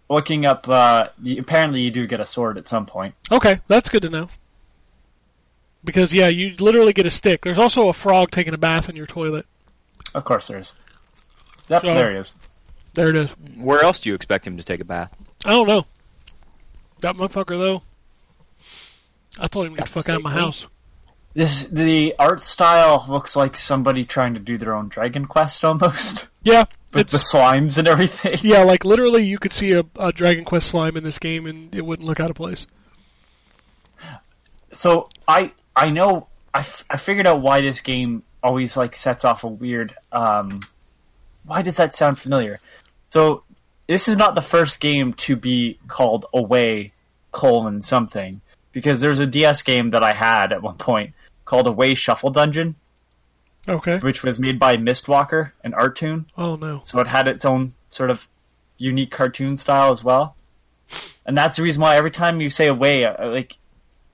looking 0.08 0.46
up, 0.46 0.68
uh, 0.68 1.08
apparently 1.36 1.80
you 1.80 1.90
do 1.90 2.06
get 2.06 2.20
a 2.20 2.24
sword 2.24 2.56
at 2.56 2.68
some 2.68 2.86
point. 2.86 3.16
Okay, 3.32 3.60
that's 3.66 3.88
good 3.88 4.02
to 4.02 4.08
know. 4.08 4.28
Because 5.82 6.12
yeah, 6.12 6.28
you 6.28 6.54
literally 6.60 6.92
get 6.92 7.06
a 7.06 7.10
stick. 7.10 7.42
There's 7.42 7.58
also 7.58 7.88
a 7.88 7.92
frog 7.92 8.30
taking 8.30 8.54
a 8.54 8.58
bath 8.58 8.88
in 8.88 8.94
your 8.94 9.06
toilet. 9.06 9.46
Of 10.14 10.22
course, 10.24 10.46
there 10.46 10.60
is. 10.60 10.74
Yep, 11.68 11.82
So- 11.82 11.94
there 11.94 12.12
he 12.12 12.18
is. 12.18 12.34
There 12.96 13.08
it 13.10 13.16
is. 13.16 13.30
Where 13.56 13.82
else 13.82 14.00
do 14.00 14.08
you 14.08 14.14
expect 14.14 14.46
him 14.46 14.56
to 14.56 14.62
take 14.64 14.80
a 14.80 14.84
bath? 14.84 15.14
I 15.44 15.52
don't 15.52 15.68
know. 15.68 15.84
That 17.00 17.14
motherfucker 17.14 17.56
though. 17.58 17.82
I 19.38 19.48
told 19.48 19.66
him 19.66 19.74
to 19.74 19.78
get 19.78 19.86
the 19.86 19.92
fuck 19.92 20.08
out 20.08 20.16
of 20.16 20.22
my 20.22 20.30
stick, 20.30 20.40
house. 20.40 20.66
This 21.34 21.64
the 21.66 22.14
art 22.18 22.42
style 22.42 23.04
looks 23.08 23.36
like 23.36 23.58
somebody 23.58 24.04
trying 24.06 24.32
to 24.34 24.40
do 24.40 24.56
their 24.56 24.74
own 24.74 24.88
Dragon 24.88 25.26
Quest 25.26 25.62
almost, 25.64 26.26
Yeah, 26.42 26.64
with 26.94 27.10
the 27.10 27.18
slimes 27.18 27.76
and 27.76 27.86
everything. 27.86 28.38
yeah, 28.42 28.62
like 28.62 28.84
literally, 28.86 29.24
you 29.24 29.38
could 29.38 29.52
see 29.52 29.72
a, 29.72 29.84
a 29.96 30.10
Dragon 30.10 30.44
Quest 30.46 30.68
slime 30.68 30.96
in 30.96 31.04
this 31.04 31.18
game, 31.18 31.44
and 31.44 31.74
it 31.74 31.84
wouldn't 31.84 32.08
look 32.08 32.18
out 32.18 32.30
of 32.30 32.36
place. 32.36 32.66
So 34.72 35.08
I 35.28 35.52
I 35.74 35.90
know 35.90 36.28
I, 36.54 36.60
f- 36.60 36.84
I 36.88 36.96
figured 36.96 37.26
out 37.26 37.42
why 37.42 37.60
this 37.60 37.80
game 37.82 38.22
always 38.42 38.76
like 38.76 38.96
sets 38.96 39.24
off 39.26 39.44
a 39.44 39.48
weird. 39.48 39.94
Um, 40.12 40.60
why 41.44 41.62
does 41.62 41.76
that 41.76 41.94
sound 41.94 42.18
familiar? 42.18 42.60
So 43.10 43.42
this 43.86 44.08
is 44.08 44.16
not 44.16 44.34
the 44.34 44.42
first 44.42 44.80
game 44.80 45.12
to 45.14 45.36
be 45.36 45.78
called 45.88 46.26
Away 46.34 46.92
colon 47.32 47.82
something 47.82 48.40
because 48.72 49.00
there's 49.00 49.20
a 49.20 49.26
DS 49.26 49.62
game 49.62 49.90
that 49.90 50.02
I 50.02 50.12
had 50.12 50.52
at 50.52 50.62
one 50.62 50.76
point 50.76 51.12
called 51.44 51.66
Away 51.66 51.94
Shuffle 51.94 52.30
Dungeon. 52.30 52.76
Okay. 53.68 53.98
which 53.98 54.22
was 54.22 54.38
made 54.38 54.60
by 54.60 54.76
Mistwalker, 54.76 55.50
an 55.64 55.72
Artoon. 55.72 56.26
Oh 56.38 56.54
no. 56.54 56.82
So 56.84 57.00
it 57.00 57.08
had 57.08 57.26
its 57.26 57.44
own 57.44 57.74
sort 57.90 58.10
of 58.10 58.28
unique 58.78 59.10
cartoon 59.10 59.56
style 59.56 59.90
as 59.90 60.04
well. 60.04 60.36
And 61.24 61.36
that's 61.36 61.56
the 61.56 61.64
reason 61.64 61.82
why 61.82 61.96
every 61.96 62.12
time 62.12 62.40
you 62.40 62.48
say 62.48 62.68
away, 62.68 63.04
uh, 63.04 63.28
like 63.28 63.56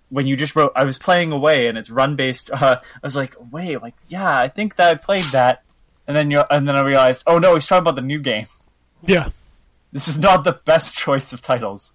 when 0.09 0.27
you 0.27 0.37
just 0.37 0.57
wrote, 0.57 0.73
I 0.75 0.85
was 0.85 0.99
playing 0.99 1.33
away 1.33 1.67
and 1.67 1.77
it's 1.77 1.91
run 1.91 2.17
based. 2.17 2.51
Uh, 2.51 2.77
I 2.81 3.07
was 3.07 3.17
like, 3.17 3.37
away, 3.39 3.77
like 3.77 3.95
yeah, 4.09 4.39
I 4.39 4.49
think 4.49 4.77
that 4.77 4.91
I 4.91 4.95
played 4.95 5.25
that. 5.33 5.63
And 6.07 6.17
then 6.17 6.31
you, 6.31 6.43
and 6.51 6.67
then 6.67 6.77
I 6.77 6.81
realized, 6.81 7.25
oh 7.27 7.39
no, 7.39 7.55
he's 7.55 7.67
talking 7.67 7.83
about 7.83 7.97
the 7.97 8.01
new 8.03 8.21
game. 8.21 8.47
Yeah. 9.05 9.29
This 9.93 10.09
is 10.09 10.19
not 10.19 10.45
the 10.45 10.53
best 10.65 10.95
choice 10.97 11.33
of 11.33 11.43
titles. 11.43 11.93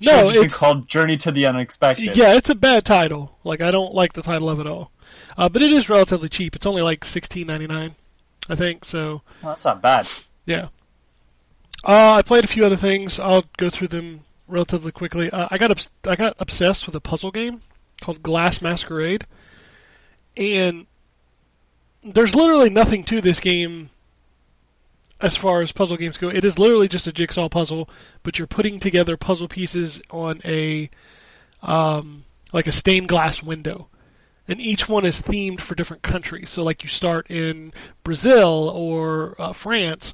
No, 0.00 0.30
Should 0.30 0.46
it's 0.46 0.54
called 0.56 0.88
Journey 0.88 1.16
to 1.18 1.32
the 1.32 1.46
Unexpected. 1.46 2.16
yeah, 2.16 2.34
it's 2.34 2.48
a 2.48 2.54
bad 2.54 2.84
title. 2.84 3.36
Like 3.42 3.60
I 3.60 3.70
don't 3.72 3.92
like 3.94 4.12
the 4.12 4.22
title 4.22 4.48
of 4.48 4.60
it 4.60 4.66
all. 4.68 4.90
Uh, 5.36 5.48
but 5.48 5.62
it 5.62 5.72
is 5.72 5.88
relatively 5.88 6.28
cheap. 6.28 6.54
It's 6.54 6.64
only 6.66 6.80
like 6.82 7.04
sixteen 7.04 7.48
ninety 7.48 7.66
nine, 7.66 7.96
I 8.48 8.54
think. 8.54 8.84
So 8.84 9.22
Well, 9.42 9.52
that's 9.52 9.64
not 9.64 9.82
bad. 9.82 10.06
yeah. 10.46 10.68
Uh, 11.82 12.14
I 12.14 12.22
played 12.22 12.44
a 12.44 12.48
few 12.48 12.64
other 12.64 12.76
things. 12.76 13.18
I'll 13.18 13.44
go 13.58 13.68
through 13.68 13.88
them 13.88 14.20
relatively 14.46 14.92
quickly. 14.92 15.28
Uh, 15.28 15.48
I 15.50 15.58
got 15.58 15.70
obs- 15.72 15.90
I 16.06 16.14
got 16.16 16.36
obsessed 16.38 16.86
with 16.86 16.94
a 16.94 17.00
puzzle 17.00 17.30
game 17.32 17.60
called 18.00 18.22
Glass 18.22 18.62
Masquerade, 18.62 19.26
and 20.36 20.86
there's 22.04 22.34
literally 22.34 22.70
nothing 22.70 23.02
to 23.04 23.20
this 23.20 23.40
game 23.40 23.90
as 25.24 25.36
far 25.36 25.62
as 25.62 25.72
puzzle 25.72 25.96
games 25.96 26.18
go. 26.18 26.28
It 26.28 26.44
is 26.44 26.58
literally 26.58 26.86
just 26.86 27.06
a 27.06 27.12
jigsaw 27.12 27.48
puzzle, 27.48 27.88
but 28.22 28.38
you're 28.38 28.46
putting 28.46 28.78
together 28.78 29.16
puzzle 29.16 29.48
pieces 29.48 30.00
on 30.10 30.42
a 30.44 30.90
um, 31.62 32.24
like 32.52 32.66
a 32.66 32.72
stained 32.72 33.08
glass 33.08 33.42
window. 33.42 33.88
And 34.46 34.60
each 34.60 34.86
one 34.86 35.06
is 35.06 35.22
themed 35.22 35.62
for 35.62 35.74
different 35.74 36.02
countries. 36.02 36.50
So, 36.50 36.62
like, 36.62 36.82
you 36.82 36.90
start 36.90 37.30
in 37.30 37.72
Brazil 38.02 38.68
or 38.68 39.34
uh, 39.40 39.54
France, 39.54 40.12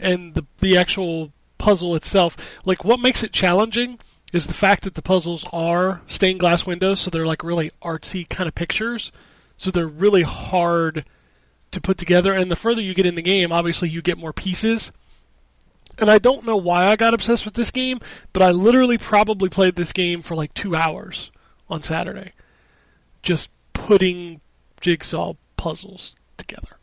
and 0.00 0.34
the 0.34 0.44
the 0.58 0.76
actual 0.76 1.32
puzzle 1.58 1.94
itself, 1.94 2.36
like, 2.64 2.84
what 2.84 2.98
makes 2.98 3.22
it 3.22 3.32
challenging 3.32 4.00
is 4.32 4.46
the 4.46 4.54
fact 4.54 4.82
that 4.82 4.94
the 4.94 5.02
puzzles 5.02 5.44
are 5.52 6.00
stained 6.08 6.40
glass 6.40 6.66
windows, 6.66 7.00
so 7.00 7.10
they're 7.10 7.26
like 7.26 7.44
really 7.44 7.70
artsy 7.80 8.28
kind 8.28 8.48
of 8.48 8.56
pictures. 8.56 9.12
So 9.56 9.70
they're 9.70 9.86
really 9.86 10.22
hard 10.22 11.04
to 11.72 11.80
put 11.80 11.98
together. 11.98 12.32
And 12.32 12.50
the 12.50 12.56
further 12.56 12.80
you 12.82 12.94
get 12.94 13.06
in 13.06 13.14
the 13.14 13.22
game, 13.22 13.52
obviously 13.52 13.88
you 13.88 14.02
get 14.02 14.18
more 14.18 14.32
pieces. 14.32 14.92
And 15.98 16.10
I 16.10 16.18
don't 16.18 16.44
know 16.46 16.56
why 16.56 16.86
I 16.86 16.96
got 16.96 17.12
obsessed 17.14 17.44
with 17.44 17.54
this 17.54 17.70
game, 17.72 17.98
but 18.32 18.42
I 18.42 18.52
literally 18.52 18.98
probably 18.98 19.48
played 19.48 19.74
this 19.74 19.92
game 19.92 20.22
for 20.22 20.36
like 20.36 20.54
two 20.54 20.76
hours 20.76 21.30
on 21.68 21.82
Saturday. 21.82 22.32
Just 23.22 23.48
putting 23.72 24.40
jigsaw 24.80 25.34
puzzles 25.56 26.14
together. 26.36 26.76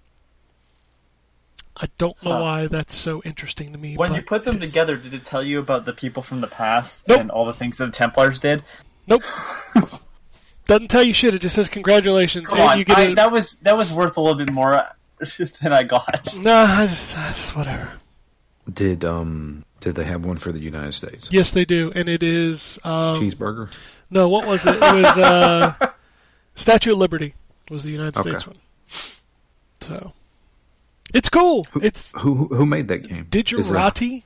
I 1.78 1.88
don't 1.98 2.22
know 2.24 2.32
Huh. 2.32 2.42
why 2.42 2.68
that's 2.68 2.96
so 2.96 3.22
interesting 3.24 3.72
to 3.74 3.78
me. 3.78 3.96
When 3.98 4.14
you 4.14 4.22
put 4.22 4.44
them 4.46 4.60
together, 4.60 4.96
did 4.98 5.14
it 5.14 5.26
tell 5.26 5.44
you 5.44 5.60
about 5.60 5.86
the 5.86 5.94
people 5.94 6.22
from 6.24 6.42
the 6.42 6.48
past 6.48 7.08
Nope. 7.08 7.20
and 7.22 7.32
all 7.32 7.46
the 7.46 7.54
things 7.54 7.78
that 7.78 7.86
the 7.88 7.92
Templars 7.92 8.40
did? 8.40 8.64
Nope. 9.08 9.24
Doesn't 10.68 10.88
tell 10.88 11.04
you 11.04 11.14
shit. 11.14 11.34
It 11.36 11.40
just 11.40 11.56
says 11.56 11.70
congratulations, 11.70 12.48
Come 12.48 12.60
and 12.60 12.70
on, 12.70 12.78
you 12.80 12.86
get 12.86 12.98
I, 12.98 13.02
a, 13.04 13.16
that 13.16 13.32
was 13.32 13.54
that 13.60 13.78
was 13.78 13.92
worth 13.94 14.18
a 14.18 14.22
little 14.22 14.38
bit 14.44 14.52
more 14.52 14.84
than 15.62 15.74
I 15.74 15.84
got. 15.84 16.36
Nah, 16.38 16.84
it's, 16.84 17.14
it's 17.30 17.56
whatever. 17.56 17.94
Did 18.72 19.06
um 19.06 19.64
did 19.80 19.96
they 19.96 20.04
have 20.06 20.26
one 20.26 20.38
for 20.38 20.52
the 20.52 20.60
United 20.60 20.94
States? 20.94 21.30
Yes, 21.32 21.52
they 21.52 21.66
do, 21.66 21.92
and 21.94 22.10
it 22.10 22.24
is. 22.24 22.80
Um, 22.84 23.16
Cheeseburger. 23.16 23.70
No, 24.10 24.28
what 24.30 24.48
was 24.48 24.66
it? 24.66 24.76
It 24.76 24.82
was 24.82 25.06
uh, 25.18 25.74
Statue 26.56 26.94
of 26.94 26.98
Liberty 26.98 27.36
was 27.70 27.84
the 27.84 27.92
United 27.92 28.18
Okay. 28.18 28.30
States 28.32 28.48
one. 28.48 28.58
So 29.82 30.14
it's 31.14 31.30
cool. 31.30 31.68
It's 31.82 32.12
Who 32.18 32.34
who- 32.34 32.56
who 32.56 32.66
made 32.66 32.88
that 32.88 33.08
game? 33.08 33.28
Is 33.32 33.70
it 33.70 33.76
a- 33.76 34.24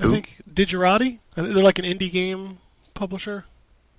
I 0.00 0.08
think 0.08 0.36
Digerati. 0.52 1.18
I 1.36 1.42
think 1.42 1.54
They're 1.54 1.62
like 1.62 1.78
an 1.78 1.84
indie 1.84 2.10
game 2.10 2.58
publisher. 2.94 3.44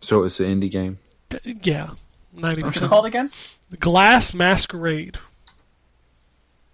So 0.02 0.24
it's 0.24 0.40
an 0.40 0.46
indie 0.62 0.72
game. 0.72 1.00
D- 1.30 1.58
yeah, 1.64 1.92
ninety 2.34 2.64
What's 2.64 2.78
it 2.78 2.88
called 2.90 3.06
again? 3.06 3.30
Glass 3.80 4.34
Masquerade. 4.34 5.18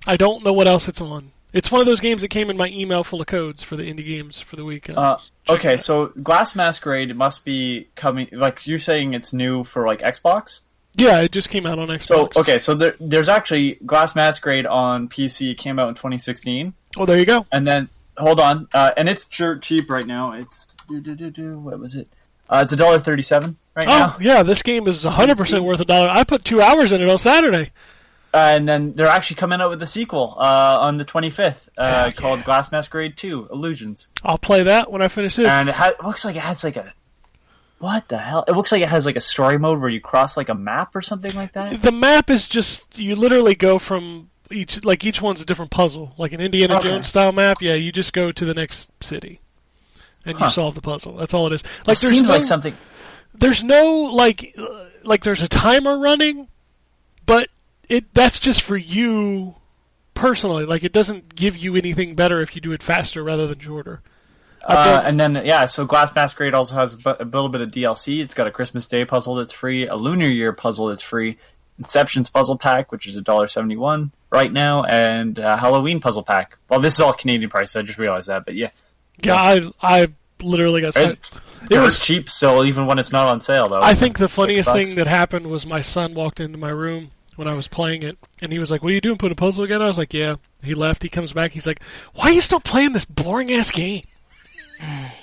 I 0.07 0.17
don't 0.17 0.43
know 0.43 0.53
what 0.53 0.67
else 0.67 0.87
it's 0.87 1.01
on. 1.01 1.31
It's 1.51 1.71
one 1.71 1.79
of 1.79 1.87
those 1.87 2.01
games 2.01 2.21
that 2.21 2.27
came 2.27 2.49
in 2.49 2.57
my 2.57 2.67
email 2.67 3.03
full 3.03 3.21
of 3.21 3.27
codes 3.27 3.63
for 3.63 3.75
the 3.77 3.83
indie 3.83 4.05
games 4.05 4.41
for 4.41 4.55
the 4.57 4.65
weekend. 4.65 4.97
Uh, 4.97 5.17
okay, 5.47 5.77
so 5.77 6.07
Glass 6.07 6.53
Masquerade 6.55 7.15
must 7.15 7.45
be 7.45 7.87
coming. 7.95 8.27
Like 8.31 8.67
you're 8.67 8.77
saying, 8.77 9.13
it's 9.13 9.31
new 9.33 9.63
for 9.63 9.87
like 9.87 10.01
Xbox. 10.01 10.59
yeah, 10.95 11.21
it 11.21 11.31
just 11.31 11.49
came 11.49 11.65
out 11.65 11.79
on 11.79 11.87
Xbox. 11.87 12.03
So 12.03 12.29
okay, 12.35 12.57
so 12.59 12.75
there, 12.75 12.95
there's 12.99 13.29
actually 13.29 13.75
Glass 13.85 14.15
Masquerade 14.15 14.65
on 14.65 15.07
PC. 15.07 15.51
It 15.51 15.57
came 15.57 15.79
out 15.79 15.87
in 15.89 15.95
2016, 15.95 16.73
Oh, 16.97 17.05
there 17.05 17.17
you 17.17 17.25
go. 17.25 17.45
and 17.51 17.65
then 17.65 17.87
hold 18.17 18.39
on, 18.41 18.67
uh, 18.73 18.91
and 18.97 19.07
it's 19.09 19.25
dirt 19.25 19.61
cheap 19.61 19.89
right 19.89 20.05
now. 20.05 20.33
It's 20.33 20.65
do, 20.89 20.99
do, 20.99 21.15
do, 21.15 21.29
do, 21.31 21.57
what 21.57 21.79
was 21.79 21.95
it? 21.95 22.09
Uh, 22.49 22.61
it's 22.63 22.73
a 22.73 22.75
dollar 22.75 22.99
thirty-seven 22.99 23.57
right 23.75 23.87
Oh, 23.87 23.89
now. 23.89 24.17
yeah, 24.19 24.43
this 24.43 24.61
game 24.61 24.87
is 24.87 25.03
100% 25.03 25.63
worth 25.63 25.79
a 25.79 25.85
dollar. 25.85 26.09
I 26.09 26.23
put 26.23 26.45
two 26.45 26.61
hours 26.61 26.91
in 26.91 27.01
it 27.01 27.09
on 27.09 27.17
Saturday. 27.17 27.71
Uh, 28.33 28.37
and 28.37 28.67
then 28.67 28.93
they're 28.93 29.07
actually 29.07 29.37
coming 29.37 29.61
out 29.61 29.69
with 29.69 29.81
a 29.81 29.87
sequel 29.87 30.35
uh, 30.37 30.77
on 30.81 30.97
the 30.97 31.05
25th 31.05 31.55
uh, 31.77 32.05
Heck 32.05 32.15
called 32.17 32.39
yeah. 32.39 32.45
Glass 32.45 32.71
Masquerade 32.71 33.15
2: 33.17 33.47
Illusions. 33.51 34.07
I'll 34.23 34.37
play 34.37 34.63
that 34.63 34.91
when 34.91 35.01
I 35.01 35.07
finish 35.07 35.37
this. 35.37 35.47
and 35.47 35.69
it, 35.69 35.75
ha- 35.75 35.93
it 35.99 36.05
looks 36.05 36.23
like 36.25 36.35
it 36.35 36.41
has 36.41 36.63
like 36.63 36.75
a 36.77 36.93
what 37.79 38.07
the 38.07 38.17
hell? 38.17 38.45
It 38.47 38.51
looks 38.53 38.71
like 38.71 38.81
it 38.81 38.89
has 38.89 39.05
like 39.05 39.15
a 39.17 39.21
story 39.21 39.57
mode 39.59 39.79
where 39.81 39.89
you 39.89 39.99
cross 40.01 40.37
like 40.37 40.49
a 40.49 40.53
map 40.55 40.95
or 40.95 41.01
something 41.01 41.33
like 41.35 41.53
that. 41.53 41.81
the 41.81 41.91
map 41.91 42.29
is 42.29 42.47
just, 42.47 42.97
you 42.97 43.15
literally 43.17 43.53
go 43.53 43.77
from 43.79 44.29
each, 44.49 44.83
like 44.85 45.03
each 45.03 45.21
one's 45.21 45.41
a 45.41 45.45
different 45.45 45.71
puzzle. 45.71 46.13
Like 46.17 46.31
an 46.31 46.39
Indiana 46.41 46.77
Okay. 46.77 46.87
Jones 46.89 47.07
style 47.09 47.31
map, 47.33 47.61
yeah, 47.61 47.73
you 47.73 47.91
just 47.91 48.13
go 48.13 48.31
to 48.31 48.45
the 48.45 48.53
next 48.53 48.89
city. 49.03 49.39
And 50.25 50.39
you 50.39 50.49
solve 50.49 50.75
the 50.75 50.81
puzzle. 50.81 51.17
That's 51.17 51.33
all 51.33 51.47
it 51.47 51.53
is. 51.53 51.63
Like 51.85 51.97
it 51.97 52.01
there's 52.01 52.13
seems 52.13 52.27
no, 52.27 52.33
like 52.35 52.43
something. 52.43 52.75
there's 53.35 53.63
no 53.63 54.09
like 54.13 54.57
like 55.03 55.23
there's 55.23 55.41
a 55.41 55.47
timer 55.47 55.99
running, 55.99 56.47
but 57.25 57.49
it 57.87 58.13
that's 58.13 58.39
just 58.39 58.61
for 58.61 58.77
you 58.77 59.55
personally. 60.13 60.65
Like 60.65 60.83
it 60.83 60.93
doesn't 60.93 61.35
give 61.35 61.55
you 61.55 61.75
anything 61.75 62.15
better 62.15 62.41
if 62.41 62.55
you 62.55 62.61
do 62.61 62.71
it 62.71 62.81
faster 62.81 63.23
rather 63.23 63.47
than 63.47 63.59
shorter. 63.59 64.01
Uh, 64.65 64.99
and 65.05 65.19
then 65.19 65.41
yeah, 65.45 65.67
so 65.67 65.85
Glass 65.85 66.13
Masquerade 66.15 66.55
also 66.55 66.73
has 66.75 66.97
a, 67.05 67.23
little 67.23 67.49
bit 67.49 67.61
of 67.61 67.69
DLC. 67.69 68.23
It's 68.23 68.33
got 68.33 68.47
a 68.47 68.51
Christmas 68.51 68.87
Day 68.87 69.05
puzzle 69.05 69.35
that's 69.35 69.53
free, 69.53 69.87
a 69.87 69.95
Lunar 69.95 70.27
Year 70.27 70.53
puzzle 70.53 70.87
that's 70.87 71.03
free, 71.03 71.37
Inception's 71.77 72.29
puzzle 72.29 72.57
pack, 72.57 72.91
which 72.91 73.05
is 73.05 73.15
a 73.15 73.21
dollar 73.21 73.47
seventy 73.47 73.75
one 73.75 74.11
right 74.31 74.51
now, 74.51 74.83
and 74.83 75.37
uh, 75.39 75.55
Halloween 75.55 75.99
puzzle 75.99 76.23
pack. 76.23 76.57
Well, 76.67 76.79
this 76.79 76.95
is 76.95 77.01
all 77.01 77.13
Canadian 77.13 77.51
price. 77.51 77.75
I 77.75 77.83
just 77.83 77.99
realized 77.99 78.27
that, 78.27 78.43
but 78.43 78.55
yeah, 78.55 78.71
yeah, 79.23 79.35
I 79.35 79.71
I 79.81 80.07
literally 80.41 80.81
got 80.81 80.95
Right. 80.95 81.17
sent. 81.25 81.41
It 81.71 81.79
was 81.79 81.99
cheap 81.99 82.29
still, 82.29 82.65
even 82.65 82.85
when 82.85 82.99
it's 82.99 83.11
not 83.11 83.25
on 83.25 83.41
sale 83.41 83.67
though. 83.69 83.81
I 83.81 83.95
think 83.95 84.17
the 84.17 84.29
funniest 84.29 84.71
thing 84.71 84.95
that 84.95 85.07
happened 85.07 85.47
was 85.47 85.65
my 85.65 85.81
son 85.81 86.13
walked 86.13 86.39
into 86.39 86.57
my 86.57 86.69
room 86.69 87.11
when 87.35 87.47
I 87.47 87.55
was 87.55 87.67
playing 87.67 88.03
it, 88.03 88.17
and 88.41 88.51
he 88.51 88.59
was 88.59 88.69
like, 88.69 88.83
"What 88.83 88.91
are 88.91 88.95
you 88.95 89.01
doing? 89.01 89.17
Putting 89.17 89.33
a 89.33 89.35
puzzle 89.35 89.63
together?" 89.63 89.85
I 89.85 89.87
was 89.87 89.97
like, 89.97 90.13
"Yeah." 90.13 90.35
He 90.63 90.73
left. 90.75 91.01
He 91.03 91.09
comes 91.09 91.33
back. 91.33 91.51
He's 91.51 91.65
like, 91.67 91.81
"Why 92.13 92.25
are 92.29 92.31
you 92.33 92.41
still 92.41 92.59
playing 92.59 92.93
this 92.93 93.05
boring 93.05 93.51
ass 93.53 93.71
game?" 93.71 94.03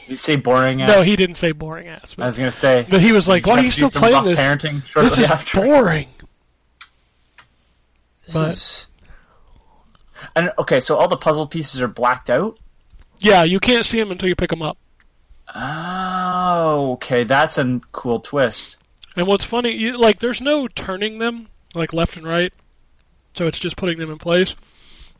You'd 0.08 0.18
say 0.18 0.36
boring. 0.36 0.80
Ass. 0.82 0.88
No, 0.88 1.02
he 1.02 1.14
didn't 1.14 1.36
say 1.36 1.52
boring 1.52 1.86
ass, 1.88 2.14
But, 2.16 2.22
I 2.24 2.26
was 2.26 2.38
gonna 2.38 2.50
say. 2.50 2.86
but 2.88 3.02
he 3.02 3.12
was 3.12 3.28
like, 3.28 3.46
"Why 3.46 3.56
are 3.58 3.62
you 3.62 3.70
still 3.70 3.90
playing 3.90 4.24
this? 4.24 4.38
Parenting 4.38 4.82
This 4.94 5.18
is 5.18 5.30
after. 5.30 5.60
boring." 5.60 6.08
This 8.26 8.34
But- 8.34 8.50
is- 8.50 8.86
And 10.36 10.50
okay, 10.58 10.80
so 10.80 10.96
all 10.96 11.08
the 11.08 11.16
puzzle 11.16 11.46
pieces 11.46 11.80
are 11.82 11.88
blacked 11.88 12.30
out. 12.30 12.58
Yeah, 13.22 13.44
you 13.44 13.60
can't 13.60 13.86
see 13.86 13.98
them 13.98 14.10
until 14.10 14.28
you 14.28 14.36
pick 14.36 14.50
them 14.50 14.62
up. 14.62 14.76
Oh, 15.54 16.92
okay, 16.94 17.24
that's 17.24 17.58
a 17.58 17.80
cool 17.92 18.20
twist. 18.20 18.78
And 19.16 19.26
what's 19.26 19.44
funny, 19.44 19.70
you, 19.70 19.96
like, 19.96 20.18
there's 20.18 20.40
no 20.40 20.66
turning 20.66 21.18
them 21.18 21.48
like 21.74 21.92
left 21.92 22.16
and 22.16 22.26
right, 22.26 22.52
so 23.34 23.46
it's 23.46 23.58
just 23.58 23.76
putting 23.76 23.98
them 23.98 24.10
in 24.10 24.18
place. 24.18 24.54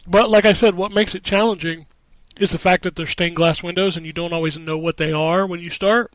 But 0.06 0.30
like 0.30 0.44
I 0.44 0.52
said, 0.52 0.74
what 0.74 0.92
makes 0.92 1.14
it 1.14 1.22
challenging 1.22 1.86
is 2.36 2.50
the 2.50 2.58
fact 2.58 2.82
that 2.82 2.96
they're 2.96 3.06
stained 3.06 3.36
glass 3.36 3.62
windows, 3.62 3.96
and 3.96 4.04
you 4.04 4.12
don't 4.12 4.32
always 4.32 4.58
know 4.58 4.78
what 4.78 4.96
they 4.96 5.12
are 5.12 5.46
when 5.46 5.60
you 5.60 5.70
start. 5.70 6.12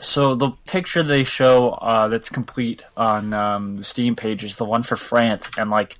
So 0.00 0.34
the 0.34 0.50
picture 0.66 1.02
they 1.02 1.24
show 1.24 1.70
uh, 1.70 2.08
that's 2.08 2.28
complete 2.28 2.82
on 2.96 3.32
um, 3.32 3.76
the 3.76 3.84
Steam 3.84 4.16
page 4.16 4.44
is 4.44 4.56
the 4.56 4.64
one 4.64 4.82
for 4.82 4.96
France, 4.96 5.50
and 5.56 5.70
like 5.70 5.98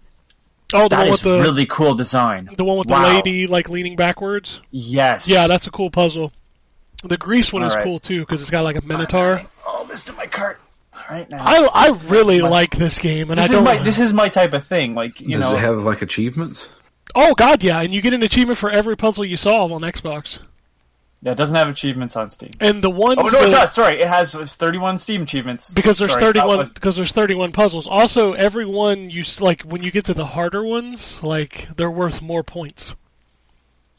Oh, 0.72 0.84
the 0.84 0.88
that 0.90 0.98
one 0.98 1.06
is 1.08 1.12
with 1.12 1.22
the 1.22 1.40
really 1.42 1.66
cool 1.66 1.94
design. 1.94 2.48
the 2.56 2.64
one 2.64 2.78
with 2.78 2.88
Wow. 2.88 3.02
the 3.08 3.14
lady 3.14 3.46
like 3.46 3.68
leaning 3.68 3.96
backwards. 3.96 4.60
Yes. 4.70 5.28
Yeah, 5.28 5.46
that's 5.46 5.66
a 5.66 5.70
cool 5.70 5.90
puzzle. 5.90 6.32
The 7.04 7.16
Grease 7.18 7.52
one 7.52 7.62
is 7.62 7.70
All 7.72 7.76
right. 7.76 7.84
cool 7.84 7.98
too 8.00 8.20
because 8.20 8.40
it's 8.40 8.50
got 8.50 8.64
like 8.64 8.76
a 8.76 8.84
minotaur. 8.84 9.42
Oh, 9.66 9.84
this 9.88 10.04
to 10.04 10.12
my 10.14 10.26
cart. 10.26 10.58
All 10.94 11.00
right 11.10 11.28
now. 11.28 11.44
I 11.44 11.68
I 11.72 11.88
really 12.06 12.40
my- 12.40 12.48
like 12.48 12.76
this 12.76 12.98
game, 12.98 13.30
and 13.30 13.38
this 13.38 13.44
I 13.46 13.52
is 13.52 13.52
don't. 13.52 13.64
my 13.64 13.76
this 13.78 13.98
is 13.98 14.12
my 14.12 14.28
type 14.28 14.52
of 14.54 14.66
thing. 14.66 14.94
Like 14.94 15.20
you 15.20 15.36
Does 15.36 15.40
know, 15.44 15.54
it 15.56 15.60
have 15.60 15.82
like 15.82 16.00
achievements? 16.02 16.68
oh 17.14 17.34
God, 17.34 17.62
yeah, 17.62 17.80
and 17.80 17.92
you 17.92 18.00
get 18.00 18.14
an 18.14 18.22
achievement 18.22 18.58
for 18.58 18.70
every 18.70 18.96
puzzle 18.96 19.24
you 19.24 19.36
solve 19.36 19.70
on 19.70 19.82
Xbox. 19.82 20.38
Yeah, 21.24 21.32
it 21.32 21.36
doesn't 21.36 21.56
have 21.56 21.68
achievements 21.68 22.16
on 22.16 22.28
Steam. 22.28 22.50
And 22.60 22.84
the 22.84 22.90
ones 22.90 23.16
Oh 23.18 23.22
no, 23.22 23.30
that, 23.30 23.48
it 23.48 23.50
does. 23.50 23.72
Sorry, 23.72 23.98
it 24.00 24.06
has 24.06 24.34
31 24.34 24.98
Steam 24.98 25.22
achievements. 25.22 25.72
because 25.72 25.96
there's 25.96 26.10
Sorry, 26.10 26.22
31 26.22 26.58
was- 26.58 26.72
because 26.72 26.96
there's 26.96 27.12
31 27.12 27.50
puzzles. 27.52 27.86
Also, 27.86 28.34
every 28.34 28.66
one 28.66 29.08
you 29.08 29.24
like 29.40 29.62
when 29.62 29.82
you 29.82 29.90
get 29.90 30.04
to 30.04 30.14
the 30.14 30.26
harder 30.26 30.62
ones, 30.62 31.22
like 31.22 31.68
they're 31.76 31.90
worth 31.90 32.20
more 32.20 32.42
points. 32.42 32.92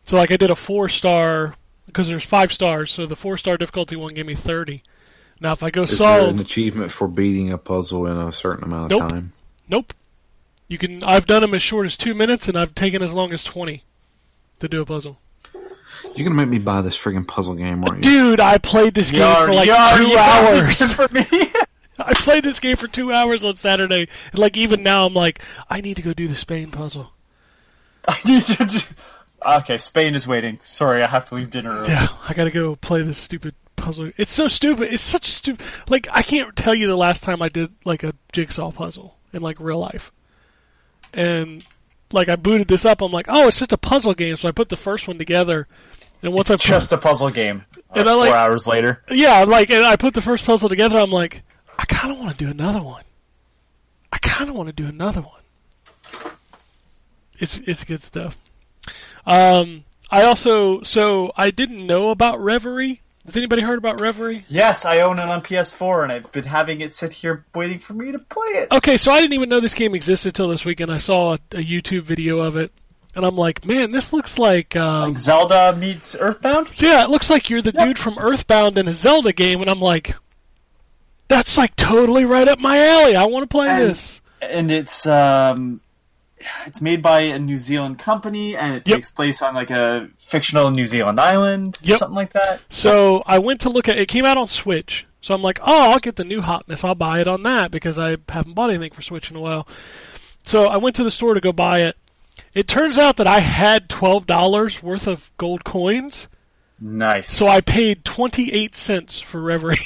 So 0.06 0.18
like 0.18 0.30
I 0.32 0.38
did 0.38 0.52
a 0.52 0.56
4 0.56 0.88
star 0.88 1.56
because 1.88 2.08
there's 2.08 2.24
5 2.24 2.54
stars, 2.54 2.92
so 2.92 3.08
the 3.08 3.16
4 3.16 3.38
star 3.38 3.58
difficulty 3.58 3.96
one 3.96 4.14
gave 4.14 4.28
me 4.28 4.36
30. 4.36 4.84
Now 5.40 5.52
if 5.52 5.64
I 5.64 5.72
go 5.72 5.84
Is 5.84 5.98
there 5.98 6.30
an 6.30 6.40
achievement 6.40 6.92
for 6.92 7.08
beating 7.08 7.52
a 7.52 7.58
puzzle 7.58 8.06
in 8.06 8.18
a 8.18 8.32
certain 8.32 8.64
amount 8.66 8.92
of 8.92 9.00
Nope. 9.00 9.10
time? 9.10 9.34
nope. 9.68 9.94
You 10.68 10.78
can 10.78 11.04
I've 11.04 11.26
done 11.26 11.42
them 11.42 11.56
as 11.56 11.64
short 11.64 11.88
as 11.88 11.98
2 11.98 12.14
minutes 12.14 12.48
and 12.48 12.56
I've 12.56 12.76
taken 12.76 13.02
as 13.02 13.14
long 13.14 13.34
as 13.34 13.44
20 13.44 13.84
to 14.60 14.68
do 14.68 14.82
a 14.82 14.86
puzzle. 14.86 15.18
You're 16.16 16.24
gonna 16.24 16.36
make 16.36 16.48
me 16.48 16.60
buy 16.60 16.82
this 16.82 16.98
friggin' 16.98 17.28
puzzle 17.28 17.56
game, 17.56 17.84
aren't 17.84 18.04
you? 18.06 18.12
Dude, 18.12 18.40
I 18.40 18.58
played 18.58 18.94
this 18.94 19.12
game 19.12 19.22
Yar, 19.22 19.48
for 19.48 19.54
like 19.54 19.68
yar, 19.68 19.98
2 19.98 20.08
yar, 20.10 20.20
hours. 20.20 20.94
for 20.94 21.08
me. 21.12 21.26
I 22.00 22.14
played 22.14 22.44
this 22.44 22.60
game 22.60 22.76
for 22.76 22.88
two 22.88 23.12
hours 23.12 23.44
on 23.44 23.56
Saturday, 23.56 24.08
and 24.32 24.40
like 24.40 24.58
even 24.58 24.84
now, 24.84 25.06
I'm 25.06 25.14
like, 25.14 25.42
I 25.70 25.82
need 25.82 25.96
to 25.96 26.02
go 26.02 26.14
do 26.14 26.28
the 26.28 26.36
Spain 26.36 26.72
puzzle. 26.72 27.12
I 28.08 28.20
need 28.26 28.44
to 28.44 28.66
do... 28.66 28.80
Okay, 29.46 29.78
Spain 29.78 30.16
is 30.16 30.26
waiting. 30.26 30.58
Sorry, 30.64 31.04
I 31.04 31.08
have 31.08 31.26
to 31.30 31.36
leave 31.36 31.52
dinner 31.52 31.72
early. 31.72 31.90
Yeah, 31.90 32.08
I 32.28 32.34
gotta 32.34 32.50
go 32.50 32.76
play 32.78 33.04
this 33.04 33.20
stupid 33.20 33.54
puzzle. 33.76 34.12
It's 34.18 34.34
so 34.34 34.48
stupid. 34.48 34.92
It's 34.92 35.04
such 35.04 35.28
a 35.28 35.32
stupid. 35.32 35.64
Like 35.88 36.08
I 36.12 36.24
can't 36.24 36.56
tell 36.56 36.74
you 36.74 36.88
the 36.88 36.96
last 36.96 37.22
time 37.22 37.44
I 37.44 37.50
did 37.50 37.72
like 37.84 38.04
a 38.04 38.14
jigsaw 38.32 38.72
puzzle 38.72 39.18
in 39.34 39.44
like 39.44 39.60
real 39.60 39.78
life. 39.78 40.12
And 41.14 41.64
like 42.12 42.28
I 42.28 42.38
booted 42.38 42.68
this 42.68 42.86
up, 42.86 43.04
I'm 43.04 43.12
like, 43.12 43.28
oh, 43.30 43.48
it's 43.48 43.60
just 43.60 43.72
a 43.72 43.78
puzzle 43.78 44.16
game. 44.16 44.36
So 44.38 44.48
I 44.48 44.52
put 44.52 44.70
the 44.70 44.78
first 44.78 45.08
one 45.08 45.20
together, 45.20 45.68
and 46.24 46.34
once 46.34 46.50
It's 46.50 46.66
I 46.66 46.70
just 46.70 46.92
a 46.92 46.98
puzzle 46.98 47.30
game. 47.30 47.64
And 47.94 48.08
Uh, 48.08 48.12
I 48.12 48.16
like- 48.16 48.30
four 48.30 48.38
hours 48.38 48.68
later. 48.68 49.02
yeah, 49.10 49.44
like 49.44 49.70
and 49.70 49.84
I 49.86 49.96
put 49.96 50.14
the 50.14 50.22
first 50.22 50.46
puzzle 50.46 50.70
together, 50.70 50.98
I'm 50.98 51.12
like, 51.12 51.44
I 51.78 51.86
kind 51.86 52.12
of 52.14 52.20
want 52.20 52.38
to 52.38 52.44
do 52.46 52.50
another 52.52 52.82
one. 52.82 53.04
I 54.12 54.18
kind 54.20 54.50
of 54.50 54.56
want 54.56 54.68
to 54.68 54.74
do 54.74 54.86
another 54.88 55.22
one. 55.22 56.32
It's 57.40 57.58
it's 57.66 57.84
good 57.84 58.02
stuff. 58.04 58.36
Um, 59.26 59.84
I 60.10 60.24
also 60.24 60.82
so 60.84 61.32
I 61.36 61.52
didn't 61.52 61.86
know 61.86 62.10
about 62.12 62.40
Reverie. 62.42 63.02
Has 63.26 63.36
anybody 63.36 63.64
heard 63.64 63.80
about 63.80 64.00
Reverie? 64.00 64.46
Yes, 64.48 64.86
I 64.86 65.00
own 65.02 65.18
it 65.18 65.28
on 65.28 65.42
PS4, 65.42 66.04
and 66.04 66.12
I've 66.12 66.32
been 66.32 66.44
having 66.46 66.82
it 66.82 66.94
sit 66.94 67.12
here 67.12 67.44
waiting 67.56 67.80
for 67.80 67.94
me 67.94 68.12
to 68.12 68.20
play 68.20 68.50
it. 68.50 68.72
Okay, 68.72 68.98
so 68.98 69.12
I 69.12 69.20
didn't 69.20 69.34
even 69.34 69.50
know 69.50 69.60
this 69.60 69.74
game 69.74 69.96
existed 69.96 70.30
until 70.30 70.50
this 70.50 70.64
weekend. 70.64 70.92
I 70.92 71.00
saw 71.00 71.34
a, 71.34 71.40
a 71.54 71.64
YouTube 71.64 72.04
video 72.04 72.40
of 72.40 72.56
it, 72.56 72.72
and 73.16 73.26
I'm 73.26 73.36
like, 73.36 73.66
man, 73.66 73.92
this 73.92 74.12
looks 74.14 74.38
like 74.38 74.76
um, 74.76 75.10
Like 75.10 75.20
Zelda 75.20 75.76
meets 75.76 76.16
Earthbound. 76.16 76.70
yeah, 76.76 77.04
it 77.04 77.10
looks 77.10 77.30
like 77.30 77.50
you're 77.50 77.62
the 77.62 77.72
dude 77.72 77.98
from 78.00 78.18
Earthbound 78.20 78.78
in 78.78 78.88
a 78.88 78.94
Zelda 78.94 79.34
game, 79.34 79.62
and 79.62 79.70
I'm 79.70 79.80
like, 79.82 80.16
that's 81.28 81.58
like 81.58 81.76
totally 81.76 82.26
right 82.26 82.48
up 82.48 82.60
my 82.60 82.78
alley. 82.86 83.16
I 83.16 83.26
want 83.26 83.44
to 83.44 83.48
play 83.48 83.70
And- 83.70 83.82
this. 83.82 84.22
and 84.42 84.72
it's 84.72 85.06
um 85.08 85.82
it's 86.68 86.80
made 86.80 87.02
by 87.02 87.22
a 87.22 87.40
New 87.40 87.58
Zealand 87.58 87.98
company 87.98 88.56
and 88.56 88.76
it 88.76 88.84
Yep. 88.88 88.96
takes 88.98 89.10
place 89.10 89.42
on 89.42 89.56
like 89.56 89.72
a 89.72 90.10
fictional 90.20 90.70
New 90.70 90.86
Zealand 90.86 91.20
island 91.20 91.80
Yep. 91.82 91.98
something 91.98 92.16
like 92.16 92.34
that. 92.34 92.62
So 92.70 93.24
I 93.26 93.40
went 93.40 93.62
to 93.62 93.70
look 93.70 93.90
at 93.90 93.98
it. 93.98 94.08
Came 94.08 94.26
out 94.26 94.38
on 94.38 94.48
Switch. 94.48 95.08
So 95.22 95.34
I'm 95.34 95.42
like, 95.42 95.60
oh, 95.64 95.92
I'll 95.94 95.98
get 95.98 96.18
the 96.18 96.24
new 96.24 96.42
hotness. 96.42 96.84
I'll 96.84 96.94
buy 96.94 97.20
it 97.20 97.28
on 97.28 97.42
that 97.44 97.72
because 97.72 97.98
I 97.98 98.18
haven't 98.30 98.54
bought 98.54 98.70
anything 98.70 98.92
for 98.92 99.02
Switch 99.02 99.32
in 99.32 99.36
a 99.36 99.42
while. 99.42 99.68
So 100.44 100.68
I 100.68 100.78
went 100.78 100.96
to 100.98 101.04
the 101.04 101.10
store 101.10 101.34
to 101.34 101.42
go 101.42 101.52
buy 101.52 101.80
it. 101.80 101.98
It 102.56 102.68
turns 102.70 102.98
out 102.98 103.18
that 103.18 103.28
I 103.28 103.42
had 103.42 103.90
twelve 103.90 104.26
dollars 104.26 104.82
worth 104.82 105.08
of 105.08 105.30
gold 105.38 105.64
coins, 105.66 106.28
Nice. 106.80 107.30
so 107.32 107.48
I 107.48 107.62
paid 107.62 108.06
twenty 108.06 108.52
eight 108.54 108.76
cents 108.76 109.20
for 109.20 109.42
Reverie. 109.42 109.78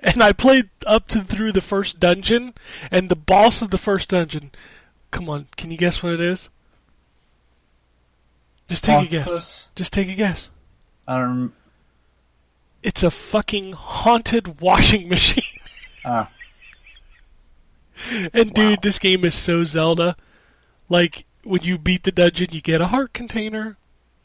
and 0.00 0.22
I 0.22 0.32
played 0.32 0.70
up 0.86 1.08
to 1.08 1.22
through 1.22 1.52
the 1.52 1.60
first 1.60 2.00
dungeon, 2.00 2.54
and 2.90 3.08
the 3.08 3.16
boss 3.16 3.62
of 3.62 3.70
the 3.70 3.78
first 3.78 4.08
dungeon. 4.08 4.50
Come 5.10 5.28
on, 5.28 5.46
can 5.56 5.70
you 5.70 5.76
guess 5.76 6.02
what 6.02 6.14
it 6.14 6.20
is? 6.20 6.48
Just 8.68 8.84
take 8.84 9.06
a 9.06 9.10
guess. 9.10 9.68
Just 9.76 9.92
take 9.92 10.08
a 10.08 10.14
guess. 10.14 10.48
Um 11.06 11.52
It's 12.82 13.02
a 13.02 13.10
fucking 13.10 13.72
haunted 13.74 14.60
washing 14.60 15.08
machine. 15.10 15.44
ah. 16.04 16.30
And 18.32 18.52
dude, 18.52 18.82
this 18.82 18.98
game 18.98 19.24
is 19.24 19.34
so 19.34 19.64
Zelda. 19.64 20.16
Like 20.88 21.24
when 21.44 21.62
you 21.62 21.78
beat 21.78 22.04
the 22.04 22.12
dungeon, 22.12 22.48
you 22.52 22.60
get 22.60 22.80
a 22.80 22.86
heart 22.86 23.12
container. 23.12 23.76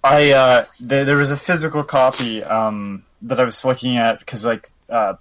I 0.03 0.31
uh 0.31 0.65
there, 0.79 1.05
there 1.05 1.17
was 1.17 1.31
a 1.31 1.37
physical 1.37 1.83
copy 1.83 2.43
um 2.43 3.03
that 3.23 3.39
I 3.39 3.43
was 3.43 3.63
looking 3.65 3.97
at 3.97 4.19
because 4.19 4.45
like 4.45 4.69
uh 4.89 5.15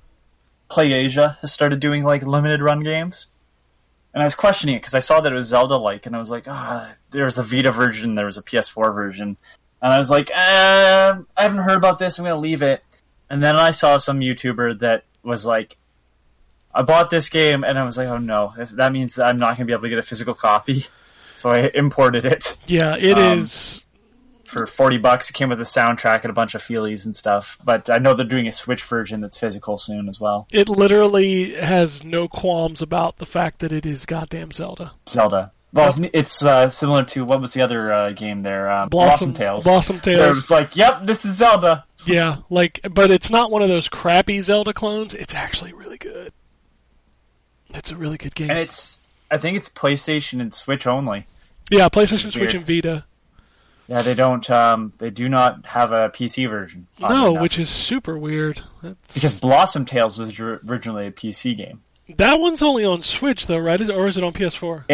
Play 0.68 0.92
Asia 0.92 1.38
has 1.40 1.52
started 1.52 1.80
doing 1.80 2.04
like 2.04 2.22
limited 2.22 2.60
run 2.60 2.82
games. 2.82 3.26
And 4.12 4.22
I 4.22 4.24
was 4.24 4.34
questioning 4.34 4.76
it 4.76 4.78
because 4.78 4.94
I 4.94 5.00
saw 5.00 5.20
that 5.20 5.30
it 5.30 5.34
was 5.34 5.46
Zelda 5.46 5.76
like, 5.76 6.06
and 6.06 6.16
I 6.16 6.18
was 6.18 6.30
like, 6.30 6.44
ah, 6.48 6.90
there 7.10 7.24
was 7.24 7.36
a 7.36 7.42
Vita 7.42 7.70
version, 7.70 8.14
there 8.14 8.24
was 8.24 8.38
a 8.38 8.42
PS4 8.42 8.94
version, 8.94 9.36
and 9.82 9.92
I 9.92 9.98
was 9.98 10.10
like, 10.10 10.30
uh, 10.30 11.18
I 11.36 11.42
haven't 11.42 11.58
heard 11.58 11.76
about 11.76 11.98
this. 11.98 12.18
I'm 12.18 12.24
gonna 12.24 12.40
leave 12.40 12.62
it. 12.62 12.82
And 13.28 13.42
then 13.42 13.56
I 13.56 13.72
saw 13.72 13.98
some 13.98 14.20
YouTuber 14.20 14.80
that 14.80 15.04
was 15.22 15.44
like, 15.44 15.76
I 16.76 16.82
bought 16.82 17.10
this 17.10 17.28
game, 17.28 17.64
and 17.64 17.78
I 17.78 17.84
was 17.84 17.96
like, 17.96 18.08
oh 18.08 18.18
no, 18.18 18.52
if 18.58 18.70
that 18.70 18.92
means 18.92 19.16
that 19.16 19.26
I'm 19.26 19.38
not 19.38 19.56
gonna 19.56 19.64
be 19.64 19.72
able 19.72 19.82
to 19.82 19.88
get 19.88 19.98
a 19.98 20.02
physical 20.02 20.34
copy. 20.34 20.84
So 21.38 21.50
I 21.50 21.70
imported 21.74 22.24
it 22.24 22.56
Yeah, 22.66 22.96
it 22.96 23.18
is. 23.18 23.84
Um, 23.84 23.86
for 24.46 24.66
40 24.66 24.98
bucks. 24.98 25.28
It 25.28 25.34
came 25.34 25.48
with 25.50 25.60
a 25.60 25.64
soundtrack 25.64 26.22
and 26.22 26.30
a 26.30 26.32
bunch 26.32 26.54
of 26.54 26.62
feelies 26.62 27.04
and 27.04 27.14
stuff. 27.14 27.58
But 27.64 27.90
I 27.90 27.98
know 27.98 28.14
they're 28.14 28.24
doing 28.24 28.46
a 28.46 28.52
Switch 28.52 28.82
version 28.84 29.20
that's 29.20 29.36
physical 29.36 29.76
soon 29.76 30.08
as 30.08 30.18
well. 30.20 30.46
It 30.50 30.68
literally 30.68 31.54
has 31.54 32.02
no 32.04 32.26
qualms 32.28 32.80
about 32.80 33.18
the 33.18 33.26
fact 33.26 33.58
that 33.58 33.72
it 33.72 33.84
is 33.84 34.06
goddamn 34.06 34.52
Zelda. 34.52 34.92
Zelda. 35.08 35.52
Well, 35.72 35.88
it's, 35.88 36.00
it's 36.14 36.44
uh, 36.44 36.68
similar 36.70 37.04
to 37.04 37.24
what 37.24 37.40
was 37.40 37.52
the 37.52 37.60
other 37.60 37.92
uh, 37.92 38.10
game 38.12 38.42
there? 38.42 38.70
Uh, 38.70 38.86
Blossom, 38.86 39.34
Tales. 39.34 39.64
Blossom 39.64 39.96
Where 39.96 40.14
It 40.14 40.16
Tales. 40.16 40.36
was 40.36 40.50
like, 40.50 40.74
yep, 40.74 41.04
this 41.04 41.24
is 41.24 41.36
Zelda. 41.36 41.84
Yeah, 42.06 42.38
like, 42.48 42.80
but 42.90 43.10
it's 43.10 43.30
not 43.30 43.50
one 43.50 43.62
of 43.62 43.68
those 43.68 43.88
crappy 43.88 44.40
Zelda 44.40 44.72
clones. 44.72 45.12
It's 45.12 45.34
actually 45.34 45.72
really 45.74 45.98
good. 45.98 46.32
It's 47.76 47.90
a 47.90 47.96
really 47.96 48.18
good 48.18 48.34
game. 48.34 48.50
And 48.50 48.58
it's, 48.58 49.00
I 49.30 49.38
think 49.38 49.56
it's 49.56 49.68
PlayStation 49.68 50.40
and 50.40 50.52
Switch 50.54 50.86
only. 50.86 51.26
yeah, 51.70 51.88
PlayStation, 51.88 52.32
Switch, 52.32 52.54
and 52.54 52.66
Vita. 52.66 53.04
Yeah, 53.88 54.02
they 54.02 54.14
don't. 54.14 54.48
Um, 54.50 54.92
they 54.98 55.10
do 55.10 55.28
not 55.28 55.64
have 55.64 55.92
a 55.92 56.08
PC 56.10 56.48
version. 56.50 56.88
No, 56.98 57.30
enough. 57.30 57.42
which 57.42 57.58
is 57.58 57.68
super 57.70 58.18
weird. 58.18 58.60
That's, 58.82 59.14
because 59.14 59.38
Blossom 59.38 59.84
Tales 59.84 60.18
was 60.18 60.38
originally 60.40 61.06
a 61.06 61.12
PC 61.12 61.56
game. 61.56 61.82
that 62.16 62.40
one's 62.40 62.62
only 62.62 62.84
on 62.84 63.02
Switch 63.02 63.46
though, 63.46 63.58
right? 63.58 63.80
Is- 63.80 63.90
Or 63.90 64.06
is 64.08 64.16
it 64.18 64.24
on 64.24 64.32
PS4? 64.32 64.90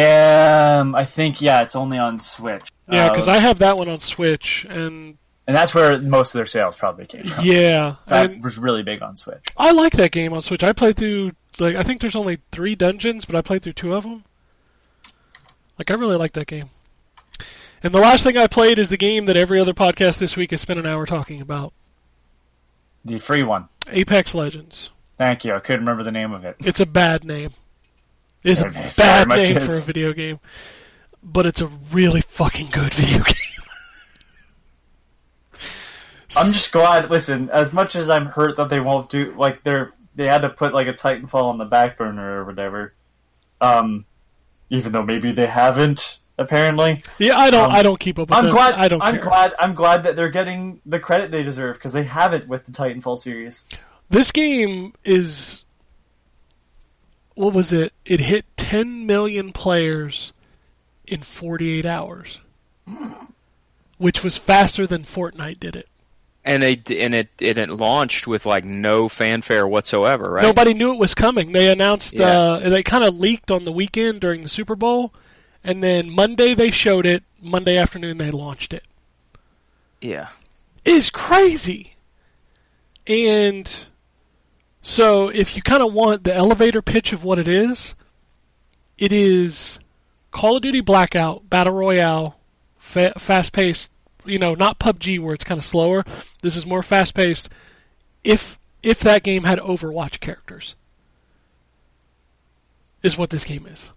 Um, 0.79 0.93
I 0.95 1.05
think 1.05 1.41
yeah, 1.41 1.61
it's 1.61 1.75
only 1.75 1.97
on 1.97 2.19
Switch. 2.19 2.63
Yeah, 2.87 3.09
because 3.09 3.27
Uh, 3.27 3.31
I 3.31 3.39
have 3.39 3.59
that 3.59 3.77
one 3.77 3.89
on 3.89 3.99
Switch, 3.99 4.65
and 4.69 5.17
and 5.47 5.55
that's 5.55 5.73
where 5.73 5.99
most 5.99 6.35
of 6.35 6.39
their 6.39 6.45
sales 6.45 6.75
probably 6.75 7.05
came 7.07 7.23
from. 7.25 7.43
yeah, 7.45 7.95
That 8.05 8.29
and 8.31 8.43
was 8.43 8.57
really 8.59 8.83
big 8.83 9.01
on 9.01 9.17
Switch. 9.17 9.43
I 9.57 9.71
like 9.71 9.93
that 9.93 10.11
game 10.11 10.33
on 10.33 10.41
Switch. 10.43 10.63
I 10.63 10.71
played 10.73 10.97
through 10.97 11.31
like 11.59 11.75
I 11.75 11.83
think 11.83 12.01
there's 12.01 12.15
only 12.15 12.39
three 12.51 12.75
dungeons, 12.75 13.25
but 13.25 13.35
I 13.35 13.41
played 13.41 13.61
through 13.63 13.73
two 13.73 13.93
of 13.93 14.03
them. 14.03 14.23
Like 15.77 15.89
I 15.91 15.95
really 15.95 16.17
like 16.17 16.33
that 16.33 16.47
game. 16.47 16.69
And 17.81 17.93
the 17.93 17.99
last 17.99 18.23
thing 18.23 18.37
I 18.37 18.47
played 18.47 18.79
is 18.79 18.89
the 18.89 18.97
game 18.97 19.25
that 19.25 19.35
every 19.35 19.59
other 19.59 19.73
podcast 19.73 20.17
this 20.17 20.35
week 20.37 20.51
has 20.51 20.61
spent 20.61 20.79
an 20.79 20.85
hour 20.85 21.05
talking 21.05 21.41
about: 21.41 21.73
The 23.03 23.17
free 23.17 23.43
one. 23.43 23.67
Apex 23.87 24.33
Legends. 24.33 24.89
Thank 25.17 25.43
you. 25.45 25.53
I 25.53 25.59
couldn't 25.59 25.81
remember 25.81 26.03
the 26.03 26.11
name 26.11 26.31
of 26.33 26.45
it. 26.45 26.55
It's 26.59 26.79
a 26.79 26.85
bad 26.85 27.23
name. 27.25 27.51
It's 28.43 28.61
a 28.61 28.67
It 28.67 28.73
very 28.73 28.89
bad 28.95 29.27
name 29.27 29.57
is. 29.57 29.65
for 29.65 29.75
a 29.75 29.85
video 29.85 30.13
game, 30.13 30.39
but 31.21 31.45
it's 31.45 31.61
a 31.61 31.67
really 31.91 32.21
fucking 32.21 32.67
good 32.71 32.93
video 32.95 33.23
game. 33.23 33.35
I'm 36.35 36.51
just 36.51 36.71
glad. 36.71 37.09
Listen, 37.11 37.49
as 37.51 37.73
much 37.73 37.95
as 37.95 38.09
I'm 38.09 38.25
hurt 38.25 38.57
that 38.57 38.69
they 38.69 38.79
won't 38.79 39.09
do 39.09 39.33
like 39.37 39.63
they're 39.63 39.93
they 40.15 40.25
had 40.25 40.39
to 40.39 40.49
put 40.49 40.73
like 40.73 40.87
a 40.87 40.93
Titanfall 40.93 41.43
on 41.43 41.57
the 41.57 41.65
back 41.65 41.97
burner 41.97 42.41
or 42.41 42.45
whatever. 42.45 42.93
Um, 43.61 44.05
even 44.69 44.91
though 44.91 45.03
maybe 45.03 45.31
they 45.31 45.47
haven't 45.47 46.19
apparently. 46.37 47.01
Yeah, 47.19 47.37
I 47.37 47.49
don't. 47.49 47.65
Um, 47.65 47.71
I 47.71 47.83
don't 47.83 47.99
keep 47.99 48.19
up 48.19 48.29
with 48.29 48.37
I'm 48.37 48.49
glad. 48.49 48.73
I 48.75 48.87
don't 48.87 49.01
I'm 49.01 49.15
care. 49.15 49.23
glad. 49.23 49.53
I'm 49.59 49.73
glad 49.73 50.03
that 50.03 50.15
they're 50.15 50.29
getting 50.29 50.81
the 50.85 50.99
credit 50.99 51.31
they 51.31 51.43
deserve 51.43 51.75
because 51.77 51.93
they 51.93 52.03
have 52.03 52.33
it 52.33 52.47
with 52.47 52.65
the 52.65 52.71
Titanfall 52.71 53.17
series. 53.17 53.65
This 54.09 54.31
game 54.31 54.93
is 55.03 55.63
what 57.35 57.53
was 57.53 57.73
it? 57.73 57.93
It 58.05 58.19
hit 58.19 58.45
10 58.57 59.05
million 59.05 59.51
players 59.51 60.33
in 61.07 61.21
48 61.21 61.85
hours, 61.85 62.39
which 63.97 64.23
was 64.23 64.37
faster 64.37 64.85
than 64.85 65.03
Fortnite 65.03 65.59
did 65.59 65.75
it. 65.75 65.87
And 66.45 66.61
they 66.61 66.81
and 66.99 67.13
it 67.15 67.29
and 67.41 67.57
it 67.57 67.69
launched 67.69 68.27
with 68.27 68.45
like 68.45 68.65
no 68.65 69.07
fanfare 69.09 69.67
whatsoever, 69.67 70.25
right? 70.31 70.43
Nobody 70.43 70.73
knew 70.73 70.93
it 70.93 70.99
was 70.99 71.13
coming. 71.13 71.51
They 71.51 71.71
announced 71.71 72.13
Yeah. 72.13 72.25
uh, 72.27 72.69
they 72.69 72.83
kind 72.83 73.03
of 73.03 73.15
leaked 73.17 73.49
on 73.51 73.65
the 73.65 73.71
weekend 73.71 74.19
during 74.21 74.43
the 74.43 74.49
Super 74.49 74.75
Bowl, 74.75 75.13
and 75.63 75.81
then 75.83 76.09
Monday 76.09 76.53
they 76.53 76.71
showed 76.71 77.05
it. 77.05 77.23
Monday 77.41 77.77
afternoon 77.77 78.17
they 78.17 78.31
launched 78.31 78.73
it. 78.73 78.83
Yeah. 80.01 80.27
is 80.85 81.09
crazy. 81.09 81.95
And 83.07 83.69
so 84.81 85.29
if 85.29 85.55
you 85.55 85.61
kind 85.61 85.81
of 85.83 85.93
want 85.93 86.23
the 86.25 86.33
elevator 86.35 86.81
pitch 86.81 87.13
of 87.13 87.23
what 87.23 87.39
it 87.39 87.47
is, 87.47 87.95
it 88.97 89.11
is 89.13 89.79
Call 90.31 90.57
of 90.57 90.61
Duty 90.61 90.81
Blackout, 90.81 91.49
Battle 91.49 91.73
Royale, 91.73 92.37
fa- 92.77 93.13
fast 93.17 93.51
paced, 93.53 93.91
you 94.25 94.39
know, 94.39 94.53
not 94.55 94.79
PUBG 94.79 95.19
where 95.19 95.33
it's 95.33 95.43
kind 95.43 95.59
of 95.59 95.65
slower. 95.65 96.03
This 96.41 96.55
is 96.55 96.65
more 96.65 96.83
fast 96.83 97.13
paced 97.13 97.49
if 98.23 98.57
if 98.81 98.99
that 99.01 99.23
game 99.23 99.43
had 99.43 99.59
Overwatch 99.59 100.19
characters. 100.19 100.75
Is 103.01 103.17
what 103.17 103.29
this 103.29 103.43
game 103.43 103.65
is. 103.67 103.91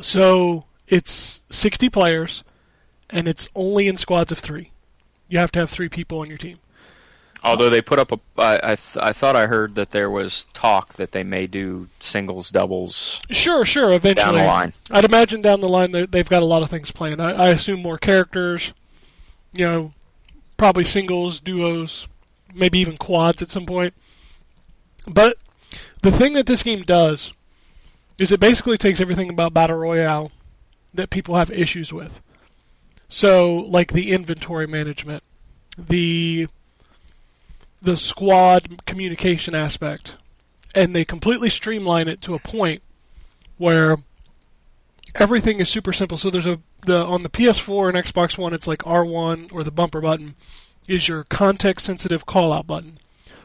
So 0.00 0.64
it's 0.86 1.42
60 1.50 1.90
players 1.90 2.42
and 3.10 3.28
it's 3.28 3.48
only 3.54 3.88
in 3.88 3.96
squads 3.98 4.32
of 4.32 4.38
3. 4.38 4.70
You 5.28 5.38
have 5.38 5.52
to 5.52 5.58
have 5.58 5.68
3 5.70 5.88
people 5.90 6.20
on 6.20 6.28
your 6.28 6.38
team. 6.38 6.58
Although 7.44 7.70
they 7.70 7.80
put 7.82 7.98
up 8.00 8.10
a, 8.12 8.18
I, 8.36 8.56
I, 8.72 8.74
th- 8.76 8.96
I 9.00 9.12
thought 9.12 9.36
I 9.36 9.46
heard 9.46 9.76
that 9.76 9.90
there 9.90 10.10
was 10.10 10.46
talk 10.54 10.94
that 10.94 11.12
they 11.12 11.22
may 11.22 11.46
do 11.46 11.88
singles, 12.00 12.50
doubles 12.50 13.20
Sure, 13.30 13.64
sure. 13.64 13.92
Eventually, 13.92 14.14
down 14.24 14.34
the 14.34 14.44
line. 14.44 14.72
I'd 14.90 15.04
imagine 15.04 15.40
down 15.42 15.60
the 15.60 15.68
line 15.68 15.92
they- 15.92 16.06
they've 16.06 16.28
got 16.28 16.42
a 16.42 16.46
lot 16.46 16.62
of 16.62 16.70
things 16.70 16.90
planned. 16.90 17.20
I, 17.22 17.30
I 17.32 17.48
assume 17.50 17.80
more 17.80 17.96
characters, 17.98 18.72
you 19.58 19.66
know, 19.66 19.92
probably 20.56 20.84
singles, 20.84 21.40
duos, 21.40 22.06
maybe 22.54 22.78
even 22.78 22.96
quads 22.96 23.42
at 23.42 23.50
some 23.50 23.66
point. 23.66 23.92
But 25.06 25.36
the 26.02 26.12
thing 26.12 26.34
that 26.34 26.46
this 26.46 26.62
game 26.62 26.82
does 26.82 27.32
is 28.18 28.30
it 28.30 28.40
basically 28.40 28.78
takes 28.78 29.00
everything 29.00 29.30
about 29.30 29.52
battle 29.52 29.76
royale 29.76 30.30
that 30.94 31.10
people 31.10 31.34
have 31.34 31.50
issues 31.50 31.92
with. 31.92 32.20
So, 33.08 33.56
like 33.56 33.92
the 33.92 34.12
inventory 34.12 34.66
management, 34.66 35.22
the 35.76 36.46
the 37.82 37.96
squad 37.96 38.84
communication 38.86 39.56
aspect, 39.56 40.14
and 40.74 40.94
they 40.94 41.04
completely 41.04 41.50
streamline 41.50 42.06
it 42.06 42.20
to 42.22 42.34
a 42.34 42.38
point 42.38 42.82
where 43.56 43.98
everything 45.20 45.60
is 45.60 45.68
super 45.68 45.92
simple. 45.92 46.16
So 46.16 46.30
there's 46.30 46.46
a 46.46 46.60
the 46.86 47.04
on 47.04 47.22
the 47.22 47.28
PS4 47.28 47.88
and 47.88 48.04
Xbox 48.04 48.38
One, 48.38 48.52
it's 48.52 48.66
like 48.66 48.80
R1 48.80 49.52
or 49.52 49.64
the 49.64 49.70
bumper 49.70 50.00
button 50.00 50.34
is 50.86 51.06
your 51.06 51.24
context 51.24 51.86
sensitive 51.86 52.24
call 52.26 52.52
out 52.52 52.66
button. 52.66 52.98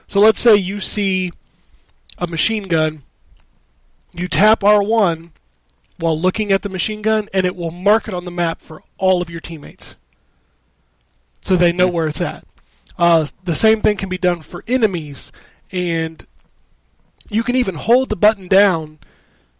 So 0.08 0.20
let's 0.20 0.40
say 0.40 0.56
you 0.56 0.80
see 0.80 1.32
a 2.18 2.28
machine 2.28 2.64
gun, 2.64 3.04
you 4.14 4.28
tap 4.28 4.62
R1 4.62 5.32
while 5.98 6.20
looking 6.20 6.52
at 6.52 6.62
the 6.62 6.70
machine 6.70 7.02
gun, 7.02 7.30
and 7.34 7.46
it 7.46 7.56
will 7.56 7.72
mark 7.72 8.08
it 8.08 8.14
on 8.14 8.26
the 8.26 8.32
map 8.32 8.62
for 8.62 8.82
all 8.98 9.22
of 9.22 9.30
your 9.30 9.40
teammates, 9.40 9.96
so 11.44 11.56
they 11.56 11.72
know 11.72 11.88
where 11.88 12.08
it's 12.08 12.22
at. 12.22 12.46
Uh, 12.98 13.28
the 13.44 13.56
same 13.56 13.82
thing 13.82 13.98
can 13.98 14.10
be 14.10 14.18
done 14.18 14.42
for 14.42 14.64
enemies, 14.68 15.32
and 15.72 16.26
you 17.30 17.44
can 17.44 17.56
even 17.56 17.76
hold 17.76 18.10
the 18.10 18.16
button 18.16 18.48
down 18.48 19.00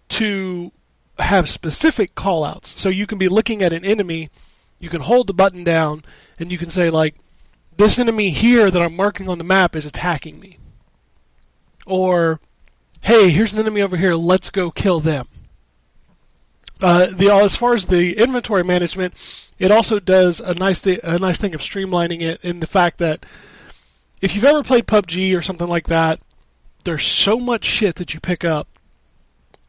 to 0.10 0.72
have 1.20 1.50
specific 1.50 2.16
callouts. 2.16 2.68
So 2.78 2.90
you 2.90 3.08
can 3.08 3.18
be 3.18 3.28
looking 3.28 3.62
at 3.62 3.74
an 3.74 3.86
enemy, 3.86 4.30
you 4.80 4.90
can 4.90 5.02
hold 5.02 5.28
the 5.28 5.34
button 5.34 5.64
down, 5.64 6.04
and 6.40 6.52
you 6.52 6.58
can 6.58 6.70
say 6.70 6.90
like, 6.90 7.16
"This 7.78 8.00
enemy 8.00 8.32
here 8.32 8.72
that 8.72 8.82
I'm 8.82 8.96
marking 8.96 9.30
on 9.30 9.38
the 9.38 9.44
map 9.44 9.76
is 9.76 9.86
attacking 9.86 10.40
me," 10.40 10.58
or 11.86 12.40
"Hey, 13.02 13.30
here's 13.30 13.54
an 13.54 13.60
enemy 13.60 13.82
over 13.82 13.98
here. 13.98 14.16
Let's 14.16 14.50
go 14.50 14.72
kill 14.72 15.00
them." 15.00 15.28
Uh, 16.82 17.06
the 17.06 17.30
as 17.30 17.56
far 17.56 17.74
as 17.76 17.86
the 17.86 18.18
inventory 18.18 18.64
management, 18.64 19.14
it 19.58 19.72
also 19.72 20.00
does 20.00 20.40
a 20.40 20.54
nice 20.56 20.80
thi- 20.80 21.00
a 21.04 21.18
nice 21.18 21.38
thing 21.38 21.56
of 21.56 21.62
streamlining 21.62 22.22
it 22.22 22.44
in 22.44 22.60
the 22.60 22.68
fact 22.68 22.98
that 22.98 23.26
if 24.22 24.34
you've 24.36 24.44
ever 24.44 24.64
played 24.64 24.88
PUBG 24.88 25.38
or 25.38 25.42
something 25.42 25.68
like 25.68 25.88
that, 25.88 26.20
there's 26.84 27.06
so 27.06 27.40
much 27.40 27.66
shit 27.66 27.96
that 27.96 28.14
you 28.14 28.20
pick 28.20 28.44
up, 28.44 28.68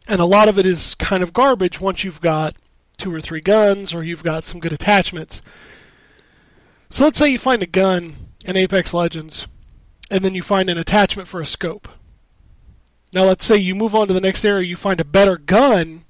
and 0.07 0.21
a 0.21 0.27
lot 0.27 0.49
of 0.49 0.59
it 0.59 0.67
is 0.67 0.95
kind 0.97 1.23
of 1.23 1.33
garbage 1.33 1.81
once 1.81 2.05
you've 2.05 2.21
got 2.21 2.55
two 2.97 3.13
or 3.15 3.21
three 3.21 3.41
guns 3.41 3.95
or 3.95 4.03
you've 4.03 4.23
got 4.23 4.45
some 4.45 4.61
good 4.61 4.73
attachments. 4.73 5.43
So 6.91 7.05
let's 7.05 7.19
say 7.19 7.29
you 7.29 7.39
find 7.39 7.63
a 7.63 7.67
gun 7.67 8.15
in 8.45 8.57
Apex 8.57 8.93
Legends, 8.93 9.47
and 10.11 10.25
then 10.25 10.35
you 10.35 10.43
find 10.43 10.69
an 10.69 10.79
attachment 10.79 11.29
for 11.29 11.41
a 11.41 11.47
scope. 11.47 11.89
Now 13.13 13.25
let's 13.25 13.47
say 13.47 13.57
you 13.57 13.75
move 13.75 13.95
on 13.95 14.09
to 14.09 14.15
the 14.15 14.21
next 14.21 14.45
area, 14.45 14.67
you 14.67 14.77
find 14.77 15.01
a 15.01 15.05
better 15.05 15.37
gun 15.37 16.05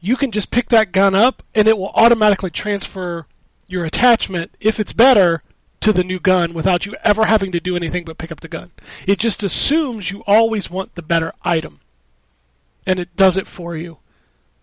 you 0.00 0.16
can 0.16 0.30
just 0.30 0.50
pick 0.50 0.68
that 0.68 0.92
gun 0.92 1.14
up 1.14 1.42
and 1.54 1.66
it 1.66 1.76
will 1.76 1.90
automatically 1.90 2.50
transfer 2.50 3.26
your 3.66 3.84
attachment, 3.84 4.52
if 4.60 4.80
it's 4.80 4.92
better, 4.92 5.42
to 5.80 5.92
the 5.92 6.04
new 6.04 6.18
gun 6.18 6.54
without 6.54 6.86
you 6.86 6.96
ever 7.04 7.26
having 7.26 7.52
to 7.52 7.60
do 7.60 7.76
anything 7.76 8.04
but 8.04 8.18
pick 8.18 8.32
up 8.32 8.40
the 8.40 8.48
gun. 8.48 8.70
It 9.06 9.18
just 9.18 9.42
assumes 9.42 10.10
you 10.10 10.22
always 10.26 10.70
want 10.70 10.94
the 10.94 11.02
better 11.02 11.32
item. 11.42 11.80
And 12.88 12.98
it 12.98 13.14
does 13.14 13.36
it 13.36 13.46
for 13.46 13.76
you. 13.76 13.98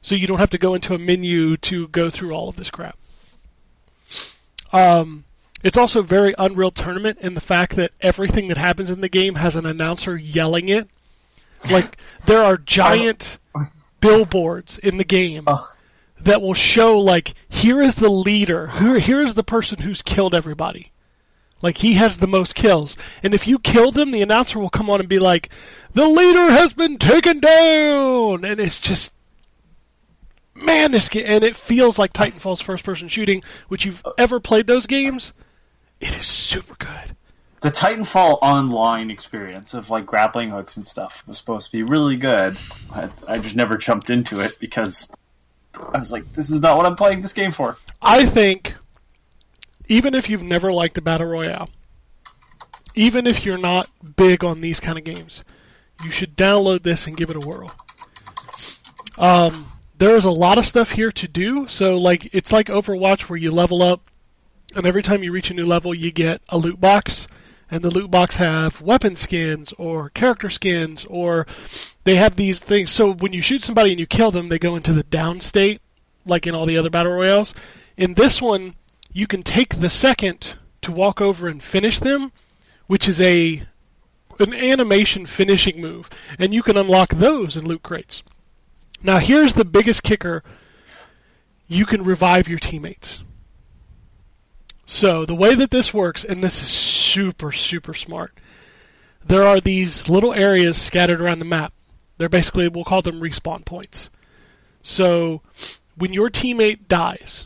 So 0.01 0.15
you 0.15 0.27
don't 0.27 0.39
have 0.39 0.49
to 0.49 0.57
go 0.57 0.73
into 0.73 0.93
a 0.93 0.99
menu 0.99 1.55
to 1.57 1.87
go 1.87 2.09
through 2.09 2.33
all 2.33 2.49
of 2.49 2.57
this 2.57 2.69
crap. 2.69 2.97
Um, 4.73 5.23
it's 5.63 5.77
also 5.77 6.01
very 6.01 6.35
Unreal 6.37 6.71
Tournament 6.71 7.19
in 7.21 7.35
the 7.35 7.41
fact 7.41 7.75
that 7.77 7.91
everything 8.01 8.49
that 8.49 8.57
happens 8.57 8.89
in 8.89 9.01
the 9.01 9.09
game 9.09 9.35
has 9.35 9.55
an 9.55 9.65
announcer 9.65 10.17
yelling 10.17 10.69
it. 10.69 10.89
Like, 11.71 11.97
there 12.25 12.43
are 12.43 12.57
giant 12.57 13.37
billboards 14.01 14.77
in 14.79 14.97
the 14.97 15.03
game 15.03 15.47
that 16.19 16.41
will 16.41 16.53
show 16.53 16.99
like 16.99 17.33
here 17.49 17.81
is 17.81 17.95
the 17.95 18.09
leader 18.09 18.67
here 18.67 18.99
here 18.99 19.21
is 19.21 19.33
the 19.33 19.43
person 19.43 19.79
who's 19.79 20.01
killed 20.01 20.35
everybody 20.35 20.91
like 21.65 21.77
he 21.79 21.95
has 21.95 22.17
the 22.17 22.27
most 22.27 22.53
kills 22.53 22.95
and 23.23 23.33
if 23.33 23.47
you 23.47 23.57
kill 23.57 23.91
them 23.91 24.11
the 24.11 24.21
announcer 24.21 24.59
will 24.59 24.69
come 24.69 24.87
on 24.87 24.99
and 24.99 25.09
be 25.09 25.17
like 25.17 25.49
the 25.93 26.07
leader 26.07 26.51
has 26.51 26.71
been 26.73 26.97
taken 26.99 27.39
down 27.39 28.45
and 28.45 28.59
it's 28.59 28.79
just 28.79 29.11
man 30.53 30.91
this 30.91 31.09
game 31.09 31.25
and 31.25 31.43
it 31.43 31.55
feels 31.55 31.97
like 31.97 32.13
titanfall's 32.13 32.61
first 32.61 32.83
person 32.83 33.07
shooting 33.07 33.43
which 33.67 33.83
you've 33.83 34.05
ever 34.19 34.39
played 34.39 34.67
those 34.67 34.85
games 34.85 35.33
it 35.99 36.15
is 36.15 36.25
super 36.25 36.75
good 36.75 37.15
The 37.61 37.71
Titanfall 37.71 38.37
online 38.43 39.09
experience 39.09 39.73
of 39.73 39.89
like 39.89 40.05
grappling 40.05 40.51
hooks 40.51 40.77
and 40.77 40.85
stuff 40.85 41.23
was 41.25 41.39
supposed 41.39 41.65
to 41.65 41.71
be 41.71 41.81
really 41.81 42.15
good. 42.15 42.59
I, 42.93 43.09
I 43.27 43.39
just 43.39 43.55
never 43.55 43.75
jumped 43.75 44.11
into 44.11 44.39
it 44.39 44.57
because 44.59 45.09
I 45.91 45.97
was 45.97 46.11
like, 46.11 46.31
this 46.33 46.51
is 46.51 46.59
not 46.59 46.77
what 46.77 46.85
I'm 46.85 46.95
playing 46.95 47.23
this 47.23 47.33
game 47.33 47.51
for. 47.51 47.75
I 48.03 48.27
think 48.27 48.75
even 49.87 50.15
if 50.15 50.29
you've 50.29 50.43
never 50.43 50.71
liked 50.71 50.97
a 50.97 51.01
battle 51.01 51.27
royale, 51.27 51.69
even 52.95 53.27
if 53.27 53.45
you're 53.45 53.57
not 53.57 53.89
big 54.15 54.43
on 54.43 54.61
these 54.61 54.79
kind 54.79 54.97
of 54.97 55.03
games, 55.03 55.43
you 56.03 56.11
should 56.11 56.35
download 56.35 56.83
this 56.83 57.07
and 57.07 57.17
give 57.17 57.29
it 57.29 57.35
a 57.35 57.45
whirl. 57.45 57.71
Um, 59.17 59.71
there's 59.97 60.25
a 60.25 60.31
lot 60.31 60.57
of 60.57 60.65
stuff 60.65 60.91
here 60.91 61.11
to 61.11 61.27
do. 61.27 61.67
So 61.67 61.97
like 61.97 62.33
it's 62.33 62.51
like 62.51 62.67
Overwatch 62.67 63.21
where 63.29 63.37
you 63.37 63.51
level 63.51 63.81
up, 63.81 64.01
and 64.75 64.85
every 64.85 65.03
time 65.03 65.23
you 65.23 65.31
reach 65.31 65.51
a 65.51 65.53
new 65.53 65.65
level, 65.65 65.93
you 65.93 66.11
get 66.11 66.41
a 66.49 66.57
loot 66.57 66.79
box. 66.79 67.27
And 67.71 67.83
the 67.83 67.89
loot 67.89 68.11
box 68.11 68.35
have 68.35 68.79
weapon 68.79 69.15
skins 69.15 69.73
or 69.79 70.09
character 70.09 70.51
skins 70.51 71.03
or 71.09 71.47
they 72.03 72.15
have 72.15 72.35
these 72.35 72.59
things. 72.59 72.91
So 72.91 73.11
when 73.11 73.33
you 73.33 73.41
shoot 73.41 73.63
somebody 73.63 73.89
and 73.89 73.99
you 73.99 74.05
kill 74.05 74.29
them, 74.29 74.49
they 74.49 74.59
go 74.59 74.75
into 74.75 74.93
the 74.93 75.03
down 75.03 75.41
state, 75.41 75.81
like 76.25 76.45
in 76.45 76.53
all 76.53 76.67
the 76.67 76.77
other 76.77 76.91
battle 76.91 77.11
royales. 77.11 77.55
In 77.97 78.13
this 78.13 78.39
one, 78.39 78.75
you 79.15 79.27
can 79.27 79.41
take 79.43 79.79
the 79.79 79.89
second 79.89 80.57
to 80.81 80.91
walk 80.91 81.21
over 81.21 81.47
and 81.47 81.63
finish 81.63 82.01
them, 82.01 82.33
which 82.87 83.07
is 83.07 83.21
a 83.21 83.63
an 84.39 84.53
animation 84.53 85.25
finishing 85.25 85.79
move, 85.79 86.09
and 86.37 86.53
you 86.53 86.61
can 86.61 86.75
unlock 86.75 87.11
those 87.11 87.55
in 87.55 87.65
loot 87.65 87.81
crates. 87.81 88.23
Now 89.01 89.19
here's 89.19 89.53
the 89.53 89.63
biggest 89.63 90.03
kicker. 90.03 90.43
You 91.65 91.85
can 91.85 92.03
revive 92.03 92.49
your 92.49 92.59
teammates. 92.59 93.23
So 94.85 95.25
the 95.25 95.33
way 95.33 95.55
that 95.55 95.71
this 95.71 95.93
works, 95.93 96.25
and 96.25 96.43
this 96.43 96.61
is 96.61 96.67
super, 96.67 97.53
super 97.53 97.93
smart, 97.93 98.37
there 99.25 99.43
are 99.43 99.61
these 99.61 100.09
little 100.09 100.33
areas 100.33 100.79
scattered 100.79 101.21
around 101.21 101.39
the 101.39 101.45
map. 101.45 101.71
They're 102.17 102.27
basically, 102.27 102.67
we'll 102.67 102.83
call 102.83 103.01
them 103.01 103.21
respawn 103.21 103.63
points. 103.63 104.09
So 104.83 105.41
when 105.95 106.11
your 106.11 106.29
teammate 106.29 106.89
dies, 106.89 107.45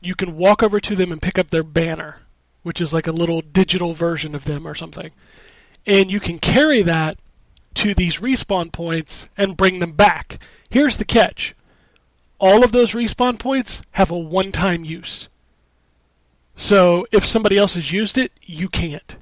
you 0.00 0.14
can 0.14 0.36
walk 0.36 0.62
over 0.62 0.80
to 0.80 0.94
them 0.94 1.12
and 1.12 1.22
pick 1.22 1.38
up 1.38 1.50
their 1.50 1.62
banner, 1.62 2.20
which 2.62 2.80
is 2.80 2.92
like 2.92 3.06
a 3.06 3.12
little 3.12 3.40
digital 3.40 3.94
version 3.94 4.34
of 4.34 4.44
them 4.44 4.66
or 4.66 4.74
something. 4.74 5.10
And 5.86 6.10
you 6.10 6.20
can 6.20 6.38
carry 6.38 6.82
that 6.82 7.18
to 7.76 7.94
these 7.94 8.18
respawn 8.18 8.72
points 8.72 9.28
and 9.36 9.56
bring 9.56 9.78
them 9.78 9.92
back. 9.92 10.40
Here's 10.68 10.96
the 10.96 11.04
catch. 11.04 11.54
All 12.38 12.64
of 12.64 12.72
those 12.72 12.92
respawn 12.92 13.38
points 13.38 13.82
have 13.92 14.10
a 14.10 14.18
one-time 14.18 14.84
use. 14.84 15.28
So 16.56 17.06
if 17.12 17.24
somebody 17.24 17.58
else 17.58 17.74
has 17.74 17.92
used 17.92 18.18
it, 18.18 18.32
you 18.42 18.68
can't. 18.68 19.16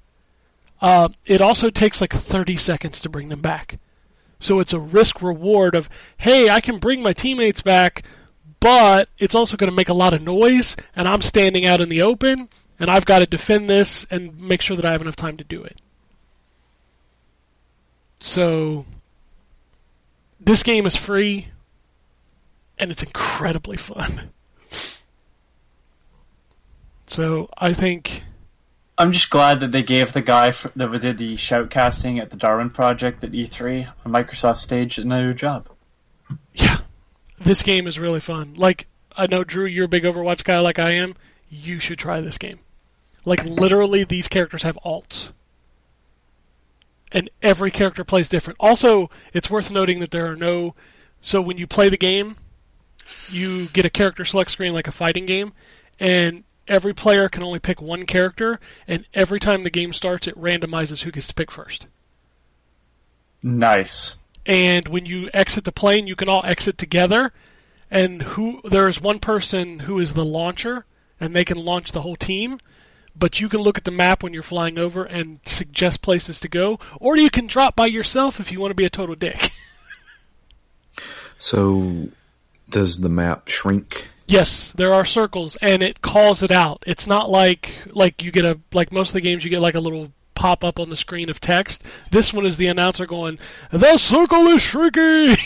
Uh, 0.80 1.09
it 1.26 1.40
also 1.40 1.70
takes 1.70 2.01
like 2.01 2.12
30 2.12 2.56
seconds 2.56 3.01
to 3.01 3.09
bring 3.09 3.28
them 3.28 3.40
back. 3.40 3.78
So 4.40 4.60
it's 4.60 4.72
a 4.72 4.78
risk 4.78 5.22
reward 5.22 5.74
of, 5.74 5.88
hey, 6.18 6.51
I 6.51 6.60
can 6.60 6.78
bring 6.78 7.02
my 7.02 7.12
teammates 7.12 7.60
back, 7.60 8.05
but 8.65 9.11
it's 9.19 9.35
also 9.35 9.59
going 9.59 9.70
to 9.70 9.77
make 9.77 9.91
a 9.91 9.95
lot 9.95 10.15
of 10.15 10.23
noise, 10.23 10.74
and 10.97 11.07
I'm 11.07 11.20
standing 11.20 11.66
out 11.66 11.82
in 11.82 11.91
the 11.91 12.01
open, 12.01 12.49
and 12.81 12.91
I've 12.91 13.05
got 13.05 13.19
to 13.19 13.27
defend 13.27 13.69
this 13.69 14.07
and 14.11 14.41
make 14.41 14.62
sure 14.62 14.74
that 14.74 14.86
I 14.86 14.93
have 14.93 15.03
enough 15.03 15.16
time 15.16 15.36
to 15.36 15.45
do 15.45 15.62
it. 15.62 15.78
So 18.20 18.86
this 20.41 20.62
game 20.62 20.86
is 20.86 20.97
free 20.97 21.49
and 22.78 22.91
it's 22.91 23.03
incredibly 23.03 23.77
fun. 23.77 24.31
So 27.07 27.51
I 27.59 27.74
think 27.74 28.23
I'm 28.97 29.12
just 29.12 29.28
glad 29.28 29.61
that 29.61 29.73
they 29.73 29.82
gave 29.82 30.15
the 30.15 30.23
guy 30.23 30.53
that 30.53 31.01
did 31.03 31.19
the 31.19 31.35
shoutcasting 31.36 32.19
at 32.19 32.31
the 32.31 32.39
Darwin 32.39 32.70
Project 32.70 33.23
at 33.24 33.32
E3 33.32 33.93
on 34.07 34.12
Microsoft 34.12 34.57
stage 34.57 34.97
another 34.97 35.35
job. 35.35 35.69
Yeah, 36.55 36.78
this 37.44 37.62
game 37.62 37.86
is 37.86 37.98
really 37.98 38.20
fun. 38.20 38.54
Like, 38.54 38.86
I 39.16 39.26
know 39.26 39.44
Drew, 39.44 39.66
you're 39.66 39.84
a 39.84 39.88
big 39.88 40.02
Overwatch 40.04 40.44
guy, 40.44 40.58
like 40.60 40.78
I 40.78 40.92
am. 40.92 41.14
You 41.48 41.78
should 41.78 41.98
try 41.98 42.20
this 42.20 42.38
game. 42.38 42.58
Like, 43.24 43.44
literally, 43.44 44.04
these 44.04 44.28
characters 44.28 44.64
have 44.64 44.78
alts, 44.84 45.30
and 47.12 47.30
every 47.42 47.70
character 47.70 48.04
plays 48.04 48.28
different. 48.28 48.58
Also, 48.60 49.08
it's 49.32 49.48
worth 49.48 49.70
noting 49.70 50.00
that 50.00 50.10
there 50.10 50.30
are 50.30 50.36
no. 50.36 50.74
So 51.20 51.40
when 51.40 51.56
you 51.56 51.66
play 51.66 51.88
the 51.88 51.96
game, 51.96 52.36
you 53.30 53.68
get 53.68 53.86
a 53.86 53.90
character 53.90 54.24
select 54.24 54.50
screen 54.50 54.72
like 54.72 54.88
a 54.88 54.92
fighting 54.92 55.24
game, 55.24 55.52
and 55.98 56.44
every 56.68 56.92
player 56.92 57.28
can 57.28 57.42
only 57.42 57.60
pick 57.60 57.80
one 57.80 58.04
character, 58.04 58.60
and 58.86 59.06
every 59.14 59.40
time 59.40 59.62
the 59.62 59.70
game 59.70 59.92
starts, 59.92 60.26
it 60.26 60.38
randomizes 60.38 61.02
who 61.02 61.10
gets 61.10 61.28
to 61.28 61.34
pick 61.34 61.50
first. 61.50 61.86
Nice. 63.42 64.16
And 64.46 64.88
when 64.88 65.06
you 65.06 65.30
exit 65.32 65.64
the 65.64 65.72
plane, 65.72 66.06
you 66.06 66.16
can 66.16 66.28
all 66.28 66.42
exit 66.44 66.78
together. 66.78 67.32
And 67.90 68.22
who 68.22 68.60
there 68.64 68.88
is 68.88 69.00
one 69.00 69.18
person 69.18 69.80
who 69.80 70.00
is 70.00 70.14
the 70.14 70.24
launcher, 70.24 70.84
and 71.20 71.34
they 71.34 71.44
can 71.44 71.58
launch 71.58 71.92
the 71.92 72.00
whole 72.00 72.16
team. 72.16 72.58
But 73.16 73.40
you 73.40 73.48
can 73.48 73.60
look 73.60 73.78
at 73.78 73.84
the 73.84 73.92
map 73.92 74.22
when 74.22 74.34
you're 74.34 74.42
flying 74.42 74.78
over 74.78 75.04
and 75.04 75.38
suggest 75.46 76.02
places 76.02 76.40
to 76.40 76.48
go, 76.48 76.80
or 77.00 77.16
you 77.16 77.30
can 77.30 77.46
drop 77.46 77.76
by 77.76 77.86
yourself 77.86 78.40
if 78.40 78.50
you 78.50 78.60
want 78.60 78.72
to 78.72 78.74
be 78.74 78.84
a 78.84 78.90
total 78.90 79.14
dick. 79.14 79.50
So, 81.38 82.08
does 82.70 82.98
the 82.98 83.08
map 83.08 83.48
shrink? 83.48 84.08
yes, 84.26 84.72
there 84.76 84.94
are 84.94 85.04
circles, 85.04 85.56
and 85.56 85.82
it 85.82 86.00
calls 86.00 86.42
it 86.42 86.50
out. 86.50 86.82
It's 86.86 87.06
not 87.06 87.30
like 87.30 87.72
like 87.90 88.22
you 88.22 88.30
get 88.30 88.44
a 88.44 88.58
like 88.72 88.92
most 88.92 89.10
of 89.10 89.14
the 89.14 89.20
games 89.20 89.44
you 89.44 89.50
get 89.50 89.60
like 89.60 89.74
a 89.74 89.80
little 89.80 90.12
pop 90.44 90.62
up 90.62 90.78
on 90.78 90.90
the 90.90 90.96
screen 90.96 91.30
of 91.30 91.40
text. 91.40 91.82
This 92.10 92.30
one 92.30 92.44
is 92.44 92.58
the 92.58 92.66
announcer 92.66 93.06
going, 93.06 93.38
"The 93.72 93.96
circle 93.96 94.46
is 94.48 94.60
shrinking." 94.60 95.36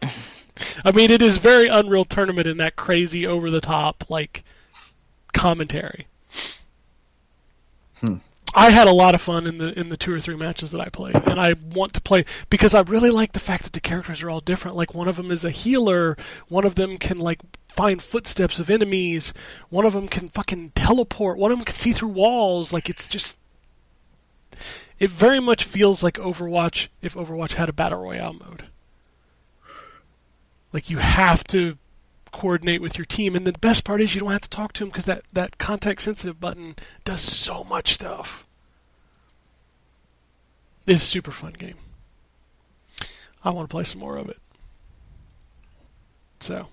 I 0.82 0.90
mean, 0.92 1.10
it 1.10 1.20
is 1.20 1.36
very 1.36 1.68
Unreal 1.68 2.06
Tournament 2.06 2.46
in 2.46 2.56
that 2.56 2.76
crazy, 2.76 3.26
over 3.26 3.50
the 3.50 3.60
top 3.60 4.04
like 4.08 4.44
commentary. 5.34 6.06
Hmm. 8.00 8.16
I 8.54 8.70
had 8.70 8.88
a 8.88 8.92
lot 8.92 9.14
of 9.14 9.20
fun 9.20 9.46
in 9.46 9.58
the 9.58 9.78
in 9.78 9.90
the 9.90 9.98
two 9.98 10.14
or 10.14 10.20
three 10.20 10.36
matches 10.36 10.70
that 10.70 10.80
I 10.80 10.88
played, 10.88 11.16
and 11.16 11.38
I 11.38 11.56
want 11.74 11.92
to 11.92 12.00
play 12.00 12.24
because 12.48 12.72
I 12.72 12.80
really 12.80 13.10
like 13.10 13.32
the 13.32 13.40
fact 13.40 13.64
that 13.64 13.74
the 13.74 13.80
characters 13.80 14.22
are 14.22 14.30
all 14.30 14.40
different. 14.40 14.74
Like 14.78 14.94
one 14.94 15.06
of 15.06 15.16
them 15.16 15.30
is 15.30 15.44
a 15.44 15.50
healer, 15.50 16.16
one 16.48 16.64
of 16.64 16.76
them 16.76 16.96
can 16.96 17.18
like 17.18 17.40
find 17.70 18.02
footsteps 18.02 18.58
of 18.58 18.70
enemies, 18.70 19.32
one 19.68 19.86
of 19.86 19.92
them 19.92 20.08
can 20.08 20.28
fucking 20.28 20.72
teleport, 20.74 21.38
one 21.38 21.52
of 21.52 21.58
them 21.58 21.64
can 21.64 21.76
see 21.76 21.92
through 21.92 22.08
walls. 22.08 22.72
Like 22.72 22.88
it's 22.88 23.08
just, 23.08 23.36
it 24.98 25.10
very 25.10 25.40
much 25.40 25.64
feels 25.64 26.02
like 26.02 26.14
Overwatch 26.14 26.88
if 27.00 27.14
Overwatch 27.14 27.52
had 27.52 27.68
a 27.68 27.72
battle 27.72 28.02
royale 28.02 28.34
mode. 28.34 28.64
Like 30.72 30.90
you 30.90 30.98
have 30.98 31.44
to 31.44 31.78
coordinate 32.32 32.80
with 32.80 32.96
your 32.96 33.04
team, 33.04 33.34
and 33.34 33.46
the 33.46 33.52
best 33.52 33.84
part 33.84 34.00
is 34.00 34.14
you 34.14 34.20
don't 34.20 34.30
have 34.30 34.42
to 34.42 34.48
talk 34.50 34.72
to 34.74 34.80
them 34.80 34.90
because 34.90 35.04
that 35.04 35.24
that 35.32 35.58
context 35.58 36.04
sensitive 36.04 36.38
button 36.38 36.76
does 37.04 37.20
so 37.20 37.64
much 37.64 37.94
stuff. 37.94 38.46
It's 40.86 41.02
a 41.02 41.06
super 41.06 41.32
fun 41.32 41.52
game. 41.52 41.76
I 43.44 43.50
want 43.50 43.68
to 43.68 43.72
play 43.72 43.84
some 43.84 44.00
more 44.00 44.16
of 44.16 44.28
it. 44.28 44.38
So, 46.40 46.68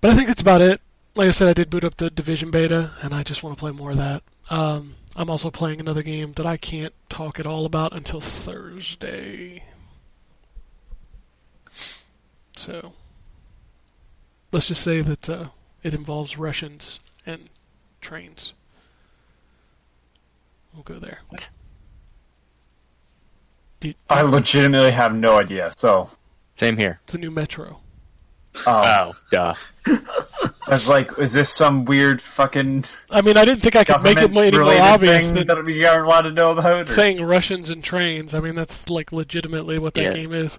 but 0.00 0.10
I 0.10 0.14
think 0.14 0.28
that's 0.28 0.40
about 0.42 0.60
it. 0.62 0.80
Like 1.14 1.28
I 1.28 1.32
said, 1.32 1.48
I 1.48 1.52
did 1.52 1.70
boot 1.70 1.84
up 1.84 1.96
the 1.96 2.10
Division 2.10 2.50
beta, 2.50 2.92
and 3.02 3.14
I 3.14 3.22
just 3.22 3.42
want 3.42 3.56
to 3.56 3.60
play 3.60 3.72
more 3.72 3.90
of 3.90 3.96
that. 3.96 4.22
Um, 4.48 4.94
I'm 5.16 5.28
also 5.28 5.50
playing 5.50 5.80
another 5.80 6.02
game 6.02 6.32
that 6.34 6.46
I 6.46 6.56
can't 6.56 6.94
talk 7.08 7.40
at 7.40 7.46
all 7.46 7.66
about 7.66 7.92
until 7.92 8.20
Thursday. 8.20 9.64
So, 12.56 12.92
let's 14.52 14.68
just 14.68 14.82
say 14.82 15.00
that 15.00 15.28
uh, 15.28 15.48
it 15.82 15.94
involves 15.94 16.38
Russians 16.38 17.00
and 17.26 17.48
trains. 18.00 18.52
We'll 20.74 20.82
go 20.84 20.98
there. 20.98 21.20
Do- 23.80 23.94
I 24.08 24.22
legitimately 24.22 24.92
have 24.92 25.14
no 25.14 25.38
idea. 25.38 25.72
So, 25.76 26.10
Same 26.56 26.76
here. 26.76 27.00
It's 27.04 27.14
a 27.14 27.18
new 27.18 27.30
Metro. 27.30 27.80
Um, 28.54 28.62
Oh, 28.66 29.12
duh. 29.30 29.54
I 29.86 30.70
was 30.70 30.88
like, 30.88 31.10
is 31.18 31.32
this 31.32 31.48
some 31.50 31.84
weird 31.84 32.20
fucking 32.20 32.84
I 33.10 33.22
mean, 33.22 33.36
I 33.36 33.44
didn't 33.44 33.60
think 33.60 33.76
I 33.76 33.84
could 33.84 34.02
make 34.02 34.18
it 34.18 34.24
any 34.24 34.34
more 34.34 34.44
related 34.44 34.80
obvious 34.82 35.24
thing 35.26 35.34
than 35.34 35.46
that 35.48 35.64
we 35.64 35.84
aren't 35.86 36.06
allowed 36.06 36.22
to 36.22 36.32
know 36.32 36.52
about? 36.52 36.88
or- 36.88 36.92
saying 36.92 37.22
Russians 37.24 37.70
and 37.70 37.82
trains. 37.82 38.34
I 38.34 38.40
mean, 38.40 38.54
that's 38.54 38.88
like 38.90 39.12
legitimately 39.12 39.78
what 39.78 39.94
that 39.94 40.02
Yeah. 40.02 40.12
game 40.12 40.32
is. 40.32 40.58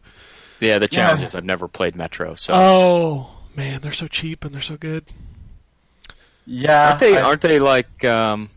Yeah, 0.59 0.79
the 0.79 0.87
Yeah. 0.91 0.97
challenge 0.97 1.21
is 1.23 1.35
I've 1.35 1.43
never 1.45 1.67
played 1.67 1.95
Metro, 1.95 2.35
so 2.35 2.53
Oh 2.55 3.29
man, 3.55 3.81
they're 3.81 3.91
so 3.91 4.07
cheap 4.07 4.43
and 4.45 4.53
they're 4.53 4.61
so 4.61 4.77
good. 4.77 5.05
yeah, 6.45 6.89
aren't 6.89 6.99
they? 6.99 7.17
I- 7.17 7.21
Aren't 7.21 7.41
they 7.41 7.59
like 7.59 8.03
um, 8.05 8.49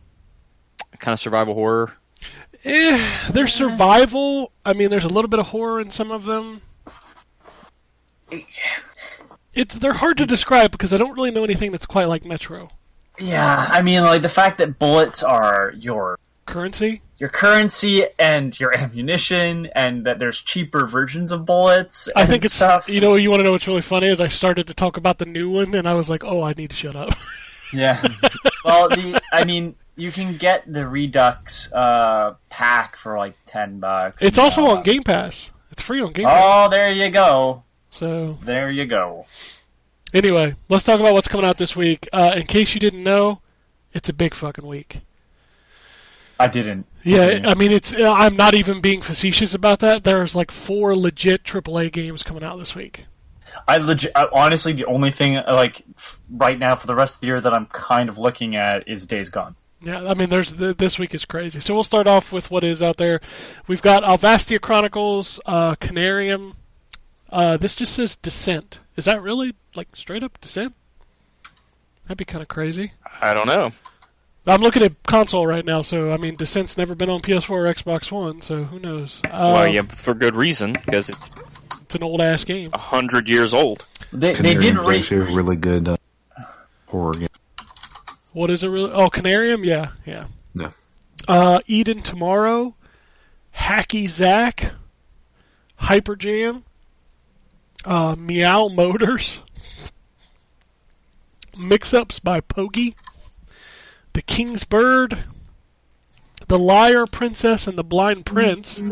kind 0.99 1.13
of 1.13 1.19
survival 1.21 1.55
horror? 1.55 1.93
Eh, 2.65 3.11
they're 3.31 3.47
survival. 3.47 4.51
I 4.65 4.73
mean, 4.73 4.89
there's 4.91 5.05
a 5.05 5.09
little 5.09 5.29
bit 5.29 5.39
of 5.39 5.49
horror 5.49 5.81
in 5.81 5.91
some 5.91 6.11
of 6.11 6.25
them. 6.25 6.63
It's 9.55 9.75
they're 9.77 9.93
hard 9.95 10.19
to 10.19 10.27
describe 10.27 10.71
because 10.73 10.93
I 10.93 10.97
don't 10.97 11.15
really 11.17 11.31
know 11.31 11.45
anything 11.45 11.71
that's 11.73 11.87
quite 11.87 12.07
like 12.09 12.25
Metro. 12.25 12.69
yeah. 13.19 13.69
I 13.71 13.83
mean, 13.83 14.03
like 14.03 14.23
the 14.23 14.29
fact 14.29 14.59
that 14.59 14.79
bullets 14.79 15.23
are 15.23 15.73
your 15.77 16.19
Currency. 16.47 17.01
your 17.17 17.31
currency 17.31 18.05
and 18.19 18.59
your 18.61 18.77
ammunition, 18.77 19.67
and 19.75 20.05
that 20.05 20.19
there's 20.19 20.41
cheaper 20.43 20.87
versions 20.87 21.33
of 21.33 21.47
bullets. 21.47 22.09
I 22.15 22.27
think 22.27 22.45
it's 22.45 22.55
stuff. 22.55 22.87
you 22.89 23.01
know 23.01 23.15
you 23.15 23.31
want 23.31 23.41
to 23.41 23.45
know 23.45 23.53
what's 23.53 23.67
really 23.67 23.81
funny 23.81 24.09
is 24.09 24.21
I 24.21 24.29
started 24.29 24.67
to 24.67 24.75
talk 24.75 24.99
about 24.99 25.17
the 25.19 25.25
new 25.25 25.49
one 25.49 25.75
and 25.75 25.89
I 25.89 25.95
was 25.95 26.11
like, 26.11 26.23
oh, 26.23 26.43
I 26.43 26.53
need 26.53 26.71
to 26.71 26.77
shut 26.77 26.97
up. 26.97 27.11
Yeah. 27.73 28.01
well, 28.65 28.89
the 28.89 29.21
I 29.33 29.45
mean, 29.45 29.75
you 29.97 30.13
can 30.13 30.37
get 30.37 30.71
the 30.73 30.87
Redux 30.87 31.73
uh, 31.73 32.35
pack 32.49 32.95
for 32.97 33.17
like 33.19 33.35
ten 33.47 33.81
bucks. 33.81 34.23
it's 34.23 34.39
also 34.39 34.61
know. 34.61 34.77
on 34.77 34.85
Game 34.85 35.03
Pass. 35.03 35.51
It's 35.73 35.83
free 35.83 36.01
on 36.01 36.13
Game 36.13 36.27
Oh, 36.27 36.29
Pass. 36.29 36.67
Oh, 36.67 36.71
there 36.71 36.93
you 36.93 37.11
go. 37.11 37.65
So 37.95 38.37
There 38.43 38.73
you 38.73 38.87
go. 38.87 39.25
anyway, 40.13 40.57
let's 40.69 40.85
talk 40.85 40.99
about 40.99 41.15
what's 41.15 41.29
coming 41.29 41.47
out 41.47 41.59
this 41.59 41.77
week. 41.77 42.09
Uh, 42.13 42.33
in 42.35 42.45
case 42.45 42.75
you 42.75 42.81
didn't 42.81 43.05
know, 43.05 43.41
it's 43.93 44.09
a 44.09 44.13
big 44.13 44.35
fucking 44.35 44.67
week. 44.67 45.01
I 46.41 46.49
didn't. 46.49 46.87
Yeah. 47.05 47.43
I 47.45 47.55
mean, 47.55 47.71
it's. 47.71 47.95
uh, 47.95 48.13
I'm 48.13 48.35
not 48.35 48.55
even 48.55 48.81
being 48.81 49.01
facetious 49.01 49.55
about 49.55 49.79
that. 49.79 50.03
There's 50.03 50.35
like 50.35 50.51
four 50.51 50.97
legit 50.97 51.45
AAA 51.45 51.93
games 51.93 52.25
coming 52.25 52.43
out 52.43 52.57
this 52.59 52.75
week. 52.75 53.07
I 53.69 53.77
legit. 53.77 54.11
Honestly, 54.33 54.73
the 54.73 54.87
only 54.87 55.13
thing 55.13 55.35
like 55.35 55.83
right 56.29 56.59
now 56.59 56.75
for 56.75 56.89
the 56.89 56.97
rest 56.97 57.15
of 57.17 57.21
the 57.21 57.29
year 57.29 57.41
that 57.41 57.55
I'm 57.55 57.67
kind 57.67 58.09
of 58.09 58.19
looking 58.19 58.57
at 58.57 58.89
is 58.89 59.07
Days 59.07 59.31
Gone. 59.31 59.55
Yeah, 59.81 60.09
I 60.09 60.15
mean, 60.15 60.31
there's 60.31 60.55
the, 60.55 60.75
this 60.75 60.99
week 60.99 61.15
is 61.15 61.25
crazy. 61.25 61.61
So 61.61 61.75
we'll 61.75 61.85
start 61.85 62.09
off 62.09 62.33
with 62.33 62.51
what 62.51 62.65
is 62.65 62.83
out 62.83 62.97
there. 62.97 63.21
We've 63.69 63.83
got 63.83 64.03
Alvastia 64.03 64.61
Chronicles, 64.61 65.39
uh, 65.47 65.77
Canarium. 65.77 66.55
Uh, 67.35 67.57
this 67.57 67.75
just 67.75 67.93
says 67.95 68.15
Descent. 68.17 68.79
Is 68.97 69.07
that 69.07 69.21
really 69.21 69.55
like 69.75 69.89
straight 69.97 70.23
up 70.23 70.41
Descent? 70.41 70.75
That'd 72.05 72.19
be 72.19 72.25
kind 72.25 72.43
of 72.43 72.49
crazy. 72.49 72.93
I 73.21 73.35
don't 73.35 73.49
know. 73.49 73.73
I'm 74.47 74.61
looking 74.61 74.83
at 74.83 75.03
console 75.05 75.45
right 75.47 75.65
now, 75.65 75.83
so 75.83 76.13
I 76.13 76.17
mean, 76.19 76.37
Descent's 76.37 76.77
never 76.77 76.95
been 76.95 77.11
on 77.11 77.23
PS4 77.23 77.51
or 77.51 77.75
Xbox 77.75 78.13
One, 78.13 78.41
so 78.41 78.63
who 78.65 78.79
knows? 78.79 79.21
Uh, 79.25 79.53
well, 79.55 79.67
yeah, 79.67 79.83
for 79.83 80.15
good 80.15 80.37
reason 80.37 80.75
because 80.75 81.09
it's 81.09 81.31
It's 81.83 81.95
an 81.97 82.03
old 82.05 82.21
ass 82.21 82.45
game. 82.45 82.71
a 82.73 82.79
hundred 82.79 83.29
years 83.29 83.53
old. 83.53 83.85
They, 84.13 84.33
they 84.35 84.55
did 84.55 84.75
Canarium's 84.77 84.87
re- 84.87 84.99
actually 84.99 85.33
a 85.33 85.35
really 85.35 85.57
good 85.57 85.89
uh, 85.89 85.97
horror 86.87 87.15
game. 87.15 87.29
What 88.33 88.51
is 88.51 88.63
it 88.63 88.69
really? 88.69 88.93
Oh, 88.93 89.09
Canarium? 89.11 89.65
Yeah, 89.65 89.91
yeah. 90.07 90.27
No. 90.55 90.73
Uh, 91.27 91.61
Eden 91.67 92.03
Tomorrow, 92.03 92.77
Hacky 93.57 94.09
Zack, 94.11 94.73
Hyper 95.77 96.17
Jam, 96.17 96.65
uh, 97.85 98.15
Meow 98.17 98.69
Motors, 98.69 99.39
Mix 101.57 101.95
Ups 101.95 102.19
by 102.19 102.41
POWGI, 102.41 102.95
The 104.13 104.23
King's 104.23 104.65
Bird, 104.65 105.19
The 106.49 106.59
Liar 106.59 107.07
Princess 107.07 107.67
and 107.67 107.79
the 107.79 107.85
Blind 107.85 108.27
Prince. 108.27 108.83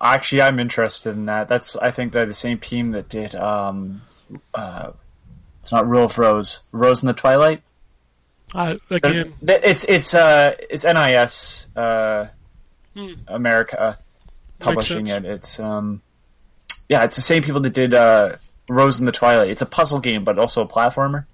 Actually, 0.00 0.42
I'm 0.42 0.58
interested 0.58 1.10
in 1.10 1.26
that. 1.26 1.48
That's 1.48 1.76
I 1.76 1.90
think 1.92 2.12
they're 2.12 2.26
the 2.26 2.32
same 2.34 2.58
team 2.58 2.90
that 2.92 3.08
did 3.08 3.34
um, 3.36 4.02
uh, 4.52 4.90
It's 5.60 5.70
not 5.70 5.88
Rule 5.88 6.04
of 6.06 6.18
Rose. 6.18 6.64
Rose 6.72 7.02
in 7.02 7.06
the 7.06 7.12
Twilight. 7.12 7.62
I, 8.54 8.78
again, 8.90 9.32
It's 9.42 9.84
it's 9.84 10.12
uh 10.14 10.54
it's 10.58 10.84
NIS 10.84 11.68
uh 11.76 12.26
Hmm. 12.94 13.12
America 13.26 13.98
publishing 14.58 15.06
it. 15.06 15.24
It's 15.24 15.58
um 15.58 16.02
yeah, 16.92 17.04
it's 17.04 17.16
the 17.16 17.22
same 17.22 17.42
people 17.42 17.62
that 17.62 17.72
did 17.72 17.94
uh 17.94 18.36
Rose 18.68 19.00
in 19.00 19.06
the 19.06 19.12
Twilight. 19.12 19.48
It's 19.48 19.62
a 19.62 19.66
puzzle 19.66 19.98
game, 19.98 20.24
but 20.24 20.38
also 20.38 20.60
a 20.62 20.68
platformer. 20.68 21.24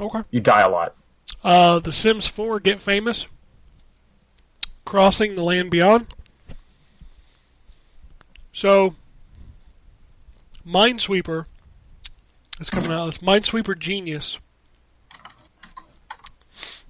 okay. 0.00 0.20
You 0.30 0.38
die 0.38 0.60
a 0.60 0.68
lot. 0.68 0.94
Uh, 1.42 1.80
the 1.80 1.90
Sims 1.92 2.26
4 2.26 2.60
Get 2.60 2.78
Famous. 2.80 3.26
Crossing 4.84 5.34
the 5.34 5.42
Land 5.42 5.70
Beyond. 5.72 6.06
So, 8.52 8.94
Minesweeper 10.66 11.46
is 12.60 12.70
coming 12.70 12.92
out. 12.92 13.08
It's 13.08 13.18
Minesweeper 13.18 13.76
Genius. 13.78 14.38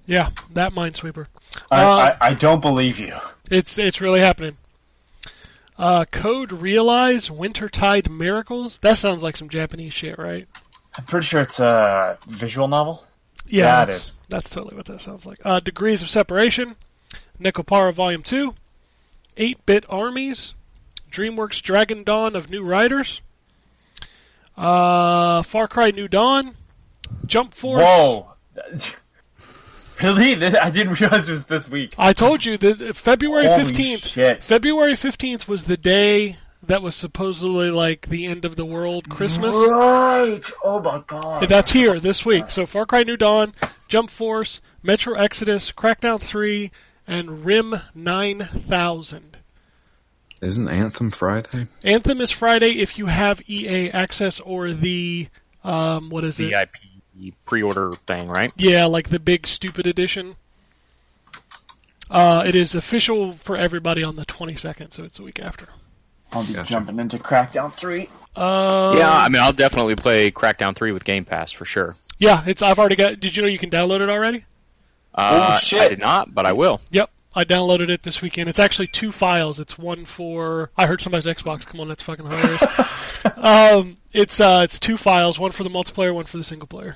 Yeah, 0.05 0.29
that 0.53 0.73
Minesweeper. 0.73 1.25
I, 1.71 1.83
Uh, 1.83 1.87
I, 2.21 2.27
I 2.27 2.33
don't 2.35 2.61
believe 2.61 2.99
you. 2.99 3.15
It's 3.49 3.77
it's 3.77 4.01
really 4.01 4.19
happening. 4.21 4.57
Uh, 5.81 6.05
Code 6.05 6.51
Realize 6.51 7.29
Wintertide 7.29 8.07
Miracles. 8.07 8.77
That 8.81 8.99
sounds 8.99 9.23
like 9.23 9.35
some 9.35 9.49
Japanese 9.49 9.93
shit, 9.93 10.19
right? 10.19 10.47
I'm 10.95 11.05
pretty 11.05 11.25
sure 11.25 11.41
it's 11.41 11.59
a 11.59 12.19
visual 12.27 12.67
novel. 12.67 13.03
Yeah, 13.47 13.63
Yeah, 13.63 13.95
it 13.95 14.13
that's, 14.29 14.49
totally 14.51 14.75
what 14.75 14.85
that 14.85 15.01
sounds 15.01 15.25
like. 15.25 15.39
Uh, 15.43 15.59
Degrees 15.59 16.03
of 16.03 16.09
Separation, 16.11 16.75
Nekopara 17.41 17.95
Volume 17.95 18.21
2, 18.21 18.53
8 19.37 19.65
Bit 19.65 19.85
Armies, 19.89 20.53
DreamWorks 21.11 21.63
Dragon 21.63 22.03
Dawn 22.03 22.35
of 22.35 22.51
New 22.51 22.63
Riders, 22.63 23.23
uh, 24.55 25.41
Far 25.41 25.67
Cry 25.67 25.89
New 25.89 26.07
Dawn, 26.07 26.55
Jump 27.25 27.55
Force. 27.55 27.81
Whoa. 27.81 28.33
Really? 30.03 30.33
I 30.57 30.69
didn't 30.69 30.99
realize 30.99 31.29
it 31.29 31.33
was 31.33 31.45
this 31.45 31.69
week. 31.69 31.93
I 31.97 32.13
told 32.13 32.43
you 32.45 32.57
that 32.57 32.95
February 32.95 33.45
15th. 33.45 34.43
February 34.43 34.93
15th 34.93 35.47
was 35.47 35.65
the 35.65 35.77
day 35.77 36.37
that 36.63 36.81
was 36.81 36.95
supposedly 36.95 37.71
like 37.71 38.07
the 38.07 38.25
end 38.25 38.45
of 38.45 38.55
the 38.55 38.65
world 38.65 39.09
Christmas. 39.09 39.55
Right. 39.55 40.43
Oh 40.63 40.79
my 40.79 41.03
god. 41.07 41.47
That's 41.49 41.71
here 41.71 41.99
this 41.99 42.25
week. 42.25 42.49
So 42.49 42.65
Far 42.65 42.85
Cry 42.85 43.03
New 43.03 43.17
Dawn, 43.17 43.53
Jump 43.87 44.09
Force, 44.09 44.61
Metro 44.83 45.15
Exodus, 45.15 45.71
Crackdown 45.71 46.21
3, 46.21 46.71
and 47.07 47.43
RYM 47.43 47.81
9000. 47.95 49.37
Isn't 50.41 50.67
Anthem 50.69 51.11
Friday? 51.11 51.67
Anthem 51.83 52.19
is 52.19 52.31
Friday 52.31 52.79
if 52.79 52.97
you 52.97 53.05
have 53.07 53.41
EA 53.47 53.91
access 53.91 54.39
or 54.39 54.71
the 54.71 55.27
um, 55.63 56.09
what 56.09 56.23
is 56.23 56.39
it? 56.39 56.49
VIP 56.49 56.75
pre-order 57.45 57.93
thing, 58.07 58.27
right? 58.27 58.51
Yeah, 58.57 58.85
like 58.85 59.09
the 59.09 59.19
big 59.19 59.45
stupid 59.47 59.85
edition. 59.85 60.35
Uh, 62.09 62.43
it 62.45 62.55
is 62.55 62.75
official 62.75 63.33
for 63.33 63.55
everybody 63.55 64.03
on 64.03 64.15
the 64.17 64.25
22nd, 64.25 64.93
so 64.93 65.03
it's 65.03 65.17
a 65.19 65.23
week 65.23 65.39
after. 65.39 65.67
I'll 66.33 66.45
be 66.45 66.53
Gotcha. 66.53 66.69
jumping 66.69 66.99
into 66.99 67.17
Crackdown 67.17 67.73
3. 67.73 68.09
Uh, 68.35 68.95
yeah, 68.97 69.11
I 69.13 69.29
mean, 69.29 69.41
I'll 69.41 69.53
definitely 69.53 69.95
play 69.95 70.31
Crackdown 70.31 70.75
3 70.75 70.91
with 70.91 71.03
Game 71.05 71.23
Pass 71.25 71.51
for 71.51 71.65
sure. 71.65 71.95
yeah. 72.19 72.43
It's 72.47 72.61
I've 72.61 72.79
already 72.79 72.95
got. 72.95 73.19
Did 73.19 73.35
you 73.35 73.41
know 73.41 73.47
you 73.49 73.57
can 73.59 73.69
download 73.69 74.01
it 74.01 74.09
already? 74.09 74.45
Uh, 75.13 75.51
Oh, 75.53 75.59
shit. 75.59 75.81
I 75.81 75.89
did 75.89 75.99
not, 75.99 76.33
but 76.33 76.45
I 76.45 76.53
will. 76.53 76.79
Yep, 76.91 77.09
I 77.35 77.43
downloaded 77.43 77.89
it 77.89 78.03
this 78.03 78.21
weekend. 78.21 78.47
It's 78.49 78.59
actually 78.59 78.87
two 78.87 79.11
files. 79.11 79.59
It's 79.59 79.77
one 79.77 80.05
for 80.05 80.71
I 80.77 80.87
heard 80.87 81.01
somebody's 81.01 81.25
Xbox. 81.25 81.65
Come 81.65 81.81
on, 81.81 81.89
that's 81.89 82.03
fucking 82.03 82.25
hilarious. 82.25 82.63
um, 83.37 83.97
it's 84.13 84.39
uh, 84.39 84.61
it's 84.63 84.79
two 84.79 84.95
files. 84.97 85.37
One 85.39 85.51
for 85.51 85.63
the 85.65 85.69
multiplayer, 85.69 86.13
one 86.13 86.25
for 86.25 86.37
the 86.37 86.43
single 86.45 86.67
player, 86.67 86.95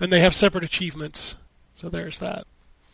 and 0.00 0.12
they 0.12 0.20
have 0.20 0.34
separate 0.34 0.64
achievements. 0.64 1.36
So 1.74 1.88
there's 1.88 2.18
that. 2.18 2.46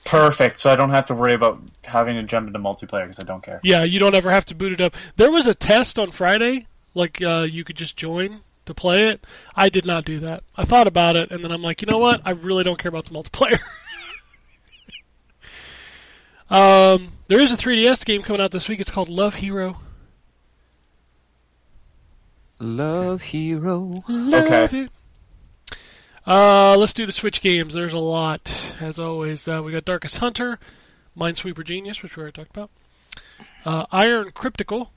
Perfect. 0.04 0.58
So 0.58 0.70
I 0.72 0.76
don't 0.76 0.90
have 0.90 1.04
to 1.06 1.14
worry 1.14 1.34
about 1.34 1.60
having 1.84 2.16
to 2.16 2.22
jump 2.22 2.46
into 2.46 2.58
multiplayer 2.58 3.02
because 3.04 3.18
I 3.20 3.24
don't 3.24 3.42
care. 3.42 3.60
Yeah, 3.62 3.82
you 3.84 3.98
don't 3.98 4.14
ever 4.14 4.30
have 4.30 4.46
to 4.46 4.54
boot 4.54 4.72
it 4.72 4.80
up. 4.80 4.94
There 5.16 5.30
was 5.30 5.46
a 5.46 5.54
test 5.54 5.98
on 5.98 6.10
Friday, 6.10 6.66
like 6.94 7.20
uh, 7.22 7.46
you 7.48 7.64
could 7.64 7.76
just 7.76 7.96
join 7.96 8.40
to 8.66 8.74
play 8.74 9.08
it. 9.08 9.26
I 9.54 9.68
did 9.68 9.84
not 9.84 10.04
do 10.04 10.18
that. 10.20 10.42
I 10.56 10.64
thought 10.64 10.86
about 10.86 11.16
it, 11.16 11.30
and 11.30 11.44
then 11.44 11.52
I'm 11.52 11.62
like, 11.62 11.82
you 11.82 11.86
know 11.86 11.98
what? 11.98 12.22
I 12.24 12.30
really 12.30 12.64
don't 12.64 12.78
care 12.78 12.88
about 12.88 13.06
the 13.06 13.12
multiplayer. 13.14 13.58
um, 16.50 17.12
there 17.28 17.40
is 17.40 17.52
a 17.52 17.56
3DS 17.56 18.04
game 18.04 18.22
coming 18.22 18.40
out 18.40 18.50
this 18.52 18.68
week. 18.68 18.80
It's 18.80 18.90
called 18.90 19.08
Love 19.08 19.34
Hero. 19.36 19.76
Love 22.58 23.22
Hero. 23.22 24.02
Love 24.08 24.44
Okay. 24.46 24.78
it. 24.84 24.90
Uh, 26.26 26.76
let's 26.76 26.92
do 26.94 27.06
the 27.06 27.12
Switch 27.12 27.40
games. 27.40 27.74
There's 27.74 27.92
a 27.94 27.98
lot, 27.98 28.52
as 28.80 28.98
always. 28.98 29.46
Uh, 29.48 29.62
we 29.64 29.72
got 29.72 29.84
Darkest 29.84 30.18
Hunter, 30.18 30.58
Minesweeper 31.16 31.64
Genius, 31.64 32.02
which 32.02 32.16
we 32.16 32.20
already 32.22 32.34
talked 32.42 32.50
about. 32.56 32.70
Uh, 33.64 33.86
Iron 33.90 34.30
Crypticle, 34.30 34.90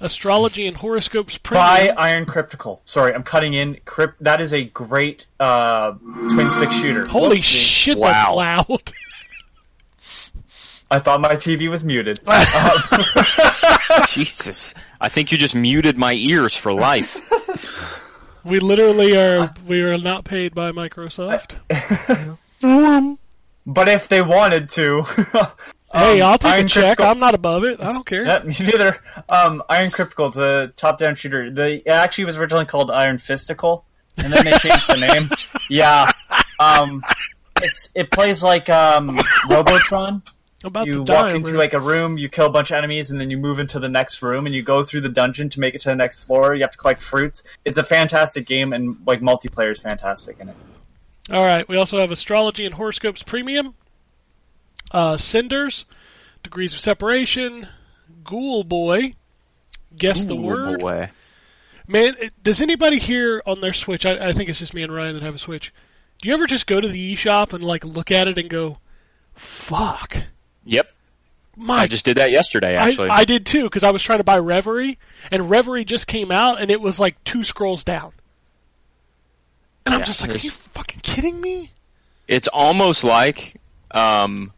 Astrology 0.00 0.66
and 0.66 0.76
Horoscopes 0.76 1.38
Buy 1.38 1.78
Premium. 1.86 1.94
Iron 1.98 2.26
Crypticle. 2.26 2.80
Sorry, 2.84 3.14
I'm 3.14 3.22
cutting 3.24 3.54
in. 3.54 3.78
Crypt. 3.84 4.22
That 4.22 4.40
is 4.40 4.52
a 4.54 4.64
great 4.64 5.26
uh, 5.40 5.92
twin 5.92 6.50
stick 6.50 6.70
shooter. 6.72 7.06
Holy 7.06 7.38
Whoopsie. 7.38 7.42
shit, 7.42 7.98
Wow. 7.98 8.34
that's 8.36 8.68
loud. 8.68 8.92
I 10.88 11.00
thought 11.00 11.20
my 11.20 11.34
TV 11.34 11.68
was 11.68 11.82
muted. 11.82 12.20
Jesus. 14.08 14.72
I 15.00 15.08
think 15.08 15.32
you 15.32 15.38
just 15.38 15.56
muted 15.56 15.98
my 15.98 16.14
ears 16.14 16.56
for 16.56 16.72
life. 16.72 17.20
we 18.46 18.60
literally 18.60 19.16
are 19.16 19.52
we 19.66 19.82
are 19.82 19.98
not 19.98 20.24
paid 20.24 20.54
by 20.54 20.72
Microsoft. 20.72 21.56
but 23.66 23.88
if 23.88 24.08
they 24.08 24.22
wanted 24.22 24.70
to, 24.70 25.02
hey, 25.92 26.20
um, 26.20 26.30
I'll 26.30 26.38
take 26.38 26.52
Iron 26.52 26.66
a 26.66 26.68
check. 26.68 26.98
Crypticle- 26.98 27.06
I'm 27.06 27.18
not 27.18 27.34
above 27.34 27.64
it. 27.64 27.82
I 27.82 27.92
don't 27.92 28.06
care. 28.06 28.24
Yeah, 28.24 28.42
me 28.42 28.54
neither. 28.60 29.00
Um, 29.28 29.62
Iron 29.68 29.90
Crypticle, 29.90 30.28
it's 30.28 30.36
a 30.36 30.72
top-down 30.76 31.16
shooter. 31.16 31.50
The, 31.50 31.82
it 31.86 31.88
actually 31.90 32.26
was 32.26 32.36
originally 32.36 32.66
called 32.66 32.90
Iron 32.90 33.18
Fisticle, 33.18 33.84
and 34.16 34.32
then 34.32 34.44
they 34.44 34.52
changed 34.58 34.88
the 34.88 34.96
name. 34.96 35.30
Yeah. 35.68 36.10
Um, 36.60 37.02
it's 37.62 37.90
it 37.94 38.10
plays 38.10 38.42
like 38.42 38.68
um, 38.68 39.18
Robotron. 39.48 40.22
I'm 40.66 40.70
about 40.70 40.86
you 40.88 40.92
to 40.94 40.98
walk 40.98 41.06
die. 41.06 41.34
into 41.34 41.48
over 41.50 41.58
like 41.58 41.74
a 41.74 41.80
room, 41.80 42.18
you 42.18 42.28
kill 42.28 42.46
a 42.46 42.50
bunch 42.50 42.72
of 42.72 42.76
enemies, 42.76 43.12
and 43.12 43.20
then 43.20 43.30
you 43.30 43.38
move 43.38 43.60
into 43.60 43.78
the 43.78 43.88
next 43.88 44.20
room, 44.20 44.46
and 44.46 44.54
you 44.54 44.62
go 44.64 44.84
through 44.84 45.02
the 45.02 45.08
dungeon 45.08 45.48
to 45.50 45.60
make 45.60 45.76
it 45.76 45.80
to 45.82 45.90
the 45.90 45.94
next 45.94 46.24
floor. 46.24 46.56
You 46.56 46.62
have 46.62 46.72
to 46.72 46.78
collect 46.78 47.00
fruits. 47.00 47.44
It's 47.64 47.78
a 47.78 47.84
fantastic 47.84 48.46
game, 48.46 48.72
and 48.72 48.96
like 49.06 49.20
multiplayer 49.20 49.70
is 49.70 49.78
fantastic 49.78 50.40
in 50.40 50.48
it. 50.48 50.56
All 51.30 51.44
right. 51.44 51.68
We 51.68 51.76
also 51.76 52.00
have 52.00 52.10
Astrology 52.10 52.64
and 52.64 52.74
Horoscopes 52.74 53.22
Premium, 53.22 53.74
uh, 54.90 55.16
Cinders, 55.18 55.84
Degrees 56.42 56.74
of 56.74 56.80
Separation, 56.80 57.68
Ghoul 58.24 58.64
Boy, 58.64 59.14
Guess 59.96 60.24
the 60.24 60.36
Word. 60.36 60.80
boy. 60.80 61.10
Man, 61.86 62.16
does 62.42 62.60
anybody 62.60 62.98
here 62.98 63.40
on 63.46 63.60
their 63.60 63.72
Switch? 63.72 64.04
I, 64.04 64.30
I 64.30 64.32
think 64.32 64.50
it's 64.50 64.58
just 64.58 64.74
me 64.74 64.82
and 64.82 64.92
Ryan 64.92 65.14
that 65.14 65.22
have 65.22 65.36
a 65.36 65.38
Switch. 65.38 65.72
Do 66.20 66.28
you 66.28 66.34
ever 66.34 66.46
just 66.46 66.66
go 66.66 66.80
to 66.80 66.88
the 66.88 67.14
eShop 67.14 67.52
and 67.52 67.62
like 67.62 67.84
look 67.84 68.10
at 68.10 68.26
it 68.26 68.36
and 68.36 68.50
go, 68.50 68.78
"Fuck"? 69.34 70.16
Yep. 70.66 70.92
My 71.56 71.76
I 71.78 71.86
just 71.86 72.04
did 72.04 72.18
that 72.18 72.30
yesterday, 72.30 72.74
actually. 72.76 73.08
I, 73.08 73.20
I 73.20 73.24
did 73.24 73.46
too 73.46 73.62
because 73.64 73.82
I 73.82 73.90
was 73.90 74.02
trying 74.02 74.18
to 74.18 74.24
buy 74.24 74.38
Reverie, 74.38 74.98
and 75.30 75.48
Reverie 75.48 75.86
just 75.86 76.06
came 76.06 76.30
out, 76.30 76.60
and 76.60 76.70
it 76.70 76.80
was 76.80 77.00
like 77.00 77.22
two 77.24 77.44
scrolls 77.44 77.82
down. 77.82 78.12
And 79.86 79.94
I'm 79.94 80.04
just 80.04 80.20
like, 80.20 80.30
are 80.32 80.38
you 80.38 80.50
fucking 80.50 81.00
kidding 81.00 81.40
me? 81.40 81.70
it's 82.28 82.48
almost 82.48 83.04
like 83.04 83.54
um, 83.92 84.52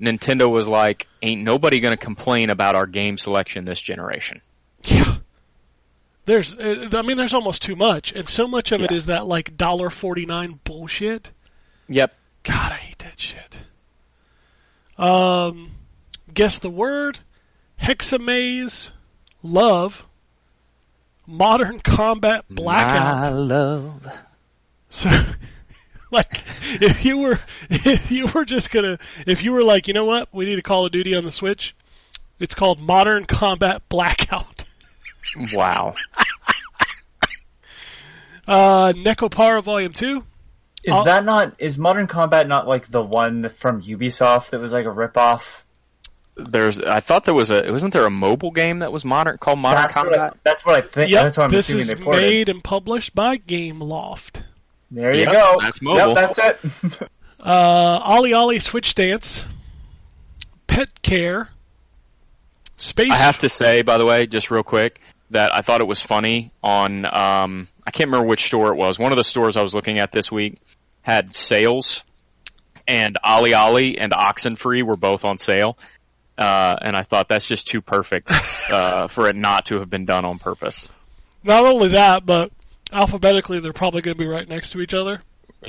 Nintendo 0.00 0.48
was 0.50 0.66
like, 0.68 1.06
"Ain't 1.20 1.42
nobody 1.42 1.80
gonna 1.80 1.96
complain 1.96 2.48
about 2.48 2.76
our 2.76 2.86
game 2.86 3.18
selection 3.18 3.64
this 3.64 3.80
generation." 3.80 4.40
Yeah. 4.84 5.16
There's, 6.24 6.56
uh, 6.56 6.90
I 6.92 7.02
mean, 7.02 7.16
there's 7.16 7.34
almost 7.34 7.62
too 7.62 7.74
much, 7.74 8.12
and 8.12 8.28
so 8.28 8.46
much 8.46 8.70
of 8.72 8.82
it 8.82 8.90
Yeah. 8.90 8.96
is 8.96 9.06
that 9.06 9.26
like 9.26 9.56
dollar 9.56 9.90
forty 9.90 10.24
nine 10.26 10.60
bullshit. 10.64 11.32
Yep. 11.88 12.14
God, 12.44 12.72
I 12.72 12.76
hate 12.76 12.98
that 13.00 13.18
shit. 13.18 13.58
Um, 14.98 15.70
guess 16.34 16.58
the 16.58 16.70
word, 16.70 17.20
Hexamaze, 17.80 18.90
love, 19.42 20.04
modern 21.26 21.80
combat 21.80 22.44
blackout. 22.50 23.34
love. 23.34 24.08
So, 24.90 25.10
like, 26.10 26.42
if 26.80 27.04
you 27.04 27.18
were, 27.18 27.38
if 27.70 28.10
you 28.10 28.26
were 28.26 28.44
just 28.44 28.70
gonna, 28.70 28.98
if 29.26 29.42
you 29.44 29.52
were 29.52 29.62
like, 29.62 29.86
you 29.86 29.94
know 29.94 30.04
what, 30.04 30.28
we 30.32 30.44
need 30.46 30.58
a 30.58 30.62
Call 30.62 30.84
of 30.86 30.92
Duty 30.92 31.14
on 31.14 31.24
the 31.24 31.30
Switch, 31.30 31.74
it's 32.40 32.54
called 32.54 32.80
Modern 32.80 33.24
Combat 33.26 33.82
Blackout. 33.88 34.64
Wow. 35.52 35.94
Uh, 38.46 38.92
Nekopara 38.96 39.62
Volume 39.62 39.92
Two. 39.92 40.24
Is 40.88 40.94
I'll- 40.94 41.04
that 41.04 41.24
not 41.24 41.54
is 41.58 41.76
Modern 41.78 42.06
Combat 42.06 42.48
not 42.48 42.66
like 42.66 42.90
the 42.90 43.02
one 43.02 43.48
from 43.50 43.82
Ubisoft 43.82 44.50
that 44.50 44.60
was 44.60 44.72
like 44.72 44.86
a 44.86 44.88
ripoff? 44.88 45.42
there's 46.40 46.78
I 46.78 47.00
thought 47.00 47.24
there 47.24 47.34
was 47.34 47.50
a 47.50 47.68
wasn't 47.70 47.92
there 47.92 48.06
a 48.06 48.10
mobile 48.10 48.52
game 48.52 48.78
that 48.78 48.92
was 48.92 49.04
modern 49.04 49.38
called 49.38 49.58
Modern 49.58 49.82
That's 49.82 49.96
what, 49.96 50.02
Combat? 50.04 50.32
I, 50.34 50.36
that's 50.44 50.64
what 50.64 50.74
I 50.76 50.80
think. 50.86 51.10
Yep, 51.10 51.22
that's 51.24 51.36
what 51.36 51.44
I'm 51.44 51.50
this 51.50 51.68
assuming 51.68 51.82
is 51.82 51.88
they 51.88 51.94
ported. 51.96 52.22
made 52.22 52.48
and 52.48 52.62
published 52.62 53.14
by 53.14 53.38
Gameloft. 53.38 54.42
There 54.90 55.14
you 55.14 55.22
Yep, 55.24 55.32
go. 55.32 55.56
that's 55.60 55.82
mobile. 55.82 56.14
Yep, 56.14 56.34
that's 56.34 56.38
it. 56.38 57.08
Uh, 57.40 58.00
OlliOlli 58.16 58.60
Switch 58.60 58.88
Stance, 58.90 59.44
Pet 60.66 60.88
Care, 61.02 61.48
Space. 62.76 63.12
I 63.12 63.16
have 63.16 63.38
to 63.38 63.48
say, 63.48 63.82
by 63.82 63.96
the 63.98 64.04
way, 64.04 64.26
just 64.26 64.50
real 64.50 64.64
quick, 64.64 65.00
that 65.30 65.54
I 65.54 65.60
thought 65.60 65.80
it 65.80 65.86
was 65.86 66.02
funny 66.02 66.50
on 66.64 67.04
um, 67.04 67.68
I 67.86 67.92
can't 67.92 68.08
remember 68.08 68.26
which 68.26 68.46
store 68.46 68.72
it 68.72 68.76
was. 68.76 68.98
One 68.98 69.12
of 69.12 69.18
the 69.18 69.24
stores 69.24 69.56
I 69.56 69.62
was 69.62 69.72
looking 69.74 69.98
at 70.00 70.10
this 70.10 70.32
week 70.32 70.60
had 71.08 71.32
sales, 71.32 72.04
and 72.86 73.16
OlliOlli 73.24 73.96
and 73.98 74.12
Oxenfree 74.12 74.82
were 74.82 74.96
both 74.96 75.24
on 75.24 75.38
sale. 75.38 75.78
Uh, 76.36 76.76
and 76.82 76.94
I 76.94 77.02
thought 77.02 77.28
that's 77.30 77.48
just 77.48 77.66
too 77.66 77.80
perfect 77.80 78.30
uh, 78.70 79.08
for 79.08 79.26
it 79.26 79.34
not 79.34 79.64
to 79.66 79.78
have 79.78 79.88
been 79.88 80.04
done 80.04 80.26
on 80.26 80.38
purpose. 80.38 80.90
Not 81.42 81.64
only 81.64 81.88
that, 81.88 82.26
but 82.26 82.52
alphabetically 82.92 83.58
they're 83.60 83.72
probably 83.72 84.02
going 84.02 84.16
to 84.16 84.22
be 84.22 84.26
right 84.28 84.46
next 84.46 84.70
to 84.72 84.80
each 84.82 84.92
other, 84.92 85.22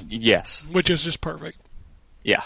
Yes, 0.09 0.65
which 0.71 0.89
is 0.89 1.01
just 1.03 1.21
perfect. 1.21 1.57
yeah. 2.21 2.43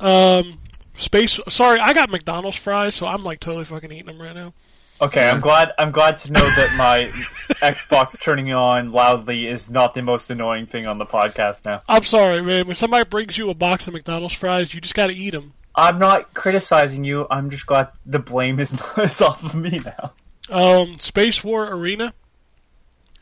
Um, 0.00 0.58
Space. 0.96 1.38
Sorry, 1.48 1.78
I 1.78 1.92
got 1.92 2.10
McDonald's 2.10 2.56
fries, 2.56 2.94
so 2.96 3.06
I'm 3.06 3.22
like 3.22 3.38
totally 3.38 3.64
fucking 3.66 3.92
eating 3.92 4.06
them 4.06 4.20
right 4.20 4.34
now. 4.34 4.52
Okay, 5.00 5.28
I'm 5.28 5.40
glad. 5.40 5.72
I'm 5.78 5.90
glad 5.90 6.18
to 6.18 6.32
know 6.32 6.40
that 6.40 6.74
my 6.76 7.04
Xbox 7.60 8.18
turning 8.20 8.52
on 8.52 8.92
loudly 8.92 9.46
is 9.46 9.68
not 9.68 9.92
the 9.92 10.02
most 10.02 10.30
annoying 10.30 10.66
thing 10.66 10.86
on 10.86 10.98
the 10.98 11.04
podcast 11.04 11.66
now. 11.66 11.82
I'm 11.88 12.04
sorry, 12.04 12.40
man. 12.42 12.66
When 12.66 12.76
somebody 12.76 13.04
brings 13.04 13.36
you 13.36 13.50
a 13.50 13.54
box 13.54 13.86
of 13.86 13.92
McDonald's 13.92 14.34
fries, 14.34 14.72
you 14.72 14.80
just 14.80 14.94
got 14.94 15.08
to 15.08 15.14
eat 15.14 15.30
them. 15.30 15.52
I'm 15.74 15.98
not 15.98 16.32
criticizing 16.32 17.04
you. 17.04 17.26
I'm 17.30 17.50
just 17.50 17.66
glad 17.66 17.88
the 18.06 18.18
blame 18.18 18.58
is 18.58 18.72
is 18.96 19.20
off 19.20 19.44
of 19.44 19.54
me 19.54 19.80
now. 19.84 20.12
Um, 20.48 20.98
Space 20.98 21.44
War 21.44 21.68
Arena, 21.68 22.14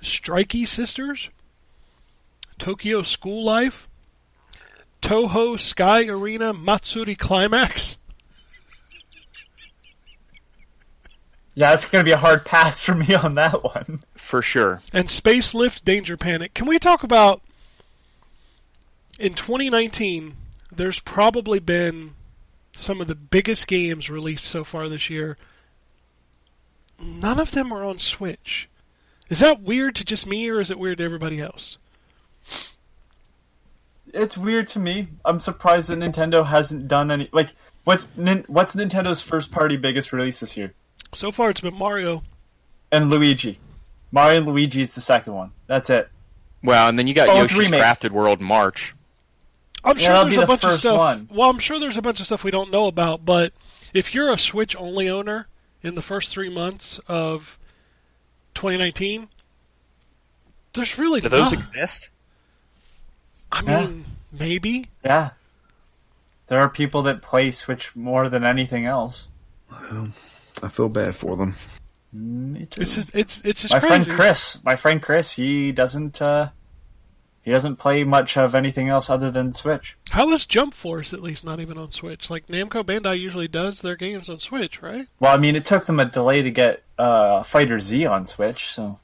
Strikey 0.00 0.66
Sisters, 0.66 1.30
Tokyo 2.58 3.02
School 3.02 3.42
Life, 3.42 3.88
Touhou 5.02 5.58
Sky 5.58 6.06
Arena 6.06 6.52
Matsuri 6.52 7.16
Climax, 7.16 7.98
Yeah, 11.54 11.74
it's 11.74 11.84
going 11.84 12.04
to 12.04 12.08
be 12.08 12.12
a 12.12 12.16
hard 12.16 12.44
pass 12.44 12.80
for 12.80 12.94
me 12.94 13.14
on 13.14 13.36
that 13.36 13.62
one. 13.62 14.02
For 14.16 14.42
sure. 14.42 14.80
and 14.92 15.08
Space 15.08 15.54
Lift 15.54 15.84
Danger 15.84 16.16
Panic. 16.16 16.54
Can 16.54 16.66
we 16.66 16.78
talk 16.78 17.04
about 17.04 17.42
in 19.18 19.34
2019? 19.34 20.34
There's 20.74 20.98
probably 20.98 21.60
been 21.60 22.14
some 22.72 23.00
of 23.00 23.06
the 23.06 23.14
biggest 23.14 23.68
games 23.68 24.10
released 24.10 24.44
so 24.44 24.64
far 24.64 24.88
this 24.88 25.08
year. 25.08 25.36
None 27.00 27.38
of 27.38 27.52
them 27.52 27.72
are 27.72 27.84
on 27.84 27.98
Switch. 27.98 28.68
Is 29.28 29.38
that 29.38 29.62
weird 29.62 29.94
to 29.96 30.04
just 30.04 30.26
me, 30.26 30.48
or 30.50 30.60
is 30.60 30.70
it 30.70 30.78
weird 30.78 30.98
to 30.98 31.04
everybody 31.04 31.40
else? 31.40 31.78
It's 34.12 34.36
weird 34.36 34.68
to 34.70 34.78
me. 34.78 35.08
I'm 35.24 35.40
surprised 35.40 35.88
that 35.88 35.98
Nintendo 35.98 36.44
hasn't 36.44 36.88
done 36.88 37.10
any. 37.10 37.28
Like, 37.32 37.50
what's 37.84 38.04
what's 38.04 38.74
Nintendo's 38.74 39.22
first 39.22 39.50
party 39.50 39.76
biggest 39.76 40.12
release 40.12 40.40
this 40.40 40.56
year? 40.56 40.72
So 41.14 41.30
far, 41.32 41.50
it's 41.50 41.60
been 41.60 41.76
Mario. 41.76 42.22
And 42.92 43.10
Luigi. 43.10 43.58
Mario 44.12 44.38
and 44.38 44.46
Luigi 44.46 44.80
is 44.82 44.94
the 44.94 45.00
second 45.00 45.34
one. 45.34 45.50
That's 45.66 45.90
it. 45.90 46.08
Well, 46.62 46.88
and 46.88 46.98
then 46.98 47.06
you 47.06 47.14
got 47.14 47.28
Oh, 47.28 47.36
Yoshi's 47.42 47.58
remakes. 47.58 47.84
Crafted 47.84 48.10
World 48.10 48.40
March. 48.40 48.94
I'm 49.82 49.98
sure 49.98 50.08
that'll 50.08 50.24
there's 50.24 50.36
be 50.36 50.38
a 50.38 50.40
the 50.42 50.46
bunch 50.46 50.64
of 50.64 50.78
stuff. 50.78 50.98
one. 50.98 51.28
Well, 51.32 51.50
I'm 51.50 51.58
sure 51.58 51.78
there's 51.78 51.96
a 51.98 52.02
bunch 52.02 52.20
of 52.20 52.26
stuff 52.26 52.42
we 52.44 52.50
don't 52.50 52.70
know 52.70 52.86
about. 52.86 53.24
But 53.24 53.52
if 53.92 54.14
you're 54.14 54.30
a 54.32 54.38
Switch 54.38 54.74
only 54.76 55.08
owner 55.08 55.46
in 55.82 55.94
the 55.94 56.02
first 56.02 56.30
three 56.30 56.48
months 56.48 56.98
of 57.06 57.58
2019, 58.54 59.28
there's 60.72 60.98
really 60.98 61.20
Do 61.20 61.28
those 61.28 61.52
not- 61.52 61.54
exist? 61.54 62.08
I 63.52 63.62
Yeah. 63.62 63.80
mean, 63.86 64.04
maybe. 64.32 64.86
Yeah. 65.04 65.30
There 66.46 66.60
are 66.60 66.68
people 66.68 67.02
that 67.02 67.20
play 67.22 67.50
Switch 67.50 67.94
more 67.94 68.28
than 68.28 68.44
anything 68.44 68.86
else. 68.86 69.28
I 70.62 70.68
feel 70.68 70.88
bad 70.88 71.14
for 71.14 71.36
them. 71.36 71.54
Me 72.12 72.66
too. 72.66 72.80
It's 72.82 72.94
just 72.94 73.14
it's 73.14 73.44
it's 73.44 73.62
just 73.62 73.74
my 73.74 73.80
crazy. 73.80 74.04
friend 74.04 74.18
Chris, 74.20 74.64
my 74.64 74.76
friend 74.76 75.02
Chris, 75.02 75.32
he 75.32 75.72
doesn't 75.72 76.22
uh 76.22 76.48
he 77.42 77.50
doesn't 77.50 77.76
play 77.76 78.04
much 78.04 78.36
of 78.38 78.54
anything 78.54 78.88
else 78.88 79.10
other 79.10 79.30
than 79.30 79.52
Switch. 79.52 79.96
How 80.10 80.30
is 80.30 80.46
Jump 80.46 80.72
Force 80.74 81.12
at 81.12 81.20
least 81.22 81.44
not 81.44 81.60
even 81.60 81.76
on 81.76 81.90
Switch? 81.90 82.30
Like 82.30 82.46
Namco 82.46 82.84
Bandai 82.84 83.18
usually 83.18 83.48
does 83.48 83.80
their 83.80 83.96
games 83.96 84.30
on 84.30 84.38
Switch, 84.38 84.80
right? 84.80 85.06
Well, 85.20 85.34
I 85.34 85.38
mean, 85.38 85.56
it 85.56 85.64
took 85.64 85.86
them 85.86 85.98
a 86.00 86.04
delay 86.04 86.40
to 86.42 86.50
get 86.50 86.82
uh 86.98 87.42
Fighter 87.42 87.80
Z 87.80 88.06
on 88.06 88.26
Switch, 88.28 88.68
so 88.68 88.98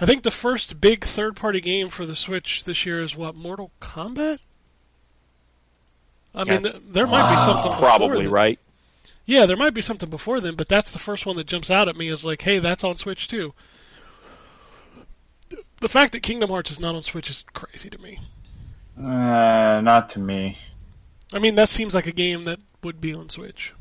I 0.00 0.04
think 0.06 0.24
the 0.24 0.30
first 0.32 0.80
big 0.80 1.04
third-party 1.04 1.60
game 1.60 1.88
for 1.88 2.04
the 2.04 2.16
Switch 2.16 2.64
this 2.64 2.84
year 2.84 3.00
is 3.02 3.16
what 3.16 3.34
Mortal 3.36 3.70
Kombat. 3.80 4.38
I 6.34 6.44
mean, 6.44 6.64
Yeah. 6.64 6.70
th- 6.72 6.82
there 6.90 7.06
might 7.06 7.30
be 7.30 7.36
something 7.36 7.72
Probably 7.74 8.22
then. 8.24 8.30
right. 8.32 8.58
Yeah, 9.24 9.46
there 9.46 9.56
might 9.56 9.74
be 9.74 9.82
something 9.82 10.10
before 10.10 10.40
then, 10.40 10.56
but 10.56 10.68
that's 10.68 10.92
the 10.92 10.98
first 10.98 11.26
one 11.26 11.36
that 11.36 11.46
jumps 11.46 11.70
out 11.70 11.88
at 11.88 11.96
me 11.96 12.08
is 12.08 12.24
like, 12.24 12.42
hey, 12.42 12.58
that's 12.58 12.84
on 12.84 12.96
Switch 12.96 13.28
too. 13.28 13.54
The 15.80 15.88
fact 15.88 16.12
that 16.12 16.20
Kingdom 16.20 16.50
Hearts 16.50 16.70
is 16.70 16.80
not 16.80 16.94
on 16.94 17.02
Switch 17.02 17.30
is 17.30 17.44
crazy 17.52 17.90
to 17.90 17.98
me. 17.98 18.18
uh 18.98 19.80
not 19.80 20.08
to 20.10 20.18
me. 20.18 20.58
I 21.32 21.38
mean, 21.38 21.54
that 21.54 21.68
seems 21.68 21.94
like 21.94 22.06
a 22.06 22.12
game 22.12 22.44
that 22.44 22.58
would 22.82 23.00
be 23.00 23.14
on 23.14 23.28
Switch. 23.28 23.72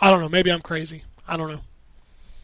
I 0.00 0.10
don't 0.10 0.20
know. 0.20 0.28
Maybe 0.28 0.50
I'm 0.50 0.60
crazy. 0.60 1.04
I 1.26 1.36
don't 1.36 1.50
know. 1.50 1.60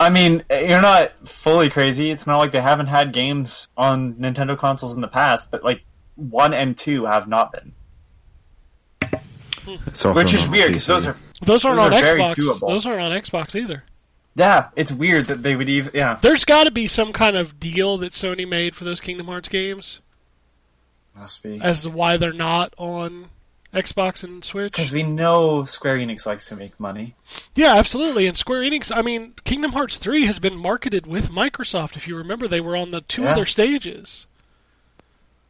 I 0.00 0.10
mean, 0.10 0.42
you're 0.50 0.80
not 0.80 1.28
fully 1.28 1.70
crazy. 1.70 2.10
It's 2.10 2.26
not 2.26 2.38
like 2.38 2.50
they 2.52 2.60
haven't 2.60 2.86
had 2.86 3.12
games 3.12 3.68
on 3.76 4.14
Nintendo 4.14 4.58
consoles 4.58 4.94
in 4.96 5.00
the 5.00 5.08
past, 5.08 5.50
but 5.50 5.62
like 5.62 5.82
1 6.16 6.54
and 6.54 6.76
2 6.76 7.04
have 7.04 7.28
not 7.28 7.52
been. 7.52 7.72
It's 9.66 10.04
also 10.04 10.12
Which 10.14 10.34
is 10.34 10.48
weird 10.48 10.68
because 10.68 10.86
those 10.86 11.06
are 11.06 11.16
Those 11.42 11.64
aren't 11.64 11.78
Those 11.78 11.92
on 11.92 11.92
are 11.94 12.16
Xbox. 12.16 12.34
doable. 12.36 12.60
Those 12.68 12.86
aren't 12.86 13.00
on 13.00 13.10
Xbox 13.12 13.54
either. 13.60 13.84
yeah, 14.34 14.68
it's 14.76 14.92
weird 14.92 15.26
that 15.26 15.42
they 15.42 15.54
would 15.56 15.68
even 15.68 15.92
yeah. 15.94 16.18
There's 16.20 16.44
got 16.44 16.64
to 16.64 16.70
be 16.70 16.88
some 16.88 17.12
kind 17.12 17.36
of 17.36 17.58
deal 17.60 17.98
that 17.98 18.12
Sony 18.12 18.48
made 18.48 18.74
for 18.74 18.84
those 18.84 19.00
Kingdom 19.00 19.26
Hearts 19.26 19.48
games 19.48 20.00
Must 21.16 21.42
be. 21.42 21.60
as 21.60 21.82
to 21.82 21.90
why 21.90 22.16
they're 22.16 22.32
not 22.32 22.72
on 22.78 23.26
Xbox 23.74 24.22
and 24.22 24.44
Switch. 24.44 24.72
Because 24.72 24.92
we 24.92 25.02
know 25.02 25.64
Square 25.64 25.98
Enix 25.98 26.26
likes 26.26 26.46
to 26.48 26.56
make 26.56 26.78
money. 26.78 27.14
Yeah, 27.54 27.74
absolutely. 27.76 28.26
And 28.26 28.36
Square 28.36 28.62
Enix, 28.62 28.94
I 28.94 29.00
mean, 29.00 29.32
Kingdom 29.44 29.72
Hearts 29.72 29.96
3 29.96 30.26
has 30.26 30.38
been 30.38 30.56
marketed 30.56 31.06
with 31.06 31.30
Microsoft. 31.30 31.96
If 31.96 32.06
you 32.06 32.16
remember, 32.16 32.46
they 32.46 32.60
were 32.60 32.76
on 32.76 32.90
the 32.90 33.00
two 33.00 33.22
Yeah. 33.22 33.30
of 33.30 33.36
their 33.36 33.46
stages. 33.46 34.26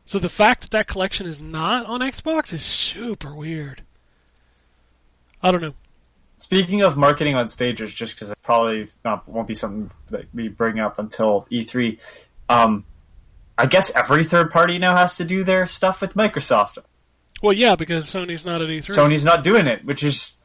So 0.05 0.18
the 0.20 0.28
fact 0.28 0.60
that 0.62 0.70
that 0.70 0.86
collection 0.86 1.26
is 1.26 1.40
not 1.40 1.86
on 1.86 2.01
Xbox 2.01 2.52
is 2.52 2.62
super 2.64 3.34
weird. 3.34 3.82
I 5.43 5.51
don't 5.51 5.60
know. 5.60 5.74
Speaking 6.39 6.82
of 6.82 6.97
marketing 6.97 7.36
on 7.36 7.48
stages, 7.48 7.94
just 7.94 8.14
because 8.14 8.31
it 8.31 8.39
probably 8.43 8.89
not 9.05 9.28
won't 9.28 9.47
be 9.47 9.55
something 9.55 9.90
that 10.10 10.27
we 10.35 10.48
bring 10.48 10.81
up 10.81 10.98
until 10.98 11.47
E3, 11.52 11.98
um, 12.48 12.85
I 13.56 13.66
guess 13.66 13.94
every 13.94 14.24
third 14.24 14.51
party 14.51 14.78
now 14.78 14.97
has 14.97 15.16
to 15.19 15.24
do 15.24 15.44
their 15.44 15.66
stuff 15.66 16.01
with 16.01 16.14
Microsoft. 16.14 16.78
Well, 17.43 17.52
yeah, 17.52 17.77
because 17.77 18.06
Sony's 18.06 18.44
not 18.44 18.60
at 18.62 18.70
E 18.70 18.81
E3. 18.81 18.97
Sony's 18.97 19.24
not 19.24 19.44
doing 19.44 19.66
it, 19.66 19.85
which 19.85 20.02
is 20.02 20.36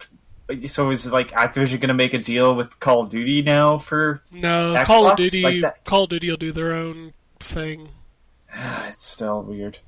so 0.68 0.90
is 0.92 1.08
like 1.12 1.32
Activision 1.32 1.80
going 1.80 1.90
to 1.90 1.94
make 1.94 2.14
a 2.14 2.20
deal 2.20 2.56
with 2.56 2.80
Call 2.80 3.04
of 3.04 3.10
Duty 3.10 3.42
now 3.42 3.78
for? 3.78 4.22
no, 4.32 4.74
Xbox? 4.76 4.86
Call 4.86 5.08
of 5.08 5.18
Duty. 5.18 5.62
Like 5.62 5.84
Call 5.84 6.04
of 6.04 6.10
Duty 6.10 6.30
will 6.30 6.38
do 6.38 6.52
their 6.52 6.74
own 6.74 7.14
thing. 7.40 7.90
it's 8.54 9.06
still 9.06 9.44
weird. 9.44 9.80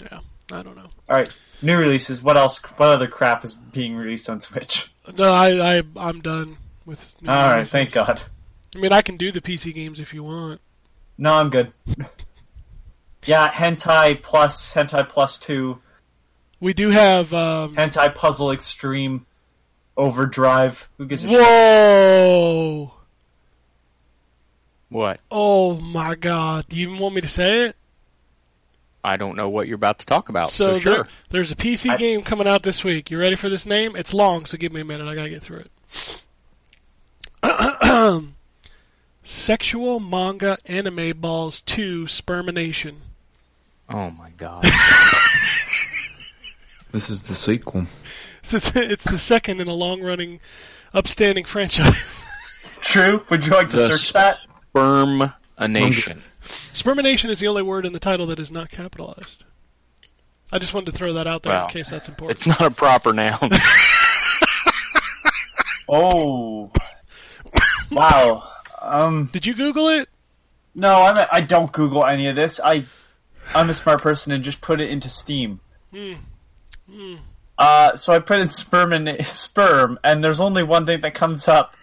Yeah, 0.00 0.20
I 0.50 0.62
don't 0.62 0.76
know. 0.76 0.88
All 1.08 1.16
right, 1.16 1.32
new 1.62 1.76
releases. 1.76 2.22
What 2.22 2.36
else? 2.36 2.58
What 2.76 2.88
other 2.88 3.06
crap 3.08 3.44
is 3.44 3.54
being 3.54 3.94
released 3.96 4.30
on 4.30 4.40
Switch? 4.40 4.90
No, 5.16 5.32
I, 5.32 5.78
I 5.78 5.82
I'm 5.96 6.20
done 6.20 6.56
with. 6.86 7.14
new 7.22 7.30
All 7.30 7.42
right, 7.42 7.52
releases. 7.54 7.72
thank 7.72 7.92
God. 7.92 8.20
I 8.74 8.78
mean, 8.78 8.92
I 8.92 9.02
can 9.02 9.16
do 9.16 9.30
the 9.32 9.40
PC 9.40 9.72
games 9.74 10.00
if 10.00 10.12
you 10.14 10.22
want. 10.24 10.60
No, 11.18 11.34
I'm 11.34 11.50
good. 11.50 11.72
yeah, 13.26 13.50
Hentai 13.50 14.22
Plus, 14.22 14.72
Hentai 14.72 15.08
Plus 15.08 15.38
Two, 15.38 15.78
We 16.60 16.72
do 16.74 16.90
have. 16.90 17.32
Um, 17.34 17.74
Hentai 17.76 18.14
Puzzle 18.14 18.52
Extreme, 18.52 19.26
Overdrive. 19.96 20.88
Who 20.98 21.06
gives 21.06 21.24
a 21.24 21.28
shit? 21.28 21.38
whoa! 21.40 22.94
What? 24.90 25.20
Oh 25.30 25.78
my 25.80 26.14
God! 26.14 26.66
Do 26.68 26.76
you 26.76 26.88
even 26.88 26.98
want 27.00 27.14
me 27.14 27.20
to 27.20 27.28
say 27.28 27.66
it? 27.66 27.76
I 29.04 29.16
don't 29.16 29.36
know 29.36 29.48
what 29.48 29.68
you're 29.68 29.76
about 29.76 30.00
to 30.00 30.06
talk 30.06 30.28
about. 30.28 30.50
So, 30.50 30.74
So, 30.74 30.78
sure. 30.80 30.92
there- 30.94 31.08
there's 31.30 31.50
a 31.52 31.56
PC 31.56 31.90
I- 31.90 31.96
game 31.96 32.22
coming 32.22 32.46
out 32.48 32.62
this 32.62 32.82
week. 32.84 33.10
You 33.10 33.18
ready 33.18 33.36
for 33.36 33.48
this 33.48 33.64
name? 33.64 33.94
It's 33.96 34.12
long, 34.12 34.44
so 34.46 34.56
give 34.58 34.72
me 34.72 34.80
a 34.80 34.84
minute. 34.84 35.06
I 35.06 35.14
gotta 35.14 35.30
get 35.30 35.42
through 35.42 35.64
it. 35.66 35.70
Sexual 39.24 40.00
manga 40.00 40.58
anime 40.66 41.18
balls 41.20 41.60
2 41.62 42.06
spermination. 42.06 43.02
Oh 43.88 44.10
my 44.10 44.30
god. 44.36 44.64
This 46.90 47.10
is 47.10 47.24
the 47.24 47.34
sequel. 47.34 47.84
It's, 48.50 48.70
it's 48.74 49.04
the 49.04 49.18
second 49.18 49.60
in 49.60 49.68
a 49.68 49.74
long-running, 49.74 50.40
upstanding 50.94 51.44
franchise. 51.44 52.24
True. 52.80 53.22
Would 53.28 53.44
you 53.44 53.52
like 53.52 53.68
to 53.70 53.76
The 53.76 53.92
search 53.92 54.14
that? 54.14 54.38
Sperm 54.70 55.30
a 55.58 55.68
nation. 55.68 56.22
Spermination 56.48 57.30
is 57.30 57.38
the 57.40 57.48
only 57.48 57.62
word 57.62 57.84
in 57.86 57.92
the 57.92 58.00
title 58.00 58.26
that 58.26 58.38
is 58.40 58.50
not 58.50 58.70
capitalized. 58.70 59.44
I 60.50 60.58
just 60.58 60.72
wanted 60.72 60.92
to 60.92 60.98
throw 60.98 61.12
that 61.14 61.26
out 61.26 61.42
there 61.42 61.52
Wow. 61.52 61.66
in 61.66 61.70
case 61.70 61.90
that's 61.90 62.08
important. 62.08 62.38
It's 62.38 62.46
not 62.46 62.60
a 62.62 62.70
proper 62.70 63.12
noun. 63.12 63.50
Oh. 65.90 66.70
wow. 67.90 68.46
Um. 68.82 69.30
Did 69.32 69.46
you 69.46 69.54
Google 69.54 69.88
it? 69.88 70.08
No, 70.74 71.02
I'm 71.02 71.16
a, 71.16 71.26
I 71.32 71.40
don't 71.40 71.72
Google 71.72 72.04
any 72.04 72.28
of 72.28 72.36
this. 72.36 72.60
I 72.62 72.84
I'm 73.54 73.70
a 73.70 73.74
smart 73.74 74.02
person 74.02 74.32
and 74.32 74.44
just 74.44 74.60
put 74.60 74.82
it 74.82 74.90
into 74.90 75.08
Steam. 75.08 75.60
Uh, 77.56 77.96
so 77.96 78.12
I 78.12 78.18
put 78.18 78.38
in 78.40 78.50
sperm 78.50 78.92
and 78.92 79.26
sperm, 79.26 79.98
and 80.04 80.22
there's 80.22 80.40
only 80.40 80.62
one 80.62 80.84
thing 80.86 81.00
that 81.00 81.14
comes 81.14 81.48
up 81.48 81.74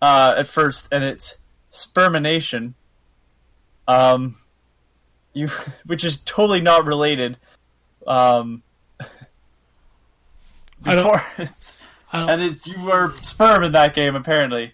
uh, 0.00 0.34
at 0.38 0.48
first, 0.48 0.88
and 0.90 1.04
it's 1.04 1.36
spermination. 1.68 2.74
Um, 3.86 4.36
you, 5.34 5.48
which 5.86 6.04
is 6.04 6.18
totally 6.24 6.60
not 6.60 6.86
related. 6.86 7.36
Um, 8.06 8.62
I 10.84 10.94
don't- 10.94 11.04
before 11.04 11.26
it's, 11.38 11.72
I 12.12 12.20
don't, 12.20 12.30
and 12.30 12.42
it's, 12.42 12.66
you 12.66 12.82
were 12.82 13.14
sperm 13.22 13.64
in 13.64 13.72
that 13.72 13.94
game 13.94 14.16
apparently. 14.16 14.72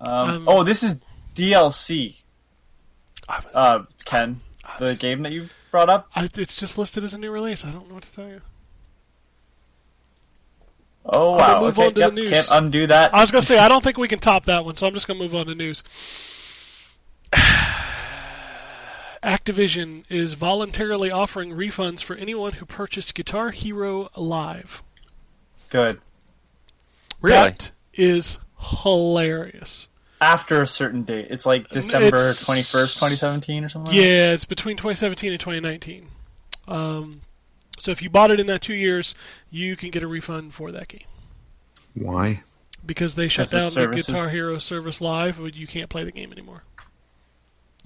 Um, 0.00 0.44
oh, 0.46 0.62
this 0.62 0.82
is 0.82 1.00
DLC. 1.34 2.16
I 3.28 3.38
was- 3.40 3.54
Uh, 3.54 3.84
Ken, 4.04 4.40
the 4.78 4.94
game 4.94 5.22
that 5.22 5.32
you 5.32 5.48
brought 5.70 5.88
up. 5.88 6.08
I, 6.14 6.28
it's 6.34 6.54
just 6.54 6.78
listed 6.78 7.02
as 7.04 7.14
a 7.14 7.18
new 7.18 7.30
release. 7.30 7.64
I 7.64 7.70
don't 7.70 7.88
know 7.88 7.94
what 7.94 8.04
to 8.04 8.12
tell 8.12 8.28
you. 8.28 8.40
Oh 11.08 11.36
wow! 11.36 11.60
move 11.60 11.78
okay, 11.78 11.86
on 11.86 11.94
to 11.94 12.00
yep, 12.00 12.10
the 12.10 12.14
news. 12.16 12.30
can't 12.30 12.48
undo 12.50 12.88
that. 12.88 13.14
I 13.14 13.20
was 13.20 13.30
gonna 13.30 13.44
say 13.44 13.58
I 13.58 13.68
don't 13.68 13.82
think 13.84 13.96
we 13.96 14.08
can 14.08 14.18
top 14.18 14.46
that 14.46 14.64
one, 14.64 14.74
so 14.74 14.88
I'm 14.88 14.92
just 14.92 15.06
gonna 15.06 15.20
move 15.20 15.36
on 15.36 15.46
to 15.46 15.54
news. 15.54 15.84
Activision 19.26 20.04
is 20.08 20.34
voluntarily 20.34 21.10
offering 21.10 21.50
refunds 21.50 22.00
for 22.02 22.14
anyone 22.14 22.52
who 22.52 22.64
purchased 22.64 23.14
Guitar 23.14 23.50
Hero 23.50 24.08
Live. 24.16 24.82
Good. 25.68 26.00
Really? 27.20 27.36
That 27.36 27.72
is 27.92 28.38
hilarious. 28.58 29.88
After 30.20 30.62
a 30.62 30.66
certain 30.66 31.02
date, 31.02 31.26
it's 31.30 31.44
like 31.44 31.68
December 31.70 32.06
It's- 32.06 32.44
twenty 32.46 32.62
first, 32.62 32.98
twenty 32.98 33.16
seventeen, 33.16 33.64
or 33.64 33.68
something. 33.68 33.92
like 33.92 34.00
that? 34.00 34.06
Yeah, 34.08 34.32
it's 34.32 34.44
between 34.44 34.76
2017 34.76 35.32
and 35.32 35.40
2019. 35.40 36.08
Um, 36.68 37.20
so 37.78 37.90
if 37.90 38.00
you 38.00 38.08
bought 38.08 38.30
it 38.30 38.38
in 38.40 38.46
that 38.46 38.62
two 38.62 38.74
years, 38.74 39.14
you 39.50 39.76
can 39.76 39.90
get 39.90 40.02
a 40.02 40.06
refund 40.06 40.54
for 40.54 40.72
that 40.72 40.88
game 40.88 41.04
Why? 41.94 42.42
because 42.84 43.14
they 43.16 43.28
shut 43.28 43.52
As 43.52 43.74
the 43.74 43.80
down 43.82 43.90
the 43.90 43.96
Guitar 43.96 44.28
Hero 44.30 44.58
service 44.58 45.00
live. 45.00 45.38
but 45.38 45.54
You 45.54 45.66
can't 45.66 45.90
play 45.90 46.04
the 46.04 46.12
game 46.12 46.32
anymore. 46.32 46.62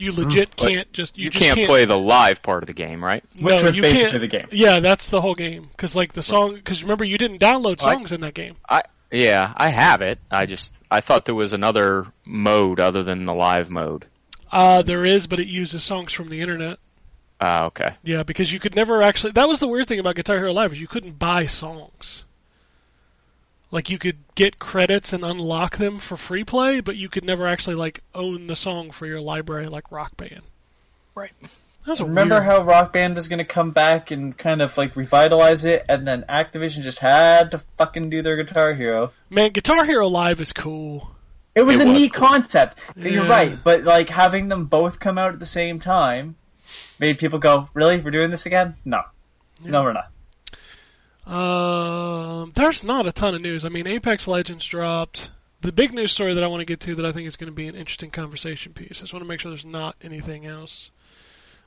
You 0.00 0.12
legit 0.12 0.54
But 0.56 0.68
can't 0.68 0.92
just 0.92 1.16
you, 1.18 1.24
You, 1.24 1.30
just 1.30 1.44
can't, 1.44 1.66
play 1.66 1.84
the 1.84 1.98
live 1.98 2.42
part 2.42 2.62
of 2.62 2.66
the 2.66 2.72
game, 2.72 3.04
right? 3.04 3.22
Which 3.38 3.56
No, 3.58 3.64
was 3.64 3.76
you 3.76 3.82
basically 3.82 4.10
can't- 4.10 4.20
the 4.20 4.26
game. 4.28 4.48
Yeah, 4.52 4.80
that's 4.80 5.06
the 5.08 5.20
whole 5.20 5.34
game. 5.34 5.68
Because 5.70 5.94
like 5.94 6.12
the 6.12 6.22
song, 6.22 6.54
because 6.54 6.82
remember 6.82 7.04
you 7.04 7.18
didn't 7.18 7.38
download 7.38 7.82
I- 7.82 7.92
songs 7.94 8.12
in 8.12 8.20
that 8.22 8.34
game. 8.34 8.56
I 8.68 8.82
yeah, 9.12 9.52
I 9.56 9.70
have 9.70 10.02
it. 10.02 10.18
I 10.30 10.46
just 10.46 10.72
I 10.90 11.00
thought 11.00 11.24
there 11.24 11.34
was 11.34 11.52
another 11.52 12.06
mode 12.24 12.78
other 12.80 13.02
than 13.02 13.24
the 13.24 13.34
live 13.34 13.68
mode. 13.70 14.06
Uh, 14.52 14.82
there 14.82 15.04
is, 15.04 15.26
but 15.26 15.38
it 15.40 15.46
uses 15.46 15.82
songs 15.84 16.12
from 16.12 16.28
the 16.28 16.40
internet. 16.40 16.78
Ah, 17.40 17.64
okay. 17.66 17.94
Yeah, 18.02 18.22
because 18.22 18.52
you 18.52 18.60
could 18.60 18.74
never 18.76 19.02
actually. 19.02 19.32
That 19.32 19.48
was 19.48 19.60
the 19.60 19.68
weird 19.68 19.88
thing 19.88 19.98
about 19.98 20.14
Guitar 20.16 20.36
Hero 20.38 20.52
Live 20.52 20.72
is 20.72 20.80
you 20.80 20.86
couldn't 20.88 21.18
buy 21.18 21.46
songs. 21.46 22.24
Like 23.70 23.88
you 23.88 23.98
could 23.98 24.18
get 24.34 24.58
credits 24.58 25.12
and 25.12 25.24
unlock 25.24 25.76
them 25.76 25.98
for 25.98 26.16
free 26.16 26.42
play, 26.44 26.80
but 26.80 26.96
you 26.96 27.08
could 27.08 27.24
never 27.24 27.46
actually 27.46 27.76
like 27.76 28.02
own 28.14 28.46
the 28.48 28.56
song 28.56 28.90
for 28.90 29.06
your 29.06 29.20
library 29.20 29.68
like 29.68 29.92
Rock 29.92 30.16
Band. 30.16 30.42
Right. 31.14 31.32
That 31.86 31.98
Remember 32.00 32.34
weird. 32.36 32.44
how 32.44 32.62
Rock 32.62 32.92
Band 32.92 33.14
was 33.14 33.28
going 33.28 33.38
to 33.38 33.44
come 33.44 33.70
back 33.70 34.10
and 34.10 34.36
kind 34.36 34.60
of 34.60 34.76
like 34.76 34.96
revitalize 34.96 35.64
it, 35.64 35.84
and 35.88 36.06
then 36.06 36.24
Activision 36.28 36.82
just 36.82 36.98
had 36.98 37.52
to 37.52 37.58
fucking 37.78 38.10
do 38.10 38.20
their 38.22 38.36
Guitar 38.36 38.74
Hero. 38.74 39.12
Man, 39.30 39.50
Guitar 39.52 39.84
Hero 39.86 40.06
Live 40.08 40.40
is 40.40 40.52
cool. 40.52 41.10
It 41.54 41.62
was 41.62 41.80
It 41.80 41.86
a 41.86 41.90
was 41.90 41.98
neat 42.00 42.12
cool. 42.12 42.28
concept. 42.28 42.78
You're 42.96 43.24
right, 43.26 43.56
but 43.64 43.84
like 43.84 44.08
having 44.10 44.48
them 44.48 44.66
both 44.66 45.00
come 45.00 45.16
out 45.16 45.32
at 45.32 45.40
the 45.40 45.46
same 45.46 45.80
time 45.80 46.36
made 46.98 47.18
people 47.18 47.38
go, 47.38 47.68
"Really? 47.72 47.98
We're 47.98 48.10
doing 48.10 48.30
this 48.30 48.46
again? 48.46 48.76
No, 48.84 49.02
no, 49.64 49.82
we're 49.82 49.92
not." 49.94 50.10
Um, 51.30 52.52
there's 52.54 52.82
not 52.82 53.06
a 53.06 53.12
ton 53.12 53.34
of 53.34 53.40
news. 53.40 53.64
I 53.64 53.68
mean, 53.68 53.86
Apex 53.86 54.26
Legends 54.26 54.64
dropped. 54.64 55.30
The 55.62 55.72
big 55.72 55.92
news 55.92 56.10
story 56.12 56.34
that 56.34 56.42
I 56.42 56.46
want 56.46 56.60
to 56.60 56.64
get 56.66 56.80
to 56.80 56.94
that 56.96 57.04
I 57.06 57.12
think 57.12 57.26
is 57.28 57.36
going 57.36 57.50
to 57.50 57.54
be 57.54 57.66
an 57.68 57.74
interesting 57.74 58.10
conversation 58.10 58.72
piece. 58.72 58.98
I 58.98 59.00
just 59.02 59.12
want 59.12 59.22
to 59.24 59.28
make 59.28 59.40
sure 59.40 59.50
there's 59.50 59.64
not 59.64 59.94
anything 60.02 60.46
else. 60.46 60.90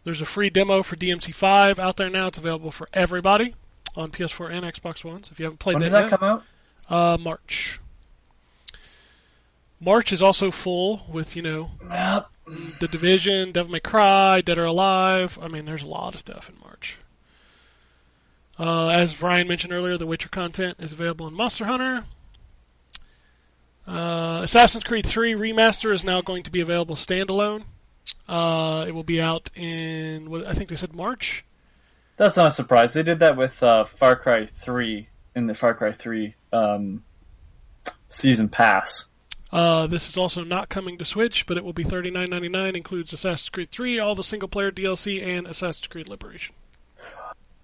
There's 0.04 0.20
a 0.20 0.26
free 0.26 0.50
demo 0.50 0.84
for 0.84 0.96
DMC5 0.96 1.80
out 1.80 1.98
there 1.98 2.10
now. 2.10 2.28
It's 2.28 2.38
available 2.38 2.72
for 2.72 2.90
everybody 2.94 3.56
on 3.96 4.12
PS4 4.12 4.52
and 4.52 4.66
Xbox 4.66 5.04
One. 5.04 5.24
So 5.24 5.30
if 5.32 5.40
you 5.40 5.46
haven't 5.46 5.60
played 5.60 5.76
When 5.76 5.84
that, 5.84 5.86
does 5.86 5.94
that 5.94 6.02
yet, 6.12 6.20
come 6.20 6.24
out? 6.24 6.44
uh, 6.90 7.18
March. 7.22 7.80
March 9.80 10.12
is 10.12 10.22
also 10.22 10.50
full 10.50 11.04
with 11.12 11.36
you 11.36 11.42
know 11.42 11.72
Yep. 11.90 12.30
the 12.80 12.88
Division, 12.88 13.52
Devil 13.52 13.72
May 13.74 13.80
Cry, 13.80 14.42
Dead 14.42 14.58
or 14.58 14.66
Alive. 14.66 15.38
I 15.42 15.48
mean, 15.48 15.66
there's 15.66 15.84
a 15.84 15.88
lot 15.88 16.14
of 16.16 16.20
stuff 16.20 16.50
in 16.50 16.56
March. 16.62 16.98
Uh, 18.58 18.90
as 18.90 19.22
Ryan 19.22 19.48
mentioned 19.48 19.74
earlier, 19.74 19.98
the 19.98 20.06
Witcher 20.06 20.30
content 20.30 20.78
is 20.80 20.94
available 20.94 21.28
in 21.28 21.34
Monster 21.34 21.66
Hunter. 21.66 22.06
Uh, 23.88 24.42
Assassin's 24.44 24.84
Creed 24.84 25.06
3 25.06 25.34
Remaster 25.34 25.94
is 25.94 26.04
now 26.04 26.22
going 26.22 26.44
to 26.44 26.52
be 26.52 26.62
available 26.62 26.96
standalone. 26.96 27.64
Uh, 28.28 28.86
it 28.88 28.92
will 28.92 29.04
be 29.04 29.20
out 29.20 29.50
in, 29.56 30.30
what, 30.30 30.46
I 30.46 30.54
think 30.54 30.70
they 30.70 30.76
said 30.76 30.96
March. 30.96 31.44
That's 32.18 32.38
not 32.38 32.48
a 32.48 32.52
surprise. 32.52 32.94
They 32.94 33.04
did 33.04 33.20
that 33.20 33.38
with 33.38 33.62
uh, 33.64 33.86
Far 33.86 34.16
Cry 34.16 34.46
3 34.46 35.08
in 35.36 35.48
the 35.48 35.54
Far 35.54 35.74
Cry 35.74 35.92
3 35.92 36.36
um, 36.54 37.04
season 38.08 38.50
pass. 38.50 39.10
Uh, 39.52 39.88
this 39.88 40.10
is 40.10 40.18
also 40.18 40.44
not 40.44 40.70
coming 40.70 40.98
to 40.98 41.06
Switch, 41.06 41.46
but 41.46 41.58
it 41.58 41.64
will 41.64 41.74
be 41.74 41.84
$39.99. 41.84 42.76
Includes 42.76 43.14
Assassin's 43.14 43.50
Creed 43.50 43.72
3, 43.72 44.00
all 44.00 44.16
the 44.16 44.24
single 44.24 44.50
player 44.50 44.72
DLC, 44.72 45.24
and 45.26 45.48
Assassin's 45.48 45.88
Creed 45.88 46.08
Liberation. 46.08 46.56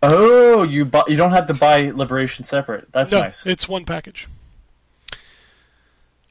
Oh, 0.02 0.64
you 0.64 0.86
bu- 0.86 1.10
you 1.10 1.18
don't 1.18 1.32
have 1.32 1.48
to 1.48 1.54
buy 1.54 1.92
Liberation 1.92 2.46
separate. 2.46 2.92
That's 2.92 3.12
no, 3.12 3.20
nice. 3.20 3.46
it's 3.46 3.68
one 3.68 3.86
package. 3.86 4.28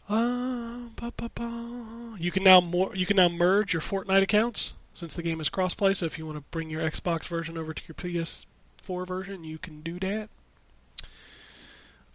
Uh, 0.08 0.88
ba, 0.96 1.12
ba, 1.16 1.30
ba. 1.34 2.16
You 2.18 2.30
can 2.30 2.42
now 2.42 2.60
more. 2.60 2.96
You 2.96 3.04
can 3.04 3.16
now 3.16 3.28
merge 3.28 3.74
your 3.74 3.82
Fortnite 3.82 4.22
accounts 4.22 4.72
since 4.94 5.14
the 5.14 5.22
game 5.22 5.40
is 5.40 5.50
crossplay. 5.50 5.94
So 5.94 6.06
if 6.06 6.18
you 6.18 6.24
want 6.24 6.38
to 6.38 6.44
bring 6.50 6.70
your 6.70 6.82
Xbox 6.82 7.26
version 7.26 7.58
over 7.58 7.74
to 7.74 7.82
your 7.86 7.94
PS4 7.94 9.06
version, 9.06 9.44
you 9.44 9.58
can 9.58 9.82
do 9.82 9.98
that. 9.98 10.30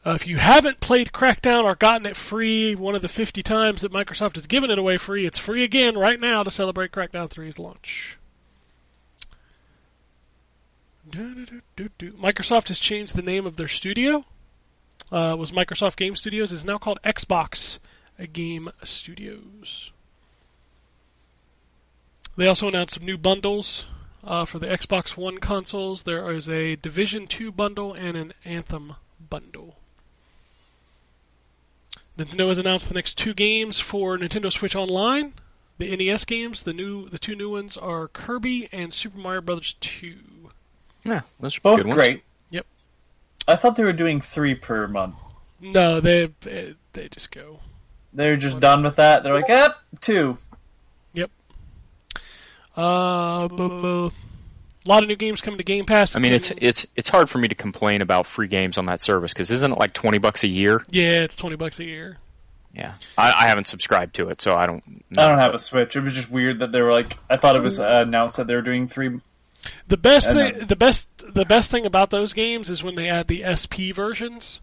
Uh, 0.06 0.16
if 0.16 0.28
you 0.28 0.38
haven't 0.38 0.82
played 0.82 1.14
Crackdown 1.14 1.64
or 1.64 1.76
gotten 1.76 2.06
it 2.06 2.16
free 2.18 2.76
one 2.76 2.94
of 2.94 3.02
the 3.02 3.08
50 3.08 3.42
times 3.42 3.84
that 3.84 3.94
Microsoft 3.94 4.36
has 4.36 4.48
given 4.48 4.70
it 4.70 4.78
away 4.78 4.98
free, 4.98 5.26
it's 5.26 5.38
free 5.38 5.64
again 5.64 5.98
right 5.98 6.20
now 6.20 6.44
to 6.44 6.52
celebrate 6.52 6.92
Crackdown 6.92 7.30
3's 7.30 7.58
launch. 7.58 8.18
Microsoft 11.14 12.70
has 12.70 12.80
changed 12.80 13.16
the 13.16 13.22
name 13.22 13.46
of 13.46 13.58
their 13.58 13.68
studio. 13.68 14.26
Uh, 15.12 15.36
was 15.38 15.52
Microsoft 15.52 15.96
Game 15.96 16.16
Studios 16.16 16.52
is 16.52 16.66
now 16.66 16.78
called 16.78 17.00
Xbox 17.04 17.78
Game 18.32 18.70
Studios. 18.84 19.92
They 22.36 22.48
also 22.48 22.68
announced 22.68 22.96
some 22.96 23.06
new 23.06 23.18
bundles 23.18 23.86
uh, 24.24 24.46
for 24.46 24.58
the 24.58 24.68
Xbox 24.68 25.16
One 25.16 25.38
consoles. 25.38 26.04
There 26.04 26.32
is 26.32 26.50
a 26.50 26.78
Division 26.78 27.28
2 27.28 27.52
bundle 27.52 27.94
and 27.94 28.18
an 28.18 28.34
Anthem 28.44 28.96
bundle. 29.30 29.76
Nintendo 32.18 32.50
has 32.50 32.58
announced 32.58 32.88
the 32.88 32.96
next 32.96 33.18
two 33.18 33.34
games 33.34 33.80
for 33.80 34.18
Nintendo 34.18 34.52
Switch 34.52 34.76
Online. 34.76 35.34
The 35.80 35.96
NES 35.96 36.26
games, 36.26 36.64
the 36.64 36.74
new, 36.74 37.10
the 37.10 37.20
two 37.20 37.36
new 37.36 37.50
ones 37.50 37.78
are 37.78 38.08
Kirby 38.08 38.70
and 38.72 38.94
Super 38.94 39.18
Mario 39.18 39.42
Bros. 39.42 39.76
2. 39.80 40.16
Yeah, 41.06 41.22
those 41.40 41.58
are 41.58 41.62
Both 41.62 41.78
good 41.78 41.88
ones. 41.88 41.98
great. 41.98 42.24
Yep. 42.52 42.66
I 43.48 43.56
thought 43.56 43.76
they 43.76 43.84
were 43.84 43.94
doing 43.94 44.22
three 44.22 44.56
per 44.56 44.88
month. 44.88 45.16
No, 45.60 46.00
they 46.02 46.32
they 46.94 47.08
just 47.10 47.32
go. 47.32 47.60
They're 48.14 48.38
just 48.38 48.60
done 48.60 48.84
with 48.84 48.98
that. 48.98 49.24
They're 49.24 49.34
like, 49.34 49.50
eh, 49.50 49.70
two. 50.02 50.38
Yep. 51.14 51.32
Uh, 52.76 53.48
bu- 53.48 53.82
bu- 53.82 54.12
a 54.86 54.90
lot 54.90 55.02
of 55.04 55.08
new 55.10 55.16
games 55.16 55.42
coming 55.42 55.58
to 55.60 55.64
Game 55.64 55.86
Pass. 55.86 56.16
I 56.16 56.20
mean, 56.20 56.34
it's 56.34 56.52
it's 56.58 56.86
it's 56.96 57.10
hard 57.10 57.30
for 57.30 57.38
me 57.38 57.48
to 57.48 57.56
complain 57.56 58.02
about 58.02 58.26
free 58.26 58.48
games 58.48 58.78
on 58.78 58.88
that 58.88 59.00
service 59.00 59.34
because 59.34 59.52
isn't 59.52 59.72
it 59.72 59.80
like 59.80 59.94
twenty 59.94 60.18
bucks 60.18 60.44
a 60.44 60.48
year? 60.48 60.84
yeah, 60.90 61.12
it's 61.24 61.36
twenty 61.36 61.56
bucks 61.56 61.80
a 61.80 61.86
year. 61.86 62.18
Yeah, 62.74 62.94
I, 63.18 63.30
I 63.32 63.48
haven't 63.48 63.68
subscribed 63.68 64.16
to 64.16 64.30
it, 64.30 64.42
so 64.42 64.56
I 64.56 64.66
don't. 64.66 64.84
Know, 65.12 65.24
I 65.24 65.28
don't 65.28 65.38
have 65.38 65.54
a 65.54 65.60
Switch. 65.60 65.96
It 65.96 66.02
was 66.02 66.14
just 66.14 66.32
weird 66.32 66.60
that 66.60 66.72
they 66.72 66.82
were 66.82 66.92
like. 66.92 67.18
I 67.30 67.38
thought 67.38 67.56
it 67.56 67.62
was 67.62 67.80
uh, 67.80 68.04
announced 68.06 68.38
that 68.38 68.48
they 68.48 68.56
were 68.56 68.62
doing 68.64 68.88
three. 68.88 69.20
The 69.88 69.98
best 69.98 70.28
I 70.28 70.34
thing, 70.34 70.60
know. 70.60 70.66
the 70.66 70.76
best, 70.76 71.08
the 71.18 71.46
best 71.46 71.72
thing 71.72 71.86
about 71.86 72.10
those 72.10 72.34
games 72.34 72.70
is 72.70 72.84
when 72.84 72.96
they 72.96 73.10
add 73.10 73.28
the 73.28 73.44
SP 73.48 73.94
versions. 73.94 74.62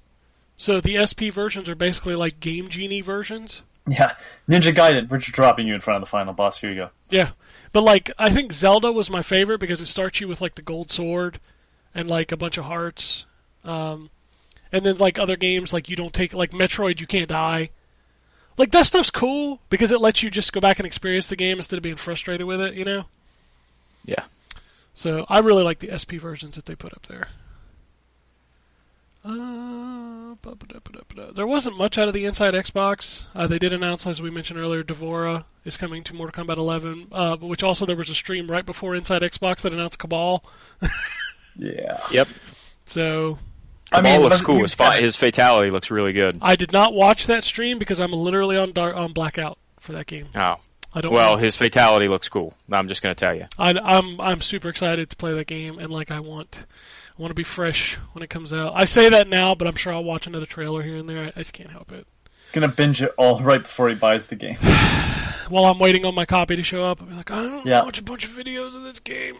So 0.57 0.81
the 0.81 1.05
SP 1.09 1.33
versions 1.33 1.69
are 1.69 1.75
basically 1.75 2.15
like 2.15 2.41
Game 2.41 2.69
Genie 2.69 3.01
versions. 3.01 3.63
Yeah, 3.87 4.15
Ninja 4.49 4.75
Gaiden. 4.75 5.09
We're 5.09 5.19
just 5.19 5.33
dropping 5.33 5.67
you 5.67 5.75
in 5.75 5.81
front 5.81 5.97
of 5.97 6.03
the 6.03 6.11
final 6.11 6.35
boss. 6.35 6.59
Here 6.59 6.71
you 6.71 6.77
go. 6.77 6.91
Yeah, 7.09 7.31
but 7.73 7.83
like 7.83 8.11
I 8.19 8.31
think 8.31 8.53
Zelda 8.53 8.93
was 8.93 9.09
my 9.09 9.23
favorite 9.23 9.59
because 9.59 9.81
it 9.81 9.87
starts 9.87 10.21
you 10.21 10.29
with 10.29 10.41
like 10.41 10.55
the 10.55 10.63
gold 10.63 10.91
sword 10.91 11.41
and 11.95 12.09
like 12.09 12.31
a 12.31 12.37
bunch 12.37 12.59
of 12.59 12.65
hearts, 12.65 13.25
um, 13.65 14.11
and 14.71 14.85
then 14.85 14.99
like 14.99 15.19
other 15.19 15.37
games 15.37 15.73
like 15.73 15.89
you 15.89 15.97
don't 15.97 16.13
take 16.13 16.35
like 16.35 16.51
Metroid 16.51 17.01
you 17.01 17.07
can't 17.07 17.29
die. 17.29 17.71
Like 18.59 18.73
that 18.73 18.85
stuff's 18.85 19.11
cool 19.11 19.61
because 19.71 19.91
it 19.91 20.01
lets 20.01 20.23
you 20.23 20.31
just 20.31 20.53
go 20.53 20.61
back 20.61 20.79
and 20.79 20.87
experience 20.87 21.29
the 21.29 21.37
game 21.37 21.57
instead 21.57 21.79
of 21.79 21.83
being 21.83 21.97
frustrated 21.97 22.47
with 22.47 22.61
it, 22.61 22.75
you 22.75 22.85
know. 22.85 23.07
Yeah. 24.05 24.25
So 24.95 25.25
I 25.29 25.39
really 25.39 25.62
like 25.62 25.79
the 25.79 25.97
SP 25.97 26.21
versions 26.21 26.57
that 26.57 26.67
they 26.67 26.75
put 26.75 26.93
up 26.93 27.07
there. 27.07 27.29
Uh, 29.25 30.35
there 31.35 31.47
wasn't 31.47 31.77
much 31.77 31.99
out 31.99 32.09
of 32.09 32.15
the 32.15 32.25
Inside 32.25 32.55
Xbox. 32.55 33.25
Uh, 33.35 33.47
they 33.47 33.59
did 33.59 33.73
announce, 33.73 34.07
as 34.07 34.23
we 34.23 34.31
mentioned 34.31 34.59
earlier, 34.59 34.83
D'Vorah 34.83 35.45
is 35.65 35.77
coming 35.77 36.03
to 36.05 36.15
Mortal 36.15 36.45
Kombat 36.45 36.57
11, 36.57 37.09
uh, 37.12 37.37
but 37.37 37.47
which 37.47 37.62
also 37.62 37.85
there 37.85 37.97
was 37.97 38.09
a 38.11 38.15
stream 38.15 38.51
right 38.51 38.65
before 38.65 38.95
Inside 38.95 39.23
Xbox 39.23 39.61
that 39.62 39.73
announced 39.73 39.99
Kabal. 39.99 40.43
Yeah. 41.57 42.01
Yep. 42.12 42.29
So 42.87 43.37
I 43.93 44.01
mean, 44.01 44.21
looks 44.23 44.39
but 44.39 44.47
cool. 44.47 44.57
you- 44.59 44.62
His, 44.62 44.73
fi- 44.73 45.01
his 45.01 45.17
fatality 45.17 45.71
looks 45.71 45.91
really 45.91 46.12
good. 46.12 46.39
I 46.41 46.55
did 46.57 46.73
not 46.73 46.95
watch 46.95 47.27
that 47.27 47.43
stream 47.45 47.79
because 47.79 47.99
I'm 48.01 48.12
literally 48.12 48.57
on 48.57 48.73
dar- 48.73 48.95
on 48.95 49.12
blackout 49.12 49.59
for 49.81 49.93
that 49.93 50.07
game. 50.07 50.29
Oh. 50.35 50.55
I 50.95 51.01
don't. 51.01 51.12
Well, 51.12 51.37
know. 51.37 51.43
his 51.43 51.55
fatality 51.57 52.09
looks 52.09 52.29
cool. 52.29 52.55
I'm 52.71 52.89
just 52.89 53.03
going 53.03 53.15
to 53.15 53.25
tell 53.25 53.35
you. 53.35 53.45
I, 53.59 53.71
I'm 53.73 54.21
I'm 54.21 54.41
super 54.41 54.69
excited 54.69 55.09
to 55.11 55.17
play 55.17 55.33
that 55.35 55.47
game, 55.47 55.79
and 55.79 55.89
like 55.91 56.11
I 56.11 56.21
want, 56.21 56.65
I 57.17 57.23
want 57.23 57.31
to 57.31 57.35
be 57.35 57.45
fresh 57.45 57.95
when 58.12 58.23
it 58.23 58.31
comes 58.31 58.53
out. 58.53 58.73
I 58.75 58.85
say 58.87 59.09
that 59.11 59.29
now, 59.29 59.55
but 59.55 59.69
I'm 59.69 59.77
sure 59.77 59.93
I'll 59.93 60.03
watch 60.05 60.27
another 60.27 60.47
trailer 60.47 60.83
here 60.83 60.97
and 60.97 61.09
there. 61.09 61.25
I, 61.25 61.27
I 61.29 61.41
just 61.43 61.53
can't 61.53 61.71
help 61.71 61.93
it. 61.93 62.07
He's 62.43 62.51
gonna 62.53 62.69
binge 62.69 63.03
it 63.03 63.12
all 63.17 63.41
right 63.43 63.62
before 63.62 63.89
he 63.89 63.95
buys 63.95 64.27
the 64.27 64.35
game. 64.37 64.57
While 65.49 65.65
I'm 65.67 65.79
waiting 65.79 66.05
on 66.05 66.15
my 66.15 66.27
copy 66.27 66.57
to 66.57 66.62
show 66.62 66.85
up, 66.85 67.01
I'll 67.01 67.07
be 67.09 67.15
like, 67.15 67.31
I 67.31 67.43
don't 67.45 67.67
Yeah. 67.67 67.83
watch 67.85 67.99
a 67.99 68.03
bunch 68.05 68.25
of 68.25 68.31
videos 68.33 68.75
of 68.75 68.83
this 68.83 68.99
game. 69.01 69.37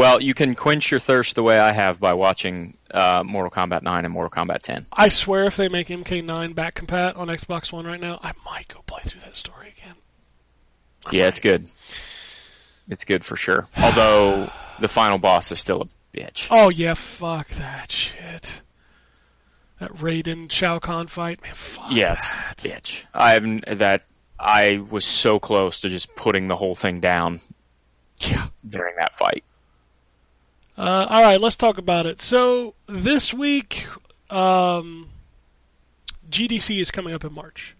Well, 0.00 0.22
you 0.22 0.32
can 0.32 0.54
quench 0.54 0.90
your 0.90 0.98
thirst 0.98 1.34
the 1.34 1.42
way 1.42 1.58
I 1.58 1.72
have 1.72 2.00
by 2.00 2.14
watching 2.14 2.78
uh, 2.90 3.22
Mortal 3.22 3.50
Kombat 3.50 3.82
9 3.82 4.06
and 4.06 4.14
Mortal 4.14 4.30
Kombat 4.30 4.62
10. 4.62 4.86
I 4.90 5.10
swear, 5.10 5.44
if 5.44 5.56
they 5.58 5.68
make 5.68 5.88
MK9 5.88 6.54
back 6.54 6.74
compat 6.76 7.18
on 7.18 7.28
Xbox 7.28 7.70
One 7.70 7.86
right 7.86 8.00
now, 8.00 8.18
I 8.22 8.32
might 8.46 8.66
go 8.68 8.80
play 8.86 9.02
through 9.04 9.20
that 9.20 9.36
story 9.36 9.74
again. 9.76 9.94
Yeah, 11.12 11.26
it's 11.26 11.40
good. 11.40 11.66
It's 12.88 13.04
good 13.04 13.26
for 13.26 13.36
sure. 13.36 13.68
Although 13.76 14.50
the 14.80 14.88
final 14.88 15.18
boss 15.18 15.52
is 15.52 15.60
still 15.60 15.82
a 15.82 16.16
bitch. 16.16 16.46
Oh 16.50 16.70
yeah, 16.70 16.94
fuck 16.94 17.48
that 17.50 17.92
shit. 17.92 18.62
That 19.80 19.92
Raiden 19.96 20.50
Shao 20.50 20.78
Kahn 20.78 21.08
fight, 21.08 21.42
man. 21.42 21.52
Fuck 21.54 21.90
yeah, 21.90 22.14
it's 22.14 22.32
that. 22.32 22.56
bitch. 22.56 23.02
I 23.12 23.32
haven't 23.34 23.66
that. 23.80 24.04
I 24.38 24.78
was 24.78 25.04
so 25.04 25.38
close 25.38 25.80
to 25.80 25.90
just 25.90 26.14
putting 26.16 26.48
the 26.48 26.56
whole 26.56 26.74
thing 26.74 27.00
down 27.00 27.42
Yeah. 28.18 28.48
during 28.66 28.94
that 28.96 29.14
fight. 29.18 29.44
Uh, 30.80 31.06
all 31.10 31.22
right, 31.22 31.38
let's 31.38 31.56
talk 31.56 31.76
about 31.76 32.06
it. 32.06 32.22
So 32.22 32.74
this 32.86 33.34
week, 33.34 33.86
um, 34.30 35.10
GDC 36.30 36.80
is 36.80 36.90
coming 36.90 37.12
up 37.12 37.22
in 37.22 37.34
March, 37.34 37.76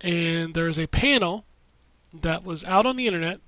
and 0.00 0.54
there's 0.54 0.78
a 0.78 0.86
panel 0.86 1.44
that 2.22 2.42
was 2.42 2.64
out 2.64 2.86
on 2.86 2.96
the 2.96 3.06
internet. 3.06 3.40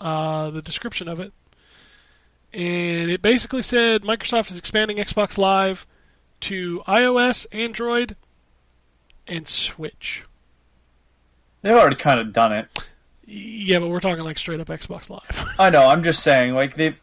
Uh, 0.00 0.50
the 0.50 0.62
description 0.62 1.08
of 1.08 1.18
it, 1.18 1.32
and 2.52 3.10
it 3.10 3.22
basically 3.22 3.62
said 3.62 4.02
Microsoft 4.02 4.52
is 4.52 4.56
expanding 4.56 4.98
Xbox 4.98 5.36
Live 5.36 5.84
to 6.42 6.84
iOS, 6.86 7.46
Android, 7.50 8.14
and 9.26 9.48
Switch. 9.48 10.22
They've 11.62 11.74
already 11.74 11.96
kind 11.96 12.20
of 12.20 12.32
done 12.32 12.52
it. 12.52 12.68
Yeah, 13.24 13.80
but 13.80 13.88
we're 13.88 13.98
talking 13.98 14.22
like 14.22 14.38
straight 14.38 14.60
up 14.60 14.68
Xbox 14.68 15.10
Live. 15.10 15.44
I 15.58 15.70
know. 15.70 15.88
I'm 15.88 16.04
just 16.04 16.22
saying, 16.22 16.54
like 16.54 16.76
they. 16.76 16.94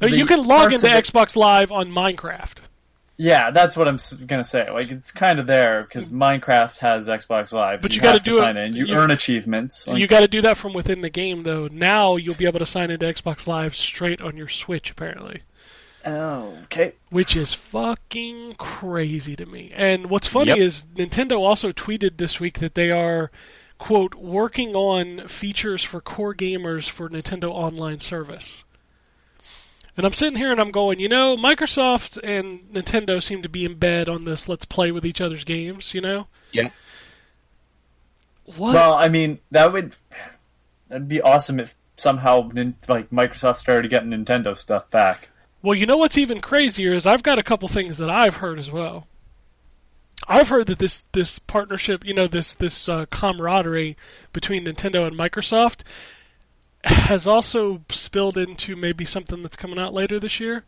I 0.00 0.06
mean, 0.06 0.14
you 0.14 0.26
can 0.26 0.44
log 0.44 0.72
into 0.72 0.86
of 0.86 0.92
it- 0.92 1.04
Xbox 1.04 1.36
Live 1.36 1.72
on 1.72 1.90
Minecraft. 1.90 2.58
Yeah, 3.16 3.50
that's 3.50 3.76
what 3.76 3.86
I'm 3.86 3.98
gonna 4.26 4.42
say. 4.44 4.70
Like 4.70 4.90
it's 4.90 5.12
kind 5.12 5.38
of 5.38 5.46
there 5.46 5.82
because 5.82 6.08
mm. 6.08 6.16
Minecraft 6.40 6.78
has 6.78 7.06
Xbox 7.06 7.52
Live. 7.52 7.82
But 7.82 7.94
you 7.94 8.00
have 8.00 8.14
gotta 8.14 8.20
to 8.20 8.30
do 8.30 8.42
it- 8.42 8.56
in. 8.56 8.74
You, 8.74 8.86
you- 8.86 8.94
earn 8.94 9.10
achievements. 9.10 9.86
Like, 9.86 10.00
you 10.00 10.06
got 10.06 10.20
to 10.20 10.28
do 10.28 10.40
that 10.40 10.56
from 10.56 10.72
within 10.72 11.02
the 11.02 11.10
game, 11.10 11.42
though. 11.42 11.68
Now 11.68 12.16
you'll 12.16 12.34
be 12.34 12.46
able 12.46 12.60
to 12.60 12.66
sign 12.66 12.90
into 12.90 13.04
Xbox 13.04 13.46
Live 13.46 13.74
straight 13.76 14.22
on 14.22 14.38
your 14.38 14.48
Switch, 14.48 14.90
apparently, 14.90 15.42
oh, 16.06 16.56
okay. 16.64 16.94
which 17.10 17.36
is 17.36 17.52
fucking 17.52 18.54
crazy 18.54 19.36
to 19.36 19.44
me. 19.44 19.70
And 19.74 20.08
what's 20.08 20.26
funny 20.26 20.48
Yep. 20.52 20.58
is 20.58 20.86
Nintendo 20.96 21.40
also 21.40 21.72
tweeted 21.72 22.16
this 22.16 22.40
week 22.40 22.60
that 22.60 22.74
they 22.74 22.90
are, 22.90 23.30
quote, 23.76 24.14
working 24.14 24.74
on 24.74 25.28
features 25.28 25.82
for 25.84 26.00
core 26.00 26.34
gamers 26.34 26.88
for 26.88 27.10
Nintendo 27.10 27.50
Online 27.50 28.00
Service. 28.00 28.64
And 30.00 30.06
I'm 30.06 30.14
sitting 30.14 30.38
here 30.38 30.50
and 30.50 30.58
I'm 30.58 30.70
going, 30.70 30.98
you 30.98 31.10
know, 31.10 31.36
Microsoft 31.36 32.18
and 32.24 32.60
Nintendo 32.72 33.22
seem 33.22 33.42
to 33.42 33.50
be 33.50 33.66
in 33.66 33.74
bed 33.74 34.08
on 34.08 34.24
this. 34.24 34.48
Let's 34.48 34.64
play 34.64 34.92
with 34.92 35.04
each 35.04 35.20
other's 35.20 35.44
games, 35.44 35.92
you 35.92 36.00
know. 36.00 36.26
Yeah. 36.52 36.70
What? 38.56 38.72
Well, 38.72 38.94
I 38.94 39.08
mean, 39.08 39.40
that 39.50 39.74
would 39.74 39.94
that'd 40.88 41.06
be 41.06 41.20
awesome 41.20 41.60
if 41.60 41.74
somehow 41.98 42.50
like 42.88 43.10
Microsoft 43.10 43.58
started 43.58 43.90
getting 43.90 44.08
Nintendo 44.08 44.56
stuff 44.56 44.90
back. 44.90 45.28
Well, 45.60 45.74
you 45.74 45.84
know 45.84 45.98
what's 45.98 46.16
even 46.16 46.40
crazier 46.40 46.94
is 46.94 47.04
I've 47.04 47.22
got 47.22 47.38
a 47.38 47.42
couple 47.42 47.68
things 47.68 47.98
that 47.98 48.08
I've 48.08 48.36
heard 48.36 48.58
as 48.58 48.70
well. 48.70 49.06
I've 50.26 50.48
heard 50.48 50.68
that 50.68 50.78
this 50.78 51.02
this 51.12 51.38
partnership, 51.38 52.06
you 52.06 52.14
know, 52.14 52.26
this 52.26 52.54
this 52.54 52.88
uh, 52.88 53.04
camaraderie 53.10 53.98
between 54.32 54.64
Nintendo 54.64 55.06
and 55.06 55.14
Microsoft 55.14 55.82
has 56.84 57.26
also 57.26 57.82
spilled 57.90 58.38
into 58.38 58.76
maybe 58.76 59.04
something 59.04 59.42
that's 59.42 59.56
coming 59.56 59.78
out 59.78 59.92
later 59.92 60.18
this 60.18 60.40
year. 60.40 60.64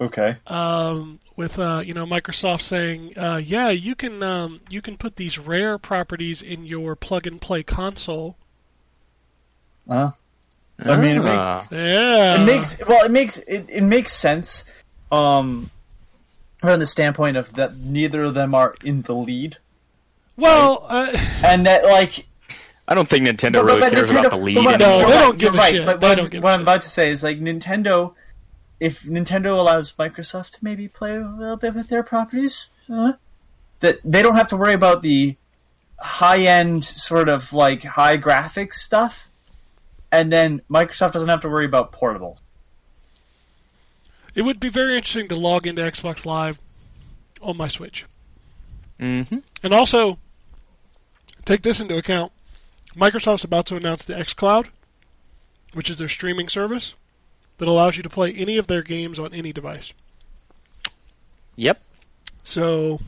Okay. 0.00 0.36
Um, 0.48 1.20
with 1.36 1.58
uh, 1.58 1.82
you 1.84 1.94
know 1.94 2.04
Microsoft 2.06 2.62
saying, 2.62 3.16
uh, 3.16 3.40
yeah, 3.42 3.70
you 3.70 3.94
can 3.94 4.22
um, 4.22 4.60
you 4.68 4.82
can 4.82 4.96
put 4.96 5.14
these 5.14 5.38
rare 5.38 5.78
properties 5.78 6.42
in 6.42 6.66
your 6.66 6.96
plug 6.96 7.26
and 7.26 7.40
play 7.40 7.62
console. 7.62 8.36
Uh, 9.88 10.10
I 10.80 10.96
mean, 10.96 11.18
it, 11.18 11.22
make, 11.22 11.38
Uh, 11.38 11.64
Yeah, 11.70 12.42
it 12.42 12.44
makes 12.44 12.82
well, 12.84 13.04
it 13.04 13.12
makes 13.12 13.38
it, 13.38 13.66
it 13.68 13.82
makes 13.82 14.12
sense. 14.12 14.64
Um, 15.12 15.70
from 16.58 16.80
the 16.80 16.86
standpoint 16.86 17.36
of 17.36 17.52
that 17.54 17.76
neither 17.76 18.24
of 18.24 18.34
them 18.34 18.54
are 18.54 18.74
in 18.82 19.02
the 19.02 19.14
lead, 19.14 19.58
well. 20.36 20.84
Uh, 20.88 21.16
and 21.44 21.66
that 21.66 21.84
like 21.84 22.26
I 22.88 22.94
don't 22.94 23.08
think 23.08 23.26
Nintendo 23.26 23.52
But- 23.54 23.64
really 23.64 23.80
but 23.80 23.92
cares 23.92 24.10
Nintendo- 24.10 24.20
about 24.20 24.30
the 24.32 24.36
lead. 24.38 24.54
but 24.56 24.64
what- 24.64 24.80
No, 24.80 24.86
anymore. 24.86 25.06
they 25.10 25.18
don't 25.18 25.26
you're 25.40 25.50
give 25.50 25.54
a 25.54 25.58
right, 25.58 25.74
shit. 25.74 25.86
But 25.86 26.00
They 26.00 26.08
what, 26.08 26.14
don't 26.16 26.24
I'm, 26.26 26.30
give 26.30 26.42
what 26.42 26.50
a 26.50 26.52
I'm 26.54 26.58
shit. 26.60 26.62
about 26.64 26.82
to 26.82 26.90
say 26.90 27.10
is 27.10 27.22
like 27.22 27.38
Nintendo. 27.40 28.14
If 28.80 29.02
Nintendo 29.04 29.58
allows 29.58 29.92
Microsoft 29.92 30.50
to 30.52 30.58
maybe 30.62 30.88
play 30.88 31.14
a 31.16 31.20
little 31.28 31.56
bit 31.56 31.74
with 31.74 31.88
their 31.88 32.02
properties, 32.02 32.66
uh, 32.92 33.12
that 33.80 33.98
they 34.04 34.22
don't 34.22 34.34
have 34.36 34.48
to 34.48 34.56
worry 34.56 34.74
about 34.74 35.02
the 35.02 35.36
high 36.00 36.40
end 36.40 36.84
sort 36.84 37.28
of 37.28 37.52
like 37.52 37.84
high 37.84 38.16
graphics 38.18 38.74
stuff, 38.74 39.28
and 40.10 40.32
then 40.32 40.60
Microsoft 40.68 41.12
doesn't 41.12 41.28
have 41.28 41.40
to 41.42 41.48
worry 41.48 41.64
about 41.66 41.92
portables. 41.92 42.40
It 44.34 44.42
would 44.42 44.58
be 44.58 44.68
very 44.68 44.96
interesting 44.96 45.28
to 45.28 45.36
log 45.36 45.66
into 45.66 45.82
Xbox 45.82 46.24
Live 46.26 46.58
on 47.40 47.56
my 47.56 47.68
Switch. 47.68 48.04
hmm 48.98 49.22
And 49.62 49.72
also, 49.74 50.18
take 51.44 51.62
this 51.62 51.78
into 51.80 51.96
account. 51.96 52.32
Microsoft's 52.96 53.44
about 53.44 53.66
to 53.66 53.76
announce 53.76 54.04
the 54.04 54.14
xCloud, 54.14 54.68
which 55.72 55.88
is 55.90 55.96
their 55.98 56.08
streaming 56.08 56.48
service 56.48 56.94
that 57.58 57.68
allows 57.68 57.96
you 57.96 58.02
to 58.02 58.10
play 58.10 58.32
any 58.32 58.56
of 58.58 58.66
their 58.66 58.82
games 58.82 59.18
on 59.18 59.32
any 59.32 59.52
device. 59.52 59.92
Yep. 61.56 61.80
So, 62.44 63.00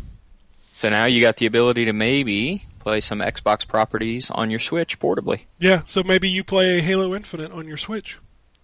So 0.75 0.91
now 0.91 1.07
you 1.07 1.21
got 1.21 1.37
the 1.37 1.47
ability 1.47 1.87
to 1.87 1.93
maybe 1.93 2.65
play 2.79 3.01
some 3.01 3.19
Xbox 3.21 3.67
properties 3.67 4.31
on 4.31 4.51
your 4.51 4.61
Switch 4.61 4.99
portably. 4.99 5.41
yeah, 5.59 5.83
so 5.87 6.03
maybe 6.03 6.29
you 6.29 6.45
play 6.45 6.81
Halo 6.81 7.15
Infinite 7.15 7.51
on 7.53 7.67
your 7.67 7.79
Switch 7.79 8.19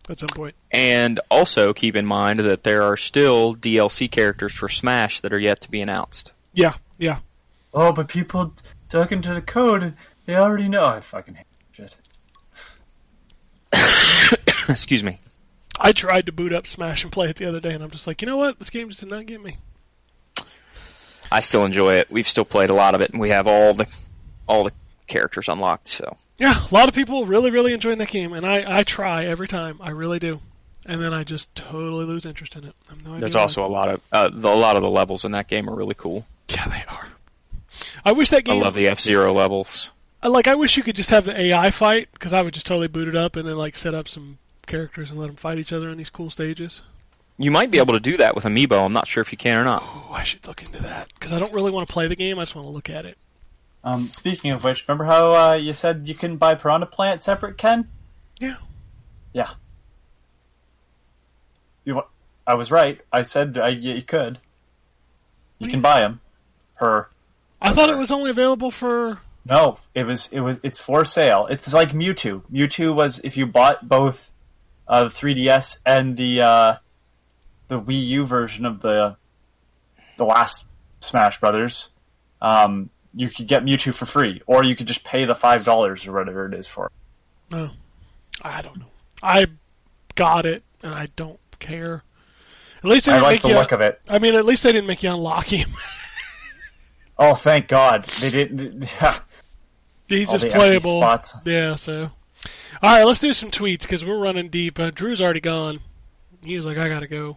at 0.08 0.20
some 0.20 0.28
point. 0.28 0.54
And 0.70 1.20
also 1.30 1.72
keep 1.72 1.96
in 1.96 2.04
mind 2.06 2.40
that 2.40 2.62
there 2.62 2.82
are 2.82 2.96
still 2.96 3.54
DLC 3.56 4.10
characters 4.10 4.52
for 4.52 4.68
Smash 4.68 5.20
that 5.20 5.32
are 5.32 5.38
yet 5.38 5.62
to 5.62 5.70
be 5.70 5.80
announced. 5.80 6.32
Yeah, 6.52 6.74
yeah. 6.98 7.18
Oh, 7.72 7.92
but 7.92 8.08
people 8.08 8.52
dug 8.88 9.12
into 9.12 9.32
the 9.32 9.42
code. 9.42 9.94
They 10.30 10.36
already 10.36 10.68
know. 10.68 10.84
I 10.84 11.00
fucking 11.00 11.34
hate 11.34 11.46
shit. 11.72 11.96
Excuse 14.68 15.02
me. 15.02 15.18
I 15.76 15.90
tried 15.90 16.26
to 16.26 16.32
boot 16.32 16.52
up 16.52 16.68
Smash 16.68 17.02
and 17.02 17.10
play 17.12 17.28
it 17.30 17.34
the 17.34 17.46
other 17.46 17.58
day, 17.58 17.72
and 17.72 17.82
I'm 17.82 17.90
just 17.90 18.06
like, 18.06 18.22
you 18.22 18.26
know 18.26 18.36
what? 18.36 18.60
This 18.60 18.70
game 18.70 18.88
just 18.90 19.00
did 19.00 19.08
not 19.10 19.26
get 19.26 19.42
me. 19.42 19.56
I 21.32 21.40
still 21.40 21.64
enjoy 21.64 21.94
it. 21.94 22.12
We've 22.12 22.28
still 22.28 22.44
played 22.44 22.70
a 22.70 22.74
lot 22.76 22.94
of 22.94 23.00
it, 23.00 23.10
and 23.10 23.20
we 23.20 23.30
have 23.30 23.48
all 23.48 23.74
the 23.74 23.88
all 24.46 24.62
the 24.62 24.70
characters 25.08 25.48
unlocked. 25.48 25.88
So 25.88 26.16
Yeah, 26.38 26.64
a 26.64 26.72
lot 26.72 26.88
of 26.88 26.94
people 26.94 27.26
really, 27.26 27.50
really 27.50 27.72
enjoying 27.72 27.98
that 27.98 28.08
game, 28.10 28.32
and 28.32 28.46
I, 28.46 28.78
I 28.78 28.82
try 28.84 29.24
every 29.24 29.48
time. 29.48 29.80
I 29.82 29.90
really 29.90 30.20
do. 30.20 30.38
and 30.86 31.02
then 31.02 31.12
I 31.12 31.24
just 31.24 31.52
totally 31.56 32.04
lose 32.04 32.24
interest 32.24 32.54
in 32.54 32.62
it. 32.66 32.74
No 33.04 33.10
idea 33.10 33.20
There's 33.22 33.34
why. 33.34 33.40
also 33.42 33.66
a 33.66 33.68
lot 33.68 33.88
of 33.88 34.00
uh, 34.12 34.28
the, 34.32 34.48
a 34.48 34.54
lot 34.54 34.76
of 34.76 34.82
the 34.84 34.90
levels 34.90 35.24
in 35.24 35.32
that 35.32 35.48
game 35.48 35.68
are 35.68 35.74
really 35.74 35.96
cool. 35.96 36.24
yeah, 36.48 36.68
they 36.68 36.84
are. 36.88 37.08
I 38.04 38.12
wish 38.12 38.30
that 38.30 38.44
game. 38.44 38.60
I 38.60 38.64
love 38.64 38.74
the 38.74 38.88
F 38.88 39.00
Zero 39.00 39.32
levels. 39.32 39.90
I- 40.22 40.28
like 40.28 40.46
I 40.48 40.54
wish 40.54 40.76
you 40.76 40.82
could 40.82 40.96
just 40.96 41.10
have 41.10 41.24
the 41.24 41.38
AI 41.38 41.70
fight 41.70 42.08
because 42.12 42.32
I 42.32 42.42
would 42.42 42.54
just 42.54 42.66
totally 42.66 42.88
boot 42.88 43.08
it 43.08 43.16
up 43.16 43.36
and 43.36 43.48
then 43.48 43.56
like 43.56 43.76
set 43.76 43.94
up 43.94 44.08
some 44.08 44.38
characters 44.66 45.10
and 45.10 45.18
let 45.18 45.26
them 45.28 45.36
fight 45.36 45.58
each 45.58 45.72
other 45.72 45.88
in 45.88 45.98
these 45.98 46.10
cool 46.10 46.30
stages. 46.30 46.82
You 47.38 47.50
might 47.50 47.70
be 47.70 47.78
able 47.78 47.94
to 47.94 48.00
do 48.00 48.18
that 48.18 48.34
with 48.34 48.44
Amiibo. 48.44 48.84
I'm 48.84 48.92
not 48.92 49.08
sure 49.08 49.22
if 49.22 49.32
you 49.32 49.38
can 49.38 49.58
or 49.58 49.64
not. 49.64 49.82
Oh, 49.84 50.10
I 50.12 50.22
should 50.24 50.46
look 50.46 50.62
into 50.62 50.82
that 50.82 51.08
because 51.14 51.32
I 51.32 51.38
don't 51.38 51.54
really 51.54 51.72
want 51.72 51.88
to 51.88 51.92
play 51.92 52.06
the 52.06 52.16
game. 52.16 52.38
I 52.38 52.42
just 52.42 52.54
want 52.54 52.66
to 52.66 52.70
look 52.70 52.90
at 52.90 53.06
it. 53.06 53.16
Um, 53.82 54.10
speaking 54.10 54.50
of 54.50 54.62
which, 54.62 54.86
remember 54.86 55.04
how 55.04 55.32
uh, 55.32 55.54
you 55.54 55.72
said 55.72 56.06
you 56.06 56.14
couldn't 56.14 56.36
buy 56.36 56.54
Piranha 56.54 56.84
Plant 56.84 57.22
separate, 57.22 57.56
Ken? 57.56 57.88
Yeah. 58.38 58.56
Yeah. 59.32 59.50
You, 61.86 61.94
wa- 61.94 62.06
I 62.46 62.54
was 62.54 62.70
right. 62.70 63.00
I 63.10 63.22
said 63.22 63.56
I, 63.56 63.68
yeah, 63.70 63.94
you 63.94 64.02
could. 64.02 64.38
You 65.58 65.68
can 65.68 65.80
buy 65.80 66.00
them. 66.00 66.20
Her. 66.74 67.08
I 67.60 67.72
thought 67.72 67.88
it 67.90 67.96
was 67.96 68.10
only 68.10 68.30
available 68.30 68.70
for. 68.70 69.18
No, 69.44 69.78
it 69.94 70.04
was 70.04 70.32
it 70.32 70.40
was 70.40 70.58
it's 70.62 70.78
for 70.78 71.04
sale. 71.04 71.46
It's 71.50 71.72
like 71.72 71.90
Mewtwo. 71.90 72.42
Mewtwo 72.52 72.94
was 72.94 73.20
if 73.24 73.36
you 73.36 73.46
bought 73.46 73.86
both 73.86 74.30
uh, 74.86 75.04
the 75.04 75.10
3DS 75.10 75.78
and 75.86 76.16
the 76.16 76.42
uh, 76.42 76.76
the 77.68 77.80
Wii 77.80 78.06
U 78.08 78.26
version 78.26 78.66
of 78.66 78.80
the 78.80 79.16
the 80.16 80.24
last 80.24 80.64
Smash 81.00 81.40
Brothers, 81.40 81.90
um, 82.42 82.90
you 83.14 83.30
could 83.30 83.46
get 83.46 83.64
Mewtwo 83.64 83.94
for 83.94 84.04
free, 84.06 84.42
or 84.46 84.62
you 84.62 84.76
could 84.76 84.86
just 84.86 85.04
pay 85.04 85.24
the 85.24 85.34
five 85.34 85.64
dollars 85.64 86.06
or 86.06 86.12
whatever 86.12 86.46
it 86.46 86.54
is 86.54 86.68
for. 86.68 86.86
it. 86.86 86.92
No, 87.50 87.70
I 88.42 88.60
don't 88.60 88.78
know. 88.78 88.90
I 89.22 89.46
got 90.14 90.44
it 90.44 90.62
and 90.82 90.94
I 90.94 91.08
don't 91.16 91.40
care. 91.58 92.02
At 92.78 92.84
least 92.84 93.06
they 93.06 93.12
didn't 93.12 93.24
like 93.24 93.34
make 93.36 93.42
the 93.42 93.48
you. 93.48 93.54
look 93.54 93.72
of 93.72 93.80
it. 93.80 94.00
I 94.08 94.18
mean, 94.18 94.34
at 94.34 94.44
least 94.44 94.62
they 94.62 94.72
didn't 94.72 94.86
make 94.86 95.02
you 95.02 95.10
unlock 95.10 95.46
him. 95.46 95.68
Oh, 97.22 97.34
thank 97.34 97.68
God 97.68 98.04
they 98.04 98.30
didn't. 98.30 98.88
He's 100.18 100.28
All 100.28 100.38
just 100.38 100.54
playable. 100.54 101.00
Yeah. 101.44 101.76
So, 101.76 102.10
all 102.82 102.90
right, 102.96 103.04
let's 103.04 103.20
do 103.20 103.32
some 103.32 103.50
tweets 103.50 103.82
because 103.82 104.04
we're 104.04 104.18
running 104.18 104.48
deep. 104.48 104.78
Uh, 104.78 104.90
Drew's 104.90 105.20
already 105.20 105.40
gone. 105.40 105.80
He 106.42 106.56
was 106.56 106.66
like, 106.66 106.78
I 106.78 106.88
gotta 106.88 107.06
go. 107.06 107.36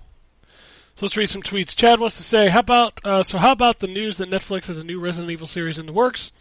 So 0.96 1.06
let's 1.06 1.18
read 1.18 1.30
some 1.30 1.42
tweets. 1.42 1.76
Chad 1.76 2.00
wants 2.00 2.18
to 2.18 2.24
say, 2.24 2.50
how 2.50 2.60
about 2.60 3.00
uh, 3.04 3.24
so? 3.24 3.38
How 3.38 3.52
about 3.52 3.80
the 3.80 3.88
news 3.88 4.18
that 4.18 4.30
Netflix 4.30 4.66
has 4.66 4.78
a 4.78 4.84
new 4.84 5.00
Resident 5.00 5.32
Evil 5.32 5.48
series 5.48 5.80
in 5.80 5.86
the 5.86 5.94
works? 5.94 6.32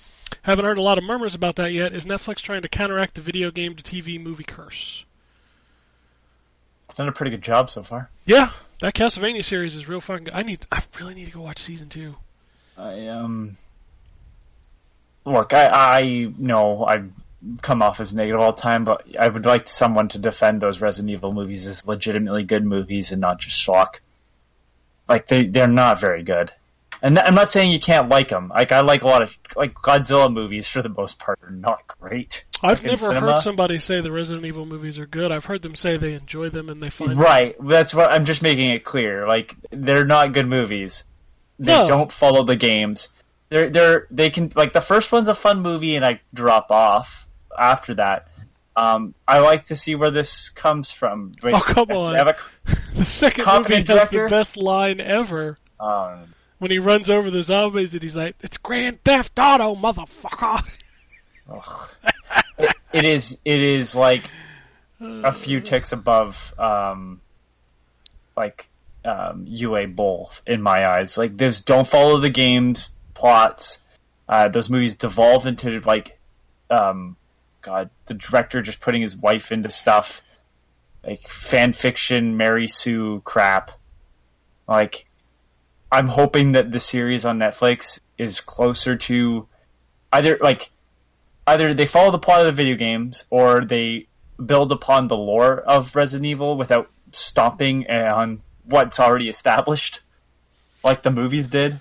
Haven't 0.43 0.65
heard 0.65 0.79
a 0.79 0.83
lot 0.83 0.99
of 0.99 1.05
murmurs 1.05 1.35
about 1.35 1.57
that 1.57 1.73
yet. 1.73 1.93
Is 1.93 2.05
Netflix 2.05 2.37
trying 2.37 2.63
to 2.63 2.69
counteract 2.69 3.15
the 3.15 3.21
video 3.21 3.51
game 3.51 3.75
to 3.77 3.83
TV 3.83 4.23
movie 4.23 4.45
curse? 4.45 5.05
It's 6.89 6.97
done 6.97 7.09
a 7.09 7.13
pretty 7.13 7.31
good 7.31 7.43
job 7.43 7.71
so 7.71 7.83
far. 7.83 8.11
Yeah, 8.27 8.51
that 8.81 8.95
Castlevania 8.95 9.45
series 9.45 9.75
is 9.75 9.89
real 9.89 10.01
fun. 10.01 10.29
I 10.33 10.43
need, 10.43 10.67
I 10.71 10.83
really 10.99 11.15
need 11.15 11.27
to 11.27 11.33
go 11.33 11.41
watch 11.41 11.59
season 11.59 11.89
two. 11.89 12.17
I 12.77 13.07
um. 13.09 13.57
Look, 15.25 15.53
I 15.53 15.69
I 16.01 16.33
know 16.39 16.85
I 16.87 17.05
come 17.61 17.83
off 17.83 18.01
as 18.01 18.15
negative 18.15 18.41
all 18.41 18.53
the 18.53 18.61
time, 18.63 18.85
but 18.85 19.05
I 19.19 19.29
would 19.29 19.45
like 19.45 19.69
someone 19.69 20.09
to 20.09 20.19
defend 20.19 20.61
those 20.61 20.81
Resident 20.81 21.13
Evil 21.13 21.33
movies 21.33 21.67
as 21.67 21.87
legitimately 21.87 22.45
good 22.45 22.65
movies 22.65 23.13
and 23.13 23.21
not 23.21 23.39
just 23.39 23.65
schlock. 23.65 23.97
Like 25.09 25.27
they 25.29 25.47
they're 25.47 25.67
not 25.69 26.01
very 26.01 26.23
good, 26.23 26.53
and 27.03 27.19
I'm 27.19 27.35
not 27.35 27.51
saying 27.51 27.73
you 27.73 27.81
can't 27.81 28.09
like 28.09 28.29
them. 28.29 28.49
Like 28.55 28.73
I 28.73 28.81
like 28.81 29.03
a 29.03 29.07
lot 29.07 29.23
of 29.23 29.37
like 29.57 29.75
Godzilla 29.75 30.33
movies 30.33 30.69
for 30.69 30.81
the 30.83 30.89
most 30.89 31.19
part 31.19 31.39
are 31.43 31.51
not 31.51 31.87
great. 32.01 32.45
I've 32.63 32.83
Like 32.83 32.93
never 32.93 33.13
heard 33.21 33.43
somebody 33.43 33.81
say 33.81 34.01
the 34.01 34.13
Resident 34.13 34.47
Evil 34.47 34.65
movies 34.67 34.99
are 34.99 35.07
good. 35.07 35.33
I've 35.33 35.45
heard 35.45 35.63
them 35.63 35.75
say 35.75 35.97
they 35.97 36.15
enjoy 36.15 36.49
them 36.49 36.69
and 36.69 36.81
they 36.81 36.91
find 36.91 37.19
Right. 37.19 37.57
That's 37.61 37.93
what 37.93 38.13
I'm 38.13 38.25
just 38.25 38.41
making 38.43 38.71
it 38.71 38.85
clear. 38.85 39.27
Like 39.27 39.57
they're 39.73 40.07
not 40.07 40.33
good 40.33 40.47
movies. 40.49 41.05
They 41.59 41.77
No. 41.77 41.89
don't 41.89 42.13
follow 42.13 42.45
the 42.45 42.57
games. 42.57 43.09
They're 43.53 43.69
they're 43.71 44.07
they 44.11 44.31
can 44.31 44.51
like 44.57 44.73
the 44.73 44.81
first 44.81 45.13
one's 45.13 45.29
a 45.29 45.35
fun 45.35 45.61
movie 45.61 45.95
and 45.97 46.05
I 46.05 46.21
drop 46.33 46.71
off 46.71 47.27
after 47.59 47.95
that. 47.95 48.29
Um, 48.75 49.15
I 49.29 49.41
like 49.41 49.67
to 49.67 49.77
see 49.77 49.95
where 49.95 50.11
this 50.11 50.49
comes 50.49 50.91
from. 50.91 51.33
Wait, 51.43 51.55
Oh, 51.55 51.61
come 51.61 51.91
on. 51.91 52.17
a- 52.19 52.35
The 52.95 53.05
second 53.05 53.45
movie 53.47 53.83
has 53.85 54.09
the 54.09 54.27
best 54.31 54.57
line 54.57 55.01
ever 55.01 55.59
um, 55.79 56.33
when 56.59 56.71
he 56.71 56.79
runs 56.79 57.11
over 57.11 57.31
the 57.31 57.43
zombies 57.43 57.93
and 57.93 58.03
he's 58.03 58.17
like, 58.17 58.37
"It's 58.41 58.57
Grand 58.57 59.05
Theft 59.05 59.39
Auto, 59.39 59.75
motherfucker!" 59.75 60.65
it 62.93 63.05
is 63.05 63.39
it 63.45 63.61
is 63.61 63.95
like 63.95 64.23
a 65.01 65.33
few 65.33 65.61
ticks 65.61 65.93
above 65.93 66.55
um, 66.59 67.21
like 68.37 68.69
um, 69.05 69.47
Uwe 69.47 69.95
Boll 69.95 70.31
in 70.47 70.63
my 70.63 70.87
eyes. 70.87 71.19
Like 71.19 71.37
those 71.37 71.61
don't 71.63 71.87
follow 71.87 72.19
the 72.21 72.31
game's 72.31 72.89
plots. 73.15 73.83
Uh, 74.29 74.49
those 74.49 74.71
movies 74.71 74.97
devolve 74.97 75.47
into 75.47 75.81
like 75.81 76.19
um, 76.71 77.17
God, 77.61 77.91
the 78.07 78.15
director 78.15 78.63
just 78.63 78.81
putting 78.81 79.03
his 79.03 79.17
wife 79.17 79.53
into 79.53 79.71
stuff 79.71 80.23
like 81.05 81.29
fan 81.29 81.73
fiction, 81.73 82.37
Mary 82.37 82.69
Sue 82.69 83.21
crap. 83.25 83.73
Like, 84.69 85.07
I'm 85.91 86.09
hoping 86.09 86.53
that 86.53 86.71
the 86.73 86.81
series 86.81 87.25
on 87.25 87.39
Netflix 87.39 88.01
is 88.19 88.41
closer 88.41 88.97
to 88.97 89.47
either 90.13 90.39
like 90.41 90.71
either 91.47 91.75
they 91.75 91.87
follow 91.87 92.11
the 92.11 92.19
plot 92.19 92.41
of 92.41 92.47
the 92.47 92.53
video 92.53 92.77
games 92.77 93.25
or 93.31 93.65
they 93.65 94.07
build 94.45 94.73
upon 94.73 95.09
the 95.09 95.17
lore 95.17 95.61
of 95.61 95.95
Resident 95.95 96.27
Evil 96.27 96.57
without 96.57 96.91
stomping 97.11 97.89
on 97.91 98.41
what's 98.65 99.01
already 99.01 99.29
established, 99.29 100.01
like 100.83 101.03
the 101.03 101.11
movies 101.11 101.49
did. 101.49 101.81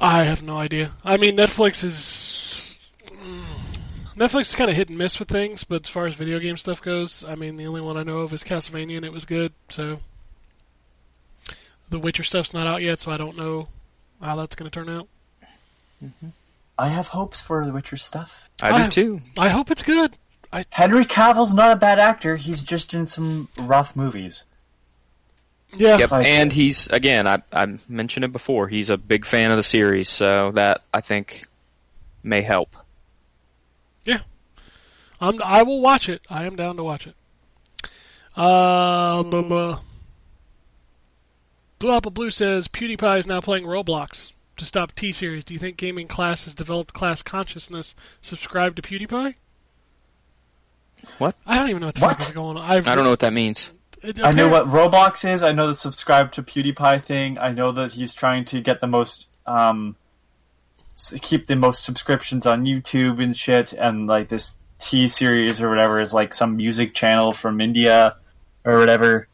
I 0.00 0.24
have 0.24 0.42
no 0.42 0.58
idea. 0.58 0.92
I 1.04 1.16
mean, 1.16 1.36
Netflix 1.36 1.82
is 1.82 2.78
mm, 3.06 3.42
Netflix 4.16 4.42
is 4.42 4.54
kind 4.54 4.70
of 4.70 4.76
hit 4.76 4.88
and 4.88 4.98
miss 4.98 5.18
with 5.18 5.28
things, 5.28 5.64
but 5.64 5.86
as 5.86 5.88
far 5.88 6.06
as 6.06 6.14
video 6.14 6.38
game 6.38 6.56
stuff 6.56 6.82
goes, 6.82 7.24
I 7.24 7.34
mean, 7.34 7.56
the 7.56 7.66
only 7.66 7.80
one 7.80 7.96
I 7.96 8.02
know 8.02 8.18
of 8.18 8.32
is 8.32 8.44
Castlevania, 8.44 8.96
and 8.96 9.04
it 9.04 9.12
was 9.12 9.24
good. 9.24 9.52
So, 9.68 10.00
the 11.90 11.98
Witcher 11.98 12.22
stuff's 12.24 12.54
not 12.54 12.66
out 12.66 12.82
yet, 12.82 12.98
so 12.98 13.10
I 13.10 13.16
don't 13.16 13.36
know 13.36 13.68
how 14.20 14.36
that's 14.36 14.56
going 14.56 14.70
to 14.70 14.74
turn 14.74 14.88
out. 14.88 15.08
I 16.78 16.88
have 16.88 17.08
hopes 17.08 17.40
for 17.40 17.64
The 17.64 17.72
Witcher 17.72 17.96
stuff. 17.96 18.48
I 18.62 18.70
do 18.76 18.84
I- 18.84 18.88
too. 18.88 19.20
I 19.36 19.48
hope 19.48 19.70
it's 19.70 19.82
good. 19.82 20.14
I... 20.52 20.64
Henry 20.70 21.04
Cavill's 21.04 21.52
not 21.52 21.72
a 21.72 21.76
bad 21.76 21.98
actor. 21.98 22.36
He's 22.36 22.62
just 22.62 22.94
in 22.94 23.06
some 23.06 23.48
rough 23.58 23.94
movies. 23.94 24.44
Yeah, 25.76 25.98
Yep, 25.98 26.12
and 26.12 26.52
he's 26.52 26.86
again. 26.88 27.26
I 27.26 27.42
I 27.52 27.76
mentioned 27.88 28.24
it 28.24 28.32
before. 28.32 28.68
He's 28.68 28.88
a 28.90 28.96
big 28.96 29.26
fan 29.26 29.50
of 29.50 29.56
the 29.58 29.62
series, 29.62 30.08
so 30.08 30.50
that 30.52 30.82
I 30.94 31.02
think 31.02 31.46
may 32.22 32.40
help. 32.40 32.74
Yeah. 34.04 34.20
I'm, 35.20 35.42
I 35.42 35.62
will 35.64 35.80
watch 35.82 36.08
it. 36.08 36.22
I 36.30 36.46
am 36.46 36.56
down 36.56 36.76
to 36.76 36.84
watch 36.84 37.06
it. 37.06 37.14
Uh, 38.36 39.22
blah, 39.24 39.42
blah. 39.42 39.80
Blue 41.80 41.92
Apple 41.92 42.12
Blue 42.12 42.30
says 42.30 42.68
PewDiePie 42.68 43.18
is 43.18 43.26
now 43.26 43.40
playing 43.40 43.64
Roblox 43.64 44.32
to 44.56 44.64
stop 44.64 44.94
T 44.94 45.12
Series. 45.12 45.44
Do 45.44 45.54
you 45.54 45.60
think 45.60 45.76
gaming 45.76 46.08
class 46.08 46.44
has 46.44 46.54
developed 46.54 46.94
class 46.94 47.22
consciousness? 47.22 47.94
Subscribe 48.22 48.74
to 48.76 48.82
PewDiePie? 48.82 49.34
What? 51.18 51.36
I 51.46 51.56
don't 51.56 51.68
even 51.70 51.80
know 51.80 51.86
what 51.88 51.94
the 51.96 52.00
What? 52.00 52.18
fuck 52.18 52.28
is 52.28 52.34
going 52.34 52.56
on. 52.56 52.70
I've, 52.70 52.86
I 52.88 52.94
don't 52.94 53.04
know 53.04 53.10
what 53.10 53.20
that 53.20 53.32
means. 53.32 53.70
I 54.22 54.32
know 54.32 54.48
what 54.48 54.66
Roblox 54.66 55.28
is. 55.28 55.42
I 55.42 55.52
know 55.52 55.66
the 55.68 55.74
subscribe 55.74 56.32
to 56.32 56.42
PewDiePie 56.42 57.04
thing. 57.04 57.38
I 57.38 57.50
know 57.52 57.72
that 57.72 57.92
he's 57.92 58.12
trying 58.12 58.44
to 58.46 58.60
get 58.60 58.80
the 58.80 58.86
most, 58.86 59.26
um, 59.46 59.96
keep 61.20 61.46
the 61.46 61.56
most 61.56 61.84
subscriptions 61.84 62.46
on 62.46 62.64
YouTube 62.64 63.22
and 63.22 63.36
shit. 63.36 63.72
And 63.72 64.06
like 64.06 64.28
this 64.28 64.56
T 64.78 65.08
series 65.08 65.60
or 65.60 65.68
whatever 65.68 66.00
is 66.00 66.14
like 66.14 66.32
some 66.34 66.56
music 66.56 66.94
channel 66.94 67.32
from 67.32 67.60
India 67.60 68.16
or 68.64 68.78
whatever. 68.78 69.28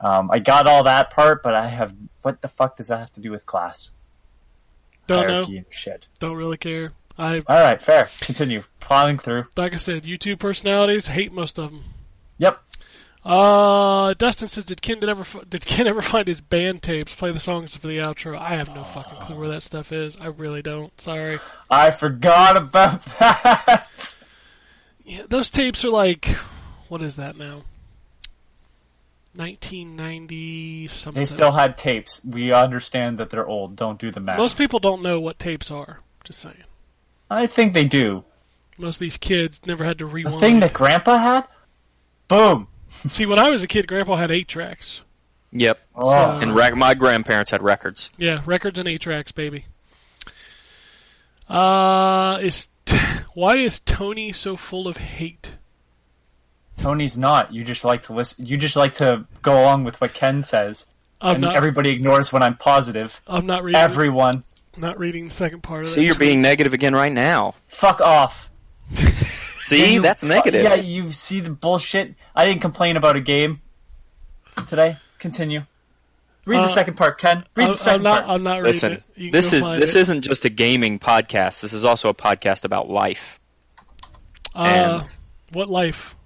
Um, 0.00 0.30
I 0.32 0.40
got 0.40 0.66
all 0.66 0.84
that 0.84 1.12
part, 1.12 1.42
but 1.42 1.54
I 1.54 1.68
have 1.68 1.94
what 2.22 2.40
the 2.42 2.48
fuck 2.48 2.76
does 2.76 2.88
that 2.88 2.98
have 2.98 3.12
to 3.12 3.20
do 3.20 3.30
with 3.30 3.46
class 3.46 3.92
Don't 5.06 5.28
hierarchy 5.28 5.60
know. 5.60 5.64
shit? 5.70 6.08
Don't 6.18 6.36
really 6.36 6.56
care. 6.56 6.92
I 7.18 7.36
All 7.46 7.60
right, 7.60 7.80
fair. 7.80 8.08
Continue 8.20 8.62
plowing 8.80 9.18
through. 9.18 9.44
like 9.56 9.74
I 9.74 9.76
said, 9.76 10.02
YouTube 10.04 10.38
personalities 10.40 11.06
hate 11.06 11.30
most 11.32 11.58
of 11.58 11.70
them. 11.70 11.84
Yep. 12.38 12.58
Uh, 13.24 14.14
Dustin 14.14 14.48
says, 14.48 14.64
did 14.64 14.82
Ken 14.82 14.98
ever 15.08 15.24
did 15.48 15.64
Ken 15.64 15.86
ever 15.86 16.02
find 16.02 16.26
his 16.26 16.40
band 16.40 16.82
tapes? 16.82 17.14
Play 17.14 17.30
the 17.32 17.40
songs 17.40 17.76
for 17.76 17.86
the 17.86 17.98
outro. 17.98 18.36
I 18.36 18.56
have 18.56 18.74
no 18.74 18.82
fucking 18.82 19.18
clue 19.18 19.36
where 19.36 19.48
that 19.48 19.62
stuff 19.62 19.92
is. 19.92 20.16
I 20.20 20.26
really 20.26 20.62
don't. 20.62 20.98
Sorry. 21.00 21.38
I 21.70 21.90
forgot 21.90 22.56
about 22.56 23.04
that. 23.20 24.16
Yeah, 25.04 25.22
those 25.28 25.50
tapes 25.50 25.84
are 25.84 25.90
like, 25.90 26.26
what 26.88 27.02
is 27.02 27.16
that 27.16 27.36
now? 27.36 27.62
1990 29.34 30.88
something. 30.88 31.20
They 31.20 31.24
still 31.24 31.52
had 31.52 31.78
tapes. 31.78 32.22
We 32.24 32.52
understand 32.52 33.18
that 33.18 33.30
they're 33.30 33.46
old. 33.46 33.76
Don't 33.76 33.98
do 33.98 34.10
the 34.10 34.20
math. 34.20 34.38
Most 34.38 34.58
people 34.58 34.78
don't 34.78 35.02
know 35.02 35.20
what 35.20 35.38
tapes 35.38 35.70
are. 35.70 36.00
Just 36.24 36.40
saying. 36.40 36.64
I 37.30 37.46
think 37.46 37.72
they 37.72 37.84
do. 37.84 38.24
Most 38.76 38.96
of 38.96 39.00
these 39.00 39.16
kids 39.16 39.60
never 39.64 39.84
had 39.84 39.98
to 39.98 40.06
rewind. 40.06 40.36
The 40.36 40.40
thing 40.40 40.60
that 40.60 40.72
Grandpa 40.74 41.16
had? 41.18 41.44
Boom. 42.28 42.68
See, 43.08 43.26
when 43.26 43.38
I 43.38 43.50
was 43.50 43.62
a 43.62 43.66
kid, 43.66 43.86
Grandpa 43.86 44.16
had 44.16 44.30
eight 44.30 44.48
tracks. 44.48 45.00
Yep. 45.52 45.78
Oh, 45.94 46.38
And 46.40 46.54
rec- 46.54 46.76
my 46.76 46.94
grandparents 46.94 47.50
had 47.50 47.62
records. 47.62 48.10
Yeah, 48.16 48.40
records 48.46 48.78
and 48.78 48.88
eight 48.88 49.02
tracks, 49.02 49.32
baby. 49.32 49.66
Uh, 51.48 52.38
is 52.42 52.68
why 53.34 53.56
is 53.56 53.80
Tony 53.80 54.32
so 54.32 54.56
full 54.56 54.88
of 54.88 54.96
hate? 54.96 55.52
Tony's 56.78 57.18
not. 57.18 57.52
You 57.52 57.64
just 57.64 57.84
like 57.84 58.02
to 58.02 58.14
listen. 58.14 58.46
You 58.46 58.56
just 58.56 58.76
like 58.76 58.94
to 58.94 59.26
go 59.42 59.60
along 59.60 59.84
with 59.84 60.00
what 60.00 60.14
Ken 60.14 60.42
says, 60.42 60.86
I'm 61.20 61.36
and 61.36 61.44
not. 61.44 61.56
everybody 61.56 61.90
ignores 61.90 62.32
when 62.32 62.42
I'm 62.42 62.56
positive. 62.56 63.20
I'm 63.26 63.46
not 63.46 63.62
reading. 63.62 63.80
Everyone, 63.80 64.42
not 64.78 64.98
reading 64.98 65.26
the 65.26 65.34
second 65.34 65.62
part 65.62 65.82
of 65.82 65.88
it. 65.88 65.92
See, 65.92 66.00
that. 66.00 66.06
you're 66.06 66.14
being 66.16 66.40
negative 66.40 66.72
again 66.72 66.94
right 66.94 67.12
now. 67.12 67.54
fuck 67.68 68.00
off. 68.00 68.48
See, 69.62 69.94
You- 69.94 70.02
that's 70.02 70.22
negative. 70.22 70.62
Yeah, 70.64 70.74
you 70.74 71.10
see 71.12 71.40
the 71.40 71.50
bullshit. 71.50 72.14
I 72.34 72.44
didn't 72.46 72.60
complain 72.62 72.96
about 72.96 73.16
a 73.16 73.20
game 73.20 73.60
today. 74.68 74.96
Continue. 75.18 75.64
Read 76.44 76.58
Uh, 76.58 76.62
the 76.62 76.68
second 76.68 76.94
part, 76.96 77.18
Ken. 77.20 77.44
Read 77.54 77.66
I'm, 77.66 77.70
the 77.72 77.76
2nd 77.78 77.94
I'm 77.94 78.02
not. 78.02 78.24
part. 78.24 78.30
I'm 78.34 78.42
not 78.42 78.50
reading 78.56 78.64
Listen, 78.64 78.92
it. 78.94 79.04
You 79.14 79.30
this 79.30 79.52
go 79.52 79.56
is 79.58 79.80
this 79.80 79.94
it. 79.96 80.00
isn't 80.00 80.22
just 80.22 80.44
a 80.44 80.48
gaming 80.50 80.98
podcast. 80.98 81.60
This 81.60 81.72
is 81.72 81.84
also 81.84 82.08
a 82.08 82.14
podcast 82.14 82.64
about 82.64 82.90
life. 82.90 83.38
Uh, 84.54 85.04
what 85.52 85.68
life? 85.70 86.16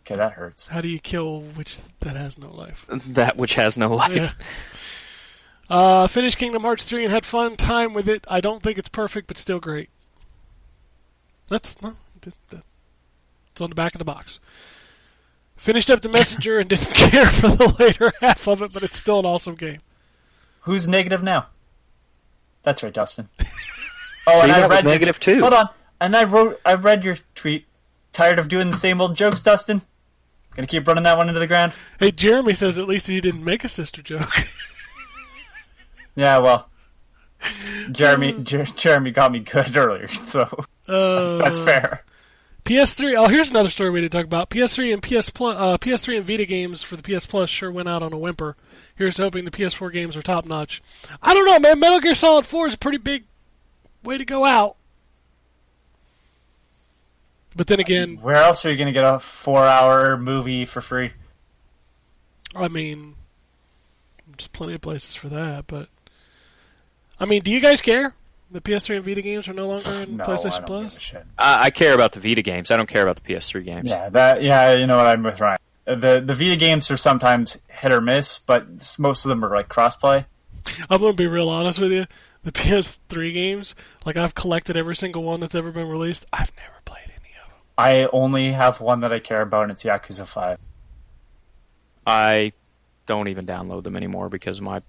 Okay, 0.00 0.16
that 0.16 0.32
hurts. 0.32 0.68
How 0.68 0.80
do 0.80 0.88
you 0.88 0.98
kill 0.98 1.42
which 1.42 1.76
that 2.00 2.16
has 2.16 2.38
no 2.38 2.50
life? 2.54 2.86
That 3.08 3.36
which 3.36 3.54
has 3.54 3.76
no 3.76 3.94
life. 3.94 4.12
Yeah. 4.14 4.30
Uh, 5.68 6.06
finished 6.06 6.38
Kingdom 6.38 6.62
Hearts 6.62 6.84
3 6.84 7.04
and 7.04 7.12
had 7.12 7.24
fun 7.26 7.56
time 7.56 7.92
with 7.92 8.08
it. 8.08 8.24
I 8.28 8.40
don't 8.40 8.62
think 8.62 8.78
it's 8.78 8.88
perfect, 8.88 9.26
but 9.26 9.36
still 9.36 9.58
great. 9.58 9.90
That's 11.48 11.74
well, 11.82 11.96
th- 12.20 12.34
th- 12.50 12.62
it's 13.52 13.60
on 13.60 13.68
the 13.70 13.74
back 13.76 13.94
of 13.94 13.98
the 13.98 14.04
box. 14.04 14.40
Finished 15.56 15.90
up 15.90 16.02
the 16.02 16.08
Messenger 16.08 16.58
and 16.58 16.68
didn't 16.68 16.90
care 16.94 17.26
for 17.26 17.48
the 17.48 17.74
later 17.78 18.12
half 18.20 18.46
of 18.48 18.62
it, 18.62 18.72
but 18.72 18.82
it's 18.82 18.98
still 18.98 19.18
an 19.20 19.26
awesome 19.26 19.54
game. 19.54 19.78
Who's 20.62 20.86
negative 20.88 21.22
now? 21.22 21.46
That's 22.62 22.82
right, 22.82 22.92
Dustin. 22.92 23.28
Oh, 24.28 24.34
See, 24.38 24.42
and 24.42 24.50
I 24.52 24.58
that 24.58 24.68
was 24.68 24.76
read 24.78 24.84
your- 24.84 24.92
negative 24.92 25.20
too. 25.20 25.40
Hold 25.40 25.54
on. 25.54 25.68
And 26.00 26.16
I 26.16 26.24
wrote, 26.24 26.60
I 26.66 26.74
read 26.74 27.04
your 27.04 27.16
tweet. 27.36 27.64
Tired 28.12 28.40
of 28.40 28.48
doing 28.48 28.72
the 28.72 28.76
same 28.76 29.00
old 29.00 29.14
jokes, 29.14 29.40
Dustin? 29.40 29.80
Gonna 30.56 30.66
keep 30.66 30.84
running 30.88 31.04
that 31.04 31.16
one 31.16 31.28
into 31.28 31.38
the 31.38 31.46
ground? 31.46 31.74
Hey, 32.00 32.10
Jeremy 32.10 32.54
says 32.54 32.76
at 32.76 32.88
least 32.88 33.06
he 33.06 33.20
didn't 33.20 33.44
make 33.44 33.62
a 33.62 33.68
sister 33.68 34.02
joke. 34.02 34.48
Yeah, 36.16 36.38
well, 36.38 36.68
Jeremy, 37.92 38.32
um, 38.34 38.44
Jer- 38.44 38.64
Jeremy 38.64 39.12
got 39.12 39.30
me 39.30 39.38
good 39.38 39.76
earlier, 39.76 40.08
so 40.26 40.64
Uh, 40.88 41.38
that's 41.38 41.60
fair. 41.60 42.00
PS3. 42.64 43.16
Oh, 43.16 43.28
here's 43.28 43.50
another 43.50 43.70
story 43.70 43.90
we 43.90 44.00
didn't 44.00 44.12
talk 44.12 44.24
about. 44.24 44.50
PS3 44.50 44.92
and 44.92 45.02
PS 45.02 45.30
Plus, 45.30 45.56
uh, 45.56 45.78
PS3 45.78 46.18
and 46.18 46.26
Vita 46.26 46.44
games 46.46 46.82
for 46.82 46.96
the 46.96 47.02
PS 47.02 47.24
Plus 47.24 47.48
sure 47.48 47.70
went 47.70 47.88
out 47.88 48.02
on 48.02 48.12
a 48.12 48.18
whimper. 48.18 48.56
Here's 48.96 49.16
hoping 49.16 49.44
the 49.44 49.50
PS4 49.52 49.92
games 49.92 50.16
are 50.16 50.22
top 50.22 50.46
notch. 50.46 50.82
I 51.22 51.32
don't 51.32 51.46
know, 51.46 51.58
man. 51.60 51.78
Metal 51.78 52.00
Gear 52.00 52.14
Solid 52.16 52.44
4 52.44 52.68
is 52.68 52.74
a 52.74 52.78
pretty 52.78 52.98
big 52.98 53.24
way 54.02 54.18
to 54.18 54.24
go 54.24 54.44
out. 54.44 54.76
But 57.54 57.68
then 57.68 57.80
again, 57.80 58.18
Where 58.20 58.34
else 58.34 58.66
are 58.66 58.70
you 58.70 58.76
gonna 58.76 58.92
get 58.92 59.04
a 59.04 59.18
four-hour 59.18 60.18
movie 60.18 60.66
for 60.66 60.82
free? 60.82 61.12
I 62.54 62.68
mean, 62.68 63.14
there's 64.26 64.48
plenty 64.48 64.74
of 64.74 64.82
places 64.82 65.14
for 65.14 65.28
that. 65.30 65.66
But 65.66 65.88
I 67.18 67.24
mean, 67.24 67.42
do 67.42 67.50
you 67.50 67.60
guys 67.60 67.80
care? 67.80 68.14
The 68.50 68.60
PS3 68.60 68.96
and 68.96 69.04
Vita 69.04 69.22
games 69.22 69.48
are 69.48 69.52
no 69.52 69.66
longer 69.66 69.90
in 70.02 70.18
No, 70.18 70.24
I 70.24 70.26
PlayStation 70.28 70.58
don't 70.58 70.66
Plus. 70.66 70.92
give 70.92 70.98
a 70.98 71.02
shit. 71.02 71.26
I, 71.38 71.64
I 71.64 71.70
care 71.70 71.94
about 71.94 72.12
the 72.12 72.20
Vita 72.20 72.42
games. 72.42 72.70
I 72.70 72.76
don't 72.76 72.88
care 72.88 73.02
about 73.02 73.16
the 73.22 73.22
PS3 73.34 73.64
games. 73.64 73.90
Yeah, 73.90 74.08
that. 74.10 74.42
Yeah, 74.42 74.74
you 74.76 74.86
know 74.86 74.96
what 74.96 75.06
I'm 75.06 75.22
with 75.24 75.40
Ryan. 75.40 75.58
The 75.84 76.22
the 76.24 76.34
Vita 76.34 76.56
games 76.56 76.90
are 76.90 76.96
sometimes 76.96 77.58
hit 77.68 77.92
or 77.92 78.00
miss, 78.00 78.38
but 78.38 78.66
most 78.98 79.24
of 79.24 79.28
them 79.30 79.44
are 79.44 79.54
like 79.54 79.68
crossplay. 79.68 80.24
I'm 80.90 81.00
gonna 81.00 81.12
be 81.12 81.26
real 81.26 81.48
honest 81.48 81.78
with 81.78 81.92
you. 81.92 82.06
The 82.44 82.52
PS3 82.52 83.32
games, 83.32 83.74
like 84.04 84.16
I've 84.16 84.34
collected 84.34 84.76
every 84.76 84.94
single 84.96 85.22
one 85.24 85.40
that's 85.40 85.54
ever 85.56 85.72
been 85.72 85.88
released. 85.88 86.26
I've 86.32 86.52
never 86.56 86.74
played 86.84 87.04
any 87.08 87.32
of 87.42 87.48
them. 87.48 87.58
I 87.78 88.08
only 88.12 88.52
have 88.52 88.80
one 88.80 89.00
that 89.00 89.12
I 89.12 89.18
care 89.18 89.42
about, 89.42 89.64
and 89.64 89.72
it's 89.72 89.82
Yakuza 89.84 90.26
Five. 90.26 90.58
I 92.06 92.52
don't 93.06 93.28
even 93.28 93.46
download 93.46 93.84
them 93.84 93.96
anymore 93.96 94.28
because 94.28 94.60
my 94.60 94.82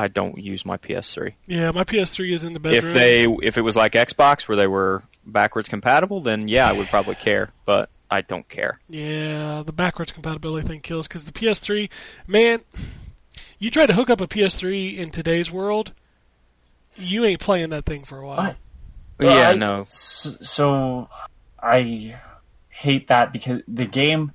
I 0.00 0.08
don't 0.08 0.38
use 0.38 0.64
my 0.64 0.78
PS3. 0.78 1.34
Yeah, 1.46 1.70
my 1.72 1.84
PS3 1.84 2.32
is 2.32 2.44
in 2.44 2.54
the 2.54 2.60
bedroom. 2.60 2.86
If 2.86 2.94
they 2.94 3.26
if 3.42 3.58
it 3.58 3.62
was 3.62 3.76
like 3.76 3.92
Xbox 3.92 4.48
where 4.48 4.56
they 4.56 4.66
were 4.66 5.02
backwards 5.26 5.68
compatible, 5.68 6.20
then 6.20 6.48
yeah, 6.48 6.66
I 6.68 6.72
would 6.72 6.88
probably 6.94 7.16
care. 7.16 7.50
But 7.66 7.90
I 8.10 8.22
don't 8.22 8.48
care. 8.48 8.80
Yeah, 8.88 9.62
the 9.64 9.72
backwards 9.72 10.12
compatibility 10.12 10.66
thing 10.66 10.80
kills 10.80 11.06
because 11.06 11.24
the 11.24 11.32
PS3, 11.32 11.90
man, 12.26 12.60
you 13.58 13.70
try 13.70 13.86
to 13.86 13.92
hook 13.92 14.10
up 14.10 14.20
a 14.20 14.26
PS3 14.26 14.96
in 14.96 15.10
today's 15.10 15.50
world, 15.50 15.92
you 16.96 17.24
ain't 17.24 17.40
playing 17.40 17.70
that 17.70 17.84
thing 17.84 18.04
for 18.04 18.18
a 18.18 18.26
while. 18.26 18.40
Oh. 18.40 18.54
What? 19.18 19.34
yeah, 19.34 19.50
I- 19.50 19.54
no. 19.54 19.86
So 19.90 21.08
I 21.62 22.16
hate 22.70 23.08
that 23.08 23.32
because 23.32 23.60
the 23.68 23.84
game, 23.84 24.32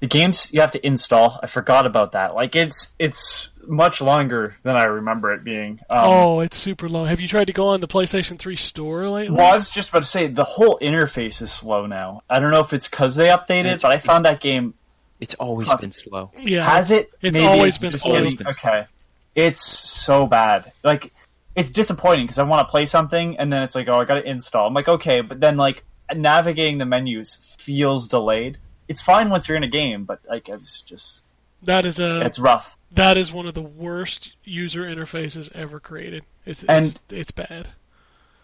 the 0.00 0.06
games 0.06 0.52
you 0.52 0.60
have 0.60 0.70
to 0.72 0.86
install. 0.86 1.40
I 1.42 1.48
forgot 1.48 1.86
about 1.86 2.12
that. 2.12 2.34
Like 2.34 2.54
it's 2.56 2.92
it's 2.98 3.50
much 3.66 4.00
longer 4.00 4.56
than 4.62 4.76
I 4.76 4.84
remember 4.84 5.32
it 5.32 5.44
being. 5.44 5.80
Um, 5.88 5.98
oh, 6.00 6.40
it's 6.40 6.56
super 6.56 6.88
long. 6.88 7.06
Have 7.06 7.20
you 7.20 7.28
tried 7.28 7.46
to 7.46 7.52
go 7.52 7.68
on 7.68 7.80
the 7.80 7.88
PlayStation 7.88 8.38
3 8.38 8.56
store 8.56 9.08
lately? 9.08 9.36
Well, 9.36 9.52
I 9.52 9.56
was 9.56 9.70
just 9.70 9.88
about 9.90 10.02
to 10.02 10.08
say 10.08 10.26
the 10.26 10.44
whole 10.44 10.78
interface 10.80 11.40
is 11.42 11.52
slow 11.52 11.86
now. 11.86 12.22
I 12.28 12.40
don't 12.40 12.50
know 12.50 12.60
if 12.60 12.72
it's 12.72 12.88
because 12.88 13.14
they 13.16 13.28
updated, 13.28 13.82
but 13.82 13.90
I 13.92 13.98
found 13.98 14.26
that 14.26 14.40
game 14.40 14.74
It's 15.20 15.34
always 15.34 15.68
Cut. 15.68 15.80
been 15.80 15.92
slow. 15.92 16.30
Yeah, 16.38 16.68
has 16.68 16.90
it. 16.90 17.10
It's 17.20 17.32
Maybe 17.34 17.46
always 17.46 17.78
been 17.78 17.90
just 17.92 18.02
slow. 18.02 18.16
Always 18.16 18.32
getting- 18.34 18.44
been 18.46 18.52
slow. 18.54 18.70
okay. 18.70 18.86
It's 19.34 19.62
so 19.62 20.26
bad. 20.26 20.72
Like 20.82 21.12
it's 21.54 21.70
disappointing 21.70 22.24
because 22.26 22.38
I 22.38 22.42
want 22.44 22.66
to 22.66 22.70
play 22.70 22.86
something 22.86 23.38
and 23.38 23.52
then 23.52 23.62
it's 23.62 23.74
like, 23.74 23.86
oh, 23.88 23.94
I 24.00 24.04
got 24.04 24.14
to 24.14 24.28
install. 24.28 24.66
I'm 24.66 24.74
like, 24.74 24.88
okay, 24.88 25.20
but 25.20 25.38
then 25.40 25.56
like 25.56 25.84
navigating 26.14 26.78
the 26.78 26.86
menus 26.86 27.36
feels 27.58 28.08
delayed. 28.08 28.58
It's 28.88 29.00
fine 29.00 29.30
once 29.30 29.46
you're 29.48 29.56
in 29.56 29.62
a 29.62 29.68
game, 29.68 30.04
but 30.04 30.20
like 30.28 30.48
it's 30.48 30.80
just 30.80 31.24
that 31.62 31.84
is 31.86 31.98
a 31.98 32.24
it's 32.26 32.38
rough. 32.38 32.76
that 32.92 33.16
is 33.16 33.32
one 33.32 33.46
of 33.46 33.54
the 33.54 33.62
worst 33.62 34.36
user 34.44 34.82
interfaces 34.82 35.50
ever 35.54 35.80
created. 35.80 36.24
It's 36.44 36.62
it's, 36.62 36.70
And- 36.70 36.98
it's 37.10 37.30
bad. 37.30 37.68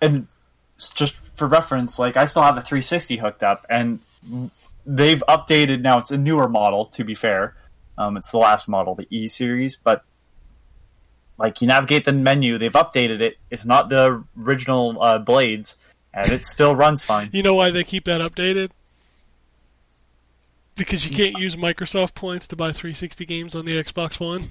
and 0.00 0.26
just 0.94 1.16
for 1.34 1.46
reference, 1.48 1.98
like 1.98 2.16
I 2.16 2.26
still 2.26 2.42
have 2.42 2.56
a 2.56 2.60
360 2.60 3.16
hooked 3.16 3.42
up, 3.42 3.66
and 3.68 3.98
they've 4.86 5.22
updated 5.28 5.80
now. 5.80 5.98
It's 5.98 6.12
a 6.12 6.16
newer 6.18 6.48
model, 6.48 6.86
to 6.86 7.04
be 7.04 7.14
fair. 7.16 7.56
Um, 7.96 8.16
it's 8.16 8.30
the 8.30 8.38
last 8.38 8.68
model, 8.68 8.94
the 8.94 9.06
E 9.10 9.26
series, 9.26 9.76
but 9.76 10.04
like 11.36 11.60
you 11.60 11.66
navigate 11.68 12.04
the 12.04 12.12
menu, 12.12 12.58
they've 12.58 12.72
updated 12.72 13.20
it. 13.20 13.38
It's 13.50 13.64
not 13.64 13.88
the 13.88 14.24
original 14.40 15.02
uh, 15.02 15.18
blades, 15.18 15.76
and 16.14 16.30
it 16.30 16.46
still 16.46 16.74
runs 16.76 17.02
fine. 17.02 17.30
You 17.32 17.42
know 17.42 17.54
why 17.54 17.70
they 17.70 17.82
keep 17.84 18.04
that 18.04 18.20
updated? 18.20 18.70
Because 20.78 21.04
you 21.04 21.10
can't 21.10 21.36
use 21.38 21.56
Microsoft 21.56 22.14
points 22.14 22.46
to 22.46 22.56
buy 22.56 22.72
360 22.72 23.26
games 23.26 23.54
on 23.54 23.66
the 23.66 23.72
Xbox 23.72 24.18
One. 24.18 24.50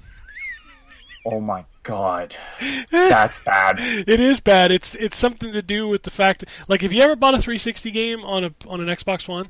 Oh 1.26 1.40
my 1.40 1.64
god, 1.82 2.36
that's 2.90 3.40
bad. 3.40 3.80
It 3.80 4.20
is 4.20 4.38
bad. 4.40 4.70
It's 4.70 4.94
it's 4.94 5.16
something 5.16 5.52
to 5.52 5.62
do 5.62 5.88
with 5.88 6.04
the 6.04 6.10
fact, 6.10 6.40
that, 6.40 6.48
like, 6.68 6.82
if 6.82 6.92
you 6.92 7.02
ever 7.02 7.16
bought 7.16 7.34
a 7.34 7.38
360 7.38 7.90
game 7.90 8.24
on 8.24 8.44
a 8.44 8.54
on 8.66 8.80
an 8.80 8.86
Xbox 8.86 9.26
One, 9.26 9.48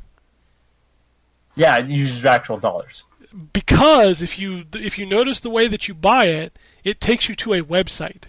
Yeah, 1.57 1.77
it 1.79 1.87
uses 1.89 2.25
actual 2.25 2.59
dollars. 2.59 3.05
because 3.53 4.23
if 4.23 4.39
you 4.39 4.65
if 4.75 4.99
you 4.99 5.05
notice 5.07 5.41
the 5.41 5.51
way 5.51 5.69
that 5.69 5.87
you 5.89 5.95
buy 5.95 6.25
it, 6.27 6.57
it 6.85 7.01
takes 7.01 7.29
you 7.29 7.37
to 7.37 7.53
a 7.55 7.63
website 7.63 8.23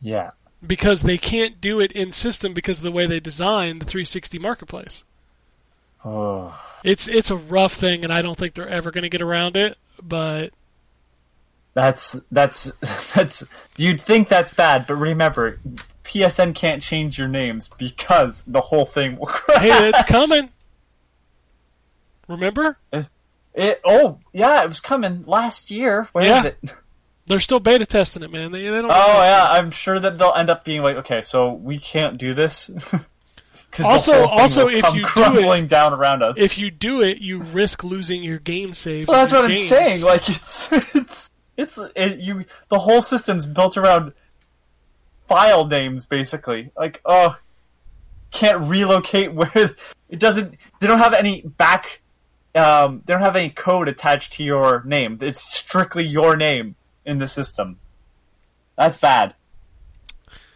Yeah, 0.00 0.30
because 0.64 1.02
they 1.02 1.18
can't 1.18 1.60
do 1.60 1.80
it 1.80 1.92
in 1.92 2.12
system 2.12 2.54
because 2.54 2.78
of 2.78 2.84
the 2.84 2.92
way 2.92 3.06
they 3.06 3.20
design 3.20 3.78
the 3.80 3.84
360 3.84 4.38
marketplace. 4.38 5.02
oh, 6.04 6.58
It's 6.84 7.08
it's 7.08 7.30
a 7.30 7.36
rough 7.36 7.72
thing, 7.74 8.04
and 8.04 8.12
I 8.12 8.22
don't 8.22 8.38
think 8.38 8.54
they're 8.54 8.68
ever 8.68 8.90
going 8.92 9.02
to 9.02 9.08
get 9.08 9.22
around 9.22 9.56
it. 9.56 9.76
But 10.02 10.50
that's 11.72 12.12
that's 12.30 12.70
that's. 13.14 13.42
You'd 13.76 14.00
think 14.00 14.28
that's 14.28 14.52
bad, 14.52 14.86
but 14.86 14.94
remember, 14.94 15.58
PSN 16.04 16.54
can't 16.54 16.82
change 16.82 17.18
your 17.18 17.26
names 17.28 17.70
because 17.78 18.44
the 18.46 18.60
whole 18.60 18.84
thing 18.86 19.16
will 19.16 19.26
crash. 19.26 19.62
hey, 19.62 19.88
it's 19.88 20.04
coming. 20.04 20.50
Remember, 22.28 22.78
It, 23.54 23.80
oh, 23.84 24.18
yeah, 24.32 24.62
it 24.62 24.68
was 24.68 24.80
coming 24.80 25.24
last 25.26 25.70
year. 25.70 26.08
Where 26.12 26.24
is 26.24 26.44
Yeah. 26.44 26.50
it? 26.50 26.56
they're 27.26 27.38
still 27.40 27.60
beta 27.60 27.84
testing 27.86 28.22
it, 28.22 28.30
man. 28.30 28.50
They, 28.50 28.62
they 28.62 28.70
don't. 28.70 28.86
Oh, 28.90 29.22
yeah, 29.22 29.44
I'm 29.48 29.70
sure 29.70 30.00
that 30.00 30.16
they'll 30.18 30.32
end 30.34 30.48
up 30.50 30.64
being 30.64 30.82
like, 30.82 30.96
okay, 30.98 31.20
so 31.20 31.52
we 31.52 31.78
can't 31.78 32.16
do 32.18 32.32
this. 32.34 32.70
Also- 33.82 34.26
also, 34.26 34.68
if 34.68 34.84
you 34.94 35.06
do 35.14 35.50
it- 35.52 35.68
down 35.68 35.92
around 35.92 36.22
us. 36.22 36.38
If 36.38 36.58
you 36.58 36.70
do 36.70 37.02
it, 37.02 37.18
you 37.18 37.40
risk 37.40 37.82
losing 37.82 38.22
your 38.22 38.38
game 38.38 38.74
saves. 38.74 39.08
well, 39.08 39.20
that's 39.20 39.32
what 39.32 39.44
I'm 39.44 39.54
saying. 39.54 40.02
Like, 40.02 40.28
it's 40.28 40.68
it's 40.94 41.30
it's 41.56 41.78
it, 41.96 42.18
you. 42.20 42.44
The 42.68 42.78
whole 42.78 43.00
system's 43.00 43.46
built 43.46 43.76
around 43.76 44.12
file 45.28 45.66
names, 45.66 46.06
basically. 46.06 46.70
Like, 46.76 47.00
oh, 47.04 47.36
can't 48.30 48.68
relocate 48.68 49.32
where 49.34 49.74
it 50.08 50.18
doesn't. 50.18 50.56
They 50.80 50.86
don't 50.86 50.98
have 50.98 51.14
any 51.14 51.42
back 51.42 52.00
um, 52.54 53.02
they 53.04 53.12
don't 53.12 53.22
have 53.22 53.36
any 53.36 53.50
code 53.50 53.88
attached 53.88 54.34
to 54.34 54.44
your 54.44 54.82
name. 54.84 55.18
It's 55.20 55.42
strictly 55.42 56.06
your 56.06 56.36
name 56.36 56.76
in 57.04 57.18
the 57.18 57.26
system. 57.26 57.78
That's 58.76 58.98
bad. 58.98 59.34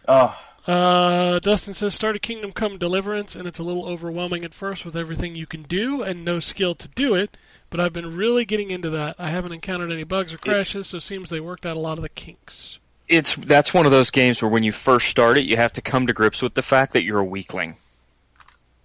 Oh, 0.07 0.35
Uh, 0.69 1.39
Dustin 1.39 1.73
says, 1.73 1.95
start 1.95 2.15
a 2.15 2.19
Kingdom 2.19 2.51
Come 2.51 2.77
Deliverance, 2.77 3.35
and 3.35 3.47
it's 3.47 3.57
a 3.57 3.63
little 3.63 3.87
overwhelming 3.87 4.45
at 4.45 4.53
first 4.53 4.85
with 4.85 4.95
everything 4.95 5.33
you 5.33 5.47
can 5.47 5.63
do 5.63 6.03
and 6.03 6.23
no 6.23 6.39
skill 6.39 6.75
to 6.75 6.87
do 6.89 7.15
it, 7.15 7.35
but 7.71 7.79
I've 7.79 7.91
been 7.91 8.15
really 8.15 8.45
getting 8.45 8.69
into 8.69 8.91
that. 8.91 9.15
I 9.17 9.31
haven't 9.31 9.53
encountered 9.53 9.91
any 9.91 10.03
bugs 10.03 10.31
or 10.31 10.37
crashes, 10.37 10.85
so 10.85 10.97
it 10.97 11.01
seems 11.01 11.31
they 11.31 11.39
worked 11.39 11.65
out 11.65 11.75
a 11.75 11.79
lot 11.79 11.97
of 11.97 12.03
the 12.03 12.09
kinks. 12.09 12.77
It's 13.07 13.35
that's 13.35 13.73
one 13.73 13.87
of 13.87 13.91
those 13.91 14.11
games 14.11 14.43
where 14.43 14.51
when 14.51 14.61
you 14.61 14.71
first 14.71 15.07
start 15.07 15.39
it, 15.39 15.45
you 15.45 15.57
have 15.57 15.73
to 15.73 15.81
come 15.81 16.05
to 16.05 16.13
grips 16.13 16.43
with 16.43 16.53
the 16.53 16.61
fact 16.61 16.93
that 16.93 17.01
you're 17.01 17.17
a 17.17 17.25
weakling, 17.25 17.75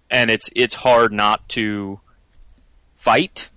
and 0.09 0.31
it's 0.31 0.49
it's 0.55 0.73
hard 0.73 1.13
not 1.13 1.47
to 1.49 1.99
fight, 2.97 3.51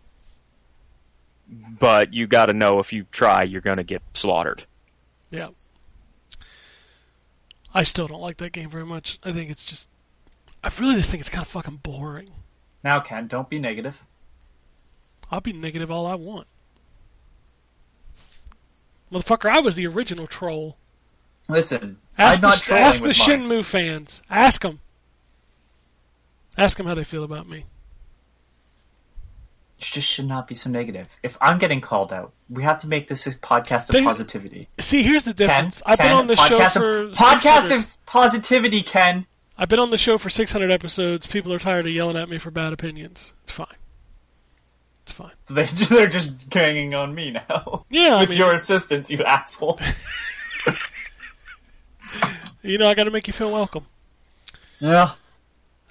but 1.49 2.13
you 2.13 2.27
got 2.27 2.47
to 2.47 2.53
know 2.53 2.79
if 2.79 2.93
you 2.93 3.07
try, 3.11 3.45
you're 3.45 3.63
going 3.63 3.79
to 3.79 3.85
get 3.85 4.03
slaughtered. 4.13 4.65
Yeah. 5.31 5.49
I 7.75 7.83
still 7.83 8.07
don't 8.07 8.21
like 8.21 8.39
that 8.39 8.53
game 8.53 8.71
very 8.71 8.87
much. 8.87 9.19
I 9.23 9.33
think 9.33 9.51
it's 9.51 9.65
just. 9.65 9.89
I 10.65 10.71
really 10.79 10.97
just 10.97 11.11
think 11.11 11.21
it's 11.21 11.31
kind 11.31 11.43
of 11.43 11.49
fucking 11.49 11.81
boring. 11.83 12.31
now 12.83 13.01
Ken, 13.01 13.29
don't 13.29 13.49
be 13.49 13.59
negative. 13.59 14.03
I'll 15.31 15.41
be 15.41 15.53
negative 15.53 15.91
all 15.91 16.07
I 16.07 16.15
want. 16.15 16.47
Motherfucker, 19.13 19.51
I 19.51 19.61
was 19.61 19.77
the 19.77 19.87
original 19.87 20.27
troll. 20.27 20.77
Listen, 21.49 21.99
Ask 22.19 22.43
I'm 22.43 22.49
not 22.49 22.59
the, 22.59 22.65
trolling 22.65 22.85
ask 22.85 23.03
the. 23.03 23.09
Shenmue 23.11 23.65
fans. 23.65 24.23
Ask 24.29 24.63
them. 24.63 24.81
Ask 26.57 26.77
them 26.77 26.87
how 26.87 26.95
they 26.95 27.05
feel 27.05 27.25
about 27.25 27.49
me. 27.49 27.65
You 29.79 29.85
just 29.85 30.09
should 30.09 30.27
not 30.27 30.49
be 30.49 30.55
so 30.57 30.71
negative. 30.71 31.07
If 31.23 31.37
I'm 31.41 31.59
getting 31.59 31.81
called 31.81 32.13
out, 32.13 32.33
we 32.51 32.65
have 32.65 32.79
to 32.81 32.89
make 32.89 33.07
this 33.07 33.27
a 33.29 33.31
podcast 33.33 33.89
of 33.89 33.95
They- 33.95 34.03
positivity. 34.03 34.69
See, 34.81 35.03
here's 35.05 35.25
the 35.25 35.35
Ken, 35.35 35.47
difference. 35.49 35.83
I've 35.87 35.99
been 35.99 36.13
on 36.13 36.27
the 36.27 36.35
show 36.37 36.59
for 36.69 37.03
of, 37.05 37.13
podcast 37.13 37.69
600 37.69 37.77
of 37.79 38.07
positivity, 38.07 38.83
Ken. 38.83 39.27
I've 39.57 39.69
been 39.69 39.79
on 39.79 39.91
the 39.91 39.99
show 39.99 40.19
for 40.19 40.31
600 40.31 40.71
episodes. 40.73 41.27
People 41.27 41.53
are 41.53 41.59
tired 41.61 41.87
of 41.87 41.93
yelling 41.93 42.17
at 42.17 42.29
me 42.29 42.39
for 42.39 42.51
bad 42.51 42.73
opinions. 42.73 43.33
It's 43.45 43.53
fine. 43.53 43.67
It's 45.05 45.13
fine. 45.13 45.33
So 45.45 45.55
they, 45.55 45.65
they're 45.65 46.07
just 46.09 46.49
ganging 46.51 46.95
on 46.95 47.15
me 47.15 47.31
now. 47.31 47.85
Yeah, 47.89 48.17
I 48.17 48.21
with 48.21 48.31
mean- 48.31 48.39
your 48.39 48.53
assistance, 48.55 49.11
you 49.11 49.23
asshole. 49.23 49.79
You 52.63 52.77
know, 52.77 52.89
I 52.89 52.95
got 52.95 53.05
to 53.05 53.11
make 53.11 53.27
you 53.29 53.33
feel 53.33 53.53
welcome. 53.53 53.87
yeah. 54.81 55.13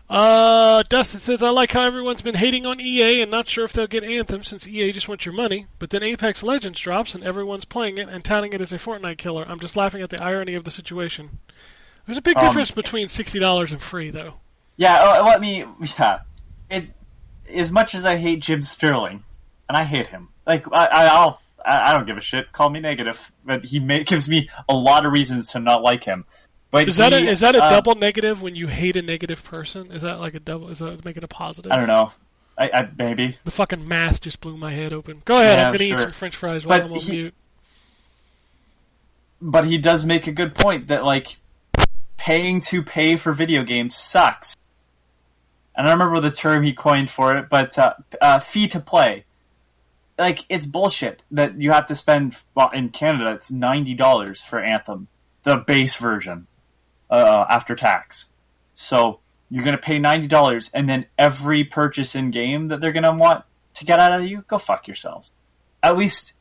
Uh, 0.10 0.84
Dustin 0.88 1.20
says, 1.20 1.44
I 1.44 1.50
like 1.50 1.74
how 1.74 1.82
everyone's 1.82 2.22
been 2.22 2.36
hating 2.36 2.66
on 2.66 2.80
EA 2.80 3.22
and 3.22 3.30
not 3.30 3.48
sure 3.50 3.66
if 3.66 3.74
they'll 3.74 3.88
get 3.88 4.06
Anthem 4.06 4.42
since 4.42 4.66
EA 4.66 4.94
just 4.94 5.10
wants 5.10 5.26
your 5.26 5.34
money, 5.36 5.68
but 5.80 5.90
then 5.90 6.02
Apex 6.02 6.44
Legends 6.44 6.80
drops 6.80 7.14
and 7.14 7.24
everyone's 7.26 7.66
playing 7.66 7.98
it 7.98 8.08
and 8.08 8.24
touting 8.24 8.54
it 8.54 8.62
as 8.62 8.72
a 8.72 8.78
Fortnite 8.78 9.18
killer. 9.18 9.46
I'm 9.48 9.60
just 9.60 9.76
laughing 9.76 10.02
at 10.02 10.10
the 10.10 10.24
irony 10.24 10.56
of 10.56 10.64
the 10.64 10.72
situation. 10.72 11.40
There's 12.06 12.18
a 12.18 12.22
big 12.22 12.38
Um, 12.38 12.46
difference 12.46 12.72
between 12.72 13.10
$60 13.10 13.72
and 13.72 13.82
free, 13.82 14.10
though. 14.10 14.36
Yeah, 14.78 14.96
uh, 14.96 15.26
let 15.26 15.42
me. 15.42 15.66
Yeah, 16.00 16.20
it. 16.70 16.94
As 17.54 17.72
much 17.72 17.96
as 17.96 18.06
I 18.06 18.18
hate 18.18 18.42
Jim 18.42 18.62
Sterling, 18.62 19.24
and 19.68 19.78
I 19.78 19.84
hate 19.84 20.08
him, 20.08 20.30
like 20.46 20.66
I, 20.72 20.86
I, 20.86 21.06
I'll, 21.08 21.42
I, 21.66 21.94
don't 21.94 22.06
give 22.06 22.18
a 22.18 22.22
shit. 22.22 22.52
Call 22.52 22.70
me 22.70 22.80
negative, 22.80 23.32
but 23.46 23.66
he 23.66 23.80
ma- 23.80 24.04
gives 24.06 24.30
me 24.30 24.50
a 24.70 24.76
lot 24.76 25.06
of 25.06 25.12
reasons 25.12 25.52
to 25.52 25.60
not 25.60 25.82
like 25.82 26.04
him. 26.04 26.26
But 26.70 26.90
Is 26.90 26.98
that 26.98 27.14
a, 27.14 27.26
is 27.26 27.40
that 27.40 27.56
a 27.56 27.64
uh, 27.64 27.70
double 27.70 27.96
negative 27.96 28.42
when 28.42 28.56
you 28.56 28.68
hate 28.68 28.98
a 28.98 29.02
negative 29.02 29.44
person? 29.44 29.92
Is 29.92 30.02
that 30.02 30.20
like 30.20 30.34
a 30.34 30.40
double? 30.40 30.70
Is 30.70 30.80
that 30.80 31.06
make 31.06 31.16
it 31.16 31.24
a 31.24 31.28
positive? 31.28 31.72
I 31.72 31.78
don't 31.78 31.88
know. 31.88 32.12
I, 32.58 32.70
I 32.74 32.90
maybe. 32.98 33.38
The 33.46 33.52
fucking 33.52 33.88
math 33.88 34.20
just 34.20 34.42
blew 34.42 34.58
my 34.58 34.72
head 34.72 34.92
open. 34.92 35.22
Go 35.24 35.36
ahead, 35.40 35.60
Yeah, 35.60 35.68
I'm 35.68 35.74
gonna 35.74 35.84
eat 35.86 36.00
some 36.00 36.12
French 36.12 36.36
fries 36.36 36.66
while 36.66 36.80
But 36.80 36.86
I'm 36.86 36.94
on 36.94 37.00
he- 37.00 37.12
mute. 37.12 37.34
But 39.40 39.66
he 39.66 39.78
does 39.78 40.06
make 40.06 40.28
a 40.28 40.32
good 40.32 40.56
point 40.56 40.88
that 40.88 41.04
like 41.04 41.38
paying 42.18 42.62
to 42.62 42.84
pay 42.84 43.16
for 43.16 43.32
video 43.32 43.64
games 43.64 43.96
sucks. 43.96 44.56
And 45.76 45.88
I 45.88 45.92
don't 45.92 46.00
remember 46.00 46.28
the 46.28 46.36
term 46.36 46.64
he 46.64 46.74
coined 46.74 47.10
for 47.10 47.38
it, 47.38 47.50
but 47.50 47.78
uh, 47.78 47.94
uh, 48.20 48.40
fee 48.40 48.68
to 48.70 48.80
play. 48.80 49.26
Like 50.18 50.44
it's 50.50 50.66
bullshit 50.66 51.22
that 51.32 51.62
you 51.62 51.72
have 51.72 51.86
to 51.86 51.96
spend. 51.96 52.36
Well, 52.56 52.72
in 52.72 52.90
Canada, 52.90 53.34
it's 53.34 53.52
ninety 53.52 53.94
dollars 53.94 54.42
for 54.42 54.60
Anthem, 54.60 55.08
the 55.44 55.58
base 55.58 55.96
version, 55.98 56.48
uh, 57.10 57.46
after 57.50 57.76
tax. 57.76 58.28
So 58.74 59.20
you're 59.50 59.64
gonna 59.64 59.78
pay 59.78 60.00
ninety 60.00 60.28
dollars, 60.28 60.70
and 60.74 60.90
then 60.90 61.06
every 61.18 61.64
purchase 61.64 62.16
in 62.16 62.32
game 62.32 62.68
that 62.68 62.82
they're 62.82 62.92
gonna 62.92 63.16
want 63.16 63.44
to 63.76 63.86
get 63.86 64.00
out 64.00 64.20
of 64.20 64.26
you, 64.26 64.44
go 64.48 64.58
fuck 64.58 64.88
yourselves. 64.88 65.32
At 65.84 65.98
least 65.98 66.34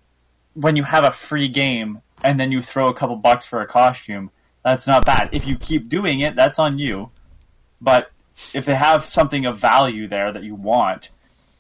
when 0.55 0.75
you 0.75 0.85
have 0.85 1.05
a 1.05 1.11
free 1.11 1.49
game 1.49 2.01
and 2.25 2.41
then 2.41 2.51
you 2.51 2.63
throw 2.63 2.89
a 2.89 2.95
couple 2.95 3.17
bucks 3.17 3.45
for 3.45 3.61
a 3.61 3.67
costume, 3.67 4.31
that's 4.65 4.87
not 4.87 5.05
bad. 5.05 5.29
If 5.33 5.47
you 5.47 5.57
keep 5.57 5.89
doing 5.89 6.21
it, 6.21 6.35
that's 6.35 6.59
on 6.59 6.79
you. 6.79 7.11
But 7.81 8.11
if 8.55 8.65
they 8.65 8.75
have 8.75 9.07
something 9.07 9.45
of 9.45 9.59
value 9.59 10.09
there 10.09 10.33
that 10.33 10.43
you 10.43 10.55
want, 10.55 11.11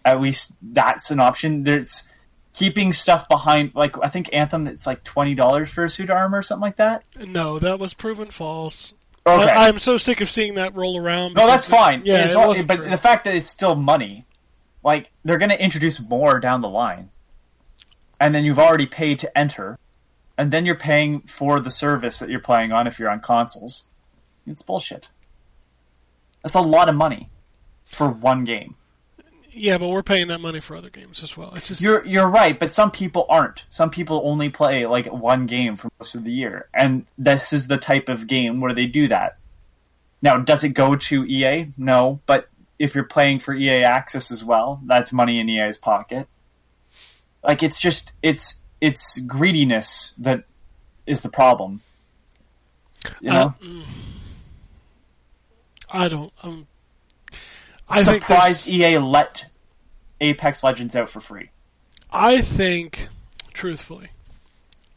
at 0.04 0.20
least 0.20 0.56
that's 0.62 1.10
an 1.10 1.20
option. 1.20 1.62
There's 1.62 2.08
keeping 2.56 2.92
stuff 2.92 3.28
behind, 3.28 3.70
like 3.74 3.94
I 4.02 4.08
think 4.08 4.30
Anthem, 4.32 4.66
it's 4.66 4.86
like 4.86 5.04
twenty 5.04 5.34
dollars 5.36 5.70
for 5.70 5.84
a 5.84 5.88
suit 5.88 6.10
of 6.10 6.16
armor 6.16 6.38
or 6.38 6.42
something 6.42 6.62
like 6.62 6.76
that. 6.76 7.04
No, 7.24 7.60
that 7.60 7.78
was 7.78 7.94
proven 7.94 8.26
false. 8.32 8.92
Okay, 9.26 9.50
I, 9.50 9.68
I'm 9.68 9.78
so 9.78 9.98
sick 9.98 10.20
of 10.20 10.28
seeing 10.30 10.54
that 10.54 10.74
roll 10.74 10.98
around. 10.98 11.34
no, 11.34 11.46
that's 11.46 11.68
it- 11.68 11.70
fine. 11.70 12.02
Yeah, 12.04 12.24
It's 12.24 12.34
it 12.34 12.38
wasn't 12.38 12.66
but 12.68 12.76
true. 12.76 12.90
the 12.90 12.96
fact 12.98 13.24
that 13.24 13.34
it's 13.34 13.48
still 13.48 13.74
money, 13.76 14.24
like 14.82 15.10
they're 15.24 15.38
going 15.38 15.50
to 15.50 15.62
introduce 15.62 16.00
more 16.00 16.40
down 16.40 16.60
the 16.60 16.68
line, 16.68 17.10
and 18.20 18.34
then 18.34 18.44
you've 18.44 18.58
already 18.58 18.86
paid 18.86 19.18
to 19.20 19.38
enter, 19.38 19.78
and 20.38 20.50
then 20.52 20.64
you're 20.64 20.76
paying 20.76 21.20
for 21.22 21.60
the 21.60 21.70
service 21.70 22.20
that 22.20 22.28
you're 22.30 22.40
playing 22.40 22.72
on 22.72 22.86
if 22.86 22.98
you're 22.98 23.10
on 23.10 23.20
consoles. 23.20 23.84
It's 24.46 24.62
bullshit. 24.62 25.08
That's 26.42 26.54
a 26.54 26.60
lot 26.60 26.88
of 26.88 26.94
money 26.94 27.28
for 27.84 28.08
one 28.08 28.44
game. 28.44 28.76
Yeah, 29.56 29.78
but 29.78 29.88
we're 29.88 30.02
paying 30.02 30.28
that 30.28 30.40
money 30.40 30.60
for 30.60 30.76
other 30.76 30.90
games 30.90 31.22
as 31.22 31.36
well. 31.36 31.54
It's 31.54 31.68
just 31.68 31.80
You're 31.80 32.04
you're 32.04 32.28
right, 32.28 32.58
but 32.58 32.74
some 32.74 32.90
people 32.90 33.26
aren't. 33.28 33.64
Some 33.68 33.90
people 33.90 34.22
only 34.24 34.50
play 34.50 34.86
like 34.86 35.06
one 35.06 35.46
game 35.46 35.76
for 35.76 35.90
most 35.98 36.14
of 36.14 36.24
the 36.24 36.30
year, 36.30 36.68
and 36.74 37.06
this 37.18 37.52
is 37.52 37.66
the 37.66 37.78
type 37.78 38.08
of 38.08 38.26
game 38.26 38.60
where 38.60 38.74
they 38.74 38.86
do 38.86 39.08
that. 39.08 39.38
Now, 40.22 40.36
does 40.36 40.64
it 40.64 40.70
go 40.70 40.94
to 40.96 41.24
EA? 41.24 41.72
No, 41.76 42.20
but 42.26 42.48
if 42.78 42.94
you're 42.94 43.04
playing 43.04 43.38
for 43.38 43.54
EA 43.54 43.82
Access 43.82 44.30
as 44.30 44.44
well, 44.44 44.80
that's 44.84 45.12
money 45.12 45.40
in 45.40 45.48
EA's 45.48 45.78
pocket. 45.78 46.28
Like 47.42 47.62
it's 47.62 47.78
just 47.78 48.12
it's 48.22 48.56
it's 48.80 49.18
greediness 49.20 50.12
that 50.18 50.44
is 51.06 51.22
the 51.22 51.28
problem. 51.28 51.80
You 53.20 53.30
know, 53.30 53.54
Uh, 53.62 53.82
I 55.88 56.08
don't. 56.08 56.32
Um, 56.42 56.66
I 57.88 58.02
think 58.02 58.22
surprised 58.22 58.68
EA 58.68 58.98
let 58.98 59.46
Apex 60.20 60.62
Legends 60.62 60.96
out 60.96 61.10
for 61.10 61.20
free. 61.20 61.50
I 62.10 62.40
think, 62.40 63.08
truthfully, 63.52 64.08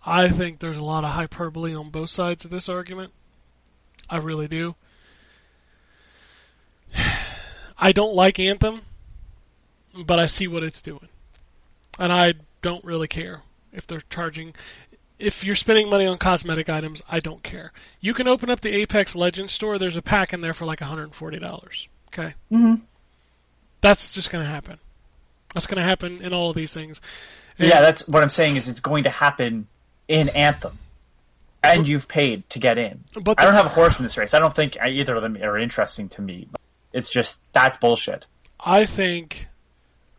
I 0.06 0.30
think 0.30 0.60
there's 0.60 0.78
a 0.78 0.84
lot 0.84 1.04
of 1.04 1.12
hyperbole 1.12 1.74
on 1.74 1.90
both 1.90 2.10
sides 2.10 2.46
of 2.46 2.52
this 2.52 2.70
argument. 2.70 3.12
I 4.10 4.18
really 4.18 4.48
do. 4.48 4.76
I 7.78 7.92
don't 7.92 8.16
like 8.16 8.40
Anthem, 8.40 8.82
but 10.06 10.20
I 10.20 10.26
see 10.26 10.48
what 10.48 10.64
it's 10.64 10.82
doing. 10.82 11.08
And 11.98 12.12
I 12.12 12.34
don't 12.62 12.84
really 12.84 13.08
care 13.08 13.42
if 13.72 13.86
they're 13.88 14.04
charging. 14.10 14.56
If 15.18 15.44
you're 15.44 15.56
spending 15.56 15.90
money 15.90 16.08
on 16.08 16.18
cosmetic 16.18 16.70
items, 16.70 17.02
I 17.10 17.20
don't 17.20 17.44
care. 17.44 17.72
You 18.00 18.14
can 18.14 18.28
open 18.28 18.50
up 18.50 18.62
the 18.62 18.74
Apex 18.74 19.16
Legends 19.16 19.54
store. 19.54 19.78
There's 19.78 19.98
a 19.98 20.02
pack 20.02 20.34
in 20.34 20.42
there 20.42 20.54
for 20.54 20.66
like 20.66 20.80
$140. 20.80 21.88
Okay? 22.14 22.34
Mm-hmm. 22.52 22.76
That's 23.82 24.14
just 24.14 24.30
going 24.32 24.44
to 24.44 24.50
happen. 24.50 24.78
That's 25.54 25.68
going 25.68 25.78
to 25.78 25.84
happen 25.84 26.22
in 26.22 26.34
all 26.34 26.50
of 26.50 26.56
these 26.56 26.74
things. 26.74 27.00
And- 27.58 27.68
Yeah, 27.70 27.82
that's 27.82 28.08
what 28.08 28.22
I'm 28.24 28.30
saying. 28.30 28.56
Is 28.56 28.68
it's 28.68 28.80
going 28.82 29.04
to 29.04 29.10
happen 29.10 29.68
in 30.08 30.30
Anthem, 30.30 30.78
and 31.64 31.88
you've 31.88 32.08
paid 32.08 32.50
to 32.52 32.60
get 32.60 32.78
in. 32.78 33.04
But 33.22 33.40
I 33.40 33.46
don't 33.46 33.54
have 33.54 33.66
a 33.68 33.70
horse 33.70 34.00
in 34.00 34.04
this 34.04 34.18
race. 34.18 34.34
I 34.34 34.40
don't 34.40 34.56
think 34.56 34.78
either 34.82 35.16
of 35.16 35.22
them 35.22 35.38
are 35.38 35.58
interesting 35.58 36.10
to 36.10 36.22
me. 36.22 36.48
It's 36.94 37.10
just 37.10 37.40
that's 37.54 37.78
bullshit. 37.78 38.26
I 38.60 38.86
think 38.86 39.48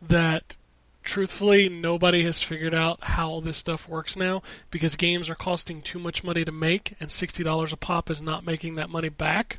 that 0.01 0.57
truthfully 1.03 1.69
nobody 1.69 2.23
has 2.25 2.41
figured 2.41 2.75
out 2.75 3.03
how 3.03 3.41
this 3.41 3.57
stuff 3.59 3.89
works 3.89 4.17
now 4.17 4.43
because 4.71 4.95
games 4.97 5.29
are 5.29 5.35
costing 5.35 5.83
too 5.83 5.99
much 5.99 6.23
money 6.23 6.45
to 6.45 6.53
make 6.53 6.95
and 7.01 7.11
$60 7.11 7.73
a 7.73 7.77
pop 7.77 8.09
is 8.11 8.23
not 8.23 8.47
making 8.47 8.77
that 8.77 8.89
money 8.91 9.09
back. 9.09 9.59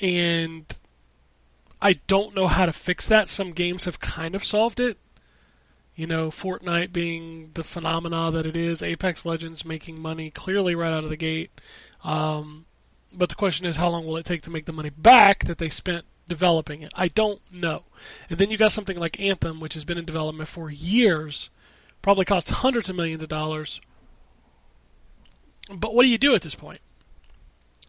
And 0.00 0.64
I 1.84 2.00
don't 2.06 2.34
know 2.34 2.48
how 2.48 2.64
to 2.64 2.72
fix 2.72 3.06
that. 3.08 3.28
Some 3.28 3.52
games 3.52 3.84
have 3.84 4.00
kind 4.00 4.34
of 4.34 4.42
solved 4.42 4.80
it. 4.80 4.96
You 5.94 6.06
know, 6.06 6.30
Fortnite 6.30 6.94
being 6.94 7.50
the 7.52 7.62
phenomena 7.62 8.30
that 8.30 8.46
it 8.46 8.56
is, 8.56 8.82
Apex 8.82 9.26
Legends 9.26 9.66
making 9.66 10.00
money 10.00 10.30
clearly 10.30 10.74
right 10.74 10.92
out 10.92 11.04
of 11.04 11.10
the 11.10 11.16
gate. 11.18 11.50
Um, 12.02 12.64
but 13.12 13.28
the 13.28 13.34
question 13.34 13.66
is, 13.66 13.76
how 13.76 13.90
long 13.90 14.06
will 14.06 14.16
it 14.16 14.24
take 14.24 14.40
to 14.42 14.50
make 14.50 14.64
the 14.64 14.72
money 14.72 14.88
back 14.88 15.44
that 15.44 15.58
they 15.58 15.68
spent 15.68 16.06
developing 16.26 16.80
it? 16.80 16.92
I 16.96 17.08
don't 17.08 17.42
know. 17.52 17.84
And 18.30 18.38
then 18.38 18.50
you 18.50 18.56
got 18.56 18.72
something 18.72 18.96
like 18.96 19.20
Anthem, 19.20 19.60
which 19.60 19.74
has 19.74 19.84
been 19.84 19.98
in 19.98 20.06
development 20.06 20.48
for 20.48 20.70
years, 20.70 21.50
probably 22.00 22.24
cost 22.24 22.48
hundreds 22.48 22.88
of 22.88 22.96
millions 22.96 23.22
of 23.22 23.28
dollars. 23.28 23.78
But 25.70 25.94
what 25.94 26.04
do 26.04 26.08
you 26.08 26.18
do 26.18 26.34
at 26.34 26.40
this 26.40 26.54
point? 26.54 26.80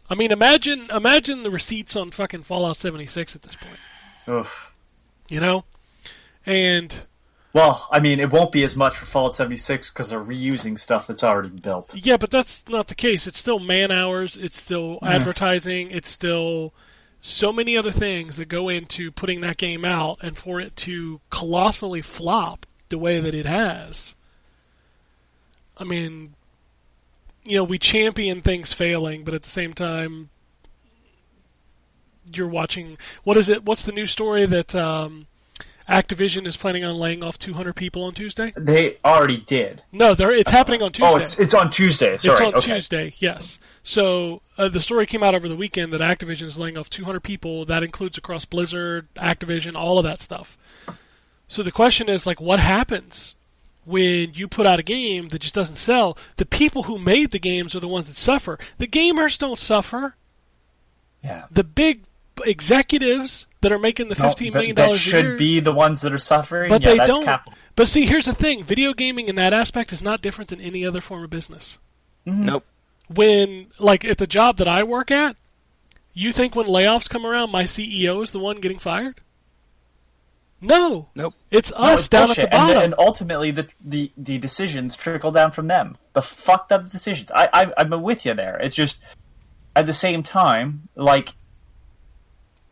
I 0.08 0.14
mean, 0.14 0.32
imagine 0.32 0.86
imagine 0.90 1.42
the 1.42 1.50
receipts 1.50 1.96
on 1.96 2.10
fucking 2.10 2.44
Fallout 2.44 2.76
76 2.76 3.36
at 3.36 3.42
this 3.42 3.56
point. 3.56 3.78
Oof. 4.28 4.72
You 5.28 5.40
know, 5.40 5.64
and 6.44 6.94
Well, 7.52 7.88
I 7.90 8.00
mean, 8.00 8.20
it 8.20 8.30
won't 8.30 8.52
be 8.52 8.64
as 8.64 8.76
much 8.76 8.96
for 8.96 9.06
Fallout 9.06 9.34
76 9.34 9.90
because 9.90 10.10
they're 10.10 10.20
reusing 10.20 10.78
stuff 10.78 11.06
that's 11.06 11.24
already 11.24 11.48
built. 11.48 11.94
Yeah, 11.94 12.18
but 12.18 12.30
that's 12.30 12.62
not 12.68 12.88
the 12.88 12.94
case. 12.94 13.26
It's 13.26 13.38
still 13.38 13.58
man 13.58 13.90
hours. 13.90 14.36
It's 14.36 14.60
still 14.60 14.98
advertising. 15.02 15.90
It's 15.90 16.10
still 16.10 16.74
so 17.20 17.52
many 17.52 17.76
other 17.76 17.90
things 17.90 18.36
that 18.36 18.48
go 18.48 18.68
into 18.68 19.10
putting 19.10 19.40
that 19.40 19.56
game 19.56 19.84
out, 19.84 20.18
and 20.22 20.36
for 20.36 20.60
it 20.60 20.76
to 20.76 21.20
colossally 21.30 22.02
flop 22.02 22.66
the 22.90 22.98
way 22.98 23.18
that 23.20 23.34
it 23.34 23.46
has. 23.46 24.14
I 25.78 25.84
mean, 25.84 26.34
you 27.46 27.56
know, 27.56 27.64
we 27.64 27.78
champion 27.78 28.42
things 28.42 28.72
failing, 28.72 29.24
but 29.24 29.32
at 29.32 29.42
the 29.42 29.48
same 29.48 29.72
time, 29.72 30.30
you're 32.32 32.48
watching. 32.48 32.98
What 33.22 33.36
is 33.36 33.48
it? 33.48 33.64
What's 33.64 33.82
the 33.82 33.92
new 33.92 34.06
story 34.06 34.46
that 34.46 34.74
um, 34.74 35.28
Activision 35.88 36.46
is 36.46 36.56
planning 36.56 36.84
on 36.84 36.96
laying 36.96 37.22
off 37.22 37.38
200 37.38 37.74
people 37.74 38.02
on 38.02 38.14
Tuesday? 38.14 38.52
They 38.56 38.98
already 39.04 39.38
did. 39.38 39.82
No, 39.92 40.14
they're, 40.14 40.32
it's 40.32 40.50
happening 40.50 40.82
on 40.82 40.90
Tuesday. 40.90 41.08
Oh, 41.08 41.16
it's 41.16 41.38
it's 41.38 41.54
on 41.54 41.70
Tuesday. 41.70 42.16
Sorry. 42.16 42.32
It's 42.32 42.40
on 42.40 42.54
okay. 42.56 42.74
Tuesday, 42.74 43.14
yes. 43.18 43.60
So 43.84 44.42
uh, 44.58 44.68
the 44.68 44.80
story 44.80 45.06
came 45.06 45.22
out 45.22 45.34
over 45.36 45.48
the 45.48 45.56
weekend 45.56 45.92
that 45.92 46.00
Activision 46.00 46.44
is 46.44 46.58
laying 46.58 46.76
off 46.76 46.90
200 46.90 47.20
people. 47.20 47.64
That 47.64 47.84
includes 47.84 48.18
across 48.18 48.44
Blizzard, 48.44 49.06
Activision, 49.14 49.76
all 49.76 49.98
of 49.98 50.04
that 50.04 50.20
stuff. 50.20 50.58
So 51.48 51.62
the 51.62 51.70
question 51.70 52.08
is, 52.08 52.26
like, 52.26 52.40
what 52.40 52.58
happens 52.58 53.35
when 53.86 54.34
you 54.34 54.46
put 54.48 54.66
out 54.66 54.78
a 54.78 54.82
game 54.82 55.28
that 55.28 55.40
just 55.40 55.54
doesn't 55.54 55.76
sell? 55.76 56.18
The 56.36 56.44
people 56.44 56.82
who 56.84 56.98
made 56.98 57.30
the 57.30 57.38
games 57.38 57.74
are 57.74 57.80
the 57.80 57.88
ones 57.88 58.08
that 58.08 58.16
suffer. 58.16 58.58
The 58.78 58.86
gamers 58.86 59.38
don't 59.38 59.58
suffer. 59.58 60.14
Yeah. 61.24 61.46
The 61.50 61.64
big 61.64 62.02
executives 62.44 63.46
that 63.62 63.72
are 63.72 63.78
making 63.78 64.08
the 64.08 64.14
No, 64.16 64.28
fifteen 64.28 64.52
that- 64.52 64.58
million 64.58 64.74
that 64.76 64.86
dollars 64.86 65.00
should 65.00 65.24
year, 65.24 65.36
be 65.36 65.60
the 65.60 65.72
ones 65.72 66.02
that 66.02 66.12
are 66.12 66.18
suffering. 66.18 66.68
but 66.68 66.82
yeah, 66.82 66.90
they 66.90 66.96
that's 66.98 67.10
don't. 67.10 67.24
capital. 67.24 67.54
But 67.74 67.88
see, 67.88 68.06
here's 68.06 68.26
the 68.26 68.34
thing: 68.34 68.64
video 68.64 68.92
gaming 68.94 69.28
in 69.28 69.36
that 69.36 69.52
aspect 69.52 69.92
is 69.92 70.02
not 70.02 70.22
different 70.22 70.50
than 70.50 70.60
any 70.60 70.84
other 70.84 71.00
form 71.00 71.24
of 71.24 71.30
business. 71.30 71.78
Mm-hmm. 72.26 72.44
Nope. 72.44 72.64
when 73.08 73.66
like 73.78 74.04
at 74.04 74.18
the 74.18 74.26
job 74.26 74.56
that 74.56 74.66
I 74.68 74.82
work 74.82 75.10
at, 75.10 75.36
you 76.12 76.32
think 76.32 76.54
when 76.56 76.66
layoffs 76.66 77.08
come 77.08 77.24
around, 77.24 77.50
my 77.52 77.62
CEO 77.64 78.22
is 78.22 78.32
the 78.32 78.38
one 78.40 78.56
getting 78.60 78.78
fired? 78.78 79.20
No, 80.60 81.08
Nope. 81.14 81.34
it's 81.50 81.70
us 81.76 82.00
it's 82.00 82.08
down 82.08 82.26
bullshit. 82.28 82.44
at 82.46 82.50
the 82.50 82.56
bottom. 82.56 82.76
And, 82.76 82.84
and 82.84 82.94
ultimately, 82.98 83.50
the, 83.50 83.68
the 83.84 84.10
the 84.16 84.38
decisions 84.38 84.96
trickle 84.96 85.30
down 85.30 85.50
from 85.50 85.66
them. 85.68 85.96
The 86.14 86.22
fucked 86.22 86.72
up 86.72 86.90
decisions. 86.90 87.30
I, 87.34 87.48
I 87.52 87.72
I'm 87.76 87.90
with 88.02 88.24
you 88.24 88.34
there. 88.34 88.56
It's 88.58 88.74
just 88.74 88.98
at 89.76 89.84
the 89.86 89.92
same 89.92 90.22
time, 90.22 90.88
like 90.94 91.34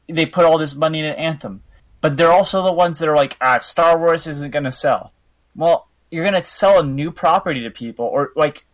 they 0.08 0.26
put 0.26 0.44
all 0.44 0.58
this 0.58 0.74
money 0.74 0.98
in 1.00 1.04
an 1.04 1.14
anthem, 1.16 1.62
but 2.00 2.16
they're 2.16 2.32
also 2.32 2.62
the 2.62 2.72
ones 2.72 2.98
that 2.98 3.08
are 3.08 3.16
like, 3.16 3.36
ah, 3.40 3.58
Star 3.58 3.98
Wars 3.98 4.26
isn't 4.26 4.50
going 4.50 4.64
to 4.64 4.72
sell. 4.72 5.12
Well, 5.56 5.86
you're 6.10 6.24
going 6.28 6.40
to 6.40 6.46
sell 6.48 6.80
a 6.80 6.82
new 6.82 7.10
property 7.10 7.62
to 7.64 7.70
people, 7.70 8.06
or 8.06 8.32
like 8.34 8.64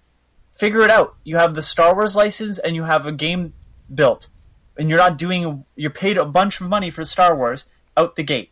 figure 0.54 0.82
it 0.82 0.90
out. 0.90 1.16
You 1.24 1.36
have 1.38 1.54
the 1.54 1.62
Star 1.62 1.94
Wars 1.94 2.14
license, 2.16 2.58
and 2.58 2.76
you 2.76 2.84
have 2.84 3.06
a 3.06 3.12
game 3.12 3.54
built, 3.92 4.28
and 4.78 4.88
you're 4.88 4.98
not 4.98 5.18
doing. 5.18 5.64
You're 5.74 5.90
paid 5.90 6.16
a 6.16 6.24
bunch 6.24 6.60
of 6.60 6.68
money 6.68 6.90
for 6.90 7.02
Star 7.02 7.34
Wars 7.36 7.68
out 7.96 8.14
the 8.14 8.22
gate. 8.22 8.50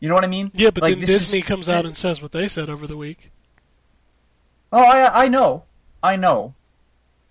You 0.00 0.08
know 0.08 0.14
what 0.14 0.24
I 0.24 0.28
mean? 0.28 0.50
yeah, 0.54 0.70
but 0.70 0.82
Like, 0.82 0.92
then 0.94 1.00
this 1.00 1.10
is- 1.10 1.16
Disney 1.22 1.42
comes 1.42 1.68
out 1.68 1.84
and 1.84 1.96
says 1.96 2.22
what 2.22 2.32
they 2.32 2.48
said 2.48 2.70
over 2.70 2.86
the 2.86 2.96
week. 2.96 3.30
Oh, 4.72 4.82
I 4.82 5.24
I 5.24 5.28
know, 5.28 5.64
I 6.02 6.16
know, 6.16 6.54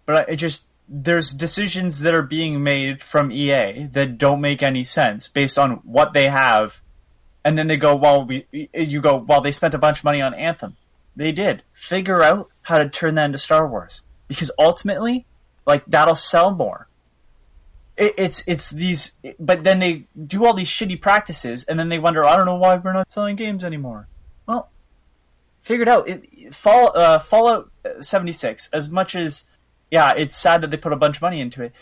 but 0.06 0.16
I, 0.30 0.32
it 0.34 0.36
just 0.38 0.64
there's 0.90 1.32
decisions 1.32 2.00
that 2.02 2.14
are 2.14 2.22
being 2.24 2.64
made 2.64 3.04
from 3.04 3.32
EA 3.32 3.88
that 3.92 4.18
don't 4.18 4.42
make 4.42 4.64
any 4.64 4.84
sense 4.84 5.28
based 5.28 5.58
on 5.60 5.72
what 5.84 6.14
they 6.14 6.28
have, 6.30 6.82
and 7.46 7.58
then 7.58 7.68
they 7.68 7.78
go, 7.78 7.96
well, 7.96 8.26
we 8.26 8.48
you 8.52 9.02
go, 9.02 9.18
well, 9.18 9.42
they 9.42 9.52
spent 9.52 9.74
a 9.76 9.78
bunch 9.78 10.00
of 10.00 10.04
money 10.04 10.22
on 10.22 10.34
Anthem. 10.34 10.76
They 11.16 11.32
did. 11.32 11.64
Figure 11.74 12.22
out 12.24 12.50
how 12.62 12.80
to 12.80 12.90
turn 12.90 13.16
that 13.16 13.26
into 13.26 13.38
Star 13.38 13.68
Wars 13.68 14.02
because 14.28 14.52
ultimately, 14.58 15.26
like 15.66 15.86
that'll 15.86 16.16
sell 16.16 16.52
more. 16.52 16.87
It, 17.98 18.14
it's 18.18 18.44
it's 18.48 18.70
these, 18.70 19.18
but 19.40 19.64
then 19.64 19.80
they 19.80 20.06
do 20.26 20.46
all 20.46 20.54
these 20.54 20.70
shitty 20.70 21.02
practices, 21.02 21.64
and 21.66 21.80
then 21.80 21.90
they 21.90 22.00
wonder, 22.00 22.24
I 22.24 22.38
don't 22.38 22.46
know 22.46 22.56
why 22.56 22.76
we're 22.76 22.94
not 22.94 23.12
selling 23.12 23.36
games 23.36 23.64
anymore. 23.64 24.08
Well, 24.48 24.70
figured 25.62 25.90
out. 25.90 26.08
It, 26.08 26.54
Fall, 26.56 26.98
uh, 26.98 27.20
Fallout 27.20 27.72
76, 28.02 28.70
as 28.72 28.90
much 28.90 29.16
as, 29.16 29.44
yeah, 29.92 30.14
it's 30.16 30.36
sad 30.36 30.62
that 30.62 30.72
they 30.72 30.78
put 30.78 30.94
a 30.94 30.98
bunch 30.98 31.18
of 31.18 31.22
money 31.22 31.42
into 31.42 31.64
it. 31.64 31.74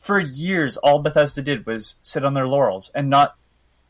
For 0.00 0.20
years, 0.20 0.76
all 0.76 1.00
Bethesda 1.00 1.42
did 1.42 1.66
was 1.66 1.96
sit 2.02 2.24
on 2.24 2.34
their 2.34 2.46
laurels 2.46 2.90
and 2.94 3.10
not 3.10 3.36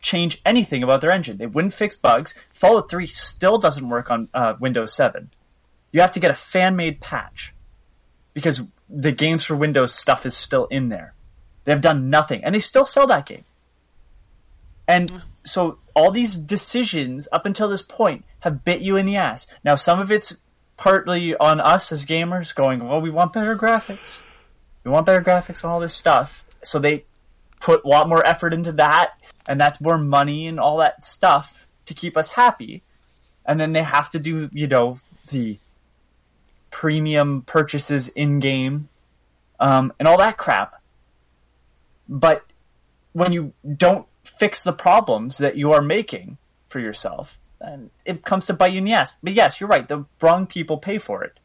change 0.01 0.41
anything 0.47 0.83
about 0.83 1.01
their 1.01 1.13
engine. 1.13 1.37
They 1.37 1.47
wouldn't 1.47 1.75
fix 1.75 1.97
bugs. 1.97 2.35
Fallout 2.55 2.91
3 2.91 3.07
still 3.07 3.59
doesn't 3.59 3.89
work 3.89 4.11
on 4.11 4.29
uh, 4.33 4.55
Windows 4.59 4.95
7. 4.95 5.31
You 5.93 6.01
have 6.01 6.13
to 6.13 6.21
get 6.21 6.31
a 6.31 6.35
fan-made 6.35 7.01
patch 7.01 7.53
because 8.35 8.63
the 8.89 9.13
games 9.13 9.45
for 9.45 9.57
Windows 9.57 9.95
stuff 9.95 10.27
is 10.27 10.37
still 10.37 10.67
in 10.67 10.89
there. 10.89 11.15
They've 11.67 11.81
done 11.81 12.11
nothing, 12.11 12.45
and 12.45 12.55
they 12.55 12.61
still 12.61 12.87
sell 12.87 13.09
that 13.09 13.27
game. 13.27 13.45
And 14.89 15.23
so 15.43 15.79
all 15.95 16.13
these 16.13 16.37
decisions 16.37 17.27
up 17.33 17.45
until 17.45 17.69
this 17.69 17.83
point 17.83 18.25
have 18.41 18.65
bit 18.65 18.81
you 18.81 18.97
in 18.97 19.05
the 19.05 19.17
ass. 19.17 19.49
Now 19.65 19.75
some 19.75 19.99
of 19.99 20.13
it's 20.13 20.39
partly 20.77 21.37
on 21.37 21.61
us 21.61 21.91
as 21.91 22.05
gamers 22.05 22.55
going, 22.55 22.87
well, 22.87 23.01
we 23.01 23.11
want 23.11 23.33
better 23.33 23.57
graphics. 23.57 24.19
We 24.85 24.93
want 24.93 25.07
better 25.07 25.23
graphics 25.23 25.65
and 25.65 25.73
all 25.73 25.81
this 25.81 25.95
stuff. 25.95 26.45
So 26.63 26.79
they 26.79 27.05
put 27.59 27.85
a 27.85 27.89
lot 27.89 28.09
more 28.09 28.25
effort 28.25 28.55
into 28.55 28.73
that, 28.73 29.15
and 29.49 29.61
that's 29.61 29.81
more 29.81 29.99
money 29.99 30.47
and 30.47 30.61
all 30.61 30.77
that 30.79 31.05
stuff 31.05 31.67
to 31.87 31.95
keep 31.95 32.17
us 32.17 32.31
happy. 32.31 32.85
And 33.45 33.59
then 33.59 33.73
they 33.73 33.83
have 33.83 34.11
to 34.11 34.21
do, 34.21 34.49
you 34.53 34.69
know, 34.69 35.01
the 35.31 35.59
premium 36.71 37.43
purchases 37.43 38.09
in 38.09 38.39
game, 38.39 38.89
um, 39.59 39.93
and 39.99 40.07
all 40.07 40.19
that 40.19 40.37
crap. 40.37 40.81
But 42.09 42.45
when 43.13 43.33
you 43.33 43.53
don't 43.77 44.07
fix 44.25 44.63
the 44.63 44.73
problems 44.73 45.39
that 45.39 45.57
you 45.57 45.73
are 45.73 45.83
making 45.83 46.39
for 46.69 46.81
yourself, 46.81 47.39
then 47.61 47.91
it 48.05 48.25
comes 48.25 48.47
to 48.47 48.55
bite 48.55 48.73
you 48.73 48.79
in 48.79 48.85
the 48.85 48.93
ass. 48.93 49.15
But 49.23 49.35
yes, 49.35 49.61
you're 49.61 49.69
right. 49.69 49.87
The 49.89 50.05
wrong 50.21 50.47
people 50.47 50.79
pay 50.79 50.99
for 50.99 51.25
it. 51.25 51.39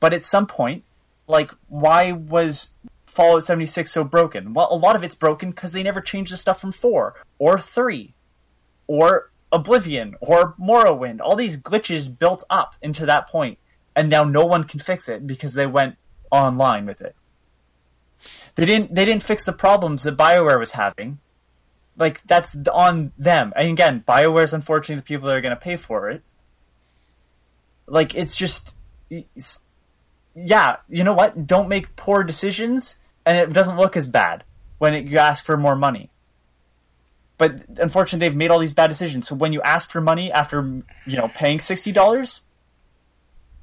But 0.00 0.14
at 0.14 0.24
some 0.24 0.46
point, 0.46 0.84
like, 1.26 1.52
why 1.68 2.12
was 2.12 2.70
Fallout 3.06 3.44
76 3.44 3.90
so 3.90 4.04
broken? 4.04 4.54
Well, 4.54 4.68
a 4.70 4.74
lot 4.74 4.96
of 4.96 5.04
it's 5.04 5.14
broken 5.14 5.50
because 5.50 5.72
they 5.72 5.82
never 5.82 6.00
changed 6.00 6.32
the 6.32 6.36
stuff 6.36 6.60
from 6.60 6.72
4 6.72 7.14
or 7.38 7.60
3 7.60 8.14
or 8.86 9.30
Oblivion 9.52 10.16
or 10.20 10.54
Morrowind. 10.60 11.20
All 11.20 11.36
these 11.36 11.56
glitches 11.56 12.18
built 12.18 12.44
up 12.48 12.74
into 12.82 13.06
that 13.06 13.28
point, 13.28 13.58
and 13.94 14.08
now 14.08 14.24
no 14.24 14.46
one 14.46 14.64
can 14.64 14.80
fix 14.80 15.08
it 15.08 15.26
because 15.26 15.54
they 15.54 15.66
went 15.66 15.96
online 16.30 16.86
with 16.86 17.00
it. 17.00 17.14
They 18.54 18.66
didn't. 18.66 18.94
They 18.94 19.04
didn't 19.04 19.22
fix 19.22 19.46
the 19.46 19.52
problems 19.52 20.02
that 20.02 20.16
Bioware 20.16 20.58
was 20.58 20.72
having. 20.72 21.18
Like 21.96 22.22
that's 22.26 22.56
on 22.72 23.12
them. 23.18 23.52
And 23.56 23.68
again, 23.68 24.04
Bioware 24.06 24.44
is 24.44 24.52
unfortunately 24.52 24.96
the 24.96 25.06
people 25.06 25.28
that 25.28 25.36
are 25.36 25.40
going 25.40 25.54
to 25.54 25.60
pay 25.60 25.76
for 25.76 26.10
it. 26.10 26.22
Like 27.86 28.14
it's 28.14 28.34
just, 28.34 28.74
it's, 29.10 29.60
yeah. 30.34 30.76
You 30.88 31.04
know 31.04 31.12
what? 31.12 31.46
Don't 31.46 31.68
make 31.68 31.96
poor 31.96 32.22
decisions, 32.22 32.98
and 33.26 33.36
it 33.36 33.52
doesn't 33.52 33.76
look 33.76 33.96
as 33.96 34.06
bad 34.06 34.44
when 34.78 34.94
it, 34.94 35.06
you 35.06 35.18
ask 35.18 35.44
for 35.44 35.56
more 35.56 35.76
money. 35.76 36.10
But 37.36 37.62
unfortunately, 37.78 38.28
they've 38.28 38.36
made 38.36 38.50
all 38.50 38.58
these 38.58 38.74
bad 38.74 38.88
decisions. 38.88 39.26
So 39.26 39.34
when 39.34 39.52
you 39.52 39.62
ask 39.62 39.90
for 39.90 40.00
money 40.00 40.30
after 40.30 40.62
you 41.06 41.16
know 41.16 41.28
paying 41.28 41.58
sixty 41.58 41.90
dollars, 41.90 42.42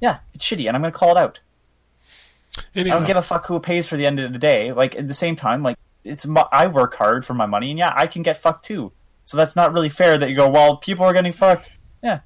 yeah, 0.00 0.18
it's 0.34 0.44
shitty, 0.44 0.66
and 0.66 0.76
I'm 0.76 0.82
going 0.82 0.92
to 0.92 0.98
call 0.98 1.16
it 1.16 1.20
out. 1.20 1.40
I 2.74 2.82
don't 2.82 3.06
give 3.06 3.16
a 3.16 3.22
fuck 3.22 3.46
who 3.46 3.58
pays 3.60 3.86
for 3.86 3.96
the 3.96 4.06
end 4.06 4.18
of 4.20 4.32
the 4.32 4.38
day. 4.38 4.72
Like 4.72 4.96
at 4.96 5.06
the 5.06 5.14
same 5.14 5.36
time, 5.36 5.62
like 5.62 5.76
it's 6.04 6.26
my, 6.26 6.44
I 6.50 6.66
work 6.68 6.94
hard 6.94 7.24
for 7.24 7.34
my 7.34 7.46
money, 7.46 7.70
and 7.70 7.78
yeah, 7.78 7.92
I 7.94 8.06
can 8.06 8.22
get 8.22 8.36
fucked 8.38 8.64
too. 8.64 8.92
So 9.24 9.36
that's 9.36 9.54
not 9.56 9.72
really 9.72 9.90
fair 9.90 10.16
that 10.18 10.30
you 10.30 10.36
go, 10.36 10.48
well, 10.48 10.76
people 10.76 11.04
are 11.04 11.12
getting 11.12 11.32
fucked. 11.32 11.70
Yeah, 12.02 12.20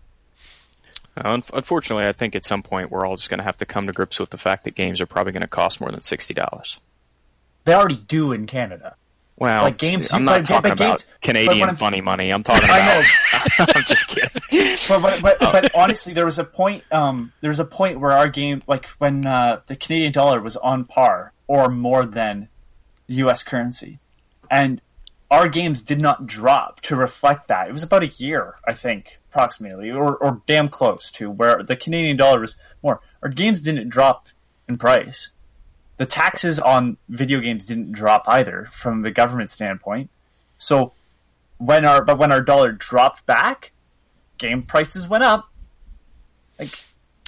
Uh, 1.16 1.40
unfortunately, 1.52 2.04
I 2.06 2.12
think 2.12 2.36
at 2.36 2.44
some 2.44 2.62
point 2.62 2.90
we're 2.90 3.04
all 3.04 3.16
just 3.16 3.28
going 3.30 3.38
to 3.38 3.44
have 3.44 3.56
to 3.58 3.66
come 3.66 3.86
to 3.88 3.92
grips 3.92 4.20
with 4.20 4.30
the 4.30 4.38
fact 4.38 4.64
that 4.64 4.74
games 4.74 5.00
are 5.00 5.06
probably 5.06 5.32
going 5.32 5.42
to 5.42 5.48
cost 5.48 5.80
more 5.80 5.90
than 5.90 6.02
sixty 6.02 6.34
dollars. 6.34 6.78
they 7.64 7.74
already 7.74 7.96
do 7.96 8.32
in 8.32 8.46
Canada. 8.46 8.94
Well, 9.42 9.64
Like 9.64 9.76
games- 9.76 10.12
I'm 10.12 10.24
not 10.24 10.44
talking 10.44 10.70
about 10.70 10.98
games- 11.00 11.06
Canadian 11.20 11.74
funny 11.74 12.00
money. 12.00 12.30
I'm 12.32 12.42
talking 12.50 12.70
I 12.70 12.78
about. 12.78 13.76
I'm 13.76 13.82
just 13.82 14.06
kidding. 14.06 14.40
But 14.88 15.02
but, 15.02 15.20
but, 15.20 15.40
but 15.40 15.74
honestly, 15.74 16.12
there 16.14 16.24
was 16.24 16.38
a 16.38 16.44
point. 16.44 16.84
Um, 16.92 17.32
there 17.40 17.50
was 17.50 17.58
a 17.58 17.64
point 17.64 17.98
where 17.98 18.12
our 18.12 18.28
game, 18.28 18.62
like 18.68 18.86
when 18.98 19.26
uh, 19.26 19.62
the 19.66 19.74
Canadian 19.74 20.12
dollar 20.12 20.40
was 20.40 20.56
on 20.56 20.84
par 20.84 21.32
or 21.48 21.68
more 21.70 22.06
than 22.06 22.48
the 23.08 23.14
U.S. 23.14 23.42
currency, 23.42 23.98
and 24.48 24.80
our 25.28 25.48
games 25.48 25.82
did 25.82 26.00
not 26.00 26.24
drop 26.24 26.80
to 26.82 26.94
reflect 26.94 27.48
that. 27.48 27.66
It 27.68 27.72
was 27.72 27.82
about 27.82 28.04
a 28.04 28.08
year, 28.08 28.54
I 28.64 28.74
think, 28.74 29.18
approximately, 29.32 29.90
or, 29.90 30.14
or 30.16 30.40
damn 30.46 30.68
close 30.68 31.10
to 31.12 31.28
where 31.28 31.64
the 31.64 31.74
Canadian 31.74 32.16
dollar 32.16 32.38
was 32.38 32.56
more. 32.80 33.00
Our 33.24 33.28
games 33.28 33.62
didn't 33.62 33.88
drop 33.88 34.28
in 34.68 34.78
price. 34.78 35.30
The 35.98 36.06
taxes 36.06 36.58
on 36.58 36.96
video 37.08 37.40
games 37.40 37.64
didn't 37.66 37.92
drop 37.92 38.24
either 38.26 38.68
from 38.72 39.02
the 39.02 39.10
government 39.10 39.50
standpoint. 39.50 40.10
So 40.58 40.92
when 41.58 41.84
our 41.84 42.04
but 42.04 42.18
when 42.18 42.32
our 42.32 42.42
dollar 42.42 42.72
dropped 42.72 43.26
back, 43.26 43.72
game 44.38 44.62
prices 44.62 45.06
went 45.08 45.22
up. 45.22 45.48
Like, 46.58 46.70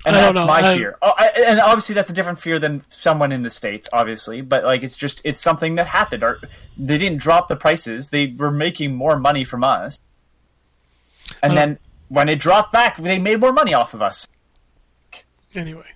and 0.07 0.16
that's 0.16 0.35
know. 0.35 0.47
my 0.47 0.61
I- 0.61 0.74
fear. 0.77 0.97
Oh, 1.01 1.12
I, 1.16 1.28
and 1.47 1.61
obviously 1.61 1.95
that's 1.95 2.11
a 2.11 2.12
different 2.12 2.39
fear 2.39 2.59
than 2.59 2.85
someone 2.91 3.32
in 3.32 3.43
the 3.43 3.51
states, 3.51 3.89
obviously. 3.93 4.41
But 4.41 4.65
like, 4.65 4.82
it's 4.82 4.97
just 4.97 5.20
it's 5.24 5.41
something 5.41 5.77
that 5.77 5.86
happened. 5.86 6.24
Our, 6.24 6.39
they 6.77 6.99
didn't 6.99 7.19
drop 7.19 7.49
the 7.49 7.57
prices; 7.57 8.11
they 8.11 8.27
were 8.27 8.51
making 8.51 8.95
more 8.95 9.19
money 9.19 9.45
from 9.45 9.62
us. 9.65 9.99
And 11.43 11.53
Uh, 11.53 11.55
then 11.55 11.78
when 12.09 12.28
it 12.28 12.39
dropped 12.39 12.73
back, 12.73 12.97
they 12.99 13.19
made 13.19 13.41
more 13.41 13.53
money 13.53 13.73
off 13.73 13.95
of 13.95 14.03
us. 14.03 14.28
Anyway, 15.55 15.86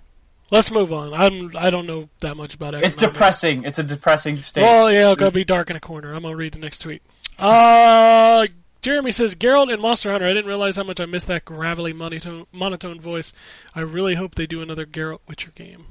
let's 0.51 0.71
move 0.71 0.91
on. 0.91 1.13
I'm 1.13 1.55
I 1.57 1.69
don't 1.69 1.85
know 1.85 2.09
that 2.19 2.35
much 2.35 2.53
about 2.55 2.73
it. 2.73 2.85
It's 2.85 2.95
depressing. 2.95 3.63
It's 3.63 3.79
a 3.79 3.83
depressing 3.83 4.37
state. 4.37 4.61
Well, 4.61 4.91
yeah, 4.91 5.03
it'll 5.03 5.15
go 5.15 5.31
be 5.31 5.43
dark 5.43 5.69
in 5.69 5.75
a 5.75 5.79
corner. 5.79 6.13
I'm 6.13 6.23
gonna 6.23 6.35
read 6.35 6.53
the 6.53 6.59
next 6.59 6.79
tweet. 6.79 7.01
Uh, 7.37 8.45
Jeremy 8.81 9.11
says 9.11 9.35
Geralt 9.35 9.73
in 9.73 9.81
Monster 9.81 10.11
Hunter. 10.11 10.25
I 10.25 10.29
didn't 10.29 10.47
realize 10.47 10.75
how 10.75 10.83
much 10.83 10.99
I 10.99 11.05
missed 11.05 11.27
that 11.27 11.45
gravelly 11.45 11.93
monotone, 11.93 12.45
monotone 12.51 12.99
voice. 12.99 13.33
I 13.75 13.81
really 13.81 14.15
hope 14.15 14.35
they 14.35 14.47
do 14.47 14.61
another 14.61 14.85
Geralt 14.85 15.19
Witcher 15.27 15.51
game. 15.55 15.85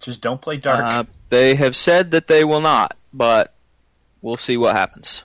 just 0.00 0.20
don't 0.20 0.40
play 0.40 0.56
dark. 0.56 0.84
Uh, 0.84 1.04
they 1.28 1.54
have 1.54 1.76
said 1.76 2.10
that 2.12 2.26
they 2.26 2.44
will 2.44 2.60
not, 2.60 2.96
but 3.12 3.54
we'll 4.22 4.36
see 4.36 4.56
what 4.56 4.76
happens. 4.76 5.24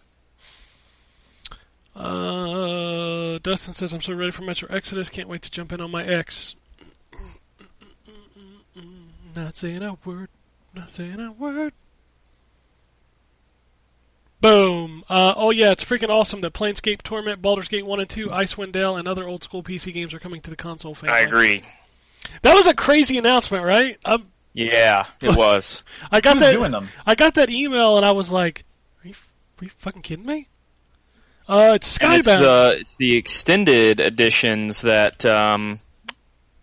Uh, 1.95 3.39
Dustin 3.41 3.73
says 3.73 3.93
I'm 3.93 4.01
so 4.01 4.13
ready 4.13 4.31
for 4.31 4.41
Metro 4.43 4.67
Exodus. 4.69 5.09
Can't 5.09 5.29
wait 5.29 5.41
to 5.43 5.51
jump 5.51 5.71
in 5.71 5.79
on 5.79 5.91
my 5.91 6.03
X. 6.05 6.55
Not 9.35 9.55
saying 9.57 9.81
a 9.83 9.97
word. 10.05 10.29
Not 10.73 10.91
saying 10.91 11.19
a 11.19 11.31
word. 11.31 11.73
Boom. 14.41 15.03
Uh, 15.09 15.33
oh 15.35 15.49
yeah, 15.51 15.71
it's 15.71 15.83
freaking 15.83 16.09
awesome 16.09 16.41
that 16.41 16.53
Planescape 16.53 17.01
Torment, 17.01 17.41
Baldur's 17.41 17.67
Gate 17.67 17.85
1 17.85 17.99
and 17.99 18.09
2, 18.09 18.27
Icewind 18.27 18.71
Dale, 18.73 18.95
and 18.97 19.07
other 19.07 19.27
old 19.27 19.43
school 19.43 19.63
PC 19.63 19.93
games 19.93 20.13
are 20.13 20.19
coming 20.19 20.41
to 20.41 20.49
the 20.49 20.55
console 20.55 20.93
family. 20.93 21.15
I 21.15 21.21
agree. 21.21 21.63
That 22.43 22.53
was 22.53 22.67
a 22.67 22.73
crazy 22.73 23.17
announcement, 23.17 23.63
right? 23.65 23.97
Um, 24.05 24.27
Yeah, 24.53 25.05
it 25.21 25.35
was. 25.35 25.83
I 26.11 26.21
got 26.21 26.33
Who's 26.33 26.41
that. 26.43 26.51
doing 26.53 26.71
them? 26.71 26.89
I 27.05 27.15
got 27.15 27.35
that 27.35 27.49
email 27.49 27.97
and 27.97 28.05
I 28.05 28.11
was 28.11 28.29
like, 28.29 28.65
"Are 29.03 29.07
you, 29.07 29.15
are 29.61 29.65
you 29.65 29.71
fucking 29.77 30.01
kidding 30.03 30.25
me?" 30.25 30.47
Uh, 31.47 31.73
it's 31.75 31.97
And 31.97 32.13
it's 32.13 32.27
Skybound. 32.27 32.39
the 32.41 32.77
it's 32.81 32.95
the 32.97 33.15
extended 33.17 33.99
editions 33.99 34.81
that 34.81 35.25
um, 35.25 35.79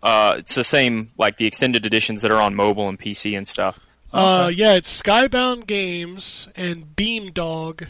uh, 0.03 0.35
it's 0.37 0.53
the 0.53 0.63
same 0.63 1.11
like 1.17 1.37
the 1.37 1.47
extended 1.47 1.85
editions 1.85 2.21
that 2.21 2.31
are 2.31 2.41
on 2.41 2.53
mobile 2.53 2.89
and 2.89 2.99
PC 2.99 3.37
and 3.37 3.47
stuff. 3.47 3.79
Uh, 4.11 4.51
yeah, 4.53 4.73
it's 4.73 5.01
Skybound 5.01 5.65
Games 5.65 6.47
and 6.55 6.95
Beamdog 6.95 7.87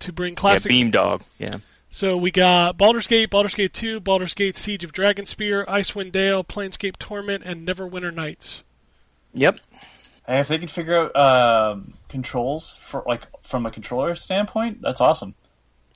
to 0.00 0.12
bring 0.12 0.34
classic. 0.34 0.70
Yeah, 0.70 0.78
Beamdog. 0.78 1.22
Yeah. 1.38 1.58
So 1.88 2.16
we 2.16 2.32
got 2.32 2.76
Baldur's 2.76 3.06
Gate, 3.06 3.30
Baldur's 3.30 3.54
Gate 3.54 3.72
2, 3.72 4.00
Baldur's 4.00 4.34
Gate 4.34 4.56
Siege 4.56 4.82
of 4.82 4.92
Dragonspear, 4.92 5.64
Icewind 5.64 6.10
Dale, 6.10 6.42
Planescape 6.42 6.96
Torment, 6.98 7.44
and 7.44 7.66
Neverwinter 7.66 8.12
Nights. 8.12 8.62
Yep. 9.32 9.60
Hey, 10.26 10.40
if 10.40 10.48
they 10.48 10.58
can 10.58 10.68
figure 10.68 11.10
out 11.16 11.16
um, 11.16 11.94
controls 12.08 12.72
for 12.72 13.04
like 13.06 13.22
from 13.42 13.64
a 13.64 13.70
controller 13.70 14.16
standpoint, 14.16 14.82
that's 14.82 15.00
awesome. 15.00 15.34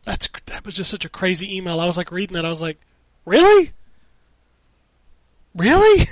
That's 0.05 0.28
that 0.47 0.64
was 0.64 0.74
just 0.74 0.90
such 0.90 1.05
a 1.05 1.09
crazy 1.09 1.56
email. 1.56 1.80
I 1.80 1.86
was 1.86 1.97
like 1.97 2.12
reading 2.12 2.36
it. 2.36 2.44
I 2.44 2.48
was 2.48 2.60
like, 2.60 2.78
really, 3.24 3.72
really, 5.59 6.09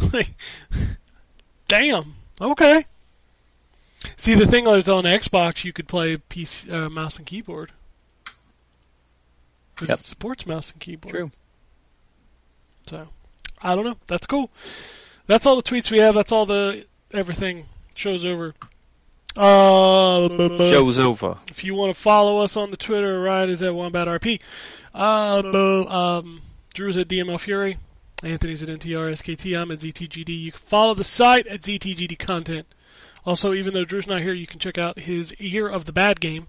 like, 0.12 0.28
damn. 1.68 2.14
Okay. 2.40 2.84
See, 4.16 4.34
the 4.34 4.46
thing 4.46 4.64
was 4.64 4.88
on 4.88 5.04
Xbox, 5.04 5.64
you 5.64 5.72
could 5.72 5.88
play 5.88 6.16
PC, 6.16 6.70
uh, 6.72 6.88
mouse 6.90 7.16
and 7.16 7.26
keyboard. 7.26 7.72
'Cause 9.76 9.88
Yep. 9.88 10.00
it 10.00 10.04
supports 10.04 10.46
mouse 10.46 10.70
and 10.72 10.80
keyboard. 10.80 11.14
True. 11.14 11.30
So, 12.86 13.08
I 13.60 13.74
don't 13.74 13.84
know. 13.84 13.96
That's 14.06 14.26
cool. 14.26 14.50
That's 15.26 15.46
all 15.46 15.56
the 15.56 15.62
tweets 15.62 15.90
we 15.90 15.98
have. 15.98 16.14
That's 16.14 16.30
all 16.32 16.46
the 16.46 16.84
everything. 17.14 17.66
Show's 17.94 18.24
over. 18.24 18.54
Uh, 19.36 20.28
bu- 20.28 20.56
bu- 20.58 20.70
Show's 20.70 20.98
over. 20.98 21.38
if 21.48 21.64
you 21.64 21.74
want 21.74 21.94
to 21.94 22.00
follow 22.00 22.42
us 22.42 22.56
on 22.56 22.70
the 22.70 22.76
Twitter, 22.76 23.20
Ryan 23.20 23.48
is 23.50 23.62
at 23.62 23.72
WombatRP. 23.72 24.40
Uh, 24.94 25.42
bu- 25.42 25.86
um, 25.88 26.42
Drew's 26.72 26.96
at 26.96 27.08
DML 27.08 27.38
Fury. 27.40 27.78
Anthony's 28.22 28.62
at 28.62 28.68
NTRSKT. 28.68 29.58
I'm 29.58 29.70
at 29.70 29.78
ZTGD. 29.78 30.28
You 30.28 30.52
can 30.52 30.60
follow 30.60 30.94
the 30.94 31.04
site 31.04 31.46
at 31.48 31.62
ZTGD 31.62 32.18
Content. 32.18 32.66
Also, 33.24 33.52
even 33.52 33.74
though 33.74 33.84
Drew's 33.84 34.06
not 34.06 34.20
here, 34.20 34.32
you 34.32 34.46
can 34.46 34.58
check 34.58 34.78
out 34.78 34.98
his 35.00 35.38
Year 35.40 35.68
of 35.68 35.84
the 35.84 35.92
Bad 35.92 36.20
Game. 36.20 36.48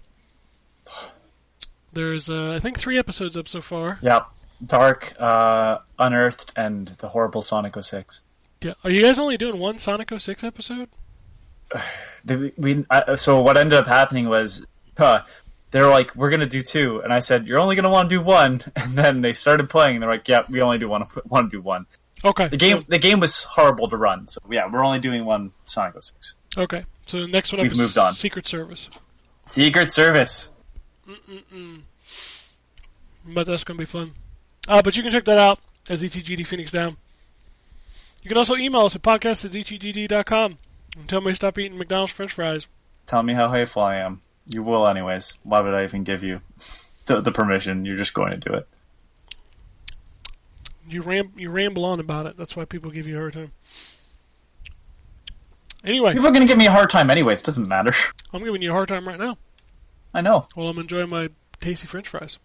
There's, 1.92 2.28
uh, 2.28 2.52
I 2.52 2.58
think, 2.58 2.78
three 2.78 2.98
episodes 2.98 3.36
up 3.36 3.48
so 3.48 3.60
far. 3.60 3.98
Yep. 4.02 4.26
Dark, 4.66 5.14
uh, 5.18 5.78
Unearthed, 5.98 6.52
and 6.56 6.88
the 6.98 7.08
horrible 7.08 7.42
Sonic 7.42 7.80
06. 7.80 8.20
Yeah. 8.62 8.74
Are 8.82 8.90
you 8.90 9.02
guys 9.02 9.18
only 9.18 9.36
doing 9.36 9.58
one 9.58 9.78
Sonic 9.78 10.10
06 10.16 10.44
episode? 10.44 10.88
They, 12.26 12.54
we, 12.56 12.86
uh, 12.88 13.16
so 13.16 13.42
what 13.42 13.58
ended 13.58 13.78
up 13.78 13.86
happening 13.86 14.30
was, 14.30 14.64
huh, 14.96 15.24
they 15.74 15.82
were 15.82 15.90
like, 15.90 16.14
"We're 16.14 16.30
gonna 16.30 16.46
do 16.46 16.62
two. 16.62 17.00
and 17.00 17.12
I 17.12 17.18
said, 17.18 17.48
"You're 17.48 17.58
only 17.58 17.74
gonna 17.74 17.90
want 17.90 18.08
to 18.08 18.14
do 18.14 18.22
one." 18.22 18.62
And 18.76 18.96
then 18.96 19.22
they 19.22 19.32
started 19.32 19.68
playing, 19.68 19.96
and 19.96 20.02
they're 20.02 20.10
like, 20.10 20.28
"Yeah, 20.28 20.44
we 20.48 20.62
only 20.62 20.78
do 20.78 20.88
one. 20.88 21.04
Want 21.26 21.50
to 21.50 21.56
do 21.56 21.60
one." 21.60 21.86
Okay. 22.24 22.46
The 22.46 22.56
game, 22.56 22.84
the 22.88 23.00
game 23.00 23.18
was 23.18 23.42
horrible 23.42 23.88
to 23.88 23.96
run, 23.96 24.28
so 24.28 24.38
yeah, 24.48 24.70
we're 24.70 24.84
only 24.84 25.00
doing 25.00 25.24
one 25.24 25.50
Sonic 25.66 26.00
06. 26.00 26.34
Okay. 26.56 26.84
So 27.06 27.22
the 27.22 27.26
next 27.26 27.52
one 27.52 27.60
We've 27.60 27.72
is 27.72 27.78
moved 27.78 27.98
on. 27.98 28.14
Secret 28.14 28.46
Service. 28.46 28.88
Secret 29.46 29.92
Service. 29.92 30.50
Mm-mm-mm. 31.08 31.80
But 33.26 33.46
that's 33.46 33.64
going 33.64 33.76
to 33.76 33.82
be 33.82 33.84
fun. 33.84 34.12
Uh, 34.68 34.80
but 34.80 34.96
you 34.96 35.02
can 35.02 35.12
check 35.12 35.24
that 35.24 35.38
out 35.38 35.58
as 35.90 36.02
ZTGD 36.02 36.46
Phoenix 36.46 36.70
Down. 36.70 36.96
You 38.22 38.28
can 38.28 38.38
also 38.38 38.56
email 38.56 38.82
us 38.82 38.96
at 38.96 39.02
podcast 39.02 39.44
at 39.44 39.50
ztgd.com 39.50 40.58
and 40.96 41.08
tell 41.08 41.20
me 41.20 41.32
to 41.32 41.36
stop 41.36 41.58
eating 41.58 41.76
McDonald's 41.76 42.12
french 42.12 42.32
fries. 42.32 42.66
Tell 43.06 43.22
me 43.22 43.34
how 43.34 43.50
hateful 43.50 43.82
I 43.82 43.96
am. 43.96 44.22
You 44.46 44.62
will, 44.62 44.86
anyways. 44.86 45.38
Why 45.42 45.60
would 45.60 45.74
I 45.74 45.84
even 45.84 46.04
give 46.04 46.22
you 46.22 46.40
the, 47.06 47.20
the 47.20 47.32
permission? 47.32 47.84
You're 47.84 47.96
just 47.96 48.14
going 48.14 48.32
to 48.32 48.36
do 48.36 48.54
it. 48.54 48.68
You 50.88 51.00
ram 51.02 51.32
you 51.36 51.50
ramble 51.50 51.84
on 51.86 51.98
about 51.98 52.26
it. 52.26 52.36
That's 52.36 52.54
why 52.54 52.66
people 52.66 52.90
give 52.90 53.06
you 53.06 53.16
a 53.16 53.20
hard 53.20 53.32
time. 53.32 53.52
Anyway, 55.82 56.12
People 56.12 56.26
are 56.28 56.32
going 56.32 56.42
to 56.42 56.48
give 56.48 56.58
me 56.58 56.66
a 56.66 56.72
hard 56.72 56.90
time, 56.90 57.10
anyways. 57.10 57.42
Doesn't 57.42 57.68
matter. 57.68 57.94
I'm 58.32 58.42
giving 58.44 58.62
you 58.62 58.70
a 58.70 58.72
hard 58.72 58.88
time 58.88 59.06
right 59.06 59.18
now 59.18 59.36
I 60.14 60.20
know. 60.20 60.46
Well, 60.56 60.68
I'm 60.68 60.78
enjoying 60.78 61.10
my 61.10 61.28
tasty 61.60 61.86
french 61.86 62.08
fries. 62.08 62.38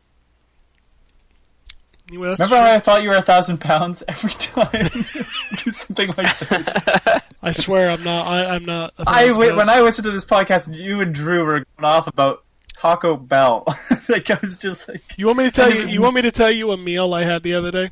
Anyway, 2.09 2.27
that's 2.29 2.39
Remember 2.39 2.57
how. 2.57 2.73
I 2.73 2.79
thought 2.79 3.03
you 3.03 3.09
were 3.09 3.15
a 3.17 3.21
thousand 3.21 3.59
pounds 3.59 4.03
every 4.07 4.31
time 4.39 4.89
you 4.93 5.03
do 5.63 5.71
something 5.71 6.07
like 6.17 6.39
that? 6.39 7.28
I 7.41 7.51
swear 7.53 7.89
I'm 7.89 8.03
not. 8.03 8.27
I, 8.27 8.45
I'm 8.55 8.65
not. 8.65 8.93
I, 8.97 9.31
when. 9.31 9.69
I 9.69 9.81
listened 9.81 10.05
to 10.05 10.11
this 10.11 10.25
podcast, 10.25 10.75
you 10.75 11.01
and 11.01 11.13
Drew 11.15 11.45
were 11.45 11.51
going 11.53 11.65
off 11.83 12.07
about 12.07 12.43
Taco 12.73 13.15
Bell. 13.17 13.65
like 14.09 14.29
I 14.29 14.39
was 14.41 14.57
just 14.57 14.87
like, 14.89 15.01
You 15.17 15.25
want 15.27 15.37
me 15.37 15.43
to 15.45 15.51
tell 15.51 15.73
you? 15.73 15.81
was- 15.83 15.93
You 15.93 16.01
want 16.01 16.15
me 16.15 16.21
to 16.23 16.31
tell 16.31 16.51
you 16.51 16.71
a 16.71 16.77
meal 16.77 17.13
I 17.13 17.23
had 17.23 17.43
the 17.43 17.53
other 17.53 17.71
day? 17.71 17.91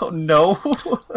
oh 0.00 0.06
no. 0.06 0.60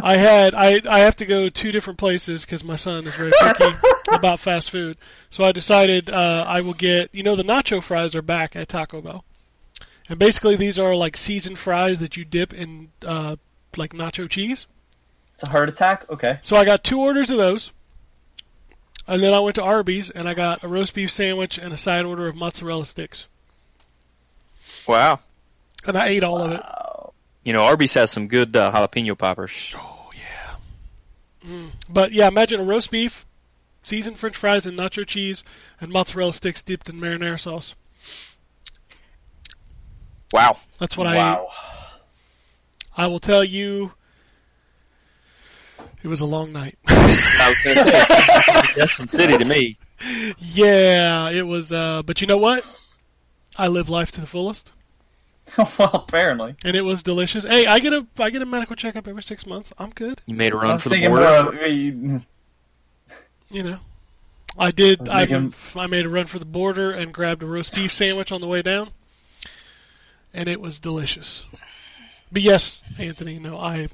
I 0.02 0.18
had 0.18 0.56
I 0.56 0.82
I 0.90 1.00
have 1.02 1.16
to 1.18 1.26
go 1.28 1.50
two 1.50 1.72
different 1.72 2.00
places 2.00 2.46
because 2.46 2.64
my 2.64 2.76
son 2.76 3.06
is 3.06 3.14
very 3.14 3.32
picky 3.40 3.72
about 4.12 4.40
fast 4.40 4.72
food. 4.72 4.98
So 5.30 5.44
I 5.44 5.52
decided 5.52 6.10
uh, 6.10 6.46
I 6.48 6.62
will 6.62 6.74
get 6.74 7.14
you 7.14 7.22
know 7.22 7.36
the 7.36 7.44
nacho 7.44 7.82
fries 7.84 8.16
are 8.16 8.24
back 8.24 8.56
at 8.56 8.68
Taco 8.70 9.02
Bell, 9.02 9.24
and 10.10 10.18
basically 10.18 10.56
these 10.56 10.80
are 10.80 10.96
like 10.96 11.16
seasoned 11.16 11.60
fries 11.60 12.00
that 12.00 12.18
you 12.18 12.26
dip 12.26 12.54
in 12.56 12.90
uh, 13.06 13.36
like 13.78 13.94
nacho 13.94 14.28
cheese. 14.28 14.66
It's 15.36 15.44
a 15.44 15.48
heart 15.50 15.70
attack. 15.70 16.10
Okay. 16.10 16.40
So 16.42 16.56
I 16.56 16.66
got 16.66 16.84
two 16.84 17.00
orders 17.00 17.30
of 17.30 17.38
those, 17.38 17.72
and 19.08 19.22
then 19.22 19.34
I 19.34 19.40
went 19.40 19.56
to 19.56 19.64
Arby's 19.64 20.10
and 20.10 20.28
I 20.28 20.34
got 20.34 20.64
a 20.64 20.68
roast 20.68 20.94
beef 20.94 21.12
sandwich 21.12 21.58
and 21.58 21.74
a 21.74 21.78
side 21.78 22.06
order 22.06 22.28
of 22.28 22.36
mozzarella 22.36 22.86
sticks, 22.86 23.26
Wow. 24.88 25.20
and 25.86 25.98
I 25.98 26.08
ate 26.08 26.24
all 26.24 26.42
of 26.42 26.52
it. 26.52 26.62
You 27.44 27.54
know, 27.54 27.64
Arby's 27.64 27.94
has 27.94 28.10
some 28.12 28.28
good 28.28 28.56
uh, 28.56 28.72
jalapeno 28.72 29.16
poppers. 29.18 29.74
Oh 29.76 30.10
yeah. 30.16 30.56
Mm. 31.50 31.70
But 31.88 32.12
yeah, 32.12 32.28
imagine 32.28 32.60
a 32.60 32.64
roast 32.64 32.90
beef, 32.90 33.26
seasoned 33.84 34.18
French 34.18 34.36
fries 34.36 34.66
and 34.66 34.78
nacho 34.78 35.06
cheese, 35.06 35.44
and 35.80 35.92
mozzarella 35.92 36.34
sticks 36.34 36.64
dipped 36.64 36.90
in 36.90 36.96
marinara 37.00 37.40
sauce. 37.40 37.76
Wow. 40.34 40.58
That's 40.80 40.98
what 40.98 41.08
I 41.08 41.14
ate. 41.14 41.18
wow. 41.18 41.48
I 42.98 43.08
will 43.08 43.20
tell 43.20 43.44
you, 43.44 43.92
it 46.04 46.08
was 46.08 46.22
a 46.22 46.26
long 46.26 46.52
night. 46.54 46.78
I 46.88 47.50
was 47.50 47.62
going 47.64 47.86
to 47.88 48.06
say, 48.06 48.74
Destin 48.76 49.08
City 49.08 49.38
to 49.38 49.46
me. 49.46 49.78
yeah, 50.40 51.30
it 51.30 51.46
was. 51.48 51.72
Uh, 51.72 52.02
but 52.04 52.22
you 52.22 52.28
know 52.28 52.38
what? 52.38 52.64
I 53.58 53.68
live 53.68 53.88
life 53.90 54.12
to 54.12 54.22
the 54.22 54.28
fullest, 54.28 54.72
well, 55.58 55.90
apparently. 55.94 56.56
and 56.66 56.76
it 56.76 56.82
was 56.82 57.02
delicious. 57.04 57.46
Hey, 57.46 57.66
I 57.66 57.80
get 57.80 57.94
a 57.94 58.06
I 58.20 58.30
get 58.30 58.42
a 58.42 58.46
medical 58.46 58.76
checkup 58.76 59.08
every 59.08 59.24
six 59.24 59.46
months. 59.46 59.74
I'm 59.78 59.92
good. 59.92 60.22
You 60.26 60.36
made 60.36 60.52
a 60.54 60.58
run 60.58 60.78
for 60.80 60.90
the 60.90 61.08
border. 61.08 61.44
more. 61.44 61.54
of- 61.64 61.72
you- 61.72 62.22
You 63.50 63.62
know, 63.64 63.78
I 64.58 64.72
did. 64.72 65.00
Let's 65.02 65.12
I, 65.12 65.20
make 65.20 65.30
him- 65.30 65.54
I 65.76 65.88
made 65.88 66.06
a 66.06 66.10
run 66.10 66.26
for 66.26 66.40
the 66.40 66.46
border 66.46 66.92
and 66.92 67.14
grabbed 67.14 67.44
a 67.44 67.46
roast 67.46 67.74
beef 67.76 67.94
sandwich 67.94 68.32
on 68.32 68.42
the 68.42 68.48
way 68.48 68.62
down, 68.64 68.90
and 70.34 70.50
it 70.50 70.60
was 70.60 70.80
delicious. 70.80 71.46
But 72.32 72.42
yes, 72.42 72.82
Anthony, 73.00 73.38
no, 73.40 73.58
I 73.58 73.88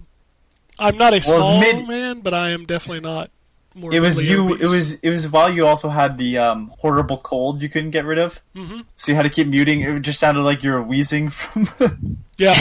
I'm 0.82 0.98
not 0.98 1.14
a 1.14 1.22
Well, 1.28 1.42
small 1.42 1.60
mid- 1.60 1.88
man, 1.88 2.20
but 2.22 2.34
I 2.34 2.50
am 2.50 2.66
definitely 2.66 3.02
not. 3.02 3.30
More 3.74 3.94
It 3.94 4.02
was 4.02 4.22
you. 4.28 4.56
It 4.56 4.68
was 4.68 4.96
it 4.96 5.10
was 5.10 5.30
while 5.30 5.50
you 5.50 5.66
also 5.66 5.88
had 5.88 6.18
the 6.18 6.40
um, 6.40 6.74
horrible 6.80 7.18
cold 7.20 7.62
you 7.62 7.70
couldn't 7.70 7.92
get 7.92 8.04
rid 8.04 8.20
of. 8.20 8.38
Mhm. 8.54 8.84
So 8.98 9.12
you 9.14 9.16
had 9.16 9.24
to 9.24 9.30
keep 9.30 9.48
muting. 9.48 9.80
It 9.80 10.00
just 10.02 10.20
sounded 10.20 10.42
like 10.42 10.62
you 10.64 10.72
were 10.72 10.82
wheezing 10.84 11.30
from. 11.30 11.70
Yeah, 12.38 12.56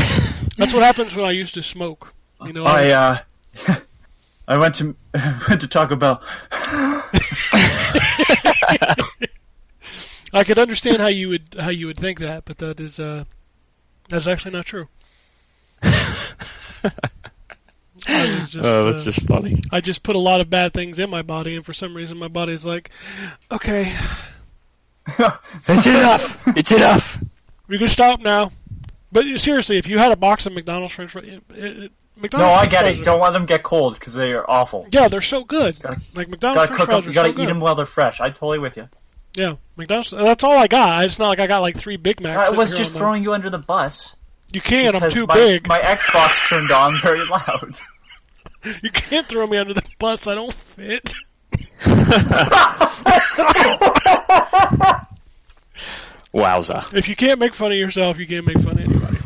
that's 0.59 0.73
what 0.75 0.83
happens 0.83 1.17
when 1.17 1.25
I 1.25 1.31
used 1.31 1.55
to 1.55 1.63
smoke. 1.63 2.13
You 2.45 2.53
know, 2.53 2.65
I 2.65 2.91
uh, 2.91 3.19
I 4.47 4.59
went 4.59 4.75
to 4.77 4.95
went 5.49 5.63
to 5.63 5.67
Taco 5.67 5.97
Bell. 5.97 6.23
I 10.33 10.45
could 10.45 10.59
understand 10.59 11.01
how 11.03 11.09
you 11.09 11.31
would 11.31 11.57
how 11.59 11.71
you 11.71 11.87
would 11.87 11.97
think 11.99 12.19
that, 12.21 12.45
but 12.45 12.59
that 12.59 12.79
is 12.79 13.01
uh, 13.01 13.25
that's 14.11 14.27
actually 14.27 14.53
not 14.53 14.67
true. 14.67 14.87
I 18.11 18.41
was 18.41 18.51
just, 18.51 18.65
oh, 18.65 18.85
that's 18.85 19.03
uh, 19.03 19.05
just 19.05 19.23
funny. 19.27 19.63
I 19.73 19.81
just 19.81 20.03
put 20.03 20.17
a 20.17 20.19
lot 20.21 20.41
of 20.41 20.51
bad 20.51 20.73
things 20.75 20.99
in 20.99 21.09
my 21.11 21.23
body, 21.23 21.57
and 21.57 21.65
for 21.65 21.73
some 21.73 21.95
reason, 21.97 22.19
my 22.19 22.29
body's 22.29 22.65
like, 22.65 22.91
okay, 23.51 23.93
It's 25.69 25.87
enough. 25.87 26.43
It's 26.57 26.73
enough. 26.73 27.23
we 27.69 27.79
can 27.79 27.89
stop 27.89 28.21
now. 28.21 28.53
But 29.13 29.25
seriously, 29.39 29.77
if 29.79 29.89
you 29.89 29.99
had 29.99 30.13
a 30.13 30.17
box 30.17 30.47
of 30.47 30.53
McDonald's 30.53 30.95
French 30.95 31.11
fries, 31.11 31.25
it, 31.51 31.91
it, 32.23 32.33
No, 32.33 32.47
I 32.47 32.67
get 32.67 32.87
it. 32.87 33.01
are- 33.01 33.05
Don't 33.05 33.21
let 33.21 33.33
them 33.33 33.47
get 33.47 33.63
cold 33.65 33.95
because 33.95 34.15
they 34.15 34.33
are 34.33 34.49
awful. 34.49 34.87
Yeah, 34.93 35.09
they're 35.09 35.21
so 35.21 35.43
good. 35.45 35.81
Gotta- 35.81 36.01
like 36.15 36.29
McDonald's 36.29 36.69
Gotta 36.69 36.69
French 36.69 36.79
cook 36.79 36.87
fries 36.89 36.97
them. 37.05 37.05
are 37.05 37.11
You 37.11 37.15
gotta 37.15 37.29
so 37.29 37.33
eat 37.33 37.37
good. 37.37 37.49
them 37.49 37.61
while 37.61 37.75
they're 37.75 37.87
fresh. 37.87 38.21
I 38.21 38.29
totally 38.31 38.59
with 38.61 38.77
you. 38.77 38.89
Yeah, 39.37 39.57
McDonald's. 39.77 40.11
That's 40.11 40.45
all 40.45 40.57
I 40.59 40.67
got. 40.69 41.05
It's 41.05 41.19
not 41.19 41.29
like 41.29 41.41
I 41.41 41.47
got 41.47 41.61
like 41.63 41.77
three 41.77 41.97
Big 41.97 42.21
Macs. 42.21 42.51
I 42.53 42.57
was 42.57 42.71
just 42.71 42.91
on 42.91 42.95
my- 42.95 42.99
throwing 43.01 43.23
you 43.25 43.33
under 43.33 43.51
the 43.51 43.59
bus. 43.59 44.17
You 44.53 44.61
can't. 44.61 44.95
I'm 45.01 45.11
too 45.11 45.27
my, 45.27 45.35
big. 45.35 45.69
My 45.69 45.79
Xbox 45.79 46.49
turned 46.49 46.71
on 46.73 47.01
very 47.01 47.25
loud. 47.31 47.75
You 48.83 48.91
can't 48.91 49.27
throw 49.27 49.47
me 49.47 49.57
under 49.57 49.73
the 49.75 49.83
bus. 49.99 50.27
I 50.27 50.35
don't 50.35 50.53
fit. 50.53 51.15
Wowza. 56.35 56.95
If 56.95 57.09
you 57.09 57.17
can't 57.17 57.39
make 57.41 57.55
fun 57.55 57.73
of 57.73 57.79
yourself, 57.79 58.19
you 58.19 58.27
can't 58.27 58.47
make 58.47 58.59
fun 58.61 58.79
of 58.79 58.85
anybody. 58.85 59.19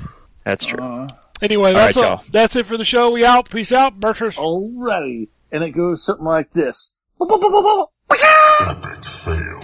That's 0.45 0.65
true. 0.65 0.83
Uh, 0.83 1.09
Anyway, 1.43 1.73
that's 1.73 1.97
right, 1.97 2.05
all. 2.05 2.11
y'all. 2.19 2.25
That's 2.31 2.55
it 2.57 2.65
for 2.65 2.77
the 2.77 2.85
show. 2.85 3.11
We 3.11 3.25
out. 3.25 3.51
Peace 3.51 3.73
out, 3.73 3.99
Bertrand. 3.99 4.35
Alrighty. 4.35 5.29
And 5.51 5.65
it 5.65 5.73
goes 5.73 6.03
something 6.05 6.25
like 6.25 6.49
this. 6.51 6.95
Epic 7.21 9.05
fail. 9.25 9.61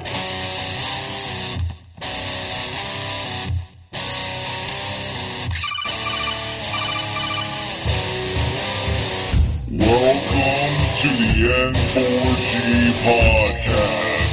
Welcome 9.81 10.77
to 11.01 11.09
the 11.09 11.73
N4G 11.73 12.93
podcast. 13.01 14.31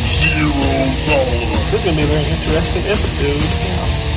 Zero 0.00 0.50
dollars. 1.06 1.70
This 1.70 1.74
is 1.74 1.84
gonna 1.84 1.96
be 1.96 2.02
a 2.02 2.06
very 2.06 2.24
interesting 2.24 2.86
episode. 2.86 4.09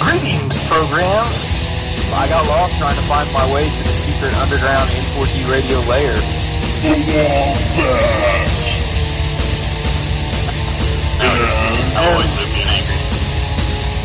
Greetings, 0.00 0.56
programs. 0.64 1.36
I 2.10 2.26
got 2.26 2.46
lost 2.48 2.78
trying 2.78 2.96
to 2.96 3.02
find 3.02 3.30
my 3.34 3.52
way 3.52 3.68
to 3.68 3.82
the 3.82 3.84
secret 3.84 4.34
underground 4.38 4.88
N4G 4.88 5.44
radio 5.50 5.78
layer. 5.80 6.16
The 6.80 6.88
Wombat. 6.88 8.48
And 11.20 11.98
always 11.98 12.32
with 12.38 12.52
being 12.54 12.72
angry. 12.72 12.96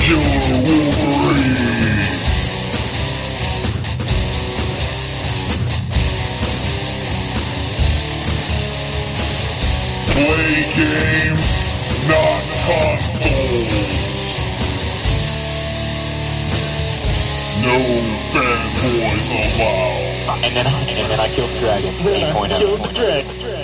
Killer 0.04 0.60
Wolverine. 0.68 2.20
Play 10.12 10.56
games, 10.76 11.48
not 12.10 12.44
consoles. 12.66 13.93
No 17.64 17.80
fanboys 18.34 19.28
allowed. 19.32 20.44
And 20.44 20.54
then, 20.54 20.68
and 20.68 21.10
then 21.10 21.20
I 21.20 21.30
killed 21.30 21.50
the 21.52 21.60
dragon. 21.60 21.94
8.0. 21.96 22.58
Killed 22.58 22.84
the 22.84 22.90
dragon. 22.90 23.63